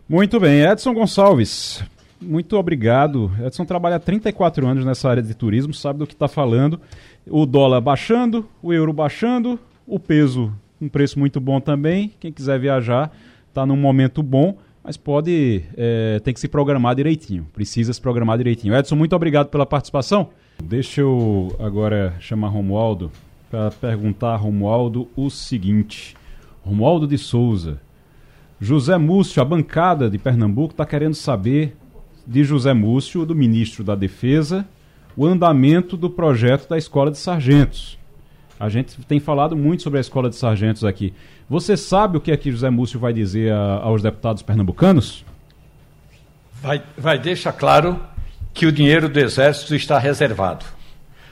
Muito 0.08 0.40
bem, 0.40 0.62
Edson 0.62 0.94
Gonçalves, 0.94 1.84
muito 2.20 2.56
obrigado. 2.56 3.30
Edson 3.44 3.64
trabalha 3.64 3.96
há 3.96 4.00
34 4.00 4.66
anos 4.66 4.84
nessa 4.84 5.10
área 5.10 5.22
de 5.22 5.34
turismo, 5.34 5.74
sabe 5.74 5.98
do 5.98 6.06
que 6.06 6.14
está 6.14 6.28
falando. 6.28 6.80
O 7.26 7.44
dólar 7.44 7.80
baixando, 7.80 8.46
o 8.62 8.72
euro 8.72 8.92
baixando, 8.92 9.58
o 9.86 9.98
peso 9.98 10.52
um 10.80 10.88
preço 10.88 11.18
muito 11.18 11.40
bom 11.40 11.60
também. 11.60 12.12
Quem 12.20 12.32
quiser 12.32 12.58
viajar 12.58 13.10
está 13.54 13.64
num 13.64 13.76
momento 13.76 14.20
bom, 14.20 14.58
mas 14.82 14.96
pode 14.96 15.62
é, 15.76 16.20
tem 16.24 16.34
que 16.34 16.40
se 16.40 16.48
programar 16.48 16.96
direitinho. 16.96 17.46
Precisa 17.52 17.92
se 17.92 18.00
programar 18.00 18.36
direitinho. 18.36 18.74
Edson, 18.74 18.96
muito 18.96 19.14
obrigado 19.14 19.48
pela 19.48 19.64
participação. 19.64 20.30
Deixa 20.62 21.00
eu 21.00 21.54
agora 21.60 22.14
chamar 22.18 22.48
Romualdo 22.48 23.12
para 23.50 23.70
perguntar 23.70 24.34
a 24.34 24.36
Romualdo 24.36 25.08
o 25.14 25.30
seguinte. 25.30 26.16
Romualdo 26.62 27.06
de 27.06 27.16
Souza. 27.16 27.80
José 28.60 28.98
Múcio, 28.98 29.40
a 29.40 29.44
bancada 29.44 30.10
de 30.10 30.18
Pernambuco 30.18 30.72
está 30.72 30.84
querendo 30.84 31.14
saber 31.14 31.76
de 32.26 32.42
José 32.42 32.72
Múcio, 32.72 33.24
do 33.24 33.34
ministro 33.34 33.84
da 33.84 33.94
Defesa, 33.94 34.66
o 35.16 35.26
andamento 35.26 35.96
do 35.96 36.10
projeto 36.10 36.68
da 36.68 36.78
Escola 36.78 37.10
de 37.10 37.18
Sargentos. 37.18 37.98
A 38.58 38.68
gente 38.68 38.96
tem 39.02 39.20
falado 39.20 39.56
muito 39.56 39.82
sobre 39.82 39.98
a 39.98 40.00
Escola 40.00 40.30
de 40.30 40.36
Sargentos 40.36 40.84
aqui. 40.84 41.12
Você 41.48 41.76
sabe 41.76 42.16
o 42.16 42.20
que 42.20 42.32
é 42.32 42.36
que 42.36 42.50
José 42.50 42.70
Múcio 42.70 42.98
vai 42.98 43.12
dizer 43.12 43.52
a, 43.52 43.80
aos 43.82 44.02
deputados 44.02 44.42
pernambucanos? 44.42 45.24
Vai, 46.62 46.82
vai 46.96 47.18
deixar 47.18 47.52
claro 47.52 48.00
que 48.52 48.66
o 48.66 48.72
dinheiro 48.72 49.08
do 49.08 49.18
Exército 49.18 49.74
está 49.74 49.98
reservado. 49.98 50.64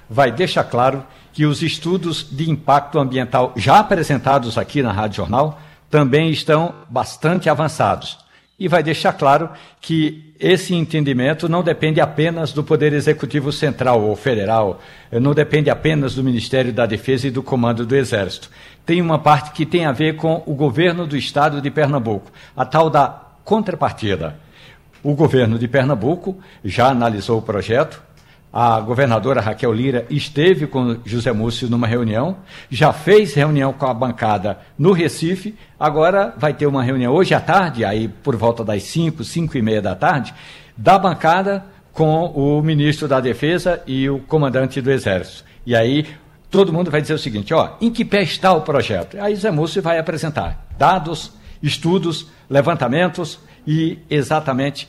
Vai 0.09 0.31
deixar 0.31 0.65
claro 0.65 1.05
que 1.33 1.47
os 1.47 1.63
estudos 1.63 2.27
de 2.31 2.51
impacto 2.51 2.99
ambiental 2.99 3.53
já 3.57 3.79
apresentados 3.79 4.59
aqui 4.59 4.83
na 4.83 4.93
Rádio 4.93 5.17
Jornal 5.17 5.59
também 5.89 6.31
estão 6.31 6.75
bastante 6.91 7.49
avançados 7.49 8.22
e 8.63 8.69
vai 8.69 8.81
deixar 8.81 9.13
claro 9.13 9.51
que 9.81 10.33
esse 10.39 10.73
entendimento 10.73 11.49
não 11.49 11.65
depende 11.65 12.01
apenas 12.01 12.53
do 12.53 12.63
Poder 12.63 12.93
Executivo 12.93 13.51
Central 13.51 14.01
ou 14.01 14.15
Federal, 14.15 14.81
não 15.11 15.35
depende 15.35 15.69
apenas 15.69 16.15
do 16.15 16.23
Ministério 16.23 16.73
da 16.73 16.87
Defesa 16.87 17.27
e 17.27 17.31
do 17.31 17.43
Comando 17.43 17.85
do 17.85 17.97
Exército. 17.97 18.49
Tem 18.87 19.03
uma 19.03 19.19
parte 19.19 19.51
que 19.51 19.67
tem 19.67 19.85
a 19.85 19.91
ver 19.91 20.15
com 20.15 20.45
o 20.47 20.55
governo 20.55 21.09
do 21.09 21.17
Estado 21.17 21.61
de 21.61 21.71
Pernambuco, 21.73 22.31
a 22.57 22.65
tal 22.65 22.89
da 22.89 23.23
contrapartida. 23.43 24.39
O 25.03 25.17
governo 25.17 25.59
de 25.59 25.67
Pernambuco 25.67 26.39
já 26.65 26.87
analisou 26.87 27.41
o 27.41 27.43
projeto, 27.43 28.01
a 28.53 28.79
governadora 28.81 29.41
Raquel 29.41 29.73
Lira 29.73 30.07
esteve 30.11 30.67
com 30.67 30.99
José 31.05 31.33
Múcio 31.33 31.71
numa 31.71 31.87
reunião, 31.87 32.37
já 32.69 32.93
fez 32.93 33.33
reunião 33.33 33.73
com 33.73 33.87
a 33.87 33.95
bancada 33.95 34.59
no 34.79 34.93
Recife, 34.93 35.55
agora 35.81 36.35
vai 36.37 36.53
ter 36.53 36.67
uma 36.67 36.83
reunião 36.83 37.15
hoje 37.15 37.33
à 37.33 37.41
tarde, 37.41 37.85
aí 37.85 38.09
por 38.09 38.37
volta 38.37 38.63
das 38.63 38.83
5, 38.83 39.25
5 39.25 39.57
e 39.57 39.63
meia 39.63 39.81
da 39.81 39.95
tarde, 39.95 40.35
da 40.77 40.99
bancada 40.99 41.65
com 41.93 42.27
o 42.27 42.63
ministro 42.63 43.09
da 43.09 43.21
Defesa 43.21 43.83
e 43.87 44.09
o 44.09 44.19
comandante 44.21 44.81
do 44.83 44.91
Exército. 44.91 45.45
E 45.65 45.75
aí 45.75 46.07
todo 46.51 46.73
mundo 46.73 46.91
vai 46.91 47.01
dizer 47.01 47.15
o 47.15 47.19
seguinte, 47.19 47.55
ó, 47.55 47.77
em 47.81 47.91
que 47.91 48.05
pé 48.05 48.23
está 48.23 48.53
o 48.53 48.61
projeto? 48.61 49.19
Aí 49.19 49.35
José 49.35 49.51
Múcio 49.51 49.81
vai 49.81 49.99
apresentar 49.99 50.67
dados, 50.77 51.33
estudos, 51.63 52.27
levantamentos 52.51 53.39
e 53.67 53.99
exatamente 54.11 54.89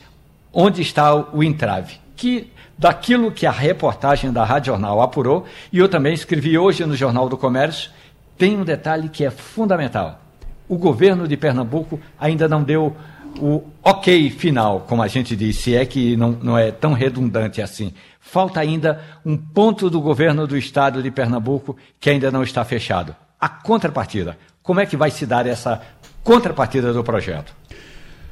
onde 0.52 0.82
está 0.82 1.14
o 1.14 1.42
entrave. 1.42 1.96
Que 2.16 2.52
daquilo 2.84 3.32
que 3.32 3.46
a 3.46 3.50
reportagem 3.50 4.30
da 4.30 4.44
Rádio 4.44 4.74
Jornal 4.74 5.00
apurou, 5.00 5.46
e 5.72 5.78
eu 5.78 5.88
também 5.88 6.12
escrevi 6.12 6.58
hoje 6.58 6.84
no 6.84 6.94
Jornal 6.94 7.30
do 7.30 7.36
Comércio, 7.38 7.90
tem 8.36 8.58
um 8.58 8.62
detalhe 8.62 9.08
que 9.08 9.24
é 9.24 9.30
fundamental. 9.30 10.20
O 10.68 10.76
governo 10.76 11.26
de 11.26 11.34
Pernambuco 11.34 11.98
ainda 12.20 12.46
não 12.46 12.62
deu 12.62 12.94
o 13.40 13.64
ok 13.82 14.28
final, 14.28 14.80
como 14.80 15.02
a 15.02 15.08
gente 15.08 15.34
diz, 15.34 15.56
se 15.56 15.74
é 15.74 15.86
que 15.86 16.14
não, 16.14 16.32
não 16.32 16.58
é 16.58 16.70
tão 16.70 16.92
redundante 16.92 17.62
assim. 17.62 17.94
Falta 18.20 18.60
ainda 18.60 19.00
um 19.24 19.34
ponto 19.34 19.88
do 19.88 19.98
governo 19.98 20.46
do 20.46 20.54
estado 20.54 21.02
de 21.02 21.10
Pernambuco 21.10 21.78
que 21.98 22.10
ainda 22.10 22.30
não 22.30 22.42
está 22.42 22.66
fechado. 22.66 23.16
A 23.40 23.48
contrapartida. 23.48 24.36
Como 24.62 24.78
é 24.78 24.84
que 24.84 24.94
vai 24.94 25.10
se 25.10 25.24
dar 25.24 25.46
essa 25.46 25.80
contrapartida 26.22 26.92
do 26.92 27.02
projeto? 27.02 27.56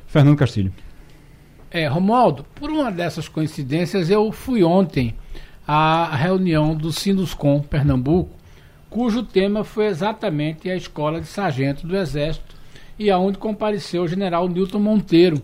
Fernando 0.09 0.37
Castilho. 0.37 0.75
É, 1.75 1.87
Romualdo, 1.87 2.45
por 2.55 2.69
uma 2.69 2.93
dessas 2.93 3.29
coincidências, 3.29 4.11
eu 4.11 4.31
fui 4.31 4.63
ontem 4.63 5.15
à 5.67 6.15
reunião 6.15 6.75
do 6.75 6.93
Sinduscom 6.93 7.61
Pernambuco, 7.61 8.29
cujo 8.91 9.23
tema 9.23 9.65
foi 9.65 9.87
exatamente 9.87 10.69
a 10.69 10.77
Escola 10.77 11.19
de 11.19 11.27
Sargento 11.27 11.87
do 11.87 11.97
Exército, 11.97 12.55
e 12.99 13.11
aonde 13.11 13.39
compareceu 13.39 14.03
o 14.03 14.09
general 14.09 14.51
Newton 14.51 14.81
Monteiro, 14.81 15.41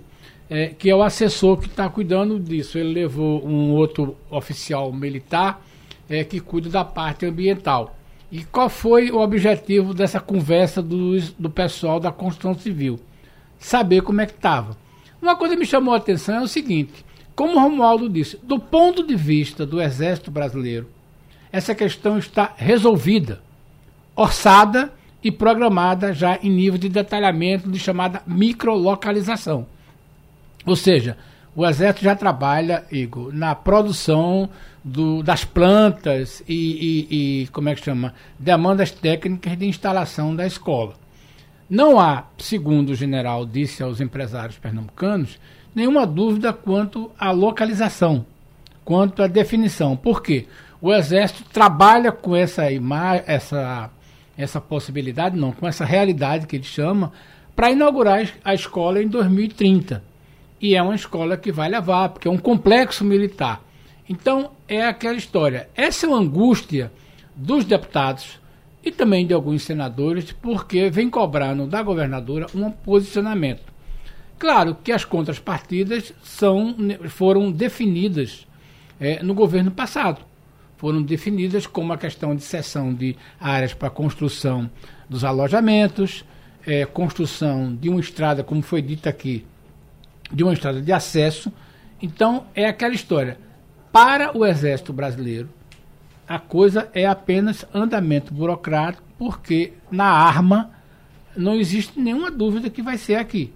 é, 0.50 0.66
que 0.66 0.90
é 0.90 0.94
o 0.94 1.02
assessor 1.02 1.56
que 1.56 1.66
está 1.66 1.88
cuidando 1.88 2.38
disso. 2.38 2.76
Ele 2.76 2.92
levou 2.92 3.42
um 3.42 3.70
outro 3.70 4.14
oficial 4.30 4.92
militar 4.92 5.64
é, 6.10 6.22
que 6.24 6.40
cuida 6.40 6.68
da 6.68 6.84
parte 6.84 7.24
ambiental. 7.24 7.96
E 8.30 8.44
qual 8.44 8.68
foi 8.68 9.10
o 9.10 9.18
objetivo 9.18 9.94
dessa 9.94 10.20
conversa 10.20 10.82
do, 10.82 11.18
do 11.38 11.48
pessoal 11.48 11.98
da 11.98 12.12
construção 12.12 12.52
civil? 12.54 13.00
Saber 13.58 14.02
como 14.02 14.20
é 14.20 14.26
que 14.26 14.34
estava 14.34 14.76
uma 15.20 15.36
coisa 15.36 15.54
que 15.54 15.60
me 15.60 15.66
chamou 15.66 15.94
a 15.94 15.98
atenção 15.98 16.36
é 16.36 16.40
o 16.40 16.48
seguinte: 16.48 17.04
como 17.34 17.60
Romualdo 17.60 18.08
disse, 18.08 18.38
do 18.42 18.58
ponto 18.58 19.06
de 19.06 19.14
vista 19.14 19.64
do 19.64 19.80
Exército 19.80 20.30
Brasileiro, 20.30 20.88
essa 21.52 21.74
questão 21.74 22.18
está 22.18 22.52
resolvida, 22.56 23.40
orçada 24.14 24.92
e 25.22 25.30
programada 25.30 26.12
já 26.12 26.38
em 26.42 26.50
nível 26.50 26.78
de 26.78 26.88
detalhamento 26.88 27.70
de 27.70 27.78
chamada 27.78 28.22
microlocalização. 28.26 29.66
Ou 30.64 30.76
seja, 30.76 31.16
o 31.54 31.66
Exército 31.66 32.04
já 32.04 32.14
trabalha, 32.14 32.84
Igor, 32.90 33.32
na 33.32 33.54
produção 33.54 34.48
do, 34.84 35.22
das 35.22 35.44
plantas 35.44 36.42
e, 36.48 36.54
e, 37.10 37.42
e, 37.42 37.46
como 37.48 37.68
é 37.68 37.74
que 37.74 37.84
chama? 37.84 38.14
Demandas 38.38 38.90
técnicas 38.90 39.58
de 39.58 39.66
instalação 39.66 40.34
da 40.34 40.46
escola. 40.46 40.94
Não 41.68 42.00
há, 42.00 42.24
segundo 42.38 42.90
o 42.90 42.94
general 42.94 43.44
disse 43.44 43.82
aos 43.82 44.00
empresários 44.00 44.58
pernambucanos, 44.58 45.38
nenhuma 45.74 46.06
dúvida 46.06 46.50
quanto 46.50 47.10
à 47.18 47.30
localização, 47.30 48.24
quanto 48.84 49.22
à 49.22 49.26
definição. 49.26 49.94
Por 49.94 50.22
quê? 50.22 50.46
O 50.80 50.92
Exército 50.94 51.44
trabalha 51.50 52.10
com 52.10 52.34
essa 52.34 52.62
essa, 53.26 53.90
essa 54.36 54.60
possibilidade, 54.62 55.36
não, 55.36 55.52
com 55.52 55.68
essa 55.68 55.84
realidade 55.84 56.46
que 56.46 56.56
ele 56.56 56.64
chama, 56.64 57.12
para 57.54 57.70
inaugurar 57.70 58.26
a 58.42 58.54
escola 58.54 59.02
em 59.02 59.08
2030. 59.08 60.02
E 60.60 60.74
é 60.74 60.82
uma 60.82 60.94
escola 60.94 61.36
que 61.36 61.52
vai 61.52 61.68
levar, 61.68 62.08
porque 62.08 62.28
é 62.28 62.30
um 62.30 62.38
complexo 62.38 63.04
militar. 63.04 63.60
Então, 64.08 64.52
é 64.66 64.86
aquela 64.86 65.16
história. 65.16 65.68
Essa 65.76 66.06
é 66.06 66.08
uma 66.08 66.18
angústia 66.18 66.90
dos 67.36 67.64
deputados 67.64 68.40
e 68.82 68.90
também 68.90 69.26
de 69.26 69.34
alguns 69.34 69.62
senadores, 69.62 70.32
porque 70.32 70.88
vem 70.90 71.10
cobrando 71.10 71.66
da 71.66 71.82
governadora 71.82 72.46
um 72.54 72.70
posicionamento. 72.70 73.72
Claro 74.38 74.76
que 74.82 74.92
as 74.92 75.04
contrapartidas 75.04 76.12
são, 76.22 76.76
foram 77.08 77.50
definidas 77.50 78.46
é, 79.00 79.22
no 79.22 79.34
governo 79.34 79.70
passado. 79.70 80.20
Foram 80.76 81.02
definidas 81.02 81.66
como 81.66 81.92
a 81.92 81.98
questão 81.98 82.36
de 82.36 82.42
cessão 82.42 82.94
de 82.94 83.16
áreas 83.40 83.74
para 83.74 83.90
construção 83.90 84.70
dos 85.08 85.24
alojamentos, 85.24 86.24
é, 86.64 86.84
construção 86.86 87.74
de 87.74 87.88
uma 87.88 87.98
estrada, 87.98 88.44
como 88.44 88.62
foi 88.62 88.80
dito 88.80 89.08
aqui, 89.08 89.44
de 90.32 90.44
uma 90.44 90.52
estrada 90.52 90.80
de 90.80 90.92
acesso. 90.92 91.52
Então, 92.00 92.46
é 92.54 92.66
aquela 92.66 92.94
história. 92.94 93.38
Para 93.90 94.36
o 94.38 94.46
Exército 94.46 94.92
Brasileiro, 94.92 95.48
a 96.28 96.38
coisa 96.38 96.90
é 96.92 97.06
apenas 97.06 97.64
andamento 97.72 98.34
burocrático, 98.34 99.02
porque 99.18 99.72
na 99.90 100.04
arma 100.04 100.70
não 101.34 101.54
existe 101.54 101.98
nenhuma 101.98 102.30
dúvida 102.30 102.68
que 102.68 102.82
vai 102.82 102.98
ser 102.98 103.14
aqui. 103.14 103.52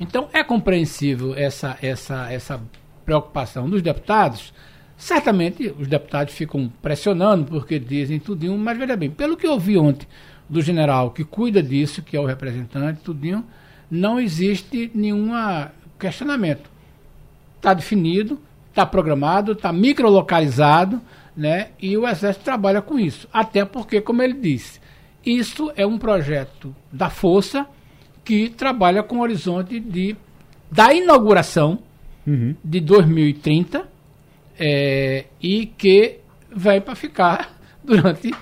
Então 0.00 0.28
é 0.32 0.42
compreensível 0.42 1.34
essa, 1.36 1.78
essa, 1.80 2.32
essa 2.32 2.60
preocupação 3.04 3.70
dos 3.70 3.82
deputados. 3.82 4.52
Certamente 4.96 5.72
os 5.78 5.86
deputados 5.86 6.34
ficam 6.34 6.70
pressionando 6.82 7.44
porque 7.44 7.78
dizem 7.78 8.18
tudinho, 8.18 8.58
mas 8.58 8.76
veja 8.76 8.96
bem, 8.96 9.10
pelo 9.10 9.36
que 9.36 9.46
eu 9.46 9.58
vi 9.58 9.78
ontem 9.78 10.06
do 10.48 10.60
general 10.60 11.10
que 11.12 11.24
cuida 11.24 11.62
disso, 11.62 12.02
que 12.02 12.16
é 12.16 12.20
o 12.20 12.26
representante, 12.26 13.00
tudinho, 13.00 13.44
não 13.88 14.18
existe 14.18 14.90
nenhum 14.92 15.30
questionamento. 15.98 16.68
Está 17.56 17.74
definido, 17.74 18.40
está 18.70 18.84
programado, 18.84 19.52
está 19.52 19.72
microlocalizado, 19.72 21.00
né? 21.38 21.68
E 21.80 21.96
o 21.96 22.06
Exército 22.06 22.44
trabalha 22.44 22.82
com 22.82 22.98
isso. 22.98 23.28
Até 23.32 23.64
porque, 23.64 24.00
como 24.00 24.22
ele 24.22 24.34
disse, 24.34 24.80
isso 25.24 25.72
é 25.76 25.86
um 25.86 25.96
projeto 25.96 26.74
da 26.92 27.08
Força 27.08 27.64
que 28.24 28.50
trabalha 28.50 29.02
com 29.04 29.18
o 29.18 29.22
horizonte 29.22 29.78
de, 29.78 30.16
da 30.70 30.92
inauguração 30.92 31.78
Uhum. 32.26 32.54
de 32.62 32.80
2030 32.80 33.88
é, 34.58 35.24
e 35.40 35.64
que 35.64 36.18
vai 36.54 36.78
para 36.78 36.94
ficar 36.94 37.58
durante, 37.82 38.34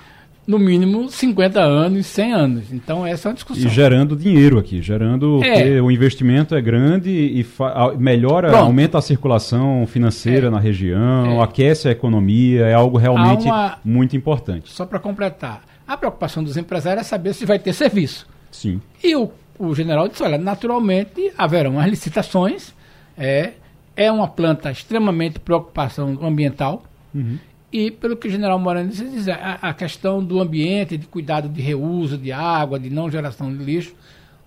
no 0.47 0.59
mínimo, 0.59 1.09
50 1.11 1.61
anos, 1.61 2.07
100 2.07 2.33
anos. 2.33 2.73
Então, 2.73 3.05
essa 3.05 3.29
é 3.29 3.31
uma 3.31 3.35
discussão. 3.35 3.67
E 3.67 3.69
gerando 3.69 4.15
dinheiro 4.15 4.59
aqui, 4.59 4.81
gerando 4.81 5.43
É. 5.43 5.53
porque 5.53 5.81
o 5.81 5.91
investimento 5.91 6.55
é 6.55 6.61
grande 6.61 7.11
e 7.11 7.43
fa- 7.43 7.93
melhora, 7.99 8.49
Pronto. 8.51 8.65
aumenta 8.65 8.99
a 8.99 9.03
circulação 9.03 9.87
financeira 9.87 10.47
É. 10.47 10.51
na 10.51 10.61
região, 10.61 11.41
É. 11.41 11.43
aquece 11.43 11.89
a 11.89 11.91
economia, 11.91 12.67
é 12.67 12.75
algo 12.75 12.97
realmente 12.97 13.47
uma- 13.47 13.79
muito 13.85 14.17
importante. 14.17 14.71
Só 14.73 14.87
para 14.87 14.99
completar, 15.01 15.63
a 15.87 15.97
preocupação 15.97 16.45
dos 16.45 16.57
empresários 16.57 17.05
é 17.07 17.09
saber 17.09 17.35
se 17.35 17.45
vai 17.45 17.59
ter 17.59 17.73
serviço. 17.73 18.27
Sim. 18.51 18.81
E 19.03 19.17
o, 19.17 19.31
o 19.59 19.75
general 19.75 20.09
disse: 20.09 20.23
olha, 20.23 20.39
naturalmente 20.39 21.33
haverão 21.37 21.79
as 21.81 21.87
licitações, 21.91 22.73
é, 23.19 23.53
é 23.97 24.13
uma 24.13 24.29
planta 24.29 24.71
extremamente 24.71 25.39
preocupação 25.41 26.19
ambiental. 26.23 26.85
Uhum. 27.15 27.37
E 27.77 27.91
pelo 27.91 28.17
que 28.17 28.27
o 28.27 28.31
general 28.31 28.59
Moreno 28.59 28.89
disse, 28.89 29.05
diz, 29.05 29.29
a, 29.29 29.59
a 29.61 29.75
questão 29.75 30.25
do 30.25 30.41
ambiente, 30.41 30.97
de 30.97 31.07
cuidado 31.07 31.47
de 31.47 31.61
reuso 31.61 32.17
de 32.17 32.33
água, 32.33 32.81
de 32.81 32.89
não 32.89 33.11
geração 33.11 33.55
de 33.55 33.63
lixo, 33.63 33.95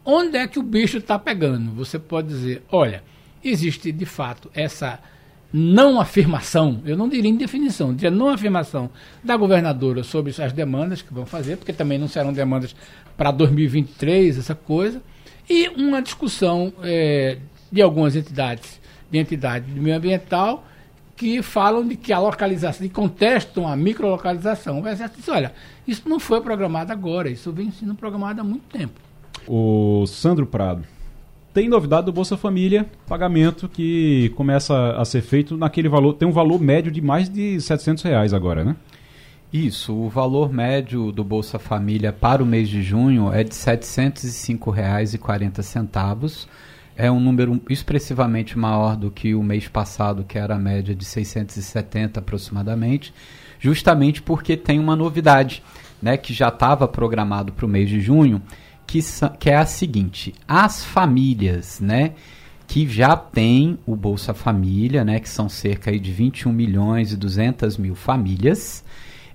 onde 0.03 0.35
é 0.35 0.47
que 0.47 0.57
o 0.57 0.63
bicho 0.63 0.97
está 0.97 1.19
pegando? 1.19 1.71
Você 1.75 1.99
pode 1.99 2.27
dizer, 2.27 2.63
olha, 2.71 3.03
existe 3.43 3.91
de 3.91 4.03
fato 4.03 4.49
essa 4.51 4.99
não 5.53 6.01
afirmação, 6.01 6.81
eu 6.83 6.97
não 6.97 7.07
diria 7.07 7.29
em 7.29 7.35
definição, 7.35 7.93
diria 7.93 8.09
não 8.09 8.29
afirmação 8.29 8.89
da 9.23 9.37
governadora 9.37 10.01
sobre 10.01 10.33
as 10.41 10.51
demandas 10.51 11.03
que 11.03 11.13
vão 11.13 11.27
fazer, 11.27 11.57
porque 11.57 11.71
também 11.71 11.99
não 11.99 12.07
serão 12.07 12.33
demandas 12.33 12.75
para 13.15 13.29
2023, 13.29 14.39
essa 14.39 14.55
coisa, 14.55 15.03
e 15.47 15.67
uma 15.77 16.01
discussão 16.01 16.73
eh, 16.81 17.37
de 17.71 17.79
algumas 17.79 18.15
entidades, 18.15 18.81
de 19.11 19.19
entidade 19.19 19.71
de 19.71 19.79
meio 19.79 19.97
ambiental, 19.97 20.65
que 21.19 21.43
falam 21.43 21.85
de 21.85 21.97
que 21.97 22.13
a 22.13 22.19
localização, 22.19 22.87
que 22.87 22.93
contestam 22.93 23.67
a 23.67 23.75
microlocalização. 23.75 24.79
O 24.79 24.87
Exército 24.87 25.19
diz, 25.19 25.27
olha, 25.27 25.51
isso 25.85 26.07
não 26.07 26.17
foi 26.17 26.39
programado 26.39 26.93
agora, 26.93 27.29
isso 27.29 27.51
vem 27.51 27.69
sendo 27.71 27.93
programado 27.93 28.39
há 28.39 28.43
muito 28.43 28.63
tempo. 28.69 28.93
O 29.45 30.05
Sandro 30.07 30.45
Prado. 30.45 30.85
Tem 31.53 31.67
novidade 31.67 32.05
do 32.05 32.13
Bolsa 32.13 32.37
Família, 32.37 32.89
pagamento 33.05 33.67
que 33.67 34.31
começa 34.37 34.93
a 34.93 35.03
ser 35.03 35.21
feito 35.21 35.57
naquele 35.57 35.89
valor, 35.89 36.13
tem 36.13 36.25
um 36.25 36.31
valor 36.31 36.61
médio 36.61 36.89
de 36.89 37.01
mais 37.01 37.27
de 37.27 37.59
700 37.59 38.01
reais 38.03 38.33
agora, 38.33 38.63
né? 38.63 38.77
Isso, 39.51 39.93
o 39.93 40.07
valor 40.07 40.53
médio 40.53 41.11
do 41.11 41.25
Bolsa 41.25 41.59
Família 41.59 42.13
para 42.13 42.41
o 42.41 42.45
mês 42.45 42.69
de 42.69 42.81
junho 42.81 43.33
é 43.33 43.43
de 43.43 43.49
R$ 43.49 43.77
705,40. 43.77 46.47
É 47.01 47.09
um 47.09 47.17
número 47.17 47.61
expressivamente 47.69 48.59
maior 48.59 48.97
do 48.97 49.09
que 49.09 49.33
o 49.33 49.41
mês 49.41 49.69
passado, 49.69 50.25
que 50.25 50.37
era 50.37 50.55
a 50.55 50.59
média 50.59 50.93
de 50.93 51.05
670 51.05 52.19
aproximadamente, 52.19 53.13
justamente 53.57 54.21
porque 54.21 54.57
tem 54.57 54.77
uma 54.77 54.97
novidade, 54.97 55.63
né, 56.01 56.17
que 56.17 56.33
já 56.33 56.49
estava 56.49 56.89
programado 56.89 57.53
para 57.53 57.65
o 57.65 57.69
mês 57.69 57.87
de 57.87 58.01
junho, 58.01 58.41
que, 58.85 58.99
que 59.39 59.49
é 59.49 59.55
a 59.55 59.65
seguinte: 59.65 60.35
as 60.45 60.83
famílias, 60.83 61.79
né, 61.79 62.15
que 62.67 62.85
já 62.85 63.15
têm 63.15 63.79
o 63.85 63.95
Bolsa 63.95 64.33
Família, 64.33 65.05
né, 65.05 65.21
que 65.21 65.29
são 65.29 65.47
cerca 65.47 65.97
de 65.97 66.11
21 66.11 66.51
milhões 66.51 67.13
e 67.13 67.15
200 67.15 67.77
mil 67.77 67.95
famílias, 67.95 68.83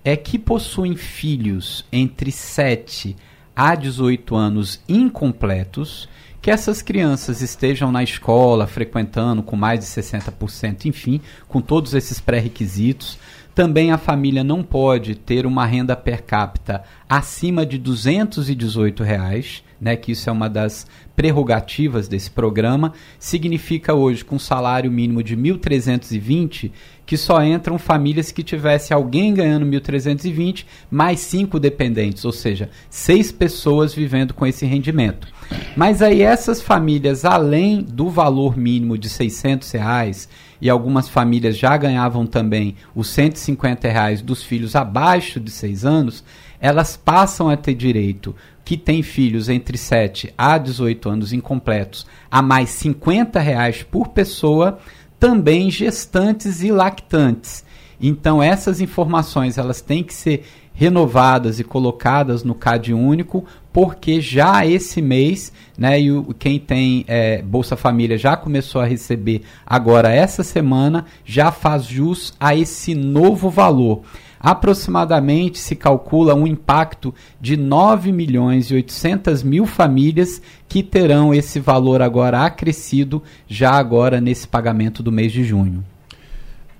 é 0.04 0.18
que 0.18 0.38
possuem 0.38 0.96
filhos 0.96 1.86
entre 1.90 2.30
7 2.30 3.16
a 3.56 3.74
18 3.74 4.36
anos 4.36 4.82
incompletos, 4.86 6.10
que 6.44 6.50
essas 6.50 6.82
crianças 6.82 7.40
estejam 7.40 7.90
na 7.90 8.02
escola, 8.02 8.66
frequentando 8.66 9.42
com 9.42 9.56
mais 9.56 9.80
de 9.80 9.86
60%, 9.86 10.84
enfim, 10.84 11.18
com 11.48 11.58
todos 11.58 11.94
esses 11.94 12.20
pré-requisitos. 12.20 13.18
Também 13.54 13.90
a 13.90 13.96
família 13.96 14.44
não 14.44 14.62
pode 14.62 15.14
ter 15.14 15.46
uma 15.46 15.64
renda 15.64 15.96
per 15.96 16.22
capita 16.22 16.84
acima 17.08 17.64
de 17.64 17.78
218 17.78 19.02
reais, 19.02 19.64
né, 19.80 19.96
que 19.96 20.12
isso 20.12 20.28
é 20.28 20.32
uma 20.34 20.50
das 20.50 20.86
prerrogativas 21.16 22.08
desse 22.08 22.30
programa. 22.30 22.92
Significa 23.18 23.94
hoje, 23.94 24.22
com 24.22 24.38
salário 24.38 24.90
mínimo 24.90 25.22
de 25.22 25.34
1.320, 25.34 26.70
que 27.06 27.16
só 27.16 27.42
entram 27.42 27.78
famílias 27.78 28.30
que 28.30 28.42
tivesse 28.42 28.92
alguém 28.92 29.32
ganhando 29.32 29.64
1.320 29.64 30.66
mais 30.90 31.20
cinco 31.20 31.58
dependentes, 31.58 32.22
ou 32.22 32.32
seja, 32.32 32.68
seis 32.90 33.32
pessoas 33.32 33.94
vivendo 33.94 34.34
com 34.34 34.46
esse 34.46 34.66
rendimento. 34.66 35.33
Mas 35.76 36.02
aí 36.02 36.22
essas 36.22 36.62
famílias, 36.62 37.24
além 37.24 37.82
do 37.82 38.08
valor 38.08 38.56
mínimo 38.56 38.96
de 38.96 39.08
600 39.08 39.70
reais, 39.72 40.28
e 40.60 40.70
algumas 40.70 41.08
famílias 41.08 41.58
já 41.58 41.76
ganhavam 41.76 42.26
também 42.26 42.76
os 42.94 43.08
150 43.08 43.88
reais 43.88 44.22
dos 44.22 44.42
filhos 44.42 44.74
abaixo 44.74 45.38
de 45.40 45.50
6 45.50 45.84
anos, 45.84 46.24
elas 46.60 46.96
passam 46.96 47.50
a 47.50 47.56
ter 47.56 47.74
direito, 47.74 48.34
que 48.64 48.76
tem 48.76 49.02
filhos 49.02 49.48
entre 49.48 49.76
7 49.76 50.32
a 50.38 50.56
18 50.56 51.08
anos 51.10 51.32
incompletos, 51.32 52.06
a 52.30 52.40
mais 52.40 52.70
50 52.70 53.38
reais 53.40 53.82
por 53.82 54.08
pessoa, 54.08 54.78
também 55.20 55.70
gestantes 55.70 56.62
e 56.62 56.70
lactantes. 56.70 57.64
Então 58.00 58.42
essas 58.42 58.80
informações 58.80 59.58
elas 59.58 59.80
têm 59.80 60.02
que 60.02 60.14
ser 60.14 60.44
renovadas 60.72 61.60
e 61.60 61.64
colocadas 61.64 62.42
no 62.42 62.54
CAD 62.54 62.92
único, 62.92 63.44
porque 63.74 64.20
já 64.20 64.64
esse 64.64 65.02
mês, 65.02 65.52
né, 65.76 66.00
e 66.00 66.12
o, 66.12 66.32
quem 66.38 66.60
tem 66.60 67.04
é, 67.08 67.42
Bolsa 67.42 67.76
Família 67.76 68.16
já 68.16 68.36
começou 68.36 68.80
a 68.80 68.84
receber 68.84 69.42
agora 69.66 70.12
essa 70.12 70.44
semana, 70.44 71.06
já 71.24 71.50
faz 71.50 71.84
jus 71.84 72.32
a 72.38 72.54
esse 72.54 72.94
novo 72.94 73.50
valor. 73.50 74.02
Aproximadamente 74.38 75.58
se 75.58 75.74
calcula 75.74 76.36
um 76.36 76.46
impacto 76.46 77.12
de 77.40 77.56
9 77.56 78.12
milhões 78.12 78.70
e 78.70 78.74
800 78.74 79.42
mil 79.42 79.66
famílias 79.66 80.40
que 80.68 80.80
terão 80.80 81.34
esse 81.34 81.58
valor 81.58 82.00
agora 82.00 82.44
acrescido 82.44 83.24
já 83.48 83.72
agora 83.72 84.20
nesse 84.20 84.46
pagamento 84.46 85.02
do 85.02 85.10
mês 85.10 85.32
de 85.32 85.42
junho. 85.42 85.82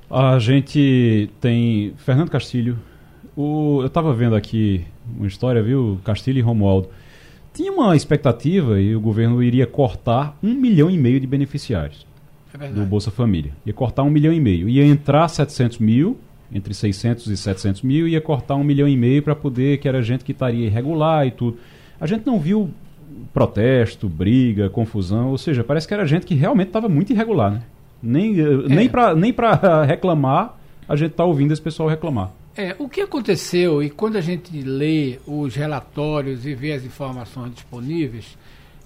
A 0.08 0.38
gente 0.38 1.28
tem 1.40 1.92
Fernando 1.96 2.30
Castilho. 2.30 2.78
O, 3.36 3.80
eu 3.80 3.88
estava 3.88 4.14
vendo 4.14 4.36
aqui 4.36 4.84
uma 5.16 5.26
história, 5.26 5.62
viu? 5.62 5.98
Castilho 6.04 6.38
e 6.38 6.42
Romualdo. 6.42 6.88
Tinha 7.52 7.72
uma 7.72 7.94
expectativa 7.94 8.80
e 8.80 8.96
o 8.96 9.00
governo 9.00 9.42
iria 9.42 9.66
cortar 9.66 10.36
um 10.42 10.54
milhão 10.54 10.90
e 10.90 10.98
meio 10.98 11.20
de 11.20 11.26
beneficiários 11.26 12.04
É 12.52 12.68
do 12.68 12.84
Bolsa 12.84 13.10
Família. 13.12 13.52
Ia 13.64 13.72
cortar 13.72 14.02
um 14.02 14.10
milhão 14.10 14.32
e 14.32 14.40
meio. 14.40 14.68
Ia 14.68 14.84
entrar 14.84 15.28
700 15.28 15.78
mil, 15.78 16.18
entre 16.52 16.74
600 16.74 17.26
e 17.28 17.36
700 17.36 17.82
mil, 17.82 18.08
ia 18.08 18.20
cortar 18.20 18.56
um 18.56 18.64
milhão 18.64 18.88
e 18.88 18.96
meio 18.96 19.22
para 19.22 19.36
poder, 19.36 19.78
que 19.78 19.88
era 19.88 20.02
gente 20.02 20.24
que 20.24 20.32
estaria 20.32 20.66
irregular 20.66 21.26
e 21.26 21.30
tudo. 21.30 21.58
A 22.00 22.06
gente 22.06 22.26
não 22.26 22.40
viu 22.40 22.70
protesto, 23.32 24.08
briga, 24.08 24.68
confusão, 24.68 25.30
ou 25.30 25.38
seja, 25.38 25.62
parece 25.64 25.86
que 25.86 25.94
era 25.94 26.06
gente 26.06 26.26
que 26.26 26.34
realmente 26.34 26.68
estava 26.68 26.88
muito 26.88 27.12
irregular, 27.12 27.52
né? 27.52 27.62
Nem, 28.02 28.38
eh, 28.38 28.68
nem 28.68 28.88
para 28.88 29.14
nem 29.14 29.32
pra 29.32 29.82
reclamar, 29.86 30.58
a 30.88 30.94
gente 30.94 31.12
está 31.12 31.24
ouvindo 31.24 31.52
esse 31.52 31.62
pessoal 31.62 31.88
reclamar. 31.88 32.32
É, 32.56 32.76
o 32.78 32.88
que 32.88 33.00
aconteceu, 33.00 33.82
e 33.82 33.90
quando 33.90 34.16
a 34.16 34.20
gente 34.20 34.62
lê 34.62 35.18
os 35.26 35.56
relatórios 35.56 36.46
e 36.46 36.54
vê 36.54 36.72
as 36.72 36.84
informações 36.84 37.52
disponíveis, 37.52 38.38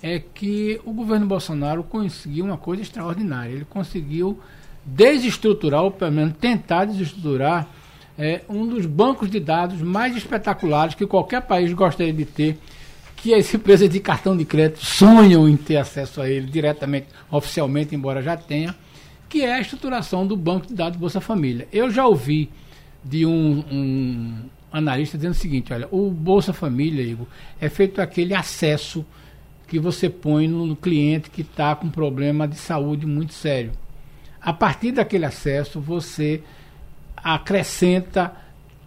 é 0.02 0.18
que 0.18 0.80
o 0.86 0.92
governo 0.92 1.26
Bolsonaro 1.26 1.82
conseguiu 1.82 2.46
uma 2.46 2.56
coisa 2.56 2.80
extraordinária. 2.80 3.52
Ele 3.52 3.66
conseguiu 3.66 4.40
desestruturar, 4.86 5.82
ou 5.82 5.90
pelo 5.90 6.12
menos 6.12 6.34
tentar 6.38 6.86
desestruturar, 6.86 7.68
é, 8.18 8.40
um 8.48 8.66
dos 8.66 8.86
bancos 8.86 9.30
de 9.30 9.38
dados 9.38 9.82
mais 9.82 10.16
espetaculares 10.16 10.94
que 10.94 11.06
qualquer 11.06 11.42
país 11.42 11.70
gostaria 11.74 12.12
de 12.12 12.24
ter, 12.24 12.58
que 13.16 13.34
as 13.34 13.52
empresas 13.52 13.90
de 13.90 14.00
cartão 14.00 14.34
de 14.34 14.46
crédito 14.46 14.84
sonham 14.84 15.46
em 15.46 15.58
ter 15.58 15.76
acesso 15.76 16.22
a 16.22 16.28
ele 16.28 16.46
diretamente, 16.46 17.08
oficialmente, 17.30 17.94
embora 17.94 18.22
já 18.22 18.34
tenha, 18.34 18.74
que 19.28 19.42
é 19.42 19.54
a 19.54 19.60
estruturação 19.60 20.26
do 20.26 20.36
banco 20.36 20.66
de 20.68 20.74
dados 20.74 20.98
Bolsa 20.98 21.20
Família. 21.20 21.68
Eu 21.70 21.90
já 21.90 22.06
ouvi 22.06 22.48
de 23.08 23.24
um, 23.24 23.64
um 23.70 24.34
analista 24.70 25.16
dizendo 25.16 25.32
o 25.32 25.36
seguinte: 25.36 25.72
olha, 25.72 25.88
o 25.90 26.10
Bolsa 26.10 26.52
Família, 26.52 27.02
Igor, 27.02 27.26
é 27.60 27.68
feito 27.68 28.00
aquele 28.00 28.34
acesso 28.34 29.04
que 29.66 29.78
você 29.78 30.08
põe 30.08 30.48
no, 30.48 30.66
no 30.66 30.76
cliente 30.76 31.30
que 31.30 31.42
está 31.42 31.74
com 31.74 31.88
problema 31.88 32.46
de 32.46 32.56
saúde 32.56 33.06
muito 33.06 33.32
sério. 33.32 33.72
A 34.40 34.52
partir 34.52 34.92
daquele 34.92 35.24
acesso, 35.24 35.80
você 35.80 36.42
acrescenta 37.16 38.32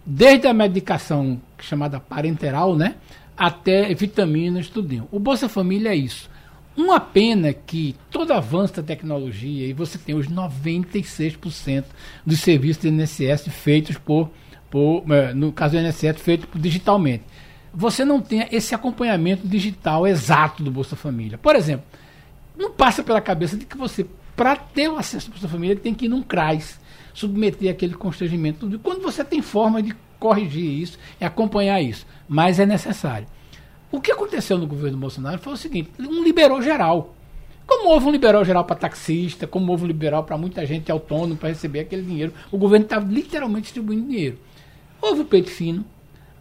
desde 0.04 0.48
a 0.48 0.54
medicação 0.54 1.40
chamada 1.60 2.00
parenteral, 2.00 2.74
né, 2.74 2.96
até 3.36 3.94
vitaminas, 3.94 4.68
tudinho. 4.68 5.06
O 5.12 5.20
Bolsa 5.20 5.48
Família 5.48 5.90
é 5.90 5.96
isso. 5.96 6.28
Uma 6.76 6.98
pena 6.98 7.52
que 7.52 7.94
todo 8.10 8.32
avanço 8.32 8.74
da 8.74 8.82
tecnologia, 8.82 9.66
e 9.66 9.72
você 9.72 9.98
tem 9.98 10.14
os 10.14 10.26
96% 10.26 11.84
dos 12.24 12.40
serviços 12.40 12.82
do 12.82 12.88
INSS 12.88 13.48
feitos 13.48 13.98
por, 13.98 14.30
por 14.70 15.04
eh, 15.10 15.34
no 15.34 15.52
caso 15.52 15.76
do 15.76 15.80
INSS, 15.80 16.20
feitos 16.20 16.48
digitalmente. 16.54 17.24
Você 17.74 18.04
não 18.04 18.20
tem 18.20 18.46
esse 18.50 18.74
acompanhamento 18.74 19.46
digital 19.46 20.06
exato 20.06 20.62
do 20.62 20.70
Bolsa 20.70 20.96
Família. 20.96 21.36
Por 21.36 21.56
exemplo, 21.56 21.84
não 22.56 22.70
passa 22.70 23.02
pela 23.02 23.20
cabeça 23.20 23.56
de 23.56 23.66
que 23.66 23.76
você, 23.76 24.06
para 24.34 24.56
ter 24.56 24.88
o 24.88 24.96
acesso 24.96 25.26
ao 25.26 25.32
Bolsa 25.32 25.48
Família, 25.48 25.76
tem 25.76 25.94
que 25.94 26.06
ir 26.06 26.08
num 26.08 26.22
CRAS, 26.22 26.80
submeter 27.12 27.70
aquele 27.70 27.94
constrangimento. 27.94 28.78
Quando 28.82 29.02
você 29.02 29.22
tem 29.22 29.42
forma 29.42 29.82
de 29.82 29.94
corrigir 30.18 30.64
isso 30.64 30.98
e 31.20 31.24
acompanhar 31.24 31.82
isso, 31.82 32.06
mas 32.28 32.58
é 32.58 32.64
necessário. 32.64 33.26
O 33.92 34.00
que 34.00 34.10
aconteceu 34.10 34.56
no 34.56 34.66
governo 34.66 34.96
Bolsonaro 34.96 35.38
foi 35.38 35.52
o 35.52 35.56
seguinte: 35.56 35.90
um 36.00 36.24
liberou 36.24 36.62
geral. 36.62 37.14
Como 37.66 37.90
houve 37.90 38.06
um 38.06 38.10
liberal 38.10 38.44
geral 38.44 38.64
para 38.64 38.74
taxista, 38.74 39.46
como 39.46 39.70
houve 39.70 39.84
um 39.84 39.86
liberal 39.86 40.24
para 40.24 40.36
muita 40.38 40.64
gente 40.66 40.90
autônomo 40.90 41.36
para 41.36 41.50
receber 41.50 41.80
aquele 41.80 42.02
dinheiro, 42.02 42.32
o 42.50 42.58
governo 42.58 42.86
estava 42.86 43.06
literalmente 43.06 43.64
distribuindo 43.64 44.08
dinheiro. 44.08 44.38
Houve 45.00 45.20
o 45.20 45.24
peito 45.24 45.50
fino, 45.50 45.84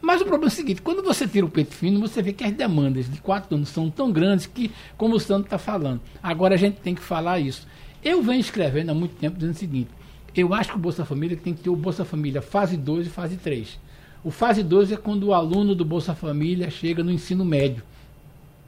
mas 0.01 0.21
o 0.21 0.25
problema 0.25 0.45
é 0.45 0.53
o 0.53 0.55
seguinte: 0.55 0.81
quando 0.81 1.03
você 1.03 1.27
tira 1.27 1.45
o 1.45 1.49
peito 1.49 1.75
fino, 1.75 1.99
você 1.99 2.21
vê 2.21 2.31
que 2.31 2.43
as 2.43 2.53
demandas 2.53 3.11
de 3.11 3.19
quatro 3.19 3.53
anos 3.55 3.67
são 3.67 3.89
tão 3.89 4.11
grandes 4.13 4.45
que, 4.45 4.71
como 4.97 5.15
o 5.15 5.19
Santo 5.19 5.45
está 5.45 5.57
falando, 5.57 5.99
agora 6.23 6.55
a 6.55 6.57
gente 6.57 6.79
tem 6.79 6.95
que 6.95 7.01
falar 7.01 7.39
isso. 7.39 7.67
Eu 8.01 8.23
venho 8.23 8.39
escrevendo 8.39 8.91
há 8.91 8.93
muito 8.93 9.15
tempo 9.15 9.35
dizendo 9.35 9.55
o 9.55 9.59
seguinte: 9.59 9.91
eu 10.35 10.53
acho 10.53 10.69
que 10.69 10.77
o 10.77 10.79
Bolsa 10.79 11.03
Família 11.03 11.35
tem 11.35 11.53
que 11.53 11.61
ter 11.61 11.69
o 11.69 11.75
Bolsa 11.75 12.05
Família 12.05 12.41
fase 12.41 12.77
2 12.77 13.07
e 13.07 13.09
fase 13.09 13.35
3. 13.35 13.77
O 14.23 14.29
fase 14.29 14.61
2 14.61 14.91
é 14.91 14.97
quando 14.97 15.25
o 15.25 15.33
aluno 15.33 15.73
do 15.73 15.83
Bolsa 15.83 16.13
Família 16.13 16.69
chega 16.69 17.03
no 17.03 17.11
ensino 17.11 17.43
médio. 17.43 17.83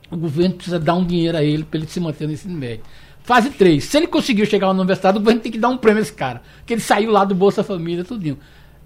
O 0.09 0.17
governo 0.17 0.55
precisa 0.55 0.79
dar 0.79 0.95
um 0.95 1.05
dinheiro 1.05 1.37
a 1.37 1.43
ele 1.43 1.63
para 1.63 1.79
ele 1.79 1.87
se 1.87 1.99
manter 1.99 2.27
no 2.27 2.33
ensino 2.33 2.55
médio. 2.55 2.83
Fase 3.23 3.49
3. 3.51 3.83
Se 3.83 3.97
ele 3.97 4.07
conseguiu 4.07 4.45
chegar 4.45 4.67
na 4.67 4.73
universidade, 4.81 5.17
o 5.17 5.21
governo 5.21 5.41
tem 5.41 5.51
que 5.51 5.57
dar 5.57 5.69
um 5.69 5.77
prêmio 5.77 5.99
a 5.99 6.01
esse 6.01 6.13
cara. 6.13 6.41
Que 6.65 6.73
ele 6.73 6.81
saiu 6.81 7.11
lá 7.11 7.23
do 7.23 7.33
Bolsa 7.33 7.63
Família, 7.63 8.03
tudinho. 8.03 8.37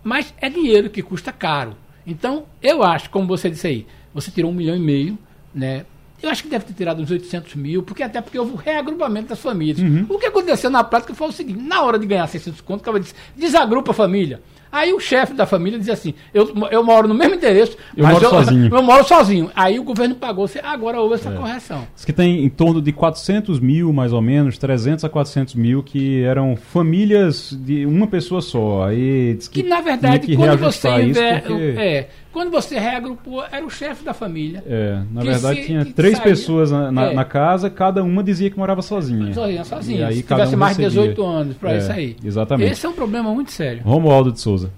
Mas 0.03 0.33
é 0.39 0.49
dinheiro 0.49 0.89
que 0.89 1.01
custa 1.01 1.31
caro. 1.31 1.75
Então, 2.05 2.45
eu 2.61 2.83
acho, 2.83 3.09
como 3.09 3.27
você 3.27 3.49
disse 3.49 3.67
aí, 3.67 3.87
você 4.13 4.29
tirou 4.29 4.51
um 4.51 4.53
milhão 4.53 4.75
e 4.75 4.79
meio, 4.79 5.17
né? 5.53 5.85
Eu 6.21 6.29
acho 6.29 6.43
que 6.43 6.49
deve 6.49 6.65
ter 6.65 6.73
tirado 6.73 7.01
uns 7.01 7.11
800 7.11 7.55
mil, 7.55 7.83
porque 7.83 8.01
até 8.01 8.21
porque 8.21 8.39
houve 8.39 8.53
o 8.53 8.55
reagrupamento 8.55 9.29
das 9.29 9.39
famílias. 9.39 9.79
Uhum. 9.79 10.05
O 10.09 10.17
que 10.17 10.25
aconteceu 10.25 10.69
na 10.69 10.83
prática 10.83 11.13
foi 11.13 11.27
o 11.27 11.31
seguinte: 11.31 11.61
na 11.61 11.81
hora 11.81 11.99
de 11.99 12.05
ganhar 12.05 12.25
600 12.25 12.61
contos, 12.61 12.81
o 12.81 12.85
cara 12.85 12.99
disse, 12.99 13.13
desagrupa 13.35 13.91
a 13.91 13.93
família. 13.93 14.41
Aí 14.71 14.93
o 14.93 14.99
chefe 14.99 15.33
da 15.33 15.45
família 15.45 15.79
dizia 15.79 15.93
assim: 15.93 16.13
eu, 16.33 16.53
eu 16.71 16.83
moro 16.83 17.07
no 17.07 17.13
mesmo 17.13 17.35
endereço, 17.35 17.77
eu 17.95 18.03
mas 18.03 18.13
moro 18.13 18.25
eu, 18.25 18.29
sozinho. 18.29 18.75
Eu 18.75 18.83
moro 18.83 19.03
sozinho. 19.03 19.51
Aí 19.55 19.79
o 19.79 19.83
governo 19.83 20.15
pagou, 20.15 20.49
agora 20.63 20.99
houve 20.99 21.15
essa 21.15 21.29
é. 21.29 21.35
correção. 21.35 21.87
Diz 21.95 22.05
que 22.05 22.13
tem 22.13 22.43
em 22.43 22.49
torno 22.49 22.81
de 22.81 22.91
400 22.91 23.59
mil, 23.59 23.91
mais 23.93 24.13
ou 24.13 24.21
menos, 24.21 24.57
300 24.57 25.05
a 25.05 25.09
400 25.09 25.55
mil, 25.55 25.83
que 25.83 26.23
eram 26.23 26.55
famílias 26.55 27.55
de 27.59 27.85
uma 27.85 28.07
pessoa 28.07 28.41
só. 28.41 28.85
Aí 28.85 29.35
diz 29.35 29.47
que, 29.47 29.63
que 29.63 29.69
na 29.69 29.81
verdade, 29.81 30.19
que 30.19 30.35
quando 30.35 30.57
você. 30.57 30.89
Inver... 30.89 31.43
Porque... 31.43 31.75
É, 31.77 32.09
quando 32.37 32.51
você 32.51 32.77
reagrupou, 32.77 33.43
era 33.51 33.65
o 33.65 33.69
chefe 33.69 34.05
da 34.05 34.13
família. 34.13 34.63
É, 34.67 35.01
na 35.11 35.23
verdade 35.23 35.61
se, 35.61 35.65
tinha 35.65 35.83
três 35.83 36.17
saía, 36.17 36.29
pessoas 36.29 36.69
na, 36.69 36.91
na, 36.91 37.05
é. 37.05 37.13
na, 37.15 37.25
casa, 37.25 37.67
cada 37.67 38.03
uma 38.03 38.23
dizia 38.23 38.47
que 38.51 38.55
morava 38.55 38.83
sozinha. 38.83 39.33
Sozinha, 39.33 39.63
sozinha. 39.63 39.99
E 40.01 40.03
aí, 40.03 40.15
Se 40.17 40.21
tivesse 40.21 40.53
um 40.53 40.59
mais 40.59 40.77
de 40.77 40.83
18 40.83 41.25
anos 41.25 41.57
para 41.57 41.73
é, 41.73 41.77
isso 41.79 41.91
aí. 41.91 42.15
Exatamente. 42.23 42.71
Esse 42.71 42.85
é 42.85 42.89
um 42.89 42.93
problema 42.93 43.33
muito 43.33 43.51
sério. 43.51 43.81
Romualdo 43.83 44.31
de 44.31 44.39
Souza. 44.39 44.71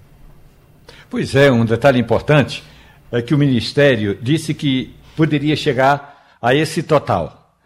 Pois 1.10 1.34
é, 1.34 1.52
um 1.52 1.66
detalhe 1.66 2.00
importante 2.00 2.64
é 3.12 3.20
que 3.20 3.34
o 3.34 3.38
Ministério 3.38 4.18
disse 4.22 4.54
que 4.54 4.94
poderia 5.14 5.54
chegar 5.54 6.38
a 6.40 6.54
esse 6.54 6.82
total. 6.82 7.58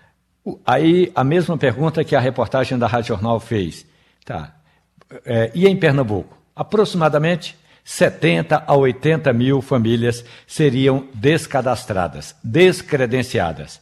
Aí 0.67 1.13
a 1.15 1.23
mesma 1.23 1.57
pergunta 1.57 2.03
que 2.03 2.17
a 2.17 2.21
reportagem 2.21 2.77
da 2.77 2.89
Rádio 2.89 3.11
Jornal 3.11 3.39
fez. 3.39 3.87
Tá. 4.25 4.57
É, 5.25 5.53
e 5.55 5.69
em 5.69 5.77
Pernambuco? 5.77 6.37
Aproximadamente 6.57 7.57
70 7.85 8.65
a 8.67 8.75
80 8.75 9.33
mil 9.33 9.61
famílias 9.61 10.25
seriam 10.47 11.07
descadastradas, 11.13 12.35
descredenciadas. 12.43 13.81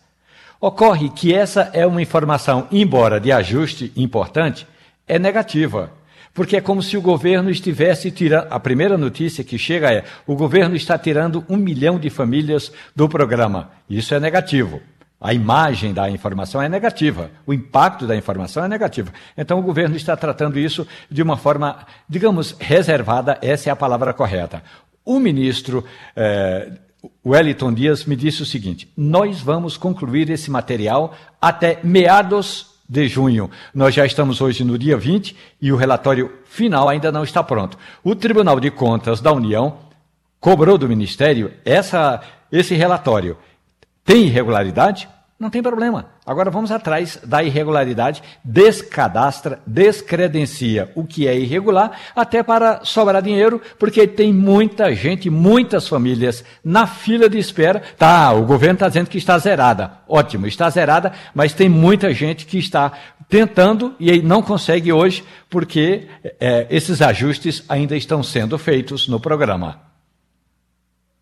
Ocorre 0.60 1.08
que 1.08 1.32
essa 1.32 1.70
é 1.72 1.86
uma 1.86 2.02
informação, 2.02 2.66
embora 2.70 3.20
de 3.20 3.30
ajuste 3.30 3.92
importante, 3.96 4.66
é 5.06 5.18
negativa. 5.18 5.92
Porque 6.34 6.56
é 6.56 6.60
como 6.60 6.82
se 6.82 6.96
o 6.96 7.02
governo 7.02 7.50
estivesse 7.50 8.10
tirando. 8.10 8.46
A 8.50 8.58
primeira 8.58 8.96
notícia 8.96 9.44
que 9.44 9.58
chega 9.58 9.92
é: 9.92 10.04
o 10.26 10.34
governo 10.34 10.74
está 10.74 10.96
tirando 10.96 11.44
um 11.48 11.56
milhão 11.56 11.98
de 11.98 12.08
famílias 12.08 12.72
do 12.96 13.08
programa. 13.08 13.70
Isso 13.88 14.14
é 14.14 14.20
negativo. 14.20 14.80
A 15.22 15.32
imagem 15.32 15.94
da 15.94 16.10
informação 16.10 16.60
é 16.60 16.68
negativa, 16.68 17.30
o 17.46 17.54
impacto 17.54 18.08
da 18.08 18.16
informação 18.16 18.64
é 18.64 18.68
negativo. 18.68 19.12
Então 19.36 19.56
o 19.56 19.62
governo 19.62 19.94
está 19.94 20.16
tratando 20.16 20.58
isso 20.58 20.84
de 21.08 21.22
uma 21.22 21.36
forma, 21.36 21.86
digamos, 22.08 22.56
reservada, 22.58 23.38
essa 23.40 23.70
é 23.70 23.72
a 23.72 23.76
palavra 23.76 24.12
correta. 24.12 24.64
O 25.04 25.20
ministro 25.20 25.84
eh, 26.16 26.72
Wellington 27.24 27.72
Dias 27.72 28.04
me 28.04 28.16
disse 28.16 28.42
o 28.42 28.46
seguinte: 28.46 28.92
nós 28.96 29.40
vamos 29.40 29.76
concluir 29.76 30.28
esse 30.28 30.50
material 30.50 31.14
até 31.40 31.78
meados 31.84 32.72
de 32.88 33.06
junho. 33.06 33.48
Nós 33.72 33.94
já 33.94 34.04
estamos 34.04 34.40
hoje 34.40 34.64
no 34.64 34.76
dia 34.76 34.96
20 34.96 35.36
e 35.60 35.72
o 35.72 35.76
relatório 35.76 36.32
final 36.44 36.88
ainda 36.88 37.12
não 37.12 37.22
está 37.22 37.44
pronto. 37.44 37.78
O 38.02 38.16
Tribunal 38.16 38.58
de 38.58 38.72
Contas 38.72 39.20
da 39.20 39.32
União 39.32 39.78
cobrou 40.40 40.76
do 40.76 40.88
Ministério 40.88 41.52
essa, 41.64 42.20
esse 42.50 42.74
relatório. 42.74 43.38
Tem 44.04 44.24
irregularidade? 44.26 45.08
Não 45.42 45.50
tem 45.50 45.60
problema. 45.60 46.06
Agora 46.24 46.52
vamos 46.52 46.70
atrás 46.70 47.18
da 47.24 47.42
irregularidade, 47.42 48.22
descadastra, 48.44 49.60
descredencia 49.66 50.92
o 50.94 51.04
que 51.04 51.26
é 51.26 51.36
irregular, 51.36 51.98
até 52.14 52.44
para 52.44 52.84
sobrar 52.84 53.20
dinheiro, 53.20 53.60
porque 53.76 54.06
tem 54.06 54.32
muita 54.32 54.94
gente, 54.94 55.28
muitas 55.28 55.88
famílias 55.88 56.44
na 56.62 56.86
fila 56.86 57.28
de 57.28 57.38
espera. 57.38 57.82
Tá, 57.98 58.32
o 58.32 58.46
governo 58.46 58.74
está 58.74 58.86
dizendo 58.86 59.10
que 59.10 59.18
está 59.18 59.36
zerada. 59.36 59.94
Ótimo, 60.06 60.46
está 60.46 60.70
zerada, 60.70 61.12
mas 61.34 61.52
tem 61.52 61.68
muita 61.68 62.14
gente 62.14 62.46
que 62.46 62.58
está 62.58 62.92
tentando 63.28 63.96
e 63.98 64.22
não 64.22 64.42
consegue 64.42 64.92
hoje, 64.92 65.24
porque 65.50 66.06
é, 66.38 66.68
esses 66.70 67.02
ajustes 67.02 67.64
ainda 67.68 67.96
estão 67.96 68.22
sendo 68.22 68.56
feitos 68.58 69.08
no 69.08 69.18
programa. 69.18 69.80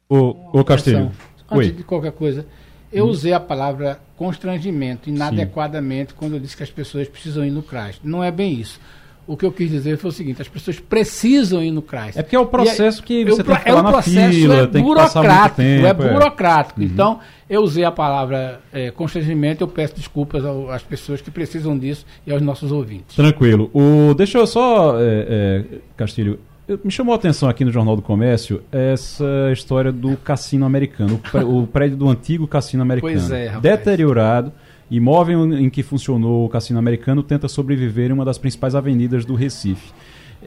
O, 0.07 0.61
o 0.61 0.63
Castilho. 0.63 1.11
Antes 1.51 1.69
Oi. 1.69 1.73
de 1.73 1.85
qualquer 1.85 2.13
coisa, 2.13 2.45
eu 2.93 3.07
hum. 3.07 3.09
usei 3.09 3.33
a 3.33 3.41
palavra 3.41 4.01
constrangimento 4.17 5.09
inadequadamente 5.09 6.13
Sim. 6.13 6.17
quando 6.19 6.35
eu 6.35 6.41
disse 6.41 6.57
que 6.57 6.63
as 6.63 6.71
pessoas 6.71 7.09
precisam 7.09 7.45
ir 7.45 7.51
no 7.51 7.63
CRAS. 7.63 8.01
Não 8.03 8.23
é 8.23 8.31
bem 8.31 8.53
isso. 8.53 8.81
O 9.27 9.37
que 9.37 9.47
eu 9.47 9.53
quis 9.53 9.71
dizer 9.71 9.97
foi 9.97 10.11
o 10.11 10.13
seguinte: 10.13 10.43
as 10.43 10.49
pessoas 10.49 10.81
precisam 10.81 11.63
ir 11.63 11.71
no 11.71 11.83
CRAS. 11.83 12.17
É 12.17 12.23
porque 12.23 12.35
é 12.35 12.39
o 12.41 12.47
processo 12.47 13.03
que 13.03 13.25
você 13.25 13.43
eu, 13.43 13.45
tem 13.45 13.57
que 13.57 13.69
é 13.69 13.83
na 13.83 14.03
fila, 14.03 14.55
é 14.57 14.67
burocrático, 14.67 15.57
que 15.57 15.63
tempo, 15.63 15.87
é 15.87 15.95
burocrático. 15.95 16.81
É. 16.81 16.85
Então, 16.85 17.21
eu 17.49 17.63
usei 17.63 17.85
a 17.85 17.93
palavra 17.93 18.61
é, 18.73 18.91
constrangimento, 18.91 19.63
eu 19.63 19.69
peço 19.69 19.95
desculpas 19.95 20.45
ao, 20.45 20.71
às 20.71 20.83
pessoas 20.83 21.21
que 21.21 21.31
precisam 21.31 21.79
disso 21.79 22.05
e 22.27 22.33
aos 22.33 22.43
nossos 22.43 22.73
ouvintes. 22.73 23.15
Tranquilo. 23.15 23.71
O, 23.73 24.15
deixa 24.15 24.39
eu 24.39 24.47
só, 24.47 24.99
é, 24.99 25.65
é 25.73 25.79
Castilho, 25.97 26.41
me 26.85 26.91
chamou 26.91 27.13
a 27.13 27.17
atenção 27.17 27.49
aqui 27.49 27.65
no 27.65 27.71
Jornal 27.73 27.97
do 27.97 28.03
Comércio 28.03 28.63
essa 28.71 29.51
história 29.53 29.91
do 29.91 30.17
cassino 30.17 30.65
americano, 30.65 31.21
o 31.47 31.67
prédio 31.69 31.97
do 31.97 32.09
antigo 32.09 32.47
cassino 32.47 32.83
americano. 32.83 33.13
Pois 33.13 33.31
é, 33.31 33.47
rapaz. 33.47 33.63
Deteriorado. 33.63 34.53
Imóvel 34.91 35.55
em 35.55 35.71
que 35.71 35.85
funcionou 35.85 36.45
o 36.45 36.49
cassino 36.49 36.79
americano 36.79 37.23
tenta 37.23 37.47
sobreviver 37.47 38.11
em 38.11 38.13
uma 38.13 38.25
das 38.25 38.39
principais 38.39 38.75
avenidas 38.75 39.25
do 39.25 39.35
Recife. 39.35 39.93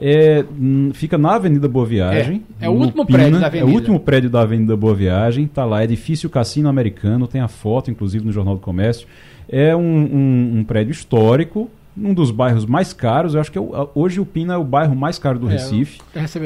É, 0.00 0.44
hum, 0.58 0.90
fica 0.92 1.16
na 1.16 1.36
Avenida 1.36 1.68
Boa 1.68 1.86
Viagem. 1.86 2.42
É, 2.60 2.66
é 2.66 2.68
o 2.68 2.72
último 2.72 3.06
Pina, 3.06 3.18
prédio 3.18 3.40
da 3.40 3.46
Avenida. 3.46 3.70
É 3.70 3.72
o 3.72 3.74
último 3.74 4.00
prédio 4.00 4.30
da 4.30 4.40
Avenida 4.42 4.76
Boa 4.76 4.94
Viagem. 4.94 5.44
Está 5.44 5.64
lá, 5.64 5.84
edifício 5.84 6.28
Cassino 6.28 6.68
Americano. 6.68 7.26
Tem 7.26 7.40
a 7.40 7.48
foto, 7.48 7.90
inclusive, 7.90 8.24
no 8.24 8.32
Jornal 8.32 8.54
do 8.54 8.60
Comércio. 8.60 9.06
É 9.48 9.74
um, 9.74 9.80
um, 9.80 10.58
um 10.58 10.64
prédio 10.64 10.92
histórico, 10.92 11.70
um 11.96 12.12
dos 12.12 12.30
bairros 12.30 12.66
mais 12.66 12.92
caros. 12.92 13.34
Eu 13.34 13.40
acho 13.40 13.50
que 13.50 13.58
é 13.58 13.60
o, 13.60 13.90
hoje 13.94 14.20
o 14.20 14.26
Pina 14.26 14.54
é 14.54 14.56
o 14.56 14.64
bairro 14.64 14.94
mais 14.94 15.18
caro 15.18 15.38
do 15.38 15.48
é, 15.48 15.52
Recife, 15.52 16.00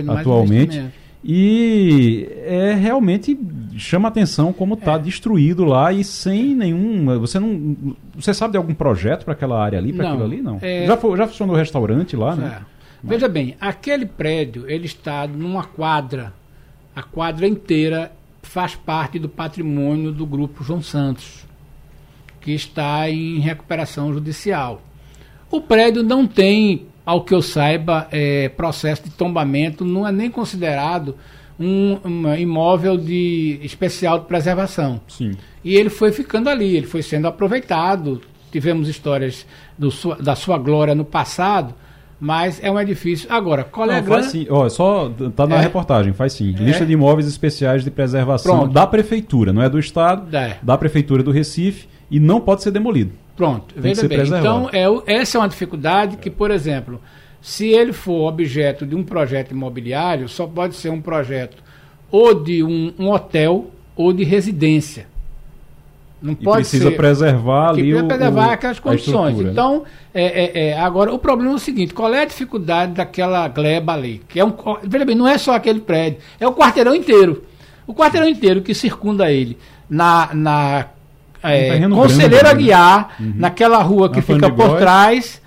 atualmente. 0.08 0.84
E 1.24 2.28
é 2.44 2.74
realmente 2.74 3.38
chama 3.76 4.08
atenção 4.08 4.52
como 4.52 4.74
está 4.74 4.94
é. 4.94 4.98
destruído 4.98 5.64
lá 5.64 5.92
e 5.92 6.04
sem 6.04 6.54
nenhum. 6.54 7.18
Você 7.18 7.40
não. 7.40 7.76
Você 8.14 8.32
sabe 8.32 8.52
de 8.52 8.56
algum 8.56 8.72
projeto 8.72 9.24
para 9.24 9.34
aquela 9.34 9.60
área 9.60 9.78
ali, 9.78 9.92
para 9.92 10.08
aquilo 10.08 10.24
ali? 10.24 10.40
Não. 10.40 10.58
É... 10.62 10.86
Já, 10.86 10.96
já 11.16 11.26
funcionou 11.26 11.56
o 11.56 11.58
restaurante 11.58 12.14
lá, 12.14 12.36
né? 12.36 12.62
Mas... 13.02 13.10
Veja 13.10 13.28
bem, 13.28 13.56
aquele 13.60 14.06
prédio 14.06 14.68
ele 14.68 14.86
está 14.86 15.26
numa 15.26 15.64
quadra. 15.64 16.32
A 16.94 17.02
quadra 17.02 17.46
inteira 17.46 18.12
faz 18.42 18.74
parte 18.74 19.18
do 19.18 19.28
patrimônio 19.28 20.10
do 20.10 20.24
grupo 20.24 20.64
João 20.64 20.82
Santos, 20.82 21.44
que 22.40 22.52
está 22.52 23.08
em 23.10 23.38
recuperação 23.38 24.12
judicial. 24.12 24.82
O 25.50 25.60
prédio 25.60 26.02
não 26.02 26.26
tem, 26.26 26.86
ao 27.06 27.22
que 27.24 27.34
eu 27.34 27.40
saiba, 27.42 28.06
é, 28.10 28.48
processo 28.50 29.04
de 29.04 29.10
tombamento, 29.10 29.84
não 29.84 30.06
é 30.06 30.12
nem 30.12 30.30
considerado 30.30 31.14
um, 31.58 31.98
um 32.04 32.34
imóvel 32.34 32.96
de 32.96 33.58
especial 33.62 34.18
de 34.20 34.26
preservação. 34.26 35.00
Sim. 35.08 35.32
E 35.64 35.74
ele 35.74 35.90
foi 35.90 36.12
ficando 36.12 36.48
ali, 36.48 36.76
ele 36.76 36.86
foi 36.86 37.02
sendo 37.02 37.26
aproveitado. 37.26 38.20
Tivemos 38.52 38.88
histórias 38.88 39.44
do 39.76 39.90
da 40.22 40.34
sua 40.34 40.56
glória 40.56 40.94
no 40.94 41.04
passado, 41.04 41.74
mas 42.20 42.62
é 42.62 42.70
um 42.70 42.78
edifício. 42.80 43.26
Agora, 43.30 43.64
qual 43.64 43.90
é 43.90 43.98
a 43.98 44.00
Não, 44.00 44.08
faz 44.08 44.26
sim. 44.26 44.46
Ó, 44.48 44.68
só 44.68 45.10
tá 45.34 45.46
na 45.46 45.56
É. 45.56 45.60
reportagem, 45.60 46.12
faz 46.12 46.32
sim. 46.34 46.54
É. 46.58 46.62
Lista 46.62 46.86
de 46.86 46.92
imóveis 46.92 47.26
especiais 47.26 47.84
de 47.84 47.90
preservação 47.90 48.58
Pronto. 48.60 48.72
da 48.72 48.86
prefeitura, 48.86 49.52
não 49.52 49.62
é 49.62 49.68
do 49.68 49.78
estado, 49.78 50.34
É. 50.34 50.56
da 50.62 50.78
prefeitura 50.78 51.22
do 51.22 51.30
Recife 51.30 51.88
e 52.10 52.18
não 52.20 52.40
pode 52.40 52.62
ser 52.62 52.70
demolido. 52.70 53.12
Pronto, 53.38 53.72
Tem 53.72 53.82
veja 53.82 54.08
bem. 54.08 54.20
Então, 54.20 54.68
é, 54.72 54.84
essa 55.06 55.38
é 55.38 55.40
uma 55.40 55.48
dificuldade 55.48 56.16
que, 56.16 56.28
por 56.28 56.50
exemplo, 56.50 57.00
se 57.40 57.68
ele 57.68 57.92
for 57.92 58.28
objeto 58.28 58.84
de 58.84 58.96
um 58.96 59.04
projeto 59.04 59.52
imobiliário, 59.52 60.28
só 60.28 60.44
pode 60.44 60.74
ser 60.74 60.90
um 60.90 61.00
projeto 61.00 61.62
ou 62.10 62.34
de 62.34 62.64
um, 62.64 62.92
um 62.98 63.10
hotel 63.10 63.70
ou 63.94 64.12
de 64.12 64.24
residência. 64.24 65.06
Não 66.20 66.34
pode 66.34 66.62
precisa 66.62 66.90
ser. 66.90 66.96
preservar 66.96 67.68
ali 67.68 67.82
precisa 67.82 68.04
o, 68.04 68.08
preservar 68.08 68.52
aquelas 68.52 68.78
a 68.78 68.80
condições. 68.80 69.40
Então, 69.40 69.84
é, 70.12 70.24
é, 70.24 70.68
é, 70.70 70.80
agora, 70.80 71.14
o 71.14 71.18
problema 71.20 71.52
é 71.52 71.54
o 71.54 71.60
seguinte: 71.60 71.94
qual 71.94 72.12
é 72.12 72.22
a 72.22 72.24
dificuldade 72.24 72.94
daquela 72.94 73.46
gleba 73.46 73.92
ali? 73.92 74.20
Que 74.28 74.40
é 74.40 74.44
um, 74.44 74.52
veja 74.82 75.04
bem, 75.04 75.14
não 75.14 75.28
é 75.28 75.38
só 75.38 75.54
aquele 75.54 75.78
prédio, 75.78 76.18
é 76.40 76.48
o 76.48 76.52
quarteirão 76.52 76.92
inteiro. 76.92 77.44
O 77.86 77.94
quarteirão 77.94 78.28
inteiro 78.28 78.62
que 78.62 78.74
circunda 78.74 79.30
ele 79.30 79.56
na. 79.88 80.30
na 80.34 80.86
é, 81.42 81.78
Conselheiro 81.88 82.30
grande, 82.30 82.44
né? 82.44 82.50
Aguiar, 82.50 83.16
naquela 83.18 83.82
rua 83.82 84.10
que 84.10 84.20
Antônio 84.20 84.42
fica 84.42 84.54
por 84.54 84.78
trás. 84.78 85.40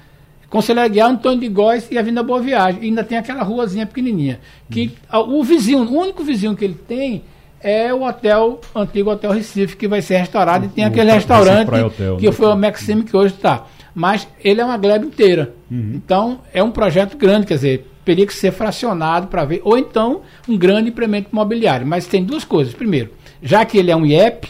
Conselheiro 0.50 0.86
Aguiar, 0.86 1.10
Antônio 1.10 1.40
de 1.40 1.48
Góes 1.48 1.88
e 1.90 1.98
Avenida 1.98 2.22
Boa 2.22 2.42
Viagem. 2.42 2.84
E 2.84 2.86
ainda 2.88 3.04
tem 3.04 3.18
aquela 3.18 3.42
ruazinha 3.42 3.86
pequenininha. 3.86 4.40
Que 4.70 4.92
ah, 5.10 5.22
o 5.22 5.42
vizinho, 5.44 5.84
o 5.84 5.98
único 5.98 6.24
vizinho 6.24 6.56
que 6.56 6.66
ele 6.66 6.76
tem 6.76 7.24
é 7.64 7.94
o 7.94 8.04
hotel, 8.04 8.60
antigo 8.76 9.12
Hotel 9.12 9.32
Recife, 9.32 9.78
que 9.78 9.88
vai 9.88 10.02
ser 10.02 10.18
restaurado. 10.18 10.66
e 10.66 10.68
tem 10.68 10.84
o 10.84 10.88
aquele 10.88 11.12
restaurante 11.12 11.70
Hotel, 11.70 12.18
que 12.18 12.26
né? 12.26 12.32
foi 12.32 12.48
o 12.48 12.56
Maxime 12.56 13.04
que 13.04 13.16
hoje 13.16 13.34
está. 13.34 13.66
Mas 13.94 14.28
ele 14.44 14.62
é 14.62 14.66
uma 14.66 14.78
gleba 14.78 15.06
inteira. 15.06 15.54
Uhum. 15.70 15.94
Então, 15.96 16.40
é 16.54 16.64
um 16.64 16.72
projeto 16.72 17.18
grande, 17.18 17.46
quer 17.46 17.56
dizer, 17.56 17.92
teria 18.04 18.26
que 18.26 18.34
ser 18.34 18.52
fracionado 18.52 19.28
para 19.28 19.46
ver. 19.46 19.62
Ou 19.64 19.78
então, 19.78 20.22
um 20.48 20.58
grande 20.58 20.90
empreendimento 20.90 21.30
imobiliário. 21.32 21.86
Mas 21.86 22.08
tem 22.08 22.24
duas 22.24 22.44
coisas. 22.44 22.74
Primeiro, 22.74 23.10
já 23.42 23.64
que 23.64 23.78
ele 23.78 23.92
é 23.92 23.96
um 23.96 24.06
IEP, 24.06 24.50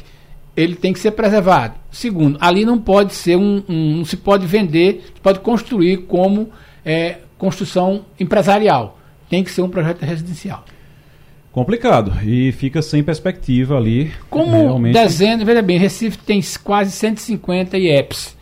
ele 0.56 0.76
tem 0.76 0.92
que 0.94 1.00
ser 1.00 1.12
preservado. 1.12 1.76
Segundo, 1.92 2.38
ali 2.42 2.66
não 2.66 2.78
pode 2.80 3.14
ser 3.14 3.36
um. 3.38 3.64
um- 3.70 3.98
não 3.98 4.06
se 4.06 4.18
pode 4.18 4.46
vender, 4.46 5.12
se 5.16 5.22
pode 5.22 5.40
construir 5.40 5.98
como 6.08 6.50
é, 6.86 7.18
construção 7.38 8.06
empresarial. 8.20 8.98
Tem 9.30 9.44
que 9.44 9.52
ser 9.52 9.62
um 9.62 9.70
projeto 9.70 10.02
residencial. 10.04 10.64
Complicado. 11.52 12.14
E 12.26 12.52
fica 12.54 12.82
sem 12.82 13.04
perspectiva 13.04 13.78
ali. 13.78 14.12
Como 14.30 14.52
realmente. 14.52 14.94
dezena, 14.94 15.44
veja 15.44 15.62
bem, 15.62 15.78
Recife 15.78 16.18
tem 16.18 16.42
quase 16.64 16.92
150 16.92 17.78
IEPs. 17.78 18.38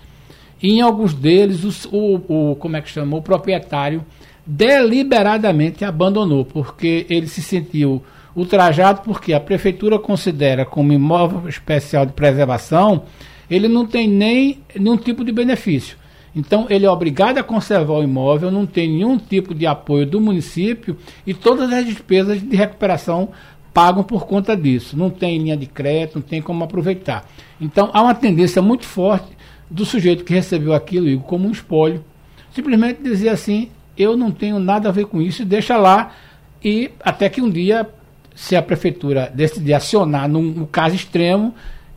E 0.62 0.74
em 0.74 0.82
alguns 0.82 1.14
deles, 1.14 1.64
os- 1.64 1.86
o, 1.92 2.22
o- 2.52 2.56
como 2.56 2.76
é 2.78 2.82
que 2.82 2.90
chama? 2.90 3.18
O 3.18 3.22
proprietário 3.22 4.04
deliberadamente 4.46 5.84
abandonou, 5.86 6.46
porque 6.46 7.06
ele 7.10 7.28
se 7.28 7.42
sentiu 7.42 8.04
ultrajado, 8.36 9.02
porque 9.02 9.34
a 9.34 9.40
prefeitura 9.40 9.98
considera 10.00 10.66
como 10.66 10.94
imóvel 10.94 11.48
especial 11.48 12.06
de 12.06 12.14
preservação, 12.14 13.04
ele 13.50 13.68
não 13.68 13.86
tem 13.86 14.08
nem 14.08 14.60
nenhum 14.76 14.98
tipo 14.98 15.24
de 15.24 15.32
benefício. 15.32 15.98
Então, 16.36 16.68
ele 16.70 16.86
é 16.86 16.90
obrigado 16.90 17.40
a 17.40 17.44
conservar 17.44 17.96
o 17.96 18.04
imóvel, 18.04 18.52
não 18.52 18.66
tem 18.66 18.88
nenhum 18.88 19.18
tipo 19.18 19.54
de 19.54 19.66
apoio 19.66 20.06
do 20.06 20.22
município 20.22 20.96
e 21.26 21.34
todas 21.34 21.72
as 21.74 21.86
despesas 21.86 22.42
de 22.42 22.56
recuperação 22.56 23.30
pagam 23.74 24.04
por 24.04 24.28
conta 24.28 24.56
disso. 24.56 24.96
Não 24.96 25.10
tem 25.10 25.38
linha 25.38 25.58
de 25.58 25.66
crédito, 25.66 26.16
não 26.16 26.22
tem 26.22 26.42
como 26.42 26.64
aproveitar. 26.64 27.28
Então, 27.60 27.90
há 27.94 28.02
uma 28.02 28.14
tendência 28.14 28.62
muito 28.62 28.86
forte 28.86 29.28
do 29.70 29.86
sujeito 29.86 30.24
que 30.24 30.34
recebeu 30.34 30.74
aquilo 30.74 31.08
Igor, 31.08 31.26
como 31.26 31.48
um 31.48 31.52
espólio. 31.52 32.04
Simplesmente 32.54 33.02
dizer 33.02 33.30
assim: 33.30 33.70
eu 33.98 34.16
não 34.16 34.32
tenho 34.32 34.60
nada 34.60 34.90
a 34.90 34.92
ver 34.92 35.06
com 35.06 35.22
isso, 35.22 35.44
deixa 35.44 35.78
lá. 35.78 36.14
E 36.64 36.92
até 37.00 37.30
que 37.30 37.42
um 37.42 37.50
dia, 37.50 37.88
se 38.40 38.56
a 38.56 38.62
prefeitura 38.62 39.30
decidir 39.36 39.74
acionar 39.74 40.30
num, 40.30 40.42
num 40.42 40.66
caso 40.66 40.96
extremo, 40.96 41.54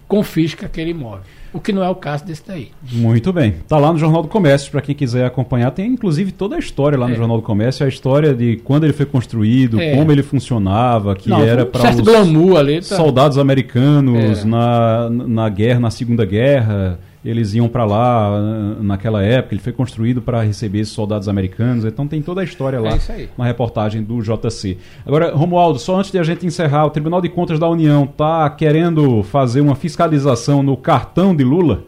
confisca 0.09 0.67
aquele 0.67 0.91
imóvel. 0.91 1.23
O 1.53 1.61
que 1.61 1.71
não 1.73 1.85
é 1.85 1.89
o 1.89 1.95
caso 1.95 2.25
desse 2.25 2.43
daí. 2.47 2.71
Muito 2.91 3.33
bem. 3.33 3.57
Tá 3.69 3.79
lá 3.79 3.93
no 3.93 3.99
Jornal 3.99 4.23
do 4.23 4.29
Comércio, 4.29 4.73
para 4.73 4.81
quem 4.81 4.95
quiser 4.95 5.25
acompanhar. 5.25 5.71
Tem 5.71 5.87
inclusive 5.87 6.33
toda 6.33 6.57
a 6.57 6.59
história 6.59 6.99
lá 6.99 7.07
no 7.07 7.13
É. 7.15 7.17
Jornal 7.17 7.37
do 7.37 7.43
Comércio, 7.43 7.87
a 7.87 7.89
história 7.89 8.35
de 8.35 8.57
quando 8.65 8.85
ele 8.85 8.93
foi 8.93 9.07
construído, 9.07 9.79
É. 9.81 9.95
como 9.95 10.11
ele 10.11 10.23
funcionava, 10.23 11.15
que 11.15 11.29
Não, 11.29 11.43
era 11.45 11.65
para 11.65 11.91
os 11.95 12.57
ali, 12.59 12.81
tá. 12.81 12.97
soldados 12.97 13.39
americanos 13.39 14.41
É. 14.41 14.45
na, 14.45 15.11
na 15.11 15.49
guerra, 15.49 15.79
na 15.79 15.91
Segunda 15.91 16.25
Guerra. 16.25 16.99
Eles 17.25 17.55
iam 17.55 17.69
para 17.69 17.85
lá 17.85 18.31
uh, 18.31 18.83
naquela 18.83 19.23
época. 19.23 19.55
Ele 19.55 19.63
foi 19.63 19.73
construído 19.73 20.21
para 20.21 20.43
receber 20.43 20.81
esses 20.81 20.93
soldados 20.93 21.29
americanos. 21.29 21.85
Então 21.85 22.07
tem 22.07 22.21
toda 22.21 22.41
a 22.41 22.45
história 22.45 22.81
lá 22.81 22.91
É 22.93 22.97
isso 22.97 23.13
aí. 23.13 23.29
na 23.39 23.45
reportagem 23.45 24.03
do 24.03 24.21
JC. 24.21 24.77
Agora, 25.07 25.33
Romualdo, 25.35 25.79
só 25.79 25.97
antes 25.97 26.11
de 26.11 26.19
a 26.19 26.23
gente 26.25 26.45
encerrar, 26.45 26.87
o 26.87 26.91
Tribunal 26.91 27.21
de 27.21 27.29
Contas 27.29 27.59
da 27.61 27.69
União 27.69 28.05
está 28.05 28.51
querendo 28.51 29.23
fazer 29.23 29.61
uma 29.61 29.77
fiscalização 29.77 30.63
no 30.63 30.77
cartão 30.77 31.35
de 31.35 31.45
Lula? 31.45 31.85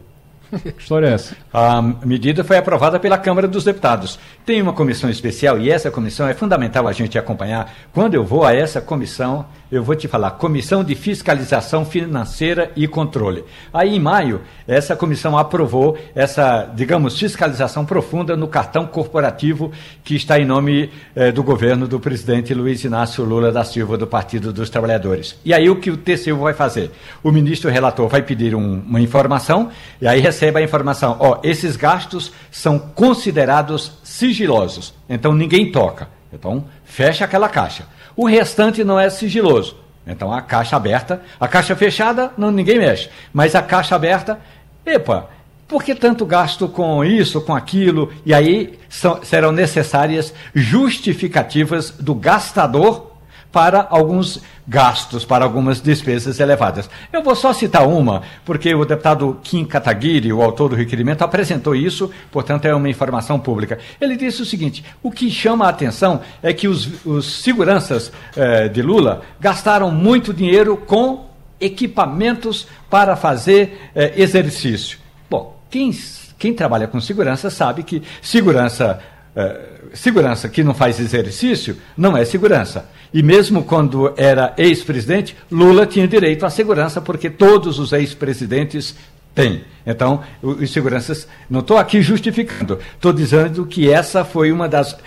Que 0.61 0.69
história 0.77 1.07
é 1.07 1.13
essa? 1.13 1.35
A 1.51 1.81
medida 1.81 2.41
foi 2.43 2.55
aprovada 2.55 2.97
pela 2.97 3.17
Câmara 3.17 3.45
dos 3.47 3.63
Deputados. 3.65 4.17
Tem 4.45 4.61
uma 4.61 4.71
comissão 4.71 5.09
especial 5.09 5.59
e 5.59 5.69
essa 5.69 5.91
comissão 5.91 6.29
é 6.29 6.33
fundamental 6.33 6.87
a 6.87 6.93
gente 6.93 7.17
acompanhar. 7.17 7.73
Quando 7.91 8.13
eu 8.13 8.23
vou 8.23 8.45
a 8.45 8.53
essa 8.53 8.79
comissão, 8.79 9.45
eu 9.71 9.83
vou 9.83 9.95
te 9.95 10.07
falar, 10.07 10.31
Comissão 10.31 10.83
de 10.83 10.93
Fiscalização 10.95 11.83
Financeira 11.85 12.71
e 12.75 12.87
Controle. 12.87 13.43
Aí, 13.73 13.95
em 13.95 13.99
maio, 13.99 14.41
essa 14.67 14.95
comissão 14.95 15.37
aprovou 15.37 15.97
essa, 16.13 16.69
digamos, 16.75 17.17
fiscalização 17.19 17.85
profunda 17.85 18.35
no 18.37 18.47
cartão 18.47 18.85
corporativo 18.85 19.71
que 20.03 20.15
está 20.15 20.39
em 20.39 20.45
nome 20.45 20.91
eh, 21.15 21.31
do 21.31 21.41
governo 21.43 21.87
do 21.87 21.99
presidente 21.99 22.53
Luiz 22.53 22.83
Inácio 22.83 23.23
Lula 23.23 23.51
da 23.51 23.63
Silva, 23.63 23.97
do 23.97 24.05
Partido 24.07 24.53
dos 24.53 24.69
Trabalhadores. 24.69 25.35
E 25.43 25.53
aí, 25.53 25.69
o 25.69 25.77
que 25.79 25.89
o 25.91 25.97
TCU 25.97 26.37
vai 26.37 26.53
fazer? 26.53 26.91
O 27.23 27.31
ministro 27.31 27.69
relator 27.71 28.07
vai 28.07 28.21
pedir 28.21 28.53
um- 28.55 28.79
uma 28.85 29.01
informação 29.01 29.69
e 29.99 30.07
aí 30.07 30.19
recebe 30.19 30.59
a 30.59 30.61
informação: 30.63 31.17
ó, 31.19 31.39
esses 31.43 31.75
gastos 31.75 32.31
são 32.51 32.77
considerados 32.79 33.93
sigilosos, 34.03 34.93
então 35.09 35.33
ninguém 35.33 35.71
toca. 35.71 36.07
Então, 36.31 36.65
fecha 36.83 37.23
aquela 37.25 37.47
caixa. 37.49 37.85
O 38.15 38.25
restante 38.27 38.83
não 38.83 38.99
é 38.99 39.09
sigiloso. 39.09 39.77
Então, 40.07 40.31
a 40.31 40.41
caixa 40.41 40.75
aberta, 40.75 41.21
a 41.39 41.47
caixa 41.47 41.75
fechada, 41.75 42.31
não, 42.37 42.51
ninguém 42.51 42.77
mexe. 42.77 43.09
Mas 43.33 43.55
a 43.55 43.61
caixa 43.61 43.95
aberta, 43.95 44.39
epa, 44.85 45.29
por 45.67 45.83
que 45.83 45.95
tanto 45.95 46.25
gasto 46.25 46.67
com 46.67 47.03
isso, 47.03 47.41
com 47.41 47.55
aquilo? 47.55 48.13
E 48.25 48.31
aí 48.33 48.77
são- 48.87 49.23
serão 49.23 49.51
necessárias 49.51 50.31
justificativas 50.53 51.91
do 51.91 52.13
gastador 52.13 53.11
para 53.55 53.87
alguns 53.89 54.41
gastos, 54.67 55.23
para 55.23 55.45
algumas 55.45 55.79
despesas 55.79 56.41
elevadas. 56.41 56.89
Eu 57.13 57.23
vou 57.23 57.33
só 57.33 57.53
citar 57.53 57.87
uma, 57.87 58.21
porque 58.43 58.75
o 58.75 58.83
deputado 58.83 59.39
Kim 59.41 59.63
Kataguiri, 59.63 60.33
o 60.33 60.41
autor 60.41 60.71
do 60.71 60.75
requerimento, 60.75 61.21
apresentou 61.21 61.73
isso, 61.73 62.11
portanto 62.33 62.65
é 62.65 62.75
uma 62.75 62.89
informação 62.89 63.39
pública. 63.39 63.79
Ele 64.01 64.17
disse 64.17 64.41
o 64.41 64.45
seguinte: 64.45 64.83
o 65.01 65.09
que 65.09 65.31
chama 65.31 65.67
a 65.67 65.69
atenção 65.69 66.19
é 66.43 66.51
que 66.51 66.67
os, 66.67 67.05
os 67.05 67.43
seguranças 67.43 68.11
eh, 68.35 68.67
de 68.67 68.81
Lula 68.81 69.21
gastaram 69.39 69.89
muito 69.89 70.33
dinheiro 70.33 70.75
com 70.75 71.29
equipamentos 71.57 72.67
para 72.89 73.15
fazer 73.15 73.89
eh, 73.95 74.15
exercício. 74.17 74.99
Bom, 75.29 75.57
quem, 75.69 75.97
quem 76.37 76.53
trabalha 76.53 76.89
com 76.89 76.99
segurança 76.99 77.49
sabe 77.49 77.83
que 77.83 78.03
segurança 78.21 78.99
eh, 79.33 79.75
segurança 79.93 80.49
que 80.49 80.63
não 80.63 80.73
faz 80.73 80.99
exercício 80.99 81.77
não 81.97 82.15
é 82.17 82.25
segurança. 82.25 82.89
E 83.15 83.23
mesmo 83.23 83.63
quando 83.63 84.13
era 84.17 84.53
ex-presidente, 84.57 85.37
Lula 85.49 85.85
tinha 85.85 86.05
direito 86.05 86.45
à 86.45 86.49
segurança, 86.49 86.99
porque 86.99 87.29
todos 87.29 87.79
os 87.79 87.93
ex-presidentes 87.93 88.93
têm. 89.33 89.61
Então, 89.87 90.19
os 90.43 90.69
seguranças. 90.69 91.25
Não 91.49 91.61
estou 91.61 91.77
aqui 91.77 92.01
justificando, 92.01 92.77
estou 92.93 93.13
dizendo 93.13 93.65
que 93.65 93.89
essa 93.89 94.25
foi 94.25 94.51
uma 94.51 94.67
das. 94.67 94.97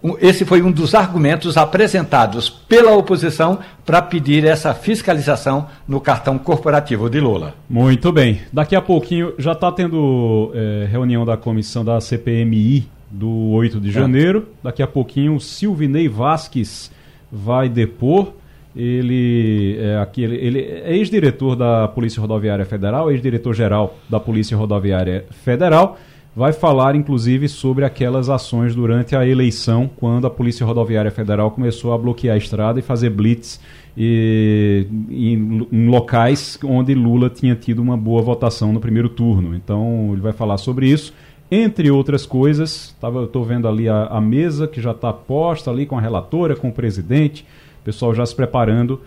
um- 0.00 0.16
esse 0.20 0.44
foi 0.44 0.62
um 0.62 0.70
dos 0.70 0.94
argumentos 0.94 1.56
apresentados 1.56 2.48
pela 2.48 2.92
oposição 2.92 3.58
para 3.84 4.00
pedir 4.02 4.44
essa 4.44 4.72
fiscalização 4.74 5.66
no 5.88 6.00
cartão 6.00 6.36
corporativo 6.38 7.08
de 7.10 7.18
Lula. 7.20 7.54
Muito 7.68 8.12
bem. 8.12 8.40
Daqui 8.52 8.74
a 8.76 8.80
pouquinho 8.82 9.32
já 9.38 9.52
está 9.52 9.70
tendo 9.72 10.50
eh, 10.54 10.86
reunião 10.90 11.24
da 11.24 11.36
comissão 11.36 11.84
da 11.84 12.00
CPMI 12.00 12.88
do 13.12 13.50
8 13.50 13.78
de 13.78 13.90
janeiro. 13.90 14.48
Daqui 14.62 14.82
a 14.82 14.86
pouquinho 14.86 15.36
o 15.36 15.40
Silvinei 15.40 16.08
Vasques 16.08 16.90
vai 17.30 17.68
depor. 17.68 18.32
Ele 18.74 19.76
é, 19.78 19.98
aquele, 19.98 20.36
ele 20.36 20.60
é 20.60 20.96
ex-diretor 20.96 21.54
da 21.54 21.86
Polícia 21.88 22.20
Rodoviária 22.20 22.64
Federal, 22.64 23.10
ex-diretor-geral 23.10 23.98
da 24.08 24.18
Polícia 24.18 24.56
Rodoviária 24.56 25.26
Federal. 25.30 25.98
vai 26.34 26.54
falar 26.54 26.96
inclusive 26.96 27.50
sobre 27.50 27.84
aquelas 27.84 28.30
ações 28.30 28.74
durante 28.74 29.14
a 29.14 29.26
eleição, 29.26 29.90
quando 29.94 30.26
a 30.26 30.30
Polícia 30.30 30.64
Rodoviária 30.64 31.10
Federal 31.10 31.50
começou 31.50 31.92
a 31.92 31.98
bloquear 31.98 32.34
a 32.34 32.38
estrada 32.38 32.78
e 32.78 32.82
fazer 32.82 33.10
blitz 33.10 33.60
e, 33.94 34.86
em, 35.10 35.68
em, 35.70 35.86
locais 35.88 36.58
onde 36.64 36.94
Lula 36.94 37.28
tinha 37.28 37.54
tido 37.54 37.82
uma 37.82 37.96
boa 37.96 38.22
votação 38.22 38.72
no 38.72 38.80
primeiro 38.80 39.10
turno. 39.10 39.54
Então 39.54 40.08
ele 40.12 40.22
vai 40.22 40.32
falar 40.32 40.56
sobre 40.56 40.88
isso. 40.88 41.12
Entre 41.54 41.90
outras 41.90 42.24
coisas, 42.24 42.96
tava, 42.98 43.24
estou 43.24 43.44
vendo 43.44 43.68
ali 43.68 43.86
a, 43.86 44.06
a 44.06 44.22
mesa 44.22 44.66
que 44.66 44.80
já 44.80 44.92
está 44.92 45.12
posta 45.12 45.70
ali 45.70 45.84
com 45.84 45.98
a 45.98 46.00
relatora, 46.00 46.56
com 46.56 46.70
o 46.70 46.72
presidente, 46.72 47.44
o 47.82 47.84
pessoal 47.84 48.14
já 48.14 48.24
se 48.24 48.34
preparando 48.34 49.02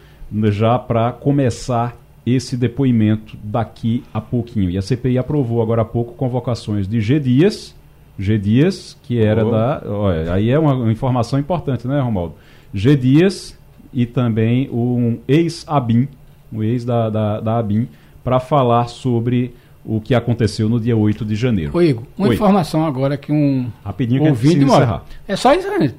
já 0.52 0.78
para 0.78 1.12
começar 1.12 1.98
esse 2.24 2.56
depoimento 2.56 3.36
daqui 3.44 4.04
a 4.14 4.22
pouquinho. 4.22 4.70
E 4.70 4.78
a 4.78 4.82
CPI 4.84 5.18
aprovou 5.18 5.60
agora 5.60 5.82
há 5.82 5.86
pouco 5.86 6.14
convocações 6.14 6.88
de 6.88 7.02
G 7.02 7.20
Dias, 7.20 7.74
G 8.20 8.38
Dias, 8.38 8.96
que 9.02 9.20
era 9.20 9.44
oh. 9.44 9.50
da. 9.50 9.82
Olha, 9.88 10.32
aí 10.32 10.52
é 10.52 10.60
uma 10.60 10.92
informação 10.92 11.40
importante, 11.40 11.88
né, 11.88 12.00
Romualdo? 12.00 12.36
G 12.72 12.96
Dias 12.96 13.58
e 13.92 14.06
também 14.06 14.70
um 14.70 15.18
ex-ABIN, 15.28 16.08
um 16.54 16.62
ex 16.62 16.86
da, 16.86 17.10
da, 17.10 17.40
da 17.40 17.58
ABIN, 17.58 17.88
para 18.24 18.40
falar 18.40 18.88
sobre 18.88 19.56
o 19.86 20.02
que 20.02 20.16
aconteceu 20.16 20.68
no 20.68 20.80
dia 20.80 20.98
8 20.98 21.24
de 21.24 21.36
janeiro. 21.36 21.72
Ô 21.74 21.82
Igor, 21.82 22.04
uma 22.18 22.28
Oi. 22.28 22.36
informação 22.36 22.86
agora 22.86 23.16
que 23.16 23.32
um 23.32 23.72
Rapidinho 23.84 24.24
que 24.24 24.30
ouvinte 24.30 24.64
encerrar. 24.64 25.04
É 25.28 25.36
só 25.36 25.54
isso, 25.54 25.70
né? 25.78 25.94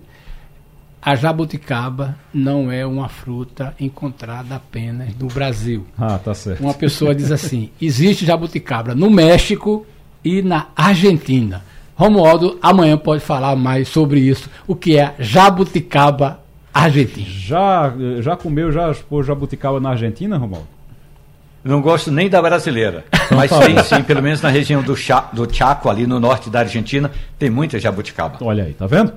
A 1.01 1.15
jabuticaba 1.15 2.17
não 2.35 2.71
é 2.71 2.85
uma 2.85 3.09
fruta 3.09 3.75
encontrada 3.79 4.57
apenas 4.57 5.15
no 5.17 5.29
Brasil. 5.29 5.87
Ah, 5.97 6.19
tá 6.19 6.35
certo. 6.35 6.61
Uma 6.61 6.75
pessoa 6.75 7.15
diz 7.15 7.31
assim: 7.31 7.71
existe 7.81 8.27
jabuticaba 8.27 8.95
no 8.95 9.09
México 9.09 9.87
e 10.25 10.43
na 10.43 10.67
Argentina. 10.75 11.65
Romualdo 11.95 12.59
amanhã 12.61 12.99
pode 12.99 13.23
falar 13.23 13.57
mais 13.57 13.89
sobre 13.89 14.21
isso, 14.21 14.51
o 14.67 14.75
que 14.75 14.99
é 14.99 15.15
jabuticaba 15.19 16.41
argentina. 16.75 17.27
Já, 17.27 17.95
já 18.21 18.37
comeu, 18.37 18.71
já 18.71 18.95
pôs 19.09 19.27
jabuticaba 19.27 19.81
na 19.81 19.91
Argentina, 19.91 20.37
Romualdo? 20.37 20.76
Não 21.67 21.83
gosto 21.83 22.13
nem 22.13 22.31
da 22.31 22.41
brasileira. 22.41 23.05
Mas 23.35 23.51
tem 23.51 23.83
sim, 23.83 24.03
pelo 24.05 24.23
menos 24.23 24.41
na 24.41 24.49
região 24.49 24.83
do, 24.83 24.97
Cha, 24.97 25.29
do 25.33 25.53
Chaco, 25.53 25.91
ali 25.91 26.07
no 26.07 26.21
norte 26.21 26.49
da 26.49 26.61
Argentina, 26.61 27.11
tem 27.37 27.51
muita 27.51 27.79
jabuticaba. 27.79 28.39
Olha 28.41 28.65
aí, 28.65 28.73
tá 28.73 28.87
vendo? 28.87 29.13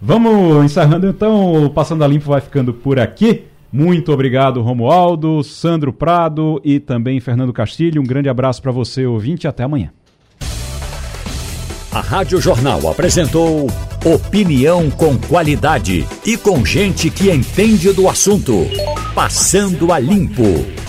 Vamos 0.00 0.64
encerrando 0.64 1.08
então, 1.08 1.64
o 1.64 1.70
Passando 1.70 2.04
a 2.04 2.06
Limpo 2.06 2.26
vai 2.26 2.40
ficando 2.40 2.72
por 2.72 3.00
aqui. 3.00 3.46
Muito 3.72 4.12
obrigado, 4.12 4.62
Romualdo, 4.62 5.42
Sandro 5.42 5.92
Prado 5.92 6.60
e 6.64 6.78
também 6.78 7.18
Fernando 7.18 7.52
Castilho. 7.52 8.00
Um 8.00 8.06
grande 8.06 8.28
abraço 8.28 8.62
para 8.62 8.70
você, 8.70 9.04
ouvinte, 9.04 9.44
e 9.44 9.48
até 9.48 9.64
amanhã. 9.64 9.90
A 11.90 12.00
Rádio 12.00 12.40
Jornal 12.40 12.88
apresentou 12.88 13.66
opinião 14.04 14.88
com 14.88 15.18
qualidade 15.18 16.06
e 16.24 16.36
com 16.36 16.64
gente 16.64 17.10
que 17.10 17.28
entende 17.28 17.92
do 17.92 18.08
assunto. 18.08 18.66
Passando 19.14 19.92
a 19.92 19.98
Limpo. 19.98 20.87